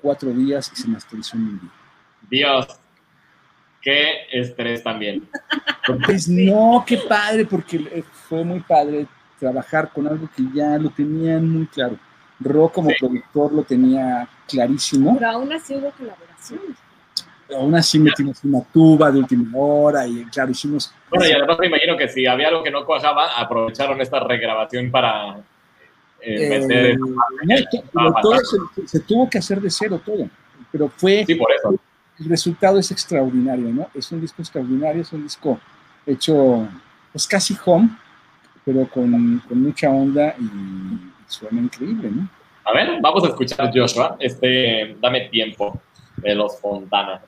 cuatro 0.00 0.30
días 0.30 0.70
y 0.72 0.76
se 0.80 0.88
masterizó 0.88 1.36
en 1.36 1.42
un 1.42 1.60
día. 1.60 1.70
Dios. 2.30 2.66
Qué 3.82 4.26
estrés 4.32 4.82
también. 4.82 5.26
Pues 6.04 6.28
no, 6.28 6.84
qué 6.86 6.98
padre, 6.98 7.46
porque 7.46 7.76
eh, 7.76 8.04
fue 8.28 8.44
muy 8.44 8.60
padre 8.60 9.06
trabajar 9.38 9.90
con 9.90 10.06
algo 10.06 10.28
que 10.36 10.42
ya 10.54 10.76
lo 10.76 10.90
tenían 10.90 11.48
muy 11.48 11.66
claro. 11.66 11.96
Ro 12.38 12.68
como 12.68 12.90
Sí. 12.90 12.96
productor 13.00 13.52
lo 13.52 13.62
tenía 13.62 14.28
clarísimo. 14.46 15.14
Pero 15.18 15.30
aún 15.30 15.52
así 15.52 15.74
hubo 15.74 15.90
colaboraciones. 15.92 16.76
Aún 17.54 17.74
así 17.74 17.98
metimos 17.98 18.44
una 18.44 18.62
tuba 18.72 19.10
de 19.10 19.18
última 19.18 19.50
hora 19.58 20.06
y 20.06 20.24
claro, 20.26 20.50
hicimos... 20.52 20.94
Bueno, 21.08 21.26
y 21.26 21.32
además 21.32 21.58
me 21.58 21.66
imagino 21.66 21.96
que 21.96 22.08
si 22.08 22.26
había 22.26 22.48
algo 22.48 22.62
que 22.62 22.70
no 22.70 22.84
cuajaba, 22.86 23.38
aprovecharon 23.38 24.00
esta 24.00 24.20
regrabación 24.20 24.90
para 24.90 25.38
eh, 26.22 26.48
meter. 26.60 26.90
Eh, 26.90 26.96
no, 26.98 27.56
to- 27.70 27.84
pero 27.92 28.14
todo 28.22 28.38
se, 28.38 28.86
se 28.86 29.00
tuvo 29.00 29.28
que 29.28 29.38
hacer 29.38 29.60
de 29.60 29.70
cero 29.70 30.00
todo, 30.04 30.28
pero 30.72 30.88
fue 30.88 31.24
Sí, 31.26 31.34
por 31.34 31.50
eso. 31.52 31.74
el 32.18 32.28
resultado 32.28 32.78
es 32.78 32.90
extraordinario, 32.90 33.68
¿no? 33.72 33.88
Es 33.94 34.10
un 34.12 34.20
disco 34.20 34.42
extraordinario, 34.42 35.02
es 35.02 35.12
un 35.12 35.22
disco 35.22 35.58
hecho 36.06 36.68
pues 37.12 37.26
casi 37.26 37.56
home, 37.64 37.90
pero 38.64 38.86
con, 38.88 39.40
con 39.48 39.62
mucha 39.62 39.88
onda 39.90 40.34
y 40.38 41.10
suena 41.26 41.60
increíble, 41.60 42.10
¿no? 42.10 42.28
A 42.64 42.72
ver, 42.74 43.00
vamos 43.00 43.24
a 43.24 43.28
escuchar 43.28 43.70
Joshua. 43.74 44.16
Este, 44.20 44.96
dame 45.00 45.28
tiempo 45.30 45.80
de 46.18 46.34
los 46.34 46.60
Fontana. 46.60 47.20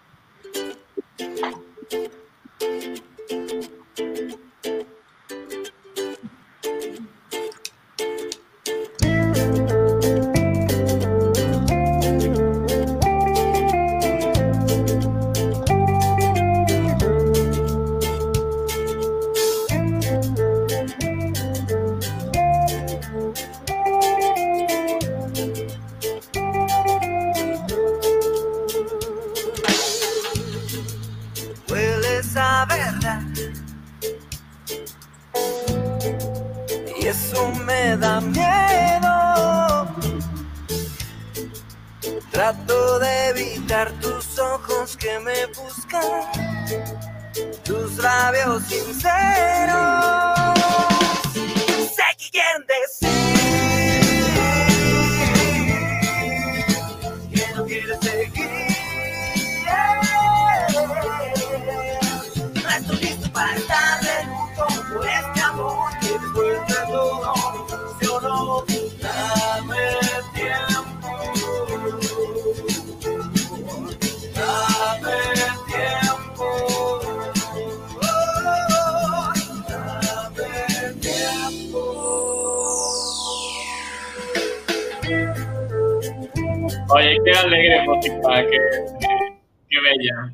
Qué 89.68 89.80
bella, 89.80 90.32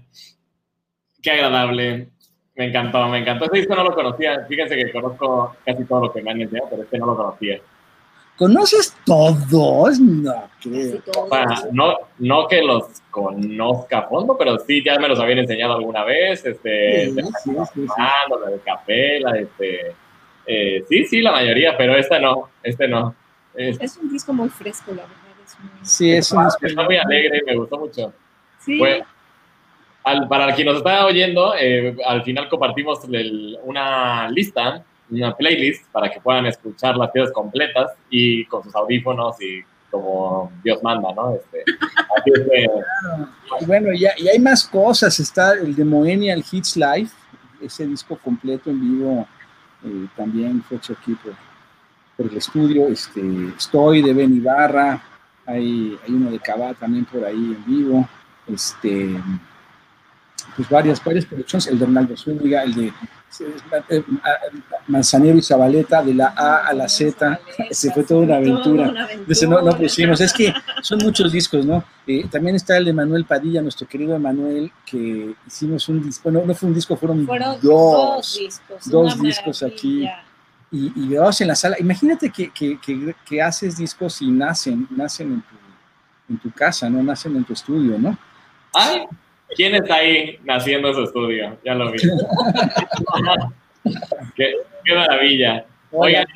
qué 1.22 1.30
agradable. 1.30 2.08
Me 2.56 2.66
encantó, 2.66 3.06
me 3.08 3.18
encantó. 3.18 3.44
Ese 3.44 3.58
disco 3.58 3.76
no 3.76 3.84
lo 3.84 3.94
conocía. 3.94 4.44
Fíjense 4.48 4.74
que 4.74 4.90
conozco 4.90 5.56
casi 5.64 5.84
todo 5.84 6.06
lo 6.06 6.12
que 6.12 6.22
me 6.22 6.32
han 6.32 6.40
enseñado, 6.40 6.68
pero 6.70 6.82
este 6.82 6.98
no 6.98 7.06
lo 7.06 7.16
conocía. 7.16 7.60
¿Conoces 8.36 8.96
todos? 9.04 9.98
No 10.00 10.48
creo. 10.60 10.96
Casi 10.96 10.98
todo. 11.12 11.24
O 11.24 11.28
sea, 11.28 11.46
no, 11.72 11.94
no 12.18 12.48
que 12.48 12.62
los 12.62 12.84
conozca 13.10 13.98
a 13.98 14.08
fondo, 14.08 14.36
pero 14.36 14.58
sí 14.58 14.82
ya 14.84 14.98
me 14.98 15.08
los 15.08 15.20
habían 15.20 15.38
enseñado 15.38 15.74
alguna 15.74 16.02
vez. 16.04 16.44
Este, 16.44 17.06
Sí, 17.06 17.12
de- 17.12 17.22
sí, 17.22 17.30
sí, 17.44 17.52
sí. 17.74 17.86
Ah, 17.96 18.22
la 18.44 18.50
de 18.50 18.58
café, 18.60 19.20
la 19.20 19.32
de 19.32 19.42
este. 19.42 19.94
eh, 20.46 20.84
sí, 20.88 21.04
sí, 21.04 21.20
la 21.20 21.32
mayoría, 21.32 21.76
pero 21.76 21.96
esta 21.96 22.18
no, 22.18 22.48
este 22.62 22.88
no. 22.88 23.14
Es- 23.54 23.80
Es 23.80 23.96
un 23.98 24.08
disco 24.10 24.32
muy 24.32 24.48
fresco, 24.48 24.90
la 24.92 25.02
verdad. 25.02 25.16
Sí, 25.82 26.10
es 26.12 26.30
un 26.32 26.46
está 26.46 26.82
muy 26.84 26.96
alegre, 26.96 27.42
me 27.46 27.56
gustó 27.56 27.78
mucho. 27.78 28.12
Sí, 28.60 28.78
Fue- 28.78 29.02
al- 30.04 30.28
para 30.28 30.54
quien 30.54 30.66
nos 30.68 30.78
está 30.78 31.04
oyendo, 31.06 31.54
eh, 31.58 31.96
al 32.06 32.22
final 32.22 32.48
compartimos 32.48 33.00
el- 33.10 33.58
una 33.64 34.28
lista, 34.30 34.82
una 35.10 35.34
playlist 35.36 35.86
para 35.90 36.10
que 36.10 36.20
puedan 36.20 36.46
escuchar 36.46 36.96
las 36.96 37.10
piezas 37.10 37.32
completas 37.32 37.92
y 38.10 38.44
con 38.46 38.62
sus 38.62 38.74
audífonos 38.74 39.40
y 39.40 39.62
como 39.90 40.52
Dios 40.62 40.82
manda, 40.82 41.12
¿no? 41.14 41.34
Este, 41.34 41.64
así 42.16 42.30
es 42.34 42.40
que, 42.40 42.66
Y 43.60 43.64
bueno, 43.64 43.88
ya, 43.94 44.10
y 44.18 44.28
hay 44.28 44.38
más 44.38 44.66
cosas. 44.68 45.18
Está 45.18 45.54
el 45.54 45.74
de 45.74 45.84
Moenial 45.84 46.44
Hits 46.50 46.76
Live, 46.76 47.08
ese 47.62 47.86
disco 47.86 48.16
completo 48.22 48.68
en 48.70 48.80
vivo 48.80 49.26
eh, 49.84 50.06
también 50.16 50.62
fue 50.64 50.76
hecho 50.76 50.92
aquí 51.00 51.14
por, 51.14 51.32
por 52.16 52.30
el 52.30 52.36
estudio. 52.36 52.88
Este, 52.88 53.20
Estoy 53.56 54.02
de 54.02 54.12
Ben 54.12 54.36
Ibarra, 54.36 55.00
hay, 55.48 55.98
hay 56.06 56.12
uno 56.12 56.30
de 56.30 56.38
Cabá 56.38 56.74
también 56.74 57.04
por 57.06 57.24
ahí 57.24 57.34
en 57.34 57.64
vivo. 57.66 58.08
Este, 58.46 59.20
pues 60.56 60.68
varias, 60.68 61.02
varias 61.02 61.24
producciones, 61.24 61.66
el 61.66 61.78
de 61.78 61.86
Ronaldo 61.86 62.16
Zúñiga, 62.16 62.62
el 62.62 62.74
de 62.74 62.92
eh, 63.90 64.02
Manzanero 64.86 65.36
y 65.36 65.42
Zabaleta, 65.42 66.02
de 66.02 66.14
la 66.14 66.32
A 66.36 66.66
a 66.66 66.72
la 66.72 66.88
Z, 66.88 67.40
se 67.70 67.92
fue 67.92 68.04
toda 68.04 68.20
una 68.20 68.36
aventura. 68.36 69.08
Ese 69.28 69.46
no, 69.46 69.60
no 69.60 69.76
pusimos, 69.76 70.20
es 70.20 70.32
que 70.32 70.52
son 70.82 70.98
muchos 70.98 71.32
discos, 71.32 71.64
¿no? 71.64 71.84
Eh, 72.06 72.26
también 72.30 72.56
está 72.56 72.76
el 72.76 72.86
de 72.86 72.92
Manuel 72.92 73.24
Padilla, 73.24 73.60
nuestro 73.62 73.86
querido 73.86 74.16
Emanuel, 74.16 74.72
que 74.84 75.34
hicimos 75.46 75.88
un 75.88 76.02
disco, 76.02 76.30
bueno, 76.30 76.46
no 76.46 76.54
fue 76.54 76.68
un 76.68 76.74
disco, 76.74 76.96
fueron, 76.96 77.26
Fueron 77.26 77.56
dos. 77.60 77.62
dos, 77.62 78.38
discos. 78.38 78.90
dos 78.90 79.14
una 79.14 79.22
discos 79.22 79.62
aquí. 79.62 80.08
Y, 80.70 80.92
y 80.96 81.16
en 81.16 81.48
la 81.48 81.54
sala. 81.54 81.76
Imagínate 81.78 82.30
que, 82.30 82.50
que, 82.50 82.78
que, 82.80 83.14
que 83.24 83.42
haces 83.42 83.78
discos 83.78 84.20
y 84.20 84.30
nacen, 84.30 84.86
nacen 84.90 85.32
en 85.32 85.42
tu, 85.42 85.54
en 86.28 86.38
tu 86.38 86.50
casa, 86.52 86.90
¿no? 86.90 87.02
Nacen 87.02 87.34
en 87.36 87.44
tu 87.44 87.54
estudio, 87.54 87.98
¿no? 87.98 88.18
ay, 88.74 89.04
¿quién 89.56 89.74
está 89.74 89.96
ahí 89.96 90.38
naciendo 90.44 90.88
en 90.88 90.94
su 90.94 91.04
estudio? 91.04 91.58
Ya 91.64 91.74
lo 91.74 91.90
vi. 91.90 91.98
qué, 94.36 94.54
qué 94.84 94.94
maravilla. 94.94 95.64
Oigan, 95.90 96.26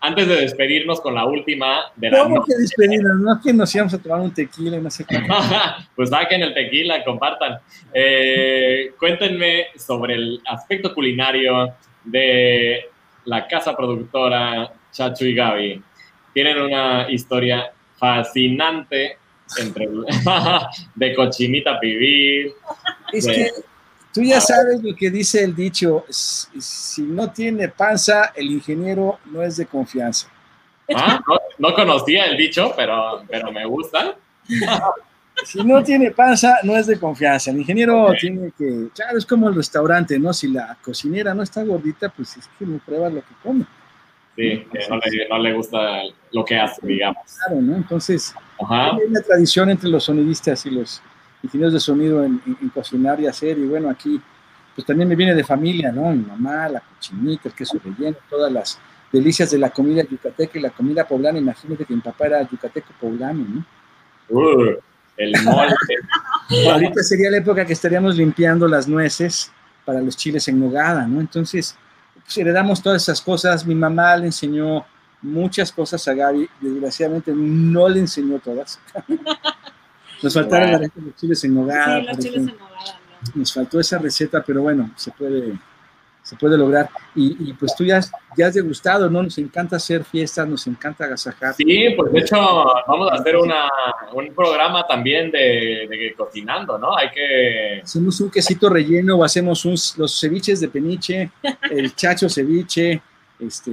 antes 0.00 0.28
de 0.28 0.36
despedirnos 0.36 1.00
con 1.00 1.14
la 1.14 1.24
última 1.24 1.84
de 1.96 2.10
la 2.10 2.18
¿Cómo 2.22 2.36
noche, 2.36 2.52
que 2.52 2.60
despedirnos? 2.62 3.16
No 3.20 3.40
que 3.40 3.52
nos 3.52 3.74
íbamos 3.74 3.94
a 3.94 3.98
tomar 3.98 4.20
un 4.20 4.32
tequila 4.32 4.76
y 4.76 4.80
no 4.80 4.90
sé 4.90 5.04
qué. 5.04 5.18
pues 5.96 6.10
saquen 6.10 6.42
el 6.42 6.54
tequila, 6.54 7.04
compartan. 7.04 7.58
Eh, 7.92 8.92
cuéntenme 8.98 9.66
sobre 9.76 10.14
el 10.14 10.40
aspecto 10.46 10.94
culinario 10.94 11.74
de 12.04 12.88
la 13.28 13.46
casa 13.46 13.76
productora 13.76 14.72
Chacho 14.90 15.26
y 15.26 15.34
Gaby. 15.34 15.82
Tienen 16.32 16.58
una 16.62 17.10
historia 17.10 17.70
fascinante 17.96 19.18
entre 19.58 19.88
de 20.94 21.14
cochinita 21.14 21.78
pibil. 21.78 22.52
Es 23.12 23.26
que 23.26 23.50
tú 24.12 24.22
ya 24.22 24.40
sabes 24.40 24.82
lo 24.82 24.94
que 24.94 25.10
dice 25.10 25.44
el 25.44 25.54
dicho, 25.54 26.04
si 26.08 26.60
si 26.60 27.02
no 27.02 27.30
tiene 27.30 27.68
panza, 27.68 28.32
el 28.34 28.50
ingeniero 28.50 29.18
no 29.26 29.42
es 29.42 29.56
de 29.56 29.66
confianza. 29.66 30.28
Ah, 30.94 31.20
No, 31.28 31.38
no 31.58 31.74
conocía 31.74 32.24
el 32.24 32.36
dicho, 32.36 32.72
pero, 32.76 33.22
pero 33.28 33.52
me 33.52 33.64
gusta. 33.66 34.16
Si 35.44 35.62
no 35.64 35.82
tiene 35.82 36.10
panza, 36.10 36.58
no 36.62 36.76
es 36.76 36.86
de 36.86 36.98
confianza. 36.98 37.50
El 37.50 37.58
ingeniero 37.58 38.06
Ok. 38.06 38.16
tiene 38.20 38.52
que, 38.56 38.88
claro, 38.94 39.18
es 39.18 39.24
como 39.26 39.48
el 39.48 39.54
restaurante, 39.54 40.18
¿no? 40.18 40.32
Si 40.32 40.48
la 40.48 40.76
cocinera 40.82 41.32
no 41.34 41.42
está 41.42 41.62
gordita, 41.64 42.08
pues 42.10 42.36
es 42.36 42.48
que 42.58 42.66
no 42.66 42.78
prueba 42.78 43.08
lo 43.08 43.20
que 43.20 43.34
come. 43.42 43.64
Sí, 44.36 44.66
que 44.72 44.88
no 44.88 44.96
le, 44.98 45.28
no 45.28 45.38
le 45.38 45.52
gusta 45.52 45.78
lo 46.32 46.44
que 46.44 46.56
hace, 46.58 46.86
digamos. 46.86 47.22
Claro, 47.44 47.60
¿no? 47.60 47.76
Entonces, 47.76 48.34
Ajá. 48.62 48.94
hay 48.96 49.02
una 49.08 49.20
tradición 49.20 49.70
entre 49.70 49.88
los 49.88 50.04
sonidistas 50.04 50.64
y 50.66 50.70
los 50.70 51.02
ingenieros 51.42 51.72
de 51.72 51.80
sonido 51.80 52.22
en, 52.24 52.40
en- 52.46 52.58
en 52.60 52.68
cocinar 52.68 53.20
y 53.20 53.26
hacer. 53.26 53.58
Y 53.58 53.66
bueno, 53.66 53.88
aquí, 53.90 54.20
pues 54.74 54.86
también 54.86 55.08
me 55.08 55.16
viene 55.16 55.34
de 55.34 55.44
familia, 55.44 55.90
¿no? 55.90 56.10
Mi 56.12 56.24
mamá, 56.24 56.68
la 56.68 56.80
cochinita, 56.80 57.48
el 57.48 57.54
queso 57.54 57.80
relleno, 57.82 58.16
todas 58.28 58.52
las 58.52 58.78
delicias 59.12 59.50
de 59.50 59.58
la 59.58 59.70
comida 59.70 60.02
yucateca 60.02 60.58
y 60.58 60.62
la 60.62 60.70
comida 60.70 61.06
poblana. 61.06 61.38
Imagínate 61.38 61.84
que 61.84 61.94
mi 61.94 62.00
papá 62.00 62.26
era 62.26 62.42
yucateco 62.48 62.88
poblano, 63.00 63.44
¿no? 63.48 63.64
Uh, 64.30 64.76
el 65.18 65.34
mole. 65.44 65.74
Ahorita 66.70 67.02
sería 67.02 67.30
la 67.30 67.38
época 67.38 67.64
que 67.66 67.72
estaríamos 67.74 68.16
limpiando 68.16 68.66
las 68.66 68.88
nueces 68.88 69.52
para 69.84 70.00
los 70.00 70.16
chiles 70.16 70.48
en 70.48 70.58
nogada, 70.60 71.06
¿no? 71.06 71.20
Entonces, 71.20 71.76
pues 72.24 72.36
heredamos 72.38 72.82
todas 72.82 73.02
esas 73.02 73.20
cosas. 73.20 73.66
Mi 73.66 73.74
mamá 73.74 74.16
le 74.16 74.26
enseñó 74.26 74.84
muchas 75.22 75.72
cosas 75.72 76.06
a 76.08 76.14
Gaby, 76.14 76.48
desgraciadamente 76.60 77.32
no 77.34 77.88
le 77.88 78.00
enseñó 78.00 78.38
todas. 78.38 78.78
Nos 80.22 80.34
faltaron 80.34 80.70
Wow. 80.70 80.72
las 80.72 80.80
recetas 80.80 81.04
de 81.04 81.14
chiles 81.14 81.44
en 81.44 81.54
nogada, 81.54 82.00
Sí, 82.00 82.06
los 82.06 82.18
chiles 82.18 82.34
ejemplo. 82.34 82.52
en 82.54 82.58
nogada, 82.70 83.00
¿no? 83.24 83.30
Nos 83.34 83.52
faltó 83.52 83.80
esa 83.80 83.98
receta, 83.98 84.42
pero 84.44 84.62
bueno, 84.62 84.90
se 84.96 85.10
puede, 85.12 85.58
se 86.28 86.36
puede 86.36 86.58
lograr. 86.58 86.90
Y, 87.14 87.36
y, 87.48 87.52
pues 87.54 87.74
tú 87.74 87.84
ya, 87.84 87.96
has- 87.98 88.12
ya 88.36 88.48
has 88.48 88.54
degustado, 88.54 89.08
¿no? 89.08 89.22
Nos 89.22 89.38
encanta 89.38 89.76
hacer 89.76 90.04
fiestas, 90.04 90.46
nos 90.46 90.66
encanta 90.66 91.04
agasajar. 91.04 91.54
Sí, 91.54 91.88
pues 91.96 92.12
de 92.12 92.18
hecho 92.20 92.36
vamos 92.86 93.10
a 93.10 93.14
hacer 93.14 93.36
una, 93.36 93.68
un 94.12 94.34
programa 94.34 94.86
también 94.86 95.30
de, 95.30 95.86
de 95.88 96.14
cocinando, 96.16 96.76
¿no? 96.78 96.94
Hay 96.96 97.08
que... 97.10 97.80
Hacemos 97.82 98.20
un 98.20 98.30
quesito 98.30 98.68
relleno 98.68 99.16
o 99.16 99.24
hacemos 99.24 99.64
un- 99.64 99.76
los 99.96 100.20
ceviches 100.20 100.60
de 100.60 100.68
peniche, 100.68 101.30
el 101.70 101.94
chacho 101.94 102.28
ceviche. 102.28 103.00
Este, 103.40 103.70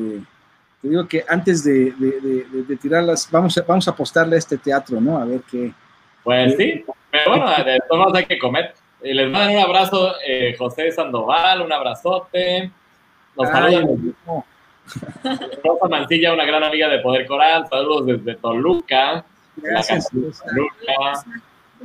te 0.82 0.88
digo 0.88 1.06
que 1.08 1.26
antes 1.28 1.64
de, 1.64 1.92
de- 1.92 2.46
de- 2.68 2.76
tirarlas, 2.78 3.28
vamos 3.32 3.58
a, 3.58 3.64
vamos 3.64 3.86
a 3.88 3.92
apostarle 3.92 4.36
a 4.36 4.40
este 4.40 4.58
teatro, 4.58 5.02
¿no? 5.02 5.18
A 5.18 5.26
ver 5.26 5.42
qué. 5.52 5.74
Pues 6.24 6.56
sí, 6.58 6.86
pero 7.12 7.32
bueno, 7.32 7.46
de 7.66 7.80
todos 7.90 8.00
modos 8.02 8.16
hay 8.18 8.26
que 8.26 8.40
comer. 8.40 8.74
Y 9.06 9.14
les 9.14 9.30
mando 9.30 9.54
un 9.54 9.60
abrazo, 9.64 10.14
eh, 10.28 10.56
José 10.58 10.92
Sandoval, 10.92 11.62
un 11.62 11.72
abrazote. 11.72 12.72
Nos 13.38 13.50
saludan. 13.50 14.16
Rosa 15.64 15.88
Mancilla, 15.90 16.34
una 16.34 16.46
gran 16.46 16.64
amiga 16.64 16.88
de 16.90 17.00
Poder 17.00 17.26
Coral. 17.28 17.66
Saludos 17.70 18.06
desde 18.08 18.36
Toluca. 18.36 19.24
Gracias. 19.58 20.10
Toluca. 20.10 21.24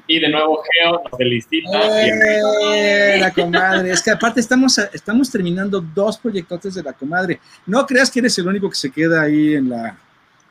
Y 0.07 0.21
de 0.21 0.29
nuevo 0.29 0.63
Geo 0.73 0.93
nos 1.03 1.19
felicita. 1.19 1.79
¡Eh, 2.07 3.19
la 3.21 3.31
comadre. 3.33 3.91
Es 3.91 4.03
que 4.03 4.11
aparte 4.13 4.41
estamos, 4.41 4.79
estamos 4.79 5.31
terminando 5.31 5.81
dos 5.81 6.17
proyectotes 6.19 6.75
de 6.75 6.83
la 6.83 6.93
comadre. 6.93 7.41
No 7.67 7.85
creas 7.87 8.11
que 8.11 8.21
eres 8.21 8.39
el 8.39 8.47
único 8.49 8.69
que 8.71 8.77
se 8.77 8.91
queda 8.91 9.23
ahí 9.23 9.55
en 9.55 9.69
la, 9.69 9.97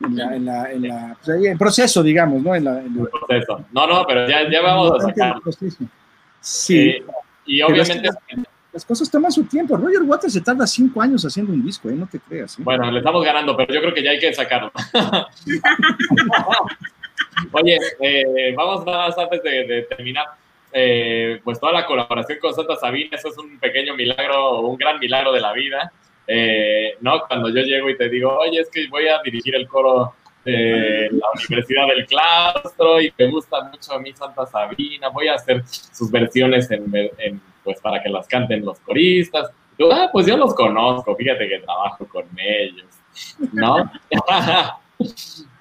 en 0.02 0.16
la, 0.16 0.34
en 0.36 0.44
la, 0.44 0.70
en 0.72 0.88
la- 0.88 1.16
pues 1.24 1.44
en 1.44 1.58
proceso, 1.58 2.02
digamos, 2.02 2.42
¿no? 2.42 2.54
En 2.54 2.64
la, 2.64 2.78
en 2.80 2.96
la- 2.96 3.10
Proceso. 3.10 3.64
No, 3.72 3.86
no, 3.86 4.04
pero 4.06 4.28
ya, 4.28 4.48
ya 4.50 4.60
vamos 4.60 4.92
a 4.98 5.08
sacar. 5.08 5.34
Sí. 6.40 6.90
Eh, 6.90 7.04
y 7.46 7.60
es 7.60 7.68
obviamente 7.68 8.08
las 8.72 8.84
cosas 8.84 9.10
toman 9.10 9.32
su 9.32 9.44
tiempo. 9.44 9.76
Roger 9.76 10.02
Waters 10.02 10.32
se 10.32 10.40
tarda 10.40 10.66
cinco 10.66 11.02
años 11.02 11.24
haciendo 11.24 11.52
un 11.52 11.64
disco, 11.64 11.88
¿eh? 11.88 11.94
no 11.94 12.06
te 12.06 12.20
creas. 12.20 12.58
¿eh? 12.58 12.62
Bueno, 12.64 12.90
le 12.90 12.98
estamos 12.98 13.24
ganando, 13.24 13.56
pero 13.56 13.74
yo 13.74 13.80
creo 13.80 13.94
que 13.94 14.02
ya 14.02 14.12
hay 14.12 14.18
que 14.18 14.32
sacarlo. 14.32 14.72
Oye, 17.52 17.78
eh, 18.00 18.54
vamos 18.56 18.86
nada 18.86 19.08
más 19.08 19.18
antes 19.18 19.42
de, 19.42 19.66
de 19.66 19.82
terminar. 19.82 20.26
Eh, 20.72 21.40
pues 21.42 21.58
toda 21.58 21.72
la 21.72 21.84
colaboración 21.84 22.38
con 22.38 22.54
Santa 22.54 22.76
Sabina, 22.76 23.16
eso 23.16 23.28
es 23.28 23.38
un 23.38 23.58
pequeño 23.58 23.96
milagro, 23.96 24.60
un 24.60 24.76
gran 24.76 25.00
milagro 25.00 25.32
de 25.32 25.40
la 25.40 25.52
vida. 25.52 25.92
Eh, 26.26 26.96
¿no? 27.00 27.22
Cuando 27.26 27.48
yo 27.48 27.62
llego 27.62 27.90
y 27.90 27.96
te 27.96 28.08
digo, 28.08 28.38
oye, 28.38 28.60
es 28.60 28.70
que 28.70 28.86
voy 28.88 29.08
a 29.08 29.20
dirigir 29.22 29.56
el 29.56 29.66
coro 29.66 30.14
de 30.44 31.08
la 31.12 31.26
Universidad 31.34 31.86
del 31.88 32.06
Claustro 32.06 33.00
y 33.00 33.12
me 33.18 33.30
gusta 33.30 33.62
mucho 33.64 33.92
a 33.92 33.98
mí 33.98 34.12
Santa 34.14 34.46
Sabina, 34.46 35.08
voy 35.08 35.28
a 35.28 35.34
hacer 35.34 35.62
sus 35.66 36.10
versiones 36.10 36.70
en, 36.70 37.40
pues 37.62 37.80
para 37.80 38.02
que 38.02 38.08
las 38.08 38.26
canten 38.26 38.64
los 38.64 38.78
coristas. 38.80 39.50
Y 39.72 39.82
tú, 39.82 39.92
ah, 39.92 40.08
pues 40.12 40.26
yo 40.26 40.36
los 40.36 40.54
conozco, 40.54 41.14
fíjate 41.14 41.48
que 41.48 41.58
trabajo 41.60 42.06
con 42.06 42.24
ellos, 42.38 42.88
¿no? 43.52 43.90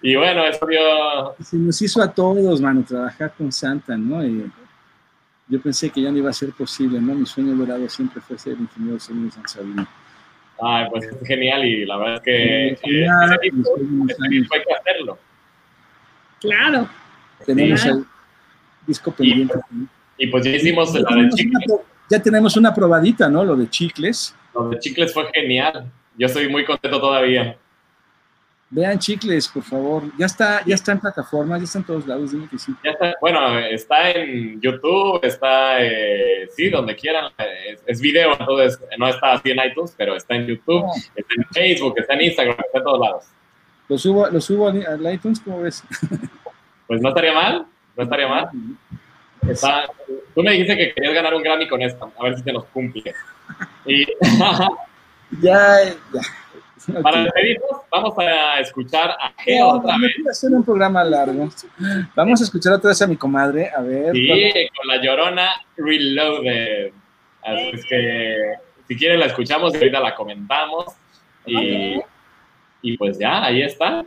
y 0.02 0.16
bueno, 0.16 0.46
eso 0.46 0.66
dio... 0.66 1.36
Se 1.44 1.58
nos 1.58 1.82
hizo 1.82 2.02
a 2.02 2.12
todos, 2.14 2.62
mano, 2.62 2.84
trabajar 2.84 3.34
con 3.38 3.52
Santa, 3.52 3.98
¿no? 3.98 4.26
Y 4.26 4.50
yo 5.48 5.62
pensé 5.62 5.90
que 5.90 6.02
ya 6.02 6.12
no 6.12 6.18
iba 6.18 6.30
a 6.30 6.34
ser 6.34 6.52
posible, 6.54 7.02
¿no? 7.02 7.16
Mi 7.16 7.26
sueño 7.26 7.56
dorado 7.56 7.88
siempre 7.90 8.22
fue 8.22 8.38
ser 8.38 8.54
ingeniero 8.54 8.94
de 8.94 9.00
San 9.00 9.48
Sabino. 9.48 9.88
Ay, 10.62 10.86
pues 10.92 11.06
es 11.06 11.28
genial 11.28 11.66
y 11.66 11.86
la 11.86 11.98
verdad 11.98 12.16
es 12.16 12.22
que 12.22 12.78
Sí, 12.84 12.96
eh, 12.98 13.04
ese 13.04 14.26
hay 14.52 14.62
que 14.64 14.74
hacerlo. 14.74 15.18
Claro. 16.42 16.90
Tenemos 17.46 17.82
Claro. 17.82 17.98
el 17.98 18.06
disco 18.88 19.12
pendiente. 19.12 19.54
¿no? 19.72 19.88
Y 20.18 20.28
pues 20.28 20.44
ya 20.46 20.52
hicimos 20.52 20.94
Ya 20.94 21.00
la 21.02 21.10
de 21.10 21.16
una, 21.22 21.30
Chicles. 21.30 21.66
ya 22.10 22.22
tenemos 22.22 22.58
una 22.58 22.74
probadita, 22.74 23.30
¿no? 23.30 23.44
Lo 23.44 23.56
de 23.56 23.70
Chicles. 23.70 24.36
Lo 24.54 24.70
de 24.70 24.80
Chicles 24.80 25.14
fue 25.14 25.30
genial. 25.34 25.90
Yo 26.18 26.26
estoy 26.28 26.50
muy 26.50 26.66
contento 26.66 27.00
todavía. 27.00 27.58
Vean 28.72 29.00
Chicles, 29.00 29.48
por 29.48 29.64
favor. 29.64 30.04
Ya 30.18 30.28
está, 30.28 30.64
ya 30.64 30.76
está 30.76 30.92
en 30.92 31.00
plataformas, 31.00 31.60
ya 31.60 31.64
está 31.64 31.80
en 31.80 31.86
todos 31.86 32.06
lados, 32.06 32.32
dime 32.32 32.48
que 32.48 32.60
sí. 32.60 32.72
Ya 32.84 32.92
está, 32.92 33.16
bueno, 33.20 33.58
está 33.58 34.12
en 34.12 34.62
YouTube, 34.62 35.20
está, 35.24 35.84
eh, 35.84 36.48
sí, 36.56 36.70
donde 36.70 36.96
quieran. 36.96 37.32
Es, 37.68 37.82
es 37.88 38.02
video, 38.02 38.34
entonces 38.40 38.80
no 38.98 39.08
está 39.08 39.34
así 39.34 39.50
en 39.50 39.58
iTunes, 39.66 39.94
pero 39.98 40.16
está 40.16 40.36
en 40.36 40.46
YouTube, 40.46 40.84
No, 40.84 40.94
está 41.16 41.34
en 41.36 41.46
Facebook, 41.52 41.96
está 41.98 42.14
en 42.14 42.22
Instagram, 42.22 42.58
está 42.64 42.78
en 42.78 42.84
todos 42.84 43.00
lados. 43.00 43.26
lo 43.88 43.98
subo, 43.98 44.28
lo 44.28 44.40
subo 44.40 44.68
al 44.68 45.14
iTunes, 45.14 45.40
¿cómo 45.40 45.62
ves? 45.62 45.84
Pues 46.88 47.02
no 47.02 47.10
estaría 47.10 47.34
mal, 47.34 47.68
no 47.96 48.04
estaría 48.04 48.28
mal. 48.28 48.50
Está, 49.48 49.84
tú 50.34 50.42
me 50.42 50.54
dijiste 50.54 50.76
que 50.76 50.92
querías 50.92 51.14
ganar 51.14 51.36
un 51.36 51.44
Grammy 51.44 51.68
con 51.68 51.84
esto, 51.84 52.12
a 52.18 52.24
ver 52.24 52.36
si 52.36 52.44
te 52.44 52.52
nos 52.52 52.66
cumple. 52.66 53.14
Y 53.86 54.08
Ya, 55.42 55.84
ya. 56.12 56.22
Para 57.02 57.24
despedirnos, 57.24 57.82
vamos 57.92 58.14
a 58.18 58.60
escuchar 58.60 59.12
a 59.12 59.32
Geo 59.44 59.60
No, 59.74 59.80
otra 59.80 59.98
vez. 59.98 60.16
quiero 60.16 60.30
hacer 60.32 60.52
un 60.52 60.64
programa 60.64 61.04
largo. 61.04 61.50
Vamos 62.16 62.42
a 62.42 62.44
escuchar 62.44 62.74
otra 62.74 62.90
vez 62.90 63.02
a 63.02 63.08
mi 63.08 63.16
comadre. 63.18 63.70
A 63.76 63.82
ver. 63.82 64.14
Sí, 64.14 64.54
con 64.78 64.88
la 64.88 65.02
llorona 65.02 65.50
Reloaded. 65.78 66.92
Así 67.44 67.70
es 67.74 67.86
que 67.86 68.54
si 68.88 68.96
quieren 68.98 69.20
la 69.20 69.28
escuchamos 69.28 69.74
y 69.74 69.78
ahorita 69.78 70.00
la 70.00 70.16
comentamos. 70.16 70.86
Y, 71.46 72.00
y 72.82 72.98
pues 72.98 73.18
ya, 73.18 73.44
ahí 73.46 73.62
está. 73.62 74.04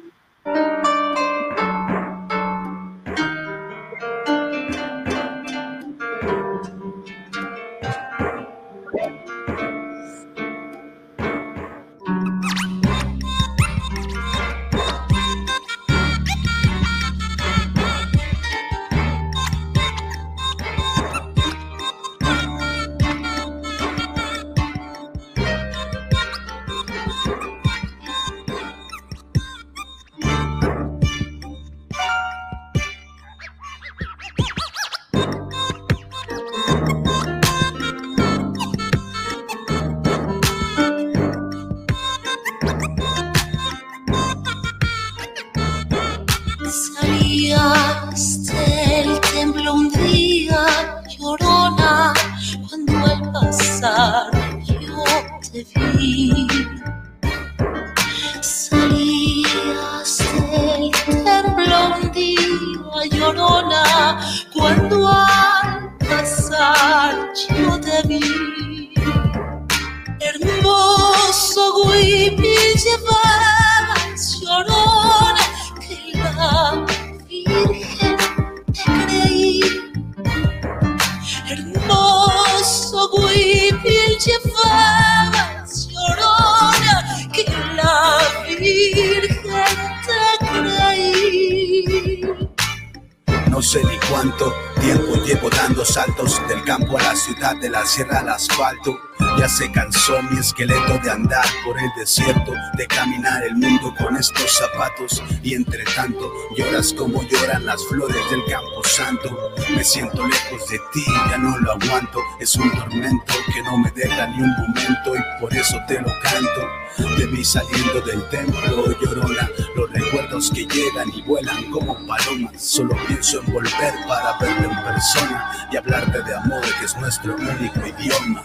Ya 99.39 99.49
se 99.49 99.73
cansó 99.73 100.23
mi 100.31 100.39
esqueleto 100.39 100.97
de 101.03 101.11
andar 101.11 101.45
por 101.65 101.77
el 101.77 101.91
desierto, 101.97 102.53
de 102.75 102.87
caminar 102.87 103.43
el 103.43 103.57
mundo 103.57 103.93
con 103.99 104.17
estos 104.17 104.53
zapatos. 104.53 105.21
Y 105.43 105.55
entre 105.55 105.83
tanto 105.97 106.31
lloras 106.57 106.95
como 106.95 107.23
lloran 107.25 107.67
las 107.67 107.85
flores 107.87 108.23
del 108.31 108.45
campo 108.45 108.85
santo. 108.85 109.37
Me 109.75 109.83
siento 109.83 110.25
lejos 110.29 110.69
de 110.69 110.79
ti, 110.93 111.05
ya 111.29 111.39
no 111.39 111.59
lo 111.59 111.73
aguanto. 111.73 112.21
Es 112.39 112.55
un 112.55 112.71
tormento 112.71 113.35
que 113.53 113.63
no 113.65 113.79
me 113.79 113.91
deja 113.91 114.29
ni 114.29 114.43
un 114.43 114.51
momento 114.51 115.17
y 115.17 115.41
por 115.41 115.53
eso 115.53 115.77
te 115.89 116.01
lo 116.01 116.13
canto. 116.23 117.19
De 117.19 117.27
mí 117.27 117.45
saliendo 117.45 118.01
del 118.03 118.29
templo, 118.29 118.95
llorona, 119.01 119.49
los 119.75 119.91
recuerdos 119.91 120.53
que 120.55 120.67
llegan 120.67 121.09
y 121.13 121.23
vuelan 121.23 121.65
como 121.71 121.95
palomas. 122.07 122.52
Solo 122.73 122.97
pienso 123.07 123.39
en 123.39 123.53
volver 123.53 123.93
para 124.09 124.39
verte 124.39 124.65
en 124.65 124.83
persona 124.83 125.69
y 125.71 125.77
hablarte 125.77 126.23
de 126.23 126.35
amor, 126.35 126.63
que 126.79 126.87
es 126.87 126.97
nuestro 126.97 127.37
único 127.37 127.81
idioma. 127.87 128.43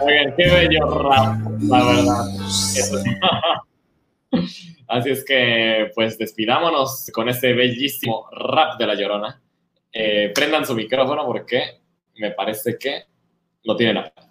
Oigan, 0.00 0.34
qué 0.38 0.50
bello 0.50 1.02
rap, 1.02 1.38
la 1.60 1.84
verdad. 1.84 2.24
Eso. 2.74 2.96
Así 4.88 5.10
es 5.10 5.22
que, 5.22 5.90
pues 5.94 6.16
despidámonos 6.16 7.10
con 7.12 7.28
este 7.28 7.52
bellísimo 7.52 8.26
rap 8.32 8.78
de 8.78 8.86
la 8.86 8.94
llorona. 8.94 9.42
Eh, 9.92 10.32
prendan 10.34 10.64
su 10.64 10.74
micrófono 10.74 11.26
porque 11.26 11.82
me 12.14 12.30
parece 12.30 12.78
que 12.78 13.04
lo 13.64 13.76
tienen 13.76 13.98
apagado. 13.98 14.29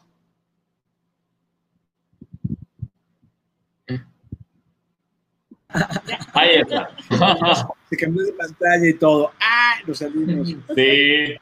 Ahí 6.33 6.55
está. 6.55 6.89
Se 7.89 7.97
cambió 7.97 8.25
de 8.25 8.33
pantalla 8.33 8.87
y 8.87 8.93
todo. 8.93 9.31
¡Ay! 9.39 9.83
Lo 9.85 9.93
salimos. 9.93 10.47
Sí, 10.75 11.35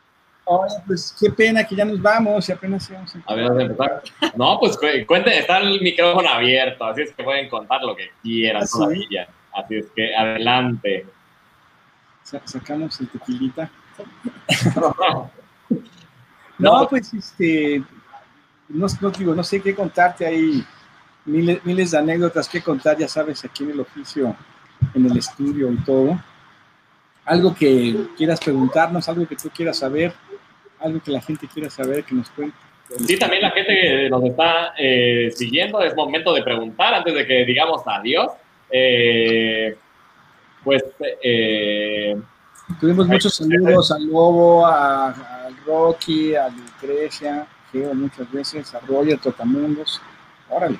Oye, 0.49 0.75
pues 0.85 1.13
qué 1.19 1.29
pena 1.29 1.61
que 1.65 1.75
ya 1.75 1.83
nos 1.83 2.01
vamos 2.01 2.47
y 2.47 2.51
apenas 2.53 2.89
íbamos 2.89 3.13
a 3.15 3.19
a 3.25 3.35
ver, 3.35 3.43
vamos 3.49 3.59
a 3.59 3.65
empezar. 3.65 4.03
No, 4.37 4.57
pues 4.61 4.77
cu- 4.77 4.85
cuenten, 5.05 5.33
está 5.33 5.57
el 5.57 5.81
micrófono 5.81 6.29
abierto, 6.29 6.85
así 6.85 7.01
es 7.01 7.11
que 7.13 7.21
pueden 7.21 7.49
contar 7.49 7.81
lo 7.83 7.93
que 7.97 8.11
quieran 8.23 8.63
¿Ah, 8.63 8.65
sí? 8.65 8.71
todavía. 8.77 9.27
Así 9.53 9.75
es 9.75 9.87
que 9.93 10.15
adelante. 10.15 11.05
Sa- 12.23 12.41
sacamos 12.45 12.99
el 13.01 13.09
tequilita. 13.09 13.69
No, 16.59 16.87
pues 16.89 17.13
este, 17.13 17.83
no, 18.69 18.87
no 19.01 19.09
digo, 19.11 19.35
no 19.35 19.43
sé 19.43 19.61
qué 19.61 19.75
contarte, 19.75 20.25
hay 20.25 20.65
miles, 21.27 21.63
miles 21.63 21.91
de 21.91 21.97
anécdotas 21.97 22.49
que 22.49 22.61
contar, 22.61 22.97
ya 22.97 23.07
sabes, 23.07 23.43
aquí 23.45 23.63
en 23.63 23.71
el 23.71 23.79
oficio, 23.81 24.35
en 24.93 25.05
el 25.05 25.17
estudio 25.17 25.71
y 25.71 25.77
todo. 25.83 26.19
Algo 27.25 27.53
que 27.53 28.07
quieras 28.17 28.39
preguntarnos, 28.39 29.07
algo 29.09 29.27
que 29.27 29.35
tú 29.35 29.49
quieras 29.49 29.77
saber. 29.77 30.13
algo 30.79 31.01
que 31.01 31.11
la 31.11 31.21
gente 31.21 31.47
quiera 31.47 31.69
saber, 31.69 32.03
que 32.03 32.15
nos 32.15 32.29
cuente. 32.29 32.57
Sí, 33.05 33.17
también 33.17 33.41
la 33.41 33.51
gente 33.51 33.73
que 33.73 34.09
nos 34.09 34.23
está 34.23 34.73
eh, 34.77 35.29
siguiendo, 35.33 35.81
es 35.81 35.95
momento 35.95 36.33
de 36.33 36.41
preguntar 36.41 36.93
antes 36.93 37.13
de 37.13 37.25
que 37.27 37.45
digamos 37.45 37.81
adiós. 37.85 38.31
Eh, 38.69 39.75
pues, 40.63 40.83
eh, 41.23 42.17
Tuvimos 42.79 43.07
muchos 43.07 43.35
saludos 43.35 43.91
al 43.91 44.05
Lobo, 44.07 44.65
a, 44.65 45.13
Rocky, 45.65 46.35
a 46.35 46.49
Lucrecia, 46.49 47.47
Geo 47.71 47.93
muchas 47.93 48.31
veces, 48.31 48.73
a 48.75 48.79
Roger, 48.81 49.17
Totamundos. 49.19 50.01
Órale. 50.49 50.77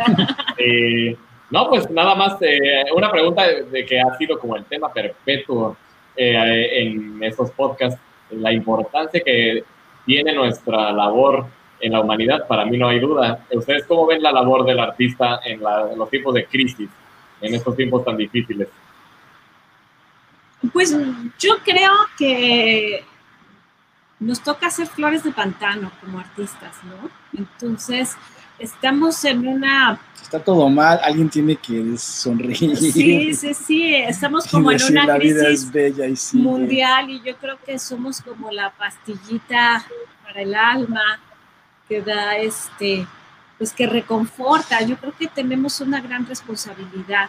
eh, 0.58 1.16
no, 1.50 1.68
pues 1.68 1.90
nada 1.90 2.14
más, 2.14 2.36
eh, 2.42 2.84
una 2.94 3.10
pregunta 3.10 3.46
de, 3.46 3.64
de 3.64 3.84
que 3.84 4.00
ha 4.00 4.16
sido 4.16 4.38
como 4.38 4.56
el 4.56 4.64
tema 4.64 4.92
perpetuo 4.92 5.76
eh, 6.16 6.68
en 6.82 7.22
estos 7.22 7.50
podcasts, 7.50 8.00
la 8.30 8.52
importancia 8.52 9.20
que 9.24 9.64
tiene 10.06 10.32
nuestra 10.32 10.92
labor 10.92 11.46
en 11.80 11.92
la 11.92 12.00
humanidad, 12.00 12.46
para 12.46 12.64
mí 12.64 12.76
no 12.78 12.88
hay 12.88 13.00
duda. 13.00 13.44
¿Ustedes 13.52 13.84
cómo 13.86 14.06
ven 14.06 14.22
la 14.22 14.30
labor 14.32 14.64
del 14.64 14.78
artista 14.78 15.40
en, 15.44 15.62
la- 15.62 15.90
en 15.90 15.98
los 15.98 16.08
tiempos 16.10 16.34
de 16.34 16.46
crisis, 16.46 16.88
en 17.40 17.54
estos 17.54 17.74
tiempos 17.74 18.04
tan 18.04 18.16
difíciles? 18.16 18.68
Pues 20.72 20.94
yo 21.38 21.54
creo 21.64 21.92
que 22.18 23.02
nos 24.18 24.42
toca 24.42 24.66
hacer 24.66 24.86
flores 24.86 25.24
de 25.24 25.32
pantano 25.32 25.90
como 26.02 26.18
artistas, 26.20 26.78
¿no? 26.84 27.08
Entonces, 27.38 28.16
estamos 28.60 29.24
en 29.24 29.46
una... 29.46 30.00
Está 30.22 30.38
todo 30.38 30.68
mal, 30.68 31.00
alguien 31.02 31.28
tiene 31.28 31.56
que 31.56 31.96
sonreír. 31.98 32.76
Sí, 32.76 33.34
sí, 33.34 33.54
sí, 33.54 33.94
estamos 33.94 34.46
como 34.46 34.70
en 34.70 34.80
una 34.90 35.06
la 35.06 35.18
vida 35.18 35.44
crisis 35.44 35.64
es 35.64 35.72
bella 35.72 36.06
y 36.06 36.14
sigue". 36.14 36.44
mundial 36.44 37.10
y 37.10 37.20
yo 37.22 37.36
creo 37.36 37.58
que 37.64 37.78
somos 37.78 38.20
como 38.20 38.50
la 38.52 38.70
pastillita 38.70 39.84
para 40.22 40.42
el 40.42 40.54
alma 40.54 41.18
que 41.88 42.00
da 42.00 42.36
este, 42.36 43.04
pues 43.58 43.72
que 43.72 43.86
reconforta. 43.88 44.80
Yo 44.82 44.96
creo 44.96 45.12
que 45.18 45.26
tenemos 45.26 45.80
una 45.80 46.00
gran 46.00 46.24
responsabilidad 46.26 47.28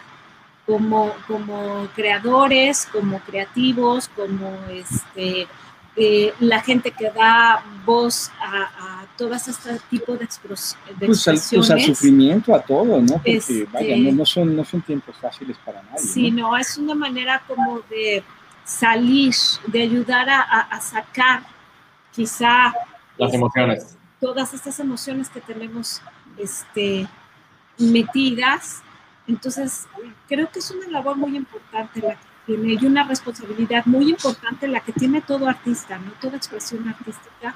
como, 0.64 1.12
como 1.26 1.88
creadores, 1.96 2.86
como 2.92 3.18
creativos, 3.20 4.08
como 4.08 4.56
este, 4.70 5.48
eh, 5.96 6.32
la 6.40 6.60
gente 6.62 6.90
que 6.90 7.10
da 7.10 7.62
voz 7.84 8.30
a, 8.40 8.62
a 9.02 9.06
todas 9.18 9.46
este 9.48 9.78
tipo 9.90 10.16
de, 10.16 10.24
expros- 10.26 10.74
de 10.98 11.06
Pues 11.06 11.28
al, 11.28 11.34
pues 11.34 11.52
al 11.52 11.78
expresiones. 11.78 11.84
sufrimiento, 11.86 12.54
a 12.54 12.60
todo, 12.62 13.00
¿no? 13.00 13.14
Porque, 13.14 13.36
Este- 13.36 13.64
vaya, 13.72 13.96
no, 13.98 14.12
no 14.12 14.24
son, 14.26 14.56
no 14.56 14.64
son 14.64 14.80
tiempos 14.82 15.14
fáciles 15.20 15.56
para 15.64 15.82
nadie. 15.82 15.98
Sí, 15.98 16.30
¿no? 16.30 16.50
no, 16.50 16.56
es 16.56 16.78
una 16.78 16.94
manera 16.94 17.42
como 17.46 17.80
de 17.90 18.24
salir, 18.64 19.34
de 19.66 19.82
ayudar 19.82 20.30
a, 20.30 20.40
a- 20.40 20.60
a 20.60 20.80
sacar 20.80 21.42
quizá 22.12 22.72
Las 23.18 23.34
emociones. 23.34 23.96
todas 24.20 24.54
estas 24.54 24.80
emociones 24.80 25.28
que 25.28 25.40
tenemos 25.42 26.00
este, 26.38 27.06
metidas. 27.78 28.82
Entonces, 29.26 29.86
creo 30.28 30.50
que 30.50 30.58
es 30.58 30.70
una 30.70 30.86
labor 30.88 31.16
muy 31.16 31.36
importante 31.36 32.00
la 32.00 32.14
que 32.14 32.31
tiene 32.46 32.72
y 32.74 32.84
una 32.86 33.04
responsabilidad 33.06 33.84
muy 33.86 34.10
importante 34.10 34.66
la 34.68 34.80
que 34.80 34.92
tiene 34.92 35.20
todo 35.20 35.48
artista, 35.48 35.98
¿no? 35.98 36.10
Toda 36.20 36.36
expresión 36.36 36.88
artística. 36.88 37.54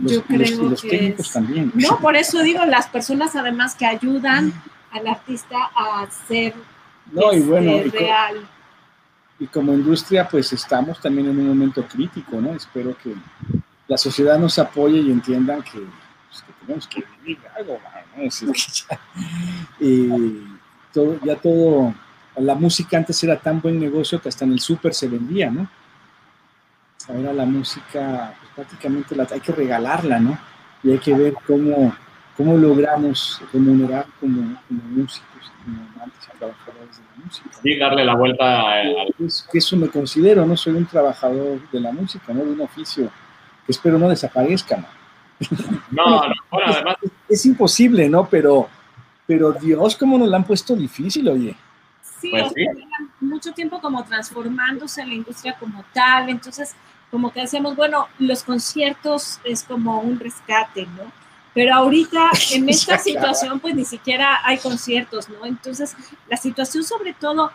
Los, 0.00 0.12
Yo 0.12 0.18
los- 0.18 0.26
creo 0.26 0.68
los 0.70 0.82
que 0.82 0.88
técnicos 0.88 1.26
es- 1.26 1.32
también. 1.32 1.72
No, 1.74 1.98
por 2.00 2.16
eso 2.16 2.42
digo, 2.42 2.64
las 2.64 2.86
personas 2.88 3.34
además 3.36 3.74
que 3.74 3.86
ayudan 3.86 4.52
al 4.90 5.06
artista 5.06 5.56
a 5.74 6.06
ser 6.28 6.54
No, 7.12 7.32
y 7.32 7.36
este, 7.36 7.48
bueno, 7.48 7.76
y 7.78 7.90
co- 7.90 7.96
real. 7.98 8.48
y 9.38 9.46
como 9.46 9.72
industria, 9.72 10.28
pues 10.28 10.52
estamos 10.52 11.00
también 11.00 11.28
en 11.30 11.38
un 11.38 11.48
momento 11.48 11.86
crítico, 11.86 12.40
¿no? 12.40 12.54
Espero 12.54 12.96
que 13.02 13.14
la 13.88 13.96
sociedad 13.96 14.38
nos 14.38 14.58
apoye 14.58 14.98
y 14.98 15.10
entiendan 15.12 15.62
que, 15.62 15.78
pues, 15.78 16.42
que 16.42 16.52
tenemos 16.60 16.86
que 16.88 17.04
vivir 17.22 17.38
algo, 17.56 17.78
¿no? 18.16 18.22
Es 18.24 18.40
que 18.40 18.46
ya, 18.90 19.00
eh, 19.80 20.42
todo, 20.92 21.18
ya 21.24 21.36
todo, 21.36 21.94
la 22.36 22.54
música 22.54 22.96
antes 22.96 23.22
era 23.24 23.36
tan 23.36 23.60
buen 23.60 23.80
negocio 23.80 24.20
que 24.20 24.28
hasta 24.28 24.44
en 24.44 24.52
el 24.52 24.60
súper 24.60 24.94
se 24.94 25.08
vendía, 25.08 25.50
¿no? 25.50 25.68
Ahora 27.08 27.32
la 27.32 27.46
música, 27.46 28.34
pues, 28.38 28.52
prácticamente 28.54 29.14
la, 29.14 29.26
hay 29.30 29.40
que 29.40 29.52
regalarla, 29.52 30.18
¿no? 30.18 30.38
Y 30.82 30.90
hay 30.90 30.98
que 30.98 31.14
ver 31.14 31.34
cómo, 31.46 31.94
cómo 32.36 32.56
logramos 32.56 33.40
remunerar 33.52 34.06
como, 34.20 34.60
como 34.66 34.82
músicos, 34.90 35.52
como 35.64 35.78
amantes 35.94 36.28
y 36.34 36.38
trabajadores 36.38 36.96
de 36.98 37.04
la 37.04 37.24
música. 37.24 37.48
¿no? 37.52 37.62
Sí, 37.62 37.78
darle 37.78 38.04
la 38.04 38.14
vuelta 38.14 38.72
al... 38.72 39.14
Es 39.24 39.46
que 39.50 39.58
eso 39.58 39.76
me 39.76 39.88
considero, 39.88 40.44
no 40.44 40.56
soy 40.56 40.74
un 40.74 40.86
trabajador 40.86 41.60
de 41.70 41.80
la 41.80 41.92
música, 41.92 42.32
no 42.32 42.44
de 42.44 42.52
un 42.52 42.60
oficio 42.60 43.10
que 43.64 43.72
espero 43.72 43.98
no 43.98 44.08
desaparezca. 44.08 44.76
¿no? 44.76 44.86
No, 45.90 46.28
no, 46.28 46.34
bueno, 46.50 46.72
además, 46.72 46.96
Es 47.28 47.46
imposible, 47.46 48.08
¿no? 48.08 48.28
Pero, 48.28 48.68
pero 49.26 49.52
Dios, 49.52 49.96
cómo 49.96 50.18
nos 50.18 50.28
la 50.28 50.38
han 50.38 50.44
puesto 50.44 50.74
difícil, 50.74 51.28
oye. 51.28 51.56
Sí, 52.26 52.30
Pues 52.30 52.52
sí. 52.54 52.66
mucho 53.20 53.52
tiempo 53.52 53.80
como 53.80 54.04
transformándose 54.04 55.02
en 55.02 55.08
la 55.08 55.14
industria 55.14 55.56
como 55.58 55.84
tal, 55.92 56.28
entonces 56.28 56.74
como 57.10 57.32
que 57.32 57.40
decíamos, 57.42 57.76
bueno, 57.76 58.08
los 58.18 58.42
conciertos 58.42 59.40
es 59.44 59.62
como 59.62 60.00
un 60.00 60.18
rescate, 60.18 60.86
¿no? 60.86 61.12
Pero 61.54 61.74
ahorita 61.74 62.30
en 62.52 62.68
esta 62.68 62.98
situación 62.98 63.60
pues 63.60 63.74
ni 63.74 63.84
siquiera 63.84 64.40
hay 64.44 64.58
conciertos, 64.58 65.28
¿no? 65.28 65.46
Entonces 65.46 65.96
la 66.28 66.36
situación 66.36 66.84
sobre 66.84 67.12
todo, 67.14 67.52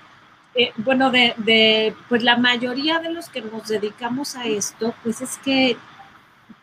eh, 0.55 0.71
bueno, 0.77 1.11
de, 1.11 1.33
de, 1.37 1.95
pues 2.09 2.23
la 2.23 2.37
mayoría 2.37 2.99
de 2.99 3.11
los 3.11 3.29
que 3.29 3.41
nos 3.41 3.67
dedicamos 3.67 4.35
a 4.35 4.45
esto, 4.45 4.95
pues 5.03 5.21
es 5.21 5.37
que 5.39 5.77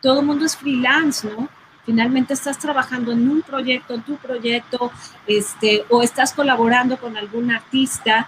todo 0.01 0.19
el 0.21 0.25
mundo 0.25 0.45
es 0.45 0.57
freelance, 0.57 1.27
¿no? 1.27 1.49
Finalmente 1.89 2.35
estás 2.35 2.59
trabajando 2.59 3.11
en 3.11 3.27
un 3.27 3.41
proyecto, 3.41 3.95
en 3.95 4.03
tu 4.03 4.15
proyecto, 4.17 4.91
este, 5.25 5.83
o 5.89 6.03
estás 6.03 6.33
colaborando 6.33 6.97
con 6.97 7.17
algún 7.17 7.49
artista 7.49 8.27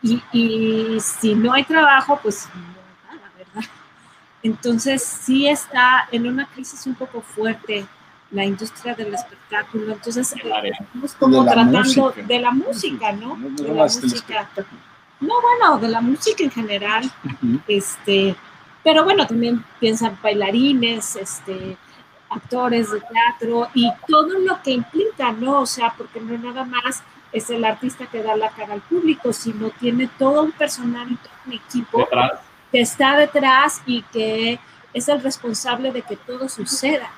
y, 0.00 0.22
y 0.32 0.96
si 1.00 1.34
no 1.34 1.52
hay 1.52 1.64
trabajo, 1.64 2.18
pues 2.22 2.48
no 2.54 2.62
hay 2.62 3.18
nada, 3.18 3.30
¿verdad? 3.36 3.68
Entonces 4.42 5.02
sí 5.02 5.46
está 5.46 6.08
en 6.10 6.26
una 6.26 6.46
crisis 6.46 6.86
un 6.86 6.94
poco 6.94 7.20
fuerte 7.20 7.84
la 8.30 8.46
industria 8.46 8.94
del 8.94 9.12
espectáculo. 9.12 9.92
Entonces 9.92 10.32
estamos 10.32 11.12
como 11.18 11.40
De 11.40 11.44
la 11.44 11.52
tratando 11.52 11.78
música. 11.80 12.22
de 12.22 12.40
la 12.40 12.50
música, 12.50 13.12
¿no? 13.12 13.36
No, 13.36 13.48
no 13.50 13.56
De 13.56 13.74
la 13.74 13.84
música. 13.84 14.48
No, 15.20 15.34
bueno, 15.42 15.78
de 15.80 15.88
la 15.88 16.00
música 16.00 16.42
en 16.44 16.50
general. 16.50 17.12
Este, 17.68 18.34
pero 18.82 19.04
bueno, 19.04 19.26
también 19.26 19.62
piensan 19.80 20.18
bailarines, 20.22 21.16
este, 21.16 21.76
actores 22.28 22.90
de 22.90 23.00
teatro 23.00 23.68
y 23.74 23.90
todo 24.06 24.38
lo 24.38 24.62
que 24.62 24.72
implica, 24.72 25.32
¿no? 25.32 25.60
O 25.60 25.66
sea, 25.66 25.94
porque 25.96 26.20
no 26.20 26.36
nada 26.38 26.64
más 26.64 27.02
es 27.32 27.50
el 27.50 27.64
artista 27.64 28.06
que 28.06 28.22
da 28.22 28.36
la 28.36 28.50
cara 28.50 28.74
al 28.74 28.80
público, 28.80 29.32
sino 29.32 29.70
tiene 29.70 30.08
todo 30.18 30.42
un 30.42 30.52
personal 30.52 31.10
y 31.10 31.16
todo 31.16 31.32
un 31.46 31.52
equipo 31.52 31.98
Detrás. 31.98 32.32
que 32.72 32.80
está 32.80 33.16
detrás 33.16 33.82
y 33.86 34.02
que 34.02 34.58
es 34.92 35.08
el 35.08 35.22
responsable 35.22 35.92
de 35.92 36.02
que 36.02 36.16
todo 36.16 36.48
suceda. 36.48 37.10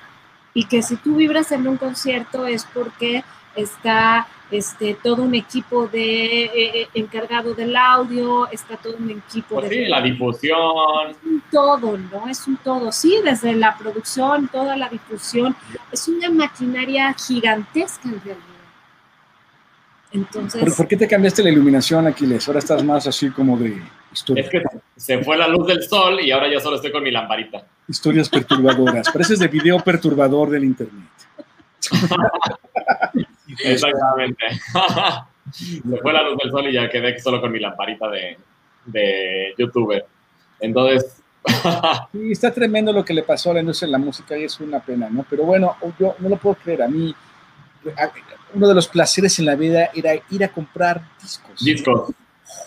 Y 0.53 0.65
que 0.65 0.81
si 0.81 0.95
tú 0.97 1.15
vibras 1.15 1.51
en 1.51 1.67
un 1.67 1.77
concierto 1.77 2.45
es 2.45 2.65
porque 2.65 3.23
está 3.55 4.27
este, 4.51 4.95
todo 5.03 5.23
un 5.23 5.35
equipo 5.35 5.87
de 5.87 6.45
eh, 6.45 6.51
eh, 6.81 6.87
encargado 6.95 7.53
del 7.53 7.75
audio, 7.75 8.49
está 8.51 8.77
todo 8.77 8.95
un 8.97 9.09
equipo 9.11 9.55
Pues 9.55 9.69
de 9.69 9.75
sí, 9.75 9.85
la 9.85 10.01
difusión. 10.01 11.15
un 11.25 11.43
todo, 11.51 11.97
¿no? 11.97 12.27
Es 12.27 12.47
un 12.47 12.57
todo, 12.57 12.91
sí, 12.91 13.19
desde 13.23 13.53
la 13.55 13.77
producción, 13.77 14.47
toda 14.47 14.75
la 14.75 14.89
difusión, 14.89 15.55
es 15.91 16.07
una 16.07 16.29
maquinaria 16.29 17.13
gigantesca 17.13 18.09
en 18.09 18.21
realidad. 18.21 18.45
Entonces, 20.11 20.59
¿Por, 20.63 20.75
por 20.75 20.87
qué 20.87 20.97
te 20.97 21.07
cambiaste 21.07 21.43
la 21.43 21.51
iluminación, 21.51 22.07
Aquiles? 22.07 22.47
Ahora 22.47 22.57
estás 22.59 22.83
más 22.83 23.05
así 23.05 23.29
como 23.29 23.55
de 23.57 23.79
historia- 24.11 24.43
Es 24.43 24.49
que 24.49 24.63
se 24.95 25.23
fue 25.23 25.37
la 25.37 25.47
luz 25.47 25.67
del 25.67 25.83
sol 25.83 26.19
y 26.19 26.31
ahora 26.31 26.51
yo 26.51 26.59
solo 26.59 26.77
estoy 26.77 26.91
con 26.91 27.03
mi 27.03 27.11
lamparita. 27.11 27.63
historias 27.87 28.27
perturbadoras. 28.27 29.07
Pareces 29.11 29.37
de 29.37 29.47
video 29.47 29.79
perturbador 29.79 30.49
del 30.49 30.63
internet. 30.63 31.05
Exactamente. 33.63 34.45
se 35.51 35.97
fue 36.01 36.13
la 36.13 36.23
luz 36.23 36.37
del 36.41 36.51
sol 36.51 36.67
y 36.67 36.73
ya 36.73 36.89
quedé 36.89 37.19
solo 37.19 37.41
con 37.41 37.51
mi 37.51 37.59
lamparita 37.59 38.09
de, 38.09 38.37
de 38.85 39.53
youtuber. 39.57 40.05
Entonces, 40.59 41.21
Sí, 42.11 42.31
está 42.31 42.51
tremendo 42.51 42.91
lo 42.91 43.03
que 43.03 43.13
le 43.13 43.23
pasó 43.23 43.51
a 43.51 43.55
la 43.55 43.59
industria 43.61 43.87
de 43.87 43.91
la 43.93 43.97
música 43.97 44.37
y 44.37 44.43
es 44.43 44.59
una 44.59 44.79
pena, 44.79 45.09
¿no? 45.09 45.25
Pero 45.29 45.43
bueno, 45.43 45.75
yo 45.97 46.15
no 46.19 46.29
lo 46.29 46.37
puedo 46.37 46.55
creer. 46.55 46.83
A 46.83 46.87
mí, 46.87 47.15
uno 48.53 48.67
de 48.67 48.75
los 48.75 48.87
placeres 48.87 49.39
en 49.39 49.45
la 49.45 49.55
vida 49.55 49.89
era 49.93 50.11
ir 50.29 50.43
a 50.43 50.49
comprar 50.49 51.01
discos. 51.21 51.63
discos. 51.63 52.11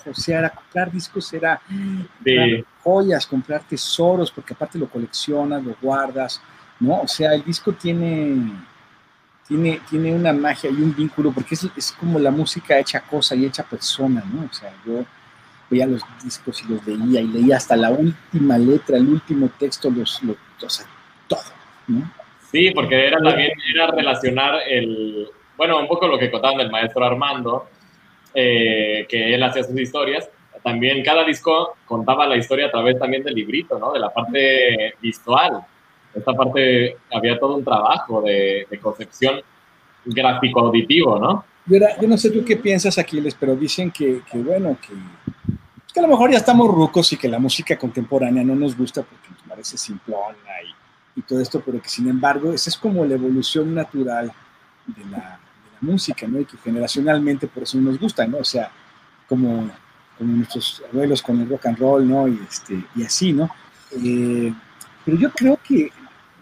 O 0.06 0.14
sea, 0.14 0.38
era 0.38 0.50
comprar 0.50 0.90
discos, 0.90 1.32
era 1.32 1.60
Sí. 1.68 2.06
comprar 2.24 2.64
joyas, 2.82 3.26
comprar 3.26 3.62
tesoros, 3.68 4.30
porque 4.30 4.54
aparte 4.54 4.78
lo 4.78 4.88
coleccionas, 4.88 5.62
lo 5.62 5.76
guardas, 5.80 6.40
¿no? 6.80 7.00
O 7.02 7.08
sea, 7.08 7.34
el 7.34 7.44
disco 7.44 7.72
tiene, 7.72 8.52
tiene, 9.52 9.80
tiene 9.90 10.14
una 10.14 10.32
magia 10.32 10.70
y 10.70 10.74
un 10.74 10.96
vínculo, 10.96 11.30
porque 11.30 11.54
es, 11.54 11.68
es 11.76 11.92
como 11.92 12.18
la 12.18 12.30
música 12.30 12.78
hecha 12.78 13.02
cosa 13.02 13.34
y 13.34 13.44
hecha 13.44 13.62
persona, 13.62 14.24
¿no? 14.32 14.48
O 14.50 14.52
sea, 14.52 14.72
yo 14.86 15.04
veía 15.68 15.86
los 15.86 16.00
discos 16.24 16.62
y 16.62 16.72
los 16.72 16.86
leía 16.86 17.20
y 17.20 17.26
leía 17.26 17.58
hasta 17.58 17.76
la 17.76 17.90
última 17.90 18.56
letra, 18.56 18.96
el 18.96 19.08
último 19.08 19.50
texto, 19.58 19.90
los, 19.90 20.22
los 20.22 20.36
o 20.62 20.70
sea, 20.70 20.86
todo, 21.26 21.40
¿no? 21.88 22.10
Sí, 22.50 22.70
porque 22.70 23.08
era 23.08 23.18
también 23.18 23.50
era 23.74 23.88
relacionar 23.88 24.60
el, 24.66 25.28
bueno, 25.56 25.78
un 25.78 25.86
poco 25.86 26.06
lo 26.06 26.18
que 26.18 26.30
contaban 26.30 26.58
del 26.58 26.70
maestro 26.70 27.04
Armando, 27.04 27.68
eh, 28.32 29.06
que 29.08 29.34
él 29.34 29.42
hacía 29.42 29.64
sus 29.64 29.78
historias. 29.78 30.30
También 30.62 31.02
cada 31.02 31.24
disco 31.24 31.76
contaba 31.84 32.26
la 32.26 32.36
historia 32.36 32.66
a 32.66 32.70
través 32.70 32.98
también 32.98 33.22
del 33.22 33.34
librito, 33.34 33.78
¿no? 33.78 33.92
De 33.92 33.98
la 33.98 34.10
parte 34.10 34.94
visual. 35.02 35.62
Esta 36.14 36.32
parte 36.34 36.96
había 37.12 37.38
todo 37.38 37.56
un 37.56 37.64
trabajo 37.64 38.22
de, 38.22 38.66
concepción 38.80 39.40
gráfico-auditivo, 40.04 41.18
¿no? 41.18 41.44
Yo, 41.66 42.08
no 42.08 42.18
sé 42.18 42.30
tú 42.30 42.44
qué 42.44 42.56
piensas, 42.56 42.98
Aquiles, 42.98 43.36
pero 43.38 43.54
dicen 43.54 43.90
que, 43.90 44.20
bueno, 44.34 44.76
que, 44.80 44.92
a 45.98 46.02
lo 46.02 46.08
mejor 46.08 46.30
ya 46.30 46.38
estamos 46.38 46.68
rucos 46.68 47.12
y 47.12 47.16
que 47.16 47.28
la 47.28 47.38
música 47.38 47.78
contemporánea 47.78 48.42
no 48.42 48.54
nos 48.54 48.76
gusta 48.76 49.02
porque 49.02 49.28
nos 49.30 49.42
parece 49.42 49.78
simplona 49.78 50.36
y, 51.14 51.22
todo 51.22 51.40
esto, 51.40 51.62
pero 51.64 51.80
que 51.80 51.90
sin 51.90 52.08
embargo, 52.08 52.52
esa 52.52 52.70
es 52.70 52.76
como 52.76 53.04
la 53.04 53.14
evolución 53.14 53.74
natural 53.74 54.32
de 54.86 55.04
la, 55.04 55.18
de 55.18 55.20
la 55.20 55.78
música, 55.80 56.26
¿no? 56.26 56.40
Y 56.40 56.46
que 56.46 56.56
generacionalmente 56.56 57.46
por 57.46 57.64
eso 57.64 57.78
nos 57.78 57.98
gusta, 57.98 58.26
¿no? 58.26 58.38
O 58.38 58.44
sea, 58.44 58.70
como, 59.28 59.70
como 60.18 60.36
nuestros 60.36 60.82
abuelos 60.90 61.22
con 61.22 61.40
el 61.40 61.48
rock 61.48 61.66
and 61.66 61.78
roll, 61.78 62.08
¿no? 62.08 62.26
Y, 62.26 62.40
este, 62.48 62.82
y 62.96 63.02
así, 63.04 63.32
¿no? 63.32 63.50
Eh, 63.92 64.52
pero 65.04 65.16
yo 65.18 65.30
creo 65.32 65.58
que 65.62 65.90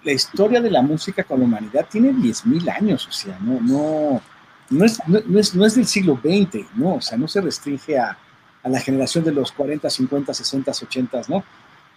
la 0.02 0.12
historia 0.12 0.60
de 0.60 0.70
la 0.70 0.82
música 0.82 1.24
con 1.24 1.40
la 1.40 1.44
humanidad 1.44 1.86
tiene 1.90 2.12
10.000 2.12 2.74
años, 2.74 3.06
o 3.06 3.12
sea, 3.12 3.38
no, 3.40 3.60
no, 3.60 4.22
no, 4.70 4.84
es, 4.84 4.98
no, 5.06 5.20
no 5.26 5.38
es, 5.38 5.54
no 5.54 5.66
es 5.66 5.74
del 5.74 5.86
siglo 5.86 6.18
XX, 6.22 6.66
¿no? 6.74 6.94
O 6.94 7.00
sea, 7.00 7.18
no 7.18 7.28
se 7.28 7.40
restringe 7.40 7.98
a, 7.98 8.16
a 8.62 8.68
la 8.68 8.80
generación 8.80 9.24
de 9.24 9.32
los 9.32 9.52
40, 9.52 9.88
50, 9.88 10.34
60, 10.34 10.70
80, 10.70 11.20
¿no? 11.28 11.44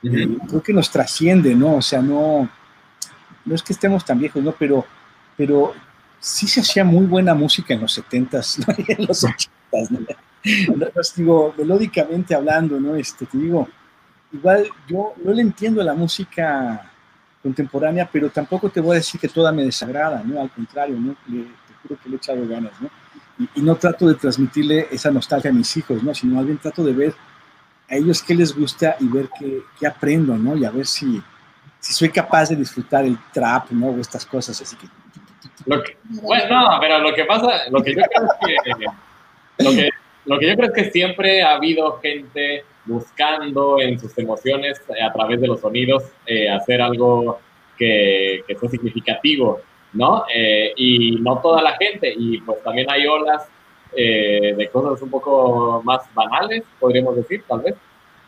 Eh, 0.03 0.38
creo 0.47 0.61
que 0.61 0.73
nos 0.73 0.89
trasciende, 0.89 1.55
¿no? 1.55 1.75
O 1.75 1.81
sea, 1.81 2.01
no, 2.01 2.49
no 3.45 3.55
es 3.55 3.63
que 3.63 3.73
estemos 3.73 4.03
tan 4.03 4.19
viejos, 4.19 4.43
¿no? 4.43 4.51
Pero, 4.51 4.85
pero 5.38 5.73
sí 6.19 6.47
se 6.47 6.61
hacía 6.61 6.84
muy 6.84 7.05
buena 7.05 7.34
música 7.34 7.73
en 7.73 7.81
los 7.81 7.97
70s, 7.97 8.67
¿no? 8.67 8.73
Y 8.88 8.91
en 8.91 9.07
los 9.07 9.23
80s, 9.23 9.89
¿no? 9.89 9.99
Digo, 11.15 11.53
melódicamente 11.57 12.35
hablando, 12.35 12.80
¿no? 12.80 12.95
Este, 12.95 13.25
te 13.25 13.38
digo, 13.38 13.67
igual 14.31 14.67
yo 14.88 15.13
no 15.23 15.31
le 15.31 15.41
entiendo 15.41 15.81
la 15.84 15.93
música 15.93 16.91
contemporánea, 17.44 18.10
pero 18.11 18.30
tampoco 18.30 18.70
te 18.70 18.80
voy 18.82 18.94
a 18.94 18.99
decir 18.99 19.20
que 19.20 19.28
toda 19.28 19.52
me 19.52 19.64
desagrada, 19.64 20.24
¿no? 20.26 20.41
Al 20.41 20.49
contrario, 20.49 20.95
¿no? 20.98 21.15
Le- 21.28 21.44
te 21.44 21.74
juro 21.84 21.99
que 22.02 22.10
le 22.10 22.15
he 22.15 22.18
echado 22.18 22.48
ganas, 22.48 22.72
¿no? 22.82 22.90
Y, 23.38 23.60
y 23.60 23.61
no 23.61 23.76
trato 23.76 24.07
de 24.07 24.15
transmitirle 24.15 24.88
esa 24.91 25.11
nostalgia 25.11 25.52
a 25.52 25.53
mis 25.53 25.76
hijos, 25.78 26.02
¿no? 26.02 26.14
Sino 26.15 26.36
más 26.36 26.45
bien 26.45 26.57
trato 26.57 26.84
de 26.84 26.94
ver 26.94 27.14
a 27.90 27.95
ellos 27.95 28.24
qué 28.24 28.34
les 28.34 28.56
gusta 28.56 28.95
y 28.99 29.07
ver 29.07 29.28
qué, 29.38 29.60
qué 29.80 29.86
aprendo, 29.86 30.36
¿no? 30.38 30.56
Y 30.56 30.64
a 30.65 30.72
ver 30.72 30.86
si, 30.88 31.22
si 31.80 31.94
soy 31.94 32.10
capaz 32.10 32.49
de 32.49 32.56
disfrutar 32.56 33.03
el 33.06 33.18
trap, 33.34 33.70
¿no? 33.72 33.88
O 33.88 33.99
estas 33.99 34.26
cosas, 34.26 34.60
así 34.61 34.76
que... 34.78 34.88
Lo 35.65 35.84
que- 35.84 35.98
bueno, 36.22 36.61
no, 36.61 36.78
pero 36.80 36.99
lo 36.99 37.14
que 37.14 37.26
pasa, 37.26 37.49
lo 37.70 37.84
que 37.84 37.91
yo 37.94 38.02
creo 38.03 38.28
es 38.28 38.32
que 38.40 39.64
lo 39.64 39.72
que, 39.72 39.90
lo 40.26 40.40
que 40.40 40.48
yo 40.49 40.56
creo 40.56 40.70
es 40.70 40.74
que 40.74 40.91
siempre 40.91 41.44
ha 41.44 41.56
habido 41.56 41.99
gente 41.99 42.64
buscando 42.85 43.80
en 43.80 43.99
sus 43.99 44.18
emociones 44.18 44.81
eh, 44.89 45.01
a 45.01 45.11
través 45.14 45.39
de 45.39 45.47
los 45.47 45.61
sonidos 45.61 46.03
eh, 46.26 46.49
hacer 46.49 46.81
algo 46.81 47.39
que, 47.77 48.43
que 48.47 48.55
sea 48.55 48.69
significativo, 48.69 49.61
¿no? 49.93 50.26
Eh, 50.34 50.73
y 50.76 51.18
no 51.22 51.39
toda 51.39 51.61
la 51.61 51.73
gente, 51.77 52.14
y 52.15 52.39
pues 52.41 52.61
también 52.64 52.89
hay 52.89 53.07
olas 53.07 53.47
eh, 53.95 54.53
de 54.57 54.68
cosas 54.69 55.01
un 55.01 55.10
poco 55.10 55.81
más 55.84 56.01
banales, 56.14 56.64
podríamos 56.80 57.15
decir, 57.15 57.43
tal 57.47 57.61
vez. 57.61 57.76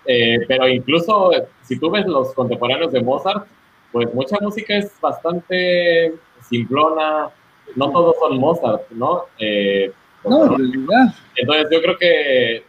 Eh, 0.06 0.38
pero 0.48 0.68
incluso 0.68 1.32
si 1.64 1.80
tú 1.80 1.90
ves 1.90 2.06
los 2.06 2.34
contemporáneos 2.34 2.92
de 2.92 3.02
Mozart, 3.02 3.48
pues 3.92 4.14
mucha 4.14 4.38
música 4.42 4.78
es 4.78 4.94
bastante 5.02 6.14
simplona, 6.48 7.30
no 7.76 7.92
todos 7.92 8.16
son 8.20 8.38
Mozart, 8.38 8.84
¿no? 8.92 9.24
Eh, 9.40 9.92
No, 10.24 10.44
en 10.44 10.50
realidad, 10.58 11.16
entonces 11.36 11.68
yo 11.72 11.82
creo 11.82 11.98
que, 11.98 12.64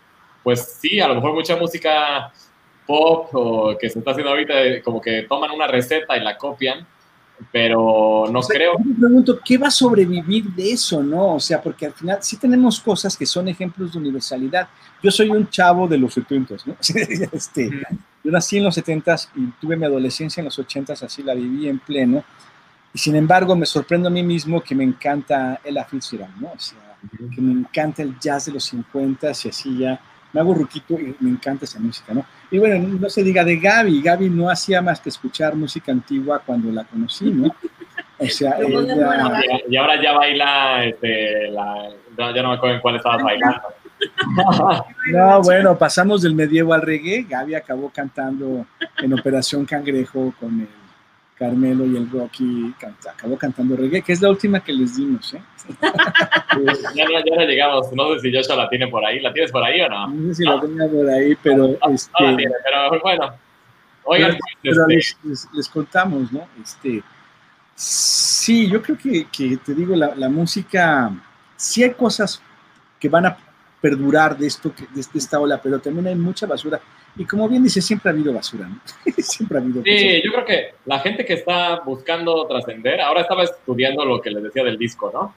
pues 0.47 0.79
sí, 0.81 1.01
a 1.01 1.09
lo 1.09 1.17
mejor 1.17 1.35
mucha 1.35 1.57
música 1.57 2.33
pop 2.87 3.31
o 3.33 3.77
que 3.77 3.91
se 3.91 3.99
está 3.99 4.13
haciendo 4.13 4.31
ahorita, 4.31 4.63
eh, 4.63 4.81
como 4.81 5.01
que 5.01 5.23
toman 5.23 5.51
una 5.51 5.67
receta 5.67 6.17
y 6.17 6.21
la 6.21 6.39
copian, 6.39 6.87
pero 7.51 8.27
no 8.31 8.39
O 8.39 8.43
sea, 8.45 8.57
creo. 8.57 8.75
Yo 8.79 8.85
me 8.85 8.95
pregunto, 8.95 9.41
¿qué 9.45 9.59
va 9.59 9.67
a 9.67 9.73
sobrevivir 9.73 10.45
de 10.45 10.71
eso, 10.71 11.03
no? 11.03 11.35
O 11.35 11.41
sea, 11.41 11.61
porque 11.61 11.87
al 11.87 11.95
final 11.95 12.19
sí 12.21 12.37
tenemos 12.37 12.79
cosas 12.79 13.17
que 13.17 13.27
son 13.27 13.49
ejemplos 13.49 13.93
de 13.93 13.99
universalidad. 13.99 14.69
Yo 15.03 15.11
soy 15.11 15.31
un 15.31 15.51
chavo 15.51 15.89
de 15.89 15.99
los 15.99 16.15
70, 16.15 16.55
¿no? 16.65 16.77
este, 17.33 17.69
yo 18.23 18.31
nací 18.31 18.59
en 18.59 18.65
los 18.67 18.77
70 18.77 19.17
y 19.35 19.47
tuve 19.61 19.75
mi 19.75 19.85
adolescencia 19.85 20.43
en 20.43 20.45
los 20.45 20.57
80, 20.61 20.93
así 20.93 21.25
la 21.25 21.35
viví 21.35 21.69
en 21.69 21.81
pleno. 21.81 22.23
Y 22.95 22.99
sin 23.01 23.17
embargo, 23.17 23.57
me 23.57 23.67
sorprendo 23.67 24.07
a 24.07 24.13
mí 24.13 24.23
mismo 24.23 24.61
que 24.61 24.77
me 24.77 24.85
encanta 24.85 25.59
Ella 25.65 25.85
Fitzgerald, 25.85 26.41
¿no? 26.41 26.53
O 26.53 26.61
sea, 26.61 26.79
que 27.35 27.41
me 27.41 27.51
encanta 27.51 28.03
el 28.03 28.17
jazz 28.21 28.47
de 28.47 28.53
los 28.53 28.63
50 28.63 29.27
y 29.27 29.49
así 29.49 29.79
ya 29.79 30.01
me 30.37 30.43
hago 30.43 30.53
ruquito 30.53 31.01
y 31.01 31.17
me 31.21 31.31
encanta 31.31 31.65
esa 31.65 31.81
música, 31.81 32.13
¿no? 32.13 32.27
Y 32.51 32.59
bueno, 32.59 32.87
no 33.01 33.09
se 33.09 33.23
diga 33.23 33.43
de 33.43 33.57
Gaby, 33.57 34.03
Gaby 34.03 34.29
no 34.29 34.51
hacía 34.51 34.83
más 34.83 35.01
que 35.01 35.09
escuchar 35.09 35.57
música 35.57 35.91
antigua 35.91 36.43
cuando 36.45 36.71
la 36.71 36.85
conocí, 36.85 37.31
¿no? 37.31 37.55
O 38.19 38.27
sea, 38.27 38.57
ella, 38.61 38.69
nuevo. 38.69 39.33
Y, 39.67 39.73
y 39.73 39.77
ahora 39.79 40.03
ya 40.03 40.13
baila, 40.13 40.85
este, 40.85 41.49
la, 41.49 41.89
no, 42.19 42.35
ya 42.35 42.43
no 42.43 42.51
me 42.51 42.57
acuerdo 42.57 42.77
en 42.77 42.83
cuál 42.83 42.97
estabas 42.97 43.23
bailando. 43.23 43.63
no, 45.11 45.41
bueno, 45.41 45.79
pasamos 45.79 46.21
del 46.21 46.35
medievo 46.35 46.75
al 46.75 46.83
reggae, 46.83 47.25
Gaby 47.27 47.55
acabó 47.55 47.89
cantando 47.89 48.67
en 48.99 49.19
Operación 49.19 49.65
Cangrejo 49.65 50.35
con 50.39 50.61
el 50.61 50.69
Carmelo 51.39 51.85
y 51.85 51.97
el 51.97 52.11
Rocky, 52.11 52.75
canta- 52.79 53.11
acabó 53.11 53.37
cantando 53.37 53.77
reggae, 53.77 54.01
que 54.03 54.13
es 54.13 54.23
la 54.23 54.31
última 54.31 54.61
que 54.61 54.73
les 54.73 54.97
dimos, 54.97 55.35
¿eh? 55.35 55.43
ya, 56.95 57.05
no, 57.05 57.11
ya 57.25 57.37
no 57.37 57.43
llegamos, 57.45 57.93
no 57.93 58.15
sé 58.15 58.21
si 58.21 58.35
Joshua 58.35 58.57
la 58.57 58.69
tiene 58.71 58.89
por 58.89 59.05
ahí, 59.05 59.21
¿la 59.21 59.33
tienes 59.33 59.53
por 59.53 59.63
ahí 59.63 59.81
o 59.83 59.89
no? 59.89 60.09
No 60.09 60.29
sé 60.29 60.35
si 60.37 60.45
la 60.45 60.61
tenía 60.61 60.89
por 60.89 61.09
ahí, 61.09 61.37
pero 61.43 61.69
No, 61.69 61.95
este, 61.95 62.13
no 62.23 62.31
la 62.31 62.37
tiene, 62.37 62.55
pero 62.65 63.01
bueno. 63.03 63.35
Oigan, 64.05 64.31
pues, 64.31 64.41
pero 64.63 64.83
este, 64.89 64.95
les, 64.95 65.19
les- 65.25 65.49
les 65.53 65.69
contamos, 65.69 66.33
¿no? 66.33 66.47
Este, 66.63 67.03
sí, 67.75 68.69
yo 68.71 68.81
creo 68.83 68.97
que, 68.97 69.27
que 69.31 69.57
te 69.59 69.75
digo, 69.75 69.95
la, 69.97 70.15
la 70.15 70.29
música, 70.29 71.11
sí 71.57 71.83
hay 71.83 71.93
cosas 71.93 72.41
que 72.99 73.09
van 73.09 73.27
a 73.27 73.37
perdurar 73.81 74.37
de 74.39 74.47
esto, 74.47 74.73
de 74.95 75.05
esta 75.19 75.39
ola, 75.39 75.61
pero 75.63 75.79
también 75.81 76.07
hay 76.07 76.15
mucha 76.15 76.47
basura. 76.47 76.81
Y 77.19 77.25
como 77.25 77.49
bien 77.49 77.63
dice, 77.63 77.81
siempre 77.81 78.11
ha 78.11 78.13
habido 78.13 78.33
basura, 78.33 78.69
¿no? 78.69 78.81
siempre 79.19 79.59
ha 79.59 79.61
habido 79.61 79.83
Sí, 79.83 80.23
yo 80.23 80.33
creo 80.33 80.45
que 80.45 80.75
la 80.85 80.99
gente 81.01 81.25
que 81.25 81.35
está 81.35 81.81
buscando 81.81 82.47
trascender, 82.47 83.01
ahora 83.01 83.23
estaba 83.23 83.45
estudiando 83.45 84.05
lo 84.05 84.21
que 84.21 84.31
les 84.31 84.43
decía 84.43 84.65
del 84.65 84.77
disco, 84.77 85.11
¿no? 85.13 85.35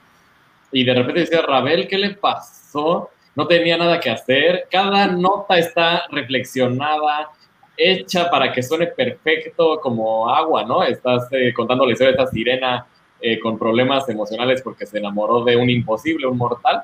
Y 0.72 0.84
de 0.84 0.94
repente 0.94 1.20
decía, 1.20 1.42
Rabel, 1.42 1.88
¿qué 1.88 1.98
le 1.98 2.10
pasó? 2.10 3.10
No 3.34 3.46
tenía 3.46 3.76
nada 3.76 3.98
que 3.98 4.10
hacer. 4.10 4.68
Cada 4.70 5.06
nota 5.06 5.58
está 5.58 6.04
reflexionada, 6.10 7.30
hecha 7.76 8.30
para 8.30 8.52
que 8.52 8.62
suene 8.62 8.88
perfecto 8.88 9.80
como 9.80 10.28
agua, 10.28 10.64
¿no? 10.64 10.82
Estás 10.82 11.28
eh, 11.32 11.52
contando 11.54 11.86
la 11.86 11.92
historia 11.92 12.12
de 12.12 12.22
esta 12.22 12.30
sirena 12.30 12.86
eh, 13.20 13.38
con 13.40 13.58
problemas 13.58 14.08
emocionales 14.08 14.62
porque 14.62 14.86
se 14.86 14.98
enamoró 14.98 15.44
de 15.44 15.56
un 15.56 15.68
imposible, 15.70 16.26
un 16.26 16.36
mortal. 16.36 16.82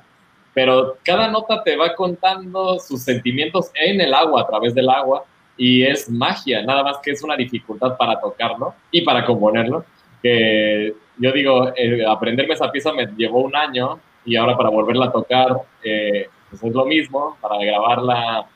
Pero 0.56 0.96
cada 1.04 1.28
nota 1.28 1.62
te 1.62 1.76
va 1.76 1.94
contando 1.94 2.78
sus 2.78 3.02
sentimientos 3.02 3.70
en 3.74 4.00
el 4.00 4.14
agua, 4.14 4.40
a 4.40 4.46
través 4.46 4.74
del 4.74 4.88
agua 4.88 5.22
y 5.54 5.82
es 5.82 6.08
magia, 6.08 6.62
nada 6.62 6.82
más 6.82 6.96
que 7.02 7.10
es 7.10 7.22
una 7.22 7.36
dificultad 7.36 7.94
para 7.98 8.18
tocarlo 8.18 8.72
y 8.90 9.02
para 9.02 9.26
componerlo. 9.26 9.84
Que 10.22 10.94
yo 11.18 11.32
digo, 11.32 11.72
eh, 11.76 12.06
aprenderme 12.08 12.54
esa 12.54 12.72
pieza 12.72 12.90
me 12.94 13.06
llevó 13.18 13.42
un 13.42 13.54
año 13.54 14.00
y 14.24 14.34
ahora 14.36 14.56
para 14.56 14.70
volverla 14.70 15.08
a 15.08 15.12
tocar, 15.12 15.60
eh, 15.84 16.26
pues 16.48 16.62
es 16.62 16.72
lo 16.72 16.86
mismo, 16.86 17.36
para 17.42 17.62
grabarla 17.62 18.46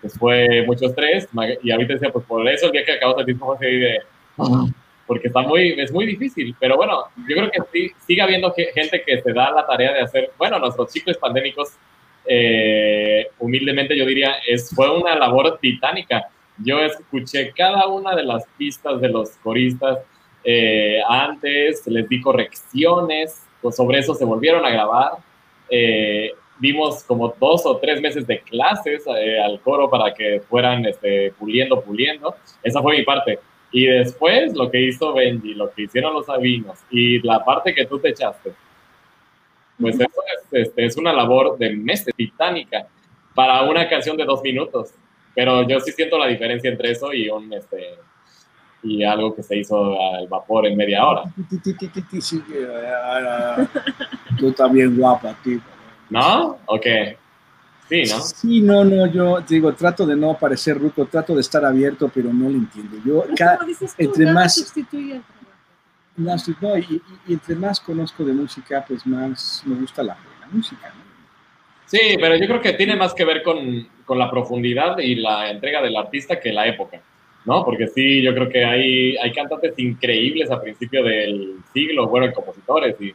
pues 0.00 0.16
fue 0.16 0.64
mucho 0.64 0.86
estrés 0.86 1.28
y 1.64 1.72
ahorita 1.72 1.94
decía, 1.94 2.12
pues 2.12 2.24
por 2.24 2.48
eso 2.48 2.66
el 2.66 2.72
día 2.72 2.84
que 2.84 2.92
acabamos 2.92 3.20
el 3.22 3.26
disco 3.26 3.46
fue 3.46 3.56
así 3.56 3.76
de... 3.78 3.98
Porque 5.08 5.26
está 5.28 5.40
muy, 5.40 5.70
es 5.80 5.90
muy 5.90 6.06
difícil, 6.06 6.54
pero 6.60 6.76
bueno, 6.76 7.04
yo 7.28 7.34
creo 7.36 7.50
que 7.50 7.60
sí, 7.72 7.90
sigue 8.06 8.22
habiendo 8.22 8.52
ge- 8.52 8.70
gente 8.74 9.02
que 9.04 9.20
se 9.20 9.32
da 9.32 9.50
la 9.50 9.66
tarea 9.66 9.92
de 9.94 10.00
hacer, 10.02 10.30
bueno, 10.38 10.58
nuestros 10.60 10.92
chicos 10.92 11.16
pandémicos, 11.16 11.70
eh, 12.26 13.26
humildemente 13.38 13.96
yo 13.96 14.04
diría, 14.04 14.34
es, 14.46 14.70
fue 14.74 14.88
una 14.96 15.16
labor 15.16 15.58
titánica. 15.60 16.28
Yo 16.62 16.80
escuché 16.80 17.52
cada 17.56 17.86
una 17.88 18.14
de 18.14 18.22
las 18.24 18.44
pistas 18.58 19.00
de 19.00 19.08
los 19.08 19.30
coristas 19.42 19.98
eh, 20.44 21.00
antes, 21.08 21.86
les 21.86 22.08
di 22.08 22.20
correcciones, 22.20 23.42
pues 23.62 23.76
sobre 23.76 23.98
eso 24.00 24.14
se 24.14 24.24
volvieron 24.24 24.64
a 24.64 24.70
grabar. 24.70 25.12
Eh, 25.70 26.32
dimos 26.60 27.04
como 27.04 27.34
dos 27.40 27.64
o 27.64 27.76
tres 27.78 28.00
meses 28.00 28.26
de 28.26 28.40
clases 28.40 29.04
eh, 29.16 29.40
al 29.40 29.60
coro 29.60 29.88
para 29.88 30.12
que 30.12 30.40
fueran 30.48 30.84
este, 30.84 31.32
puliendo, 31.38 31.80
puliendo. 31.80 32.34
Esa 32.62 32.82
fue 32.82 32.98
mi 32.98 33.04
parte. 33.04 33.38
Y 33.70 33.86
después 33.86 34.54
lo 34.54 34.70
que 34.70 34.80
hizo 34.80 35.12
Benji, 35.12 35.54
lo 35.54 35.70
que 35.70 35.82
hicieron 35.82 36.14
los 36.14 36.26
Sabinos 36.26 36.78
y 36.90 37.20
la 37.20 37.44
parte 37.44 37.74
que 37.74 37.86
tú 37.86 37.98
te 37.98 38.10
echaste, 38.10 38.52
pues 39.78 39.94
eso 39.94 40.06
es, 40.06 40.68
este, 40.68 40.86
es 40.86 40.96
una 40.96 41.12
labor 41.12 41.58
de 41.58 41.76
meses 41.76 42.14
titánica 42.16 42.86
para 43.34 43.62
una 43.62 43.88
canción 43.88 44.16
de 44.16 44.24
dos 44.24 44.42
minutos. 44.42 44.92
pero 45.34 45.68
yo 45.68 45.78
sí 45.80 45.92
siento 45.92 46.18
la 46.18 46.26
diferencia 46.26 46.70
entre 46.70 46.90
eso 46.90 47.12
y 47.12 47.28
un, 47.28 47.52
este, 47.52 47.98
y 48.82 49.04
algo 49.04 49.34
que 49.34 49.42
se 49.42 49.56
hizo 49.56 49.96
al 50.14 50.26
vapor 50.28 50.66
en 50.66 50.76
media 50.76 51.06
hora. 51.06 51.22
Tú 54.38 54.52
también 54.52 54.96
guapa, 54.96 55.36
tío. 55.44 55.60
¿No? 56.10 56.58
Ok. 56.66 56.86
Sí, 57.88 58.02
¿no? 58.10 58.20
Sí, 58.20 58.60
no, 58.60 58.84
no, 58.84 59.06
yo 59.06 59.42
te 59.42 59.54
digo, 59.54 59.72
trato 59.74 60.04
de 60.06 60.14
no 60.14 60.36
parecer 60.38 60.78
ruco, 60.78 61.06
trato 61.06 61.34
de 61.34 61.40
estar 61.40 61.64
abierto, 61.64 62.10
pero 62.14 62.32
no 62.32 62.48
lo 62.50 62.56
entiendo. 62.56 62.96
Yo, 63.04 63.24
cada, 63.36 63.56
Como 63.56 63.68
dices 63.68 63.94
tú, 63.96 64.04
entre 64.04 64.32
más- 64.32 64.54
sustituye 64.56 65.20
no, 66.16 66.34
no, 66.60 66.76
y, 66.76 66.80
y- 66.80 67.02
y 67.28 67.32
entre 67.34 67.54
más 67.54 67.78
conozco 67.80 68.24
de 68.24 68.32
música, 68.32 68.84
pues 68.86 69.06
más 69.06 69.62
me 69.64 69.76
gusta 69.76 70.02
la, 70.02 70.16
la 70.40 70.46
música. 70.50 70.88
¿no? 70.88 71.08
Sí, 71.86 72.16
pero 72.20 72.34
yo 72.36 72.46
creo 72.46 72.60
que 72.60 72.72
tiene 72.72 72.96
más 72.96 73.14
que 73.14 73.24
ver 73.24 73.42
con, 73.42 73.86
con 74.04 74.18
la 74.18 74.28
profundidad 74.30 74.98
y 74.98 75.14
la 75.14 75.48
entrega 75.50 75.80
del 75.80 75.96
artista 75.96 76.38
que 76.40 76.52
la 76.52 76.66
época, 76.66 77.00
¿no? 77.46 77.64
Porque 77.64 77.86
sí, 77.86 78.20
yo 78.20 78.34
creo 78.34 78.48
que 78.48 78.64
hay, 78.64 79.16
hay 79.16 79.32
cantantes 79.32 79.78
increíbles 79.78 80.50
a 80.50 80.60
principio 80.60 81.02
del 81.04 81.58
siglo, 81.72 82.08
bueno, 82.08 82.26
en 82.26 82.32
compositores, 82.32 82.96
y, 83.00 83.14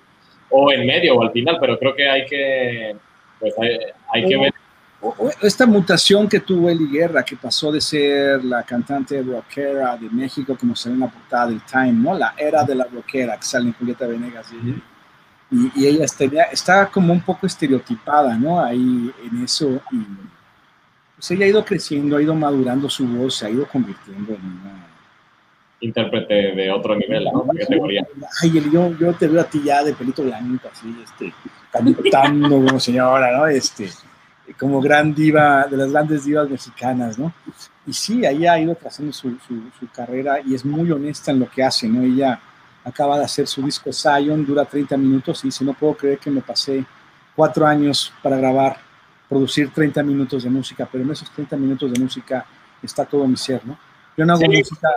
o 0.50 0.72
en 0.72 0.88
medio 0.88 1.16
o 1.16 1.22
al 1.22 1.32
final, 1.32 1.58
pero 1.60 1.78
creo 1.78 1.94
que 1.94 2.10
hay 2.10 2.26
que, 2.26 2.96
pues 3.40 3.54
hay, 3.60 3.78
hay 4.14 4.26
que 4.30 4.38
ver. 4.38 4.54
Esta 5.42 5.66
mutación 5.66 6.30
que 6.30 6.40
tuvo 6.40 6.70
Eli 6.70 6.88
Guerra, 6.88 7.24
que 7.24 7.36
pasó 7.36 7.72
de 7.72 7.82
ser 7.82 8.44
la 8.44 8.64
cantante 8.64 9.22
rockera 9.22 9.98
de 9.98 10.10
México, 10.10 10.56
como 10.58 10.76
sale 10.76 10.96
en 10.96 11.02
la 11.02 11.08
portada 11.12 11.48
del 11.48 11.62
Time, 11.64 11.92
¿no? 11.94 12.18
La 12.18 12.34
era 12.38 12.64
de 12.64 12.74
la 12.76 12.86
rockera, 12.86 13.36
que 13.38 13.44
sale 13.44 13.66
en 13.68 13.74
Julieta 13.74 14.08
Venegas. 14.08 14.48
Y, 14.54 15.56
y- 15.56 15.72
y 15.76 15.88
ella 15.88 16.06
tenía- 16.18 16.44
está 16.46 16.88
como 16.88 17.12
un 17.12 17.22
poco 17.22 17.46
estereotipada, 17.46 18.36
¿no? 18.38 18.64
Ahí 18.64 19.12
en 19.30 19.44
eso. 19.44 19.82
Y 19.92 19.98
pues 21.16 21.32
ella 21.32 21.46
ha 21.46 21.50
ido 21.50 21.66
creciendo, 21.66 22.16
ha 22.18 22.22
ido 22.22 22.34
madurando 22.34 22.90
su 22.90 23.06
voz, 23.06 23.36
se 23.36 23.46
ha 23.46 23.50
ido 23.50 23.68
convirtiendo 23.68 24.34
en 24.34 24.42
una... 24.42 24.88
intérprete 25.82 26.34
de 26.56 26.72
otro 26.72 26.96
nivel, 26.96 27.26
¿no? 27.26 27.46
Categoría. 27.60 28.08
Ay, 28.42 28.52
yo, 28.72 28.98
yo 28.98 29.14
te 29.14 29.28
veo 29.28 29.42
a 29.42 29.44
ti 29.44 29.62
ya 29.66 29.84
de 29.84 29.94
pelito 29.94 30.24
blanco, 30.24 30.70
así, 30.72 30.96
este, 31.04 31.34
cantando 31.72 32.66
como 32.66 32.80
señora, 32.80 33.38
¿no? 33.38 33.48
Este, 33.48 33.90
como 34.60 34.82
gran 34.82 35.14
diva, 35.14 35.66
de 35.68 35.78
las 35.78 35.92
grandes 35.92 36.26
divas 36.26 36.50
mexicanas, 36.50 37.18
¿no? 37.18 37.34
Y 37.86 37.94
sí, 37.94 38.26
ahí 38.26 38.46
ha 38.46 38.60
ido 38.60 38.76
trazando 38.76 39.12
su, 39.14 39.38
su, 39.40 39.72
su 39.80 39.88
carrera 39.92 40.40
y 40.46 40.54
es 40.54 40.66
muy 40.66 40.92
honesta 40.92 41.32
en 41.32 41.40
lo 41.40 41.50
que 41.50 41.64
hace, 41.64 41.88
¿no? 41.88 42.02
Ella 42.02 42.40
acaba 42.84 43.18
de 43.18 43.26
hacer 43.26 43.48
su 43.48 43.62
disco 43.62 43.92
Zion, 43.92 44.46
dura 44.46 44.66
30 44.66 44.98
minutos 44.98 45.44
y 45.44 45.48
dice, 45.48 45.64
no 45.64 45.74
puedo 45.74 45.96
creer 45.96 46.20
que 46.20 46.30
me 46.30 46.42
pasé 46.42 46.86
cuatro 47.36 47.66
años 47.66 48.14
para 48.22 48.38
grabar, 48.38 48.78
producir 49.30 49.72
30 49.72 50.04
minutos 50.04 50.44
de 50.44 50.50
música, 50.50 50.88
pero 50.92 51.04
en 51.04 51.12
esos 51.12 51.30
30 51.32 51.56
minutos 51.58 51.92
de 51.92 52.00
música 52.00 52.46
está 52.82 53.06
todo 53.06 53.28
mi 53.28 53.38
ser, 53.38 53.66
¿no? 53.66 53.78
Yo 54.16 54.26
no 54.26 54.34
hago 54.34 54.42
Sí, 54.42 54.48
música 54.48 54.90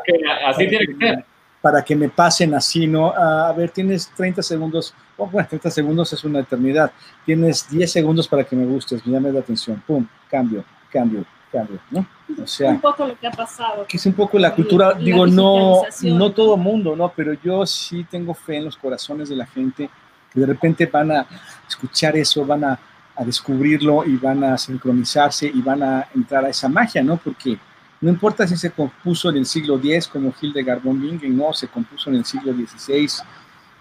así 0.47 0.68
tiene 0.68 0.86
que 0.86 1.06
ser. 1.06 1.24
Para 1.67 1.85
que 1.85 1.97
me 1.97 2.09
pasen 2.09 2.55
así, 2.55 2.87
¿no? 2.87 3.13
A 3.13 3.53
ver, 3.53 3.71
tienes 3.71 4.09
30 4.15 4.41
segundos, 4.41 4.95
oh, 5.17 5.27
bueno, 5.27 5.49
30 5.49 5.69
segundos 5.69 6.13
es 6.13 6.23
una 6.23 6.39
eternidad. 6.39 6.93
Tienes 7.25 7.69
10 7.69 7.91
segundos 7.91 8.29
para 8.29 8.45
que 8.45 8.55
me 8.55 8.65
gustes, 8.65 9.05
me 9.05 9.13
llames 9.13 9.35
la 9.35 9.41
atención, 9.41 9.83
pum, 9.85 10.07
cambio, 10.31 10.65
cambio, 10.93 11.25
cambio, 11.51 11.81
¿no? 11.91 12.07
O 12.41 12.47
sea, 12.47 12.71
un 12.71 12.81
poco 12.81 13.05
lo 13.05 13.19
que 13.19 13.27
ha 13.27 13.33
pasado. 13.33 13.85
que 13.89 13.97
es 13.97 14.07
un 14.07 14.13
poco 14.13 14.39
la 14.39 14.55
cultura, 14.55 14.93
digo, 14.95 15.27
no, 15.27 15.83
no 16.03 16.31
todo 16.31 16.57
mundo, 16.57 16.95
¿no? 16.95 17.13
Pero 17.17 17.33
yo 17.33 17.67
sí 17.67 18.07
tengo 18.09 18.33
fe 18.33 18.59
en 18.59 18.67
los 18.67 18.77
corazones 18.77 19.29
de 19.29 19.35
la 19.35 19.47
gente 19.47 19.91
que 20.33 20.39
de 20.39 20.47
repente 20.47 20.87
van 20.87 21.11
a 21.11 21.27
escuchar 21.69 22.17
eso, 22.17 22.47
van 22.47 22.63
a, 22.63 22.79
a 23.17 23.25
descubrirlo 23.25 24.05
y 24.05 24.17
van 24.19 24.45
a 24.45 24.57
sincronizarse 24.57 25.51
y 25.53 25.61
van 25.63 25.83
a 25.83 26.07
entrar 26.15 26.45
a 26.45 26.49
esa 26.49 26.69
magia, 26.69 27.03
¿no? 27.03 27.17
Porque 27.17 27.59
no 28.01 28.10
importa 28.10 28.47
si 28.47 28.56
se 28.56 28.70
compuso 28.70 29.31
en 29.31 29.39
el 29.39 29.47
siglo 29.47 29.77
X 29.82 30.09
como 30.09 30.32
Hildegard 30.40 30.82
von 30.82 31.01
Bingen, 31.01 31.36
no, 31.36 31.52
se 31.52 31.68
compuso 31.68 32.10
en 32.10 32.16
el 32.16 32.24
siglo 32.24 32.52
XVI 32.52 33.09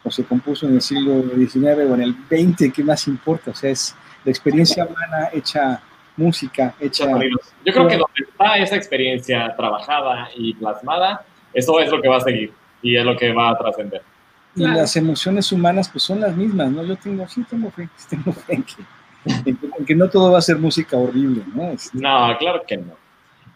o 0.04 0.12
se 0.12 0.24
compuso 0.24 0.68
en 0.68 0.76
el 0.76 0.82
siglo 0.82 1.22
XIX 1.36 1.66
o 1.90 1.96
en 1.96 2.02
el 2.02 2.16
XX, 2.30 2.72
¿qué 2.74 2.84
más 2.84 3.08
importa? 3.08 3.52
O 3.52 3.56
sea, 3.56 3.72
es 3.72 3.96
la 4.24 4.32
experiencia 4.32 4.86
humana 4.86 5.30
hecha 5.34 5.82
música, 6.18 6.74
hecha... 6.80 7.06
Yo 7.66 7.74
creo 7.74 7.88
que 7.88 7.98
donde 7.98 8.14
está 8.30 8.58
esa 8.58 8.76
experiencia 8.76 9.54
trabajada 9.58 10.30
y 10.36 10.54
plasmada, 10.54 11.26
eso 11.54 11.80
es 11.80 11.90
lo 11.92 12.02
que 12.02 12.08
va 12.08 12.18
a 12.18 12.22
seguir 12.22 12.54
y 12.82 12.96
es 12.96 13.04
lo 13.04 13.18
que 13.18 13.34
va 13.34 13.50
a 13.50 13.58
trascender. 13.58 14.02
y 14.56 14.60
Claro. 14.60 14.78
las 14.78 14.96
emociones 14.96 15.52
humanas 15.52 15.90
pues 15.90 16.04
son 16.04 16.22
las 16.22 16.34
mismas, 16.36 16.72
¿no? 16.72 16.82
Yo 16.86 16.96
tengo, 16.96 17.28
sí 17.28 17.44
tengo 17.50 17.70
fe, 17.72 17.90
tengo 18.10 18.32
fe 18.32 18.54
en 18.56 18.64
que, 18.64 18.76
en 19.50 19.58
que- 19.58 19.68
en 19.80 19.86
que 19.86 19.96
no 19.96 20.10
todo 20.10 20.32
va 20.32 20.38
a 20.38 20.42
ser 20.42 20.58
música 20.58 20.96
horrible, 20.96 21.44
¿no? 21.54 21.64
Este, 21.72 21.98
No, 21.98 22.34
claro 22.40 22.62
que 22.66 22.78
no. 22.78 22.94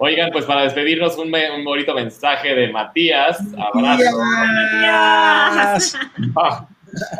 Oigan, 0.01 0.31
pues 0.31 0.45
para 0.45 0.63
despedirnos, 0.63 1.17
un, 1.17 1.29
me- 1.29 1.51
un 1.51 1.63
bonito 1.65 1.93
mensaje 1.93 2.55
de 2.55 2.69
Matías. 2.71 3.37
Abrazo. 3.57 4.17
¡Matías! 4.17 5.97
Ah, 6.35 6.65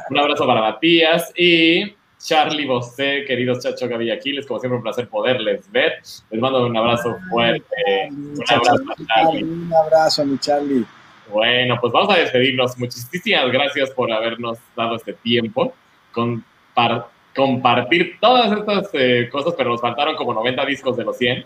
un 0.10 0.18
abrazo 0.18 0.48
para 0.48 0.62
Matías 0.62 1.32
y 1.36 1.94
Charlie 2.18 2.66
Bosé, 2.66 3.26
queridos 3.28 3.62
Chacho 3.64 3.88
Gaby 3.88 4.12
Aquiles, 4.12 4.46
como 4.46 4.60
siempre 4.60 4.78
un 4.78 4.84
placer 4.84 5.08
poderles 5.10 5.70
ver. 5.72 5.94
Les 6.32 6.40
mando 6.42 6.66
un 6.66 6.76
abrazo 6.78 7.18
fuerte. 7.30 7.66
Un 8.12 8.34
abrazo 8.50 8.84
Charlie. 9.08 9.44
Un 9.44 9.74
abrazo 9.74 10.22
a 10.22 10.26
mi 10.26 10.38
Charlie. 10.38 10.86
Bueno, 11.32 11.78
pues 11.82 11.92
vamos 11.94 12.14
a 12.16 12.18
despedirnos. 12.20 12.78
Muchísimas 12.78 13.52
gracias 13.52 13.92
por 13.92 14.12
habernos 14.12 14.58
dado 14.76 14.96
este 14.96 15.14
tiempo, 15.14 15.74
con, 16.14 16.44
par- 16.74 17.08
compartir 17.36 18.18
todas 18.20 18.52
estas 18.58 18.90
eh, 18.94 19.30
cosas, 19.32 19.54
pero 19.58 19.70
nos 19.72 19.82
faltaron 19.82 20.16
como 20.16 20.34
90 20.34 20.66
discos 20.66 20.98
de 20.98 21.04
los 21.04 21.18
100. 21.18 21.46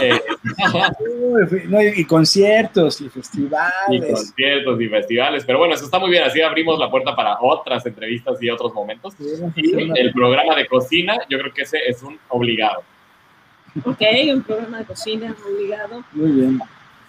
Eh, 0.00 0.20
no, 1.68 1.82
y, 1.82 2.00
y 2.00 2.04
conciertos 2.04 3.00
y 3.00 3.06
y 3.06 3.08
festivales. 3.08 4.12
conciertos 4.12 4.80
y 4.80 4.88
festivales. 4.88 5.44
Pero 5.44 5.58
bueno, 5.58 5.74
eso 5.74 5.84
está 5.84 5.98
muy 5.98 6.10
bien. 6.10 6.24
Así 6.24 6.40
abrimos 6.40 6.78
la 6.78 6.90
puerta 6.90 7.14
para 7.14 7.38
otras 7.40 7.84
entrevistas 7.86 8.42
y 8.42 8.50
otros 8.50 8.72
momentos. 8.74 9.14
Y 9.56 9.98
el 9.98 10.12
programa 10.12 10.54
de 10.54 10.66
cocina, 10.66 11.16
yo 11.28 11.38
creo 11.38 11.52
que 11.52 11.62
ese 11.62 11.78
es 11.86 12.02
un 12.02 12.18
obligado. 12.28 12.82
Ok, 13.84 14.02
un 14.32 14.42
programa 14.42 14.78
de 14.78 14.84
cocina 14.84 15.34
obligado. 15.46 16.04
Muy 16.12 16.30
bien. 16.30 16.60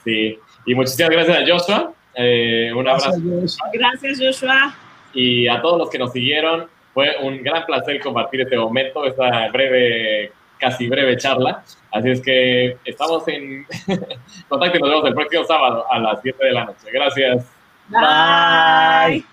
Sí. 0.03 0.39
Y 0.65 0.75
muchísimas 0.75 1.11
gracias 1.11 1.37
a 1.37 1.41
Joshua. 1.47 1.93
Eh, 2.15 2.71
un 2.73 2.87
abrazo. 2.87 3.11
Gracias, 3.11 3.23
Dios. 3.23 3.57
Gracias, 3.73 4.19
Joshua. 4.19 4.75
Y 5.13 5.47
a 5.47 5.61
todos 5.61 5.77
los 5.77 5.89
que 5.89 5.97
nos 5.99 6.11
siguieron, 6.11 6.67
fue 6.93 7.15
un 7.21 7.43
gran 7.43 7.65
placer 7.65 7.99
compartir 8.01 8.41
este 8.41 8.57
momento, 8.57 9.05
esta 9.05 9.49
breve, 9.49 10.31
casi 10.65 10.89
breve 10.89 11.15
charla. 11.17 11.63
Así 11.91 12.09
es 12.09 12.21
que 12.21 12.77
estamos 12.85 13.27
en 13.27 13.65
contacto 14.49 14.77
y 14.77 14.81
nos 14.81 14.89
vemos 14.89 15.05
el 15.05 15.13
próximo 15.13 15.43
sábado 15.45 15.85
a 15.89 15.99
las 15.99 16.21
7 16.21 16.43
de 16.43 16.51
la 16.51 16.65
noche. 16.65 16.87
Gracias. 16.91 17.45
Bye. 17.89 19.23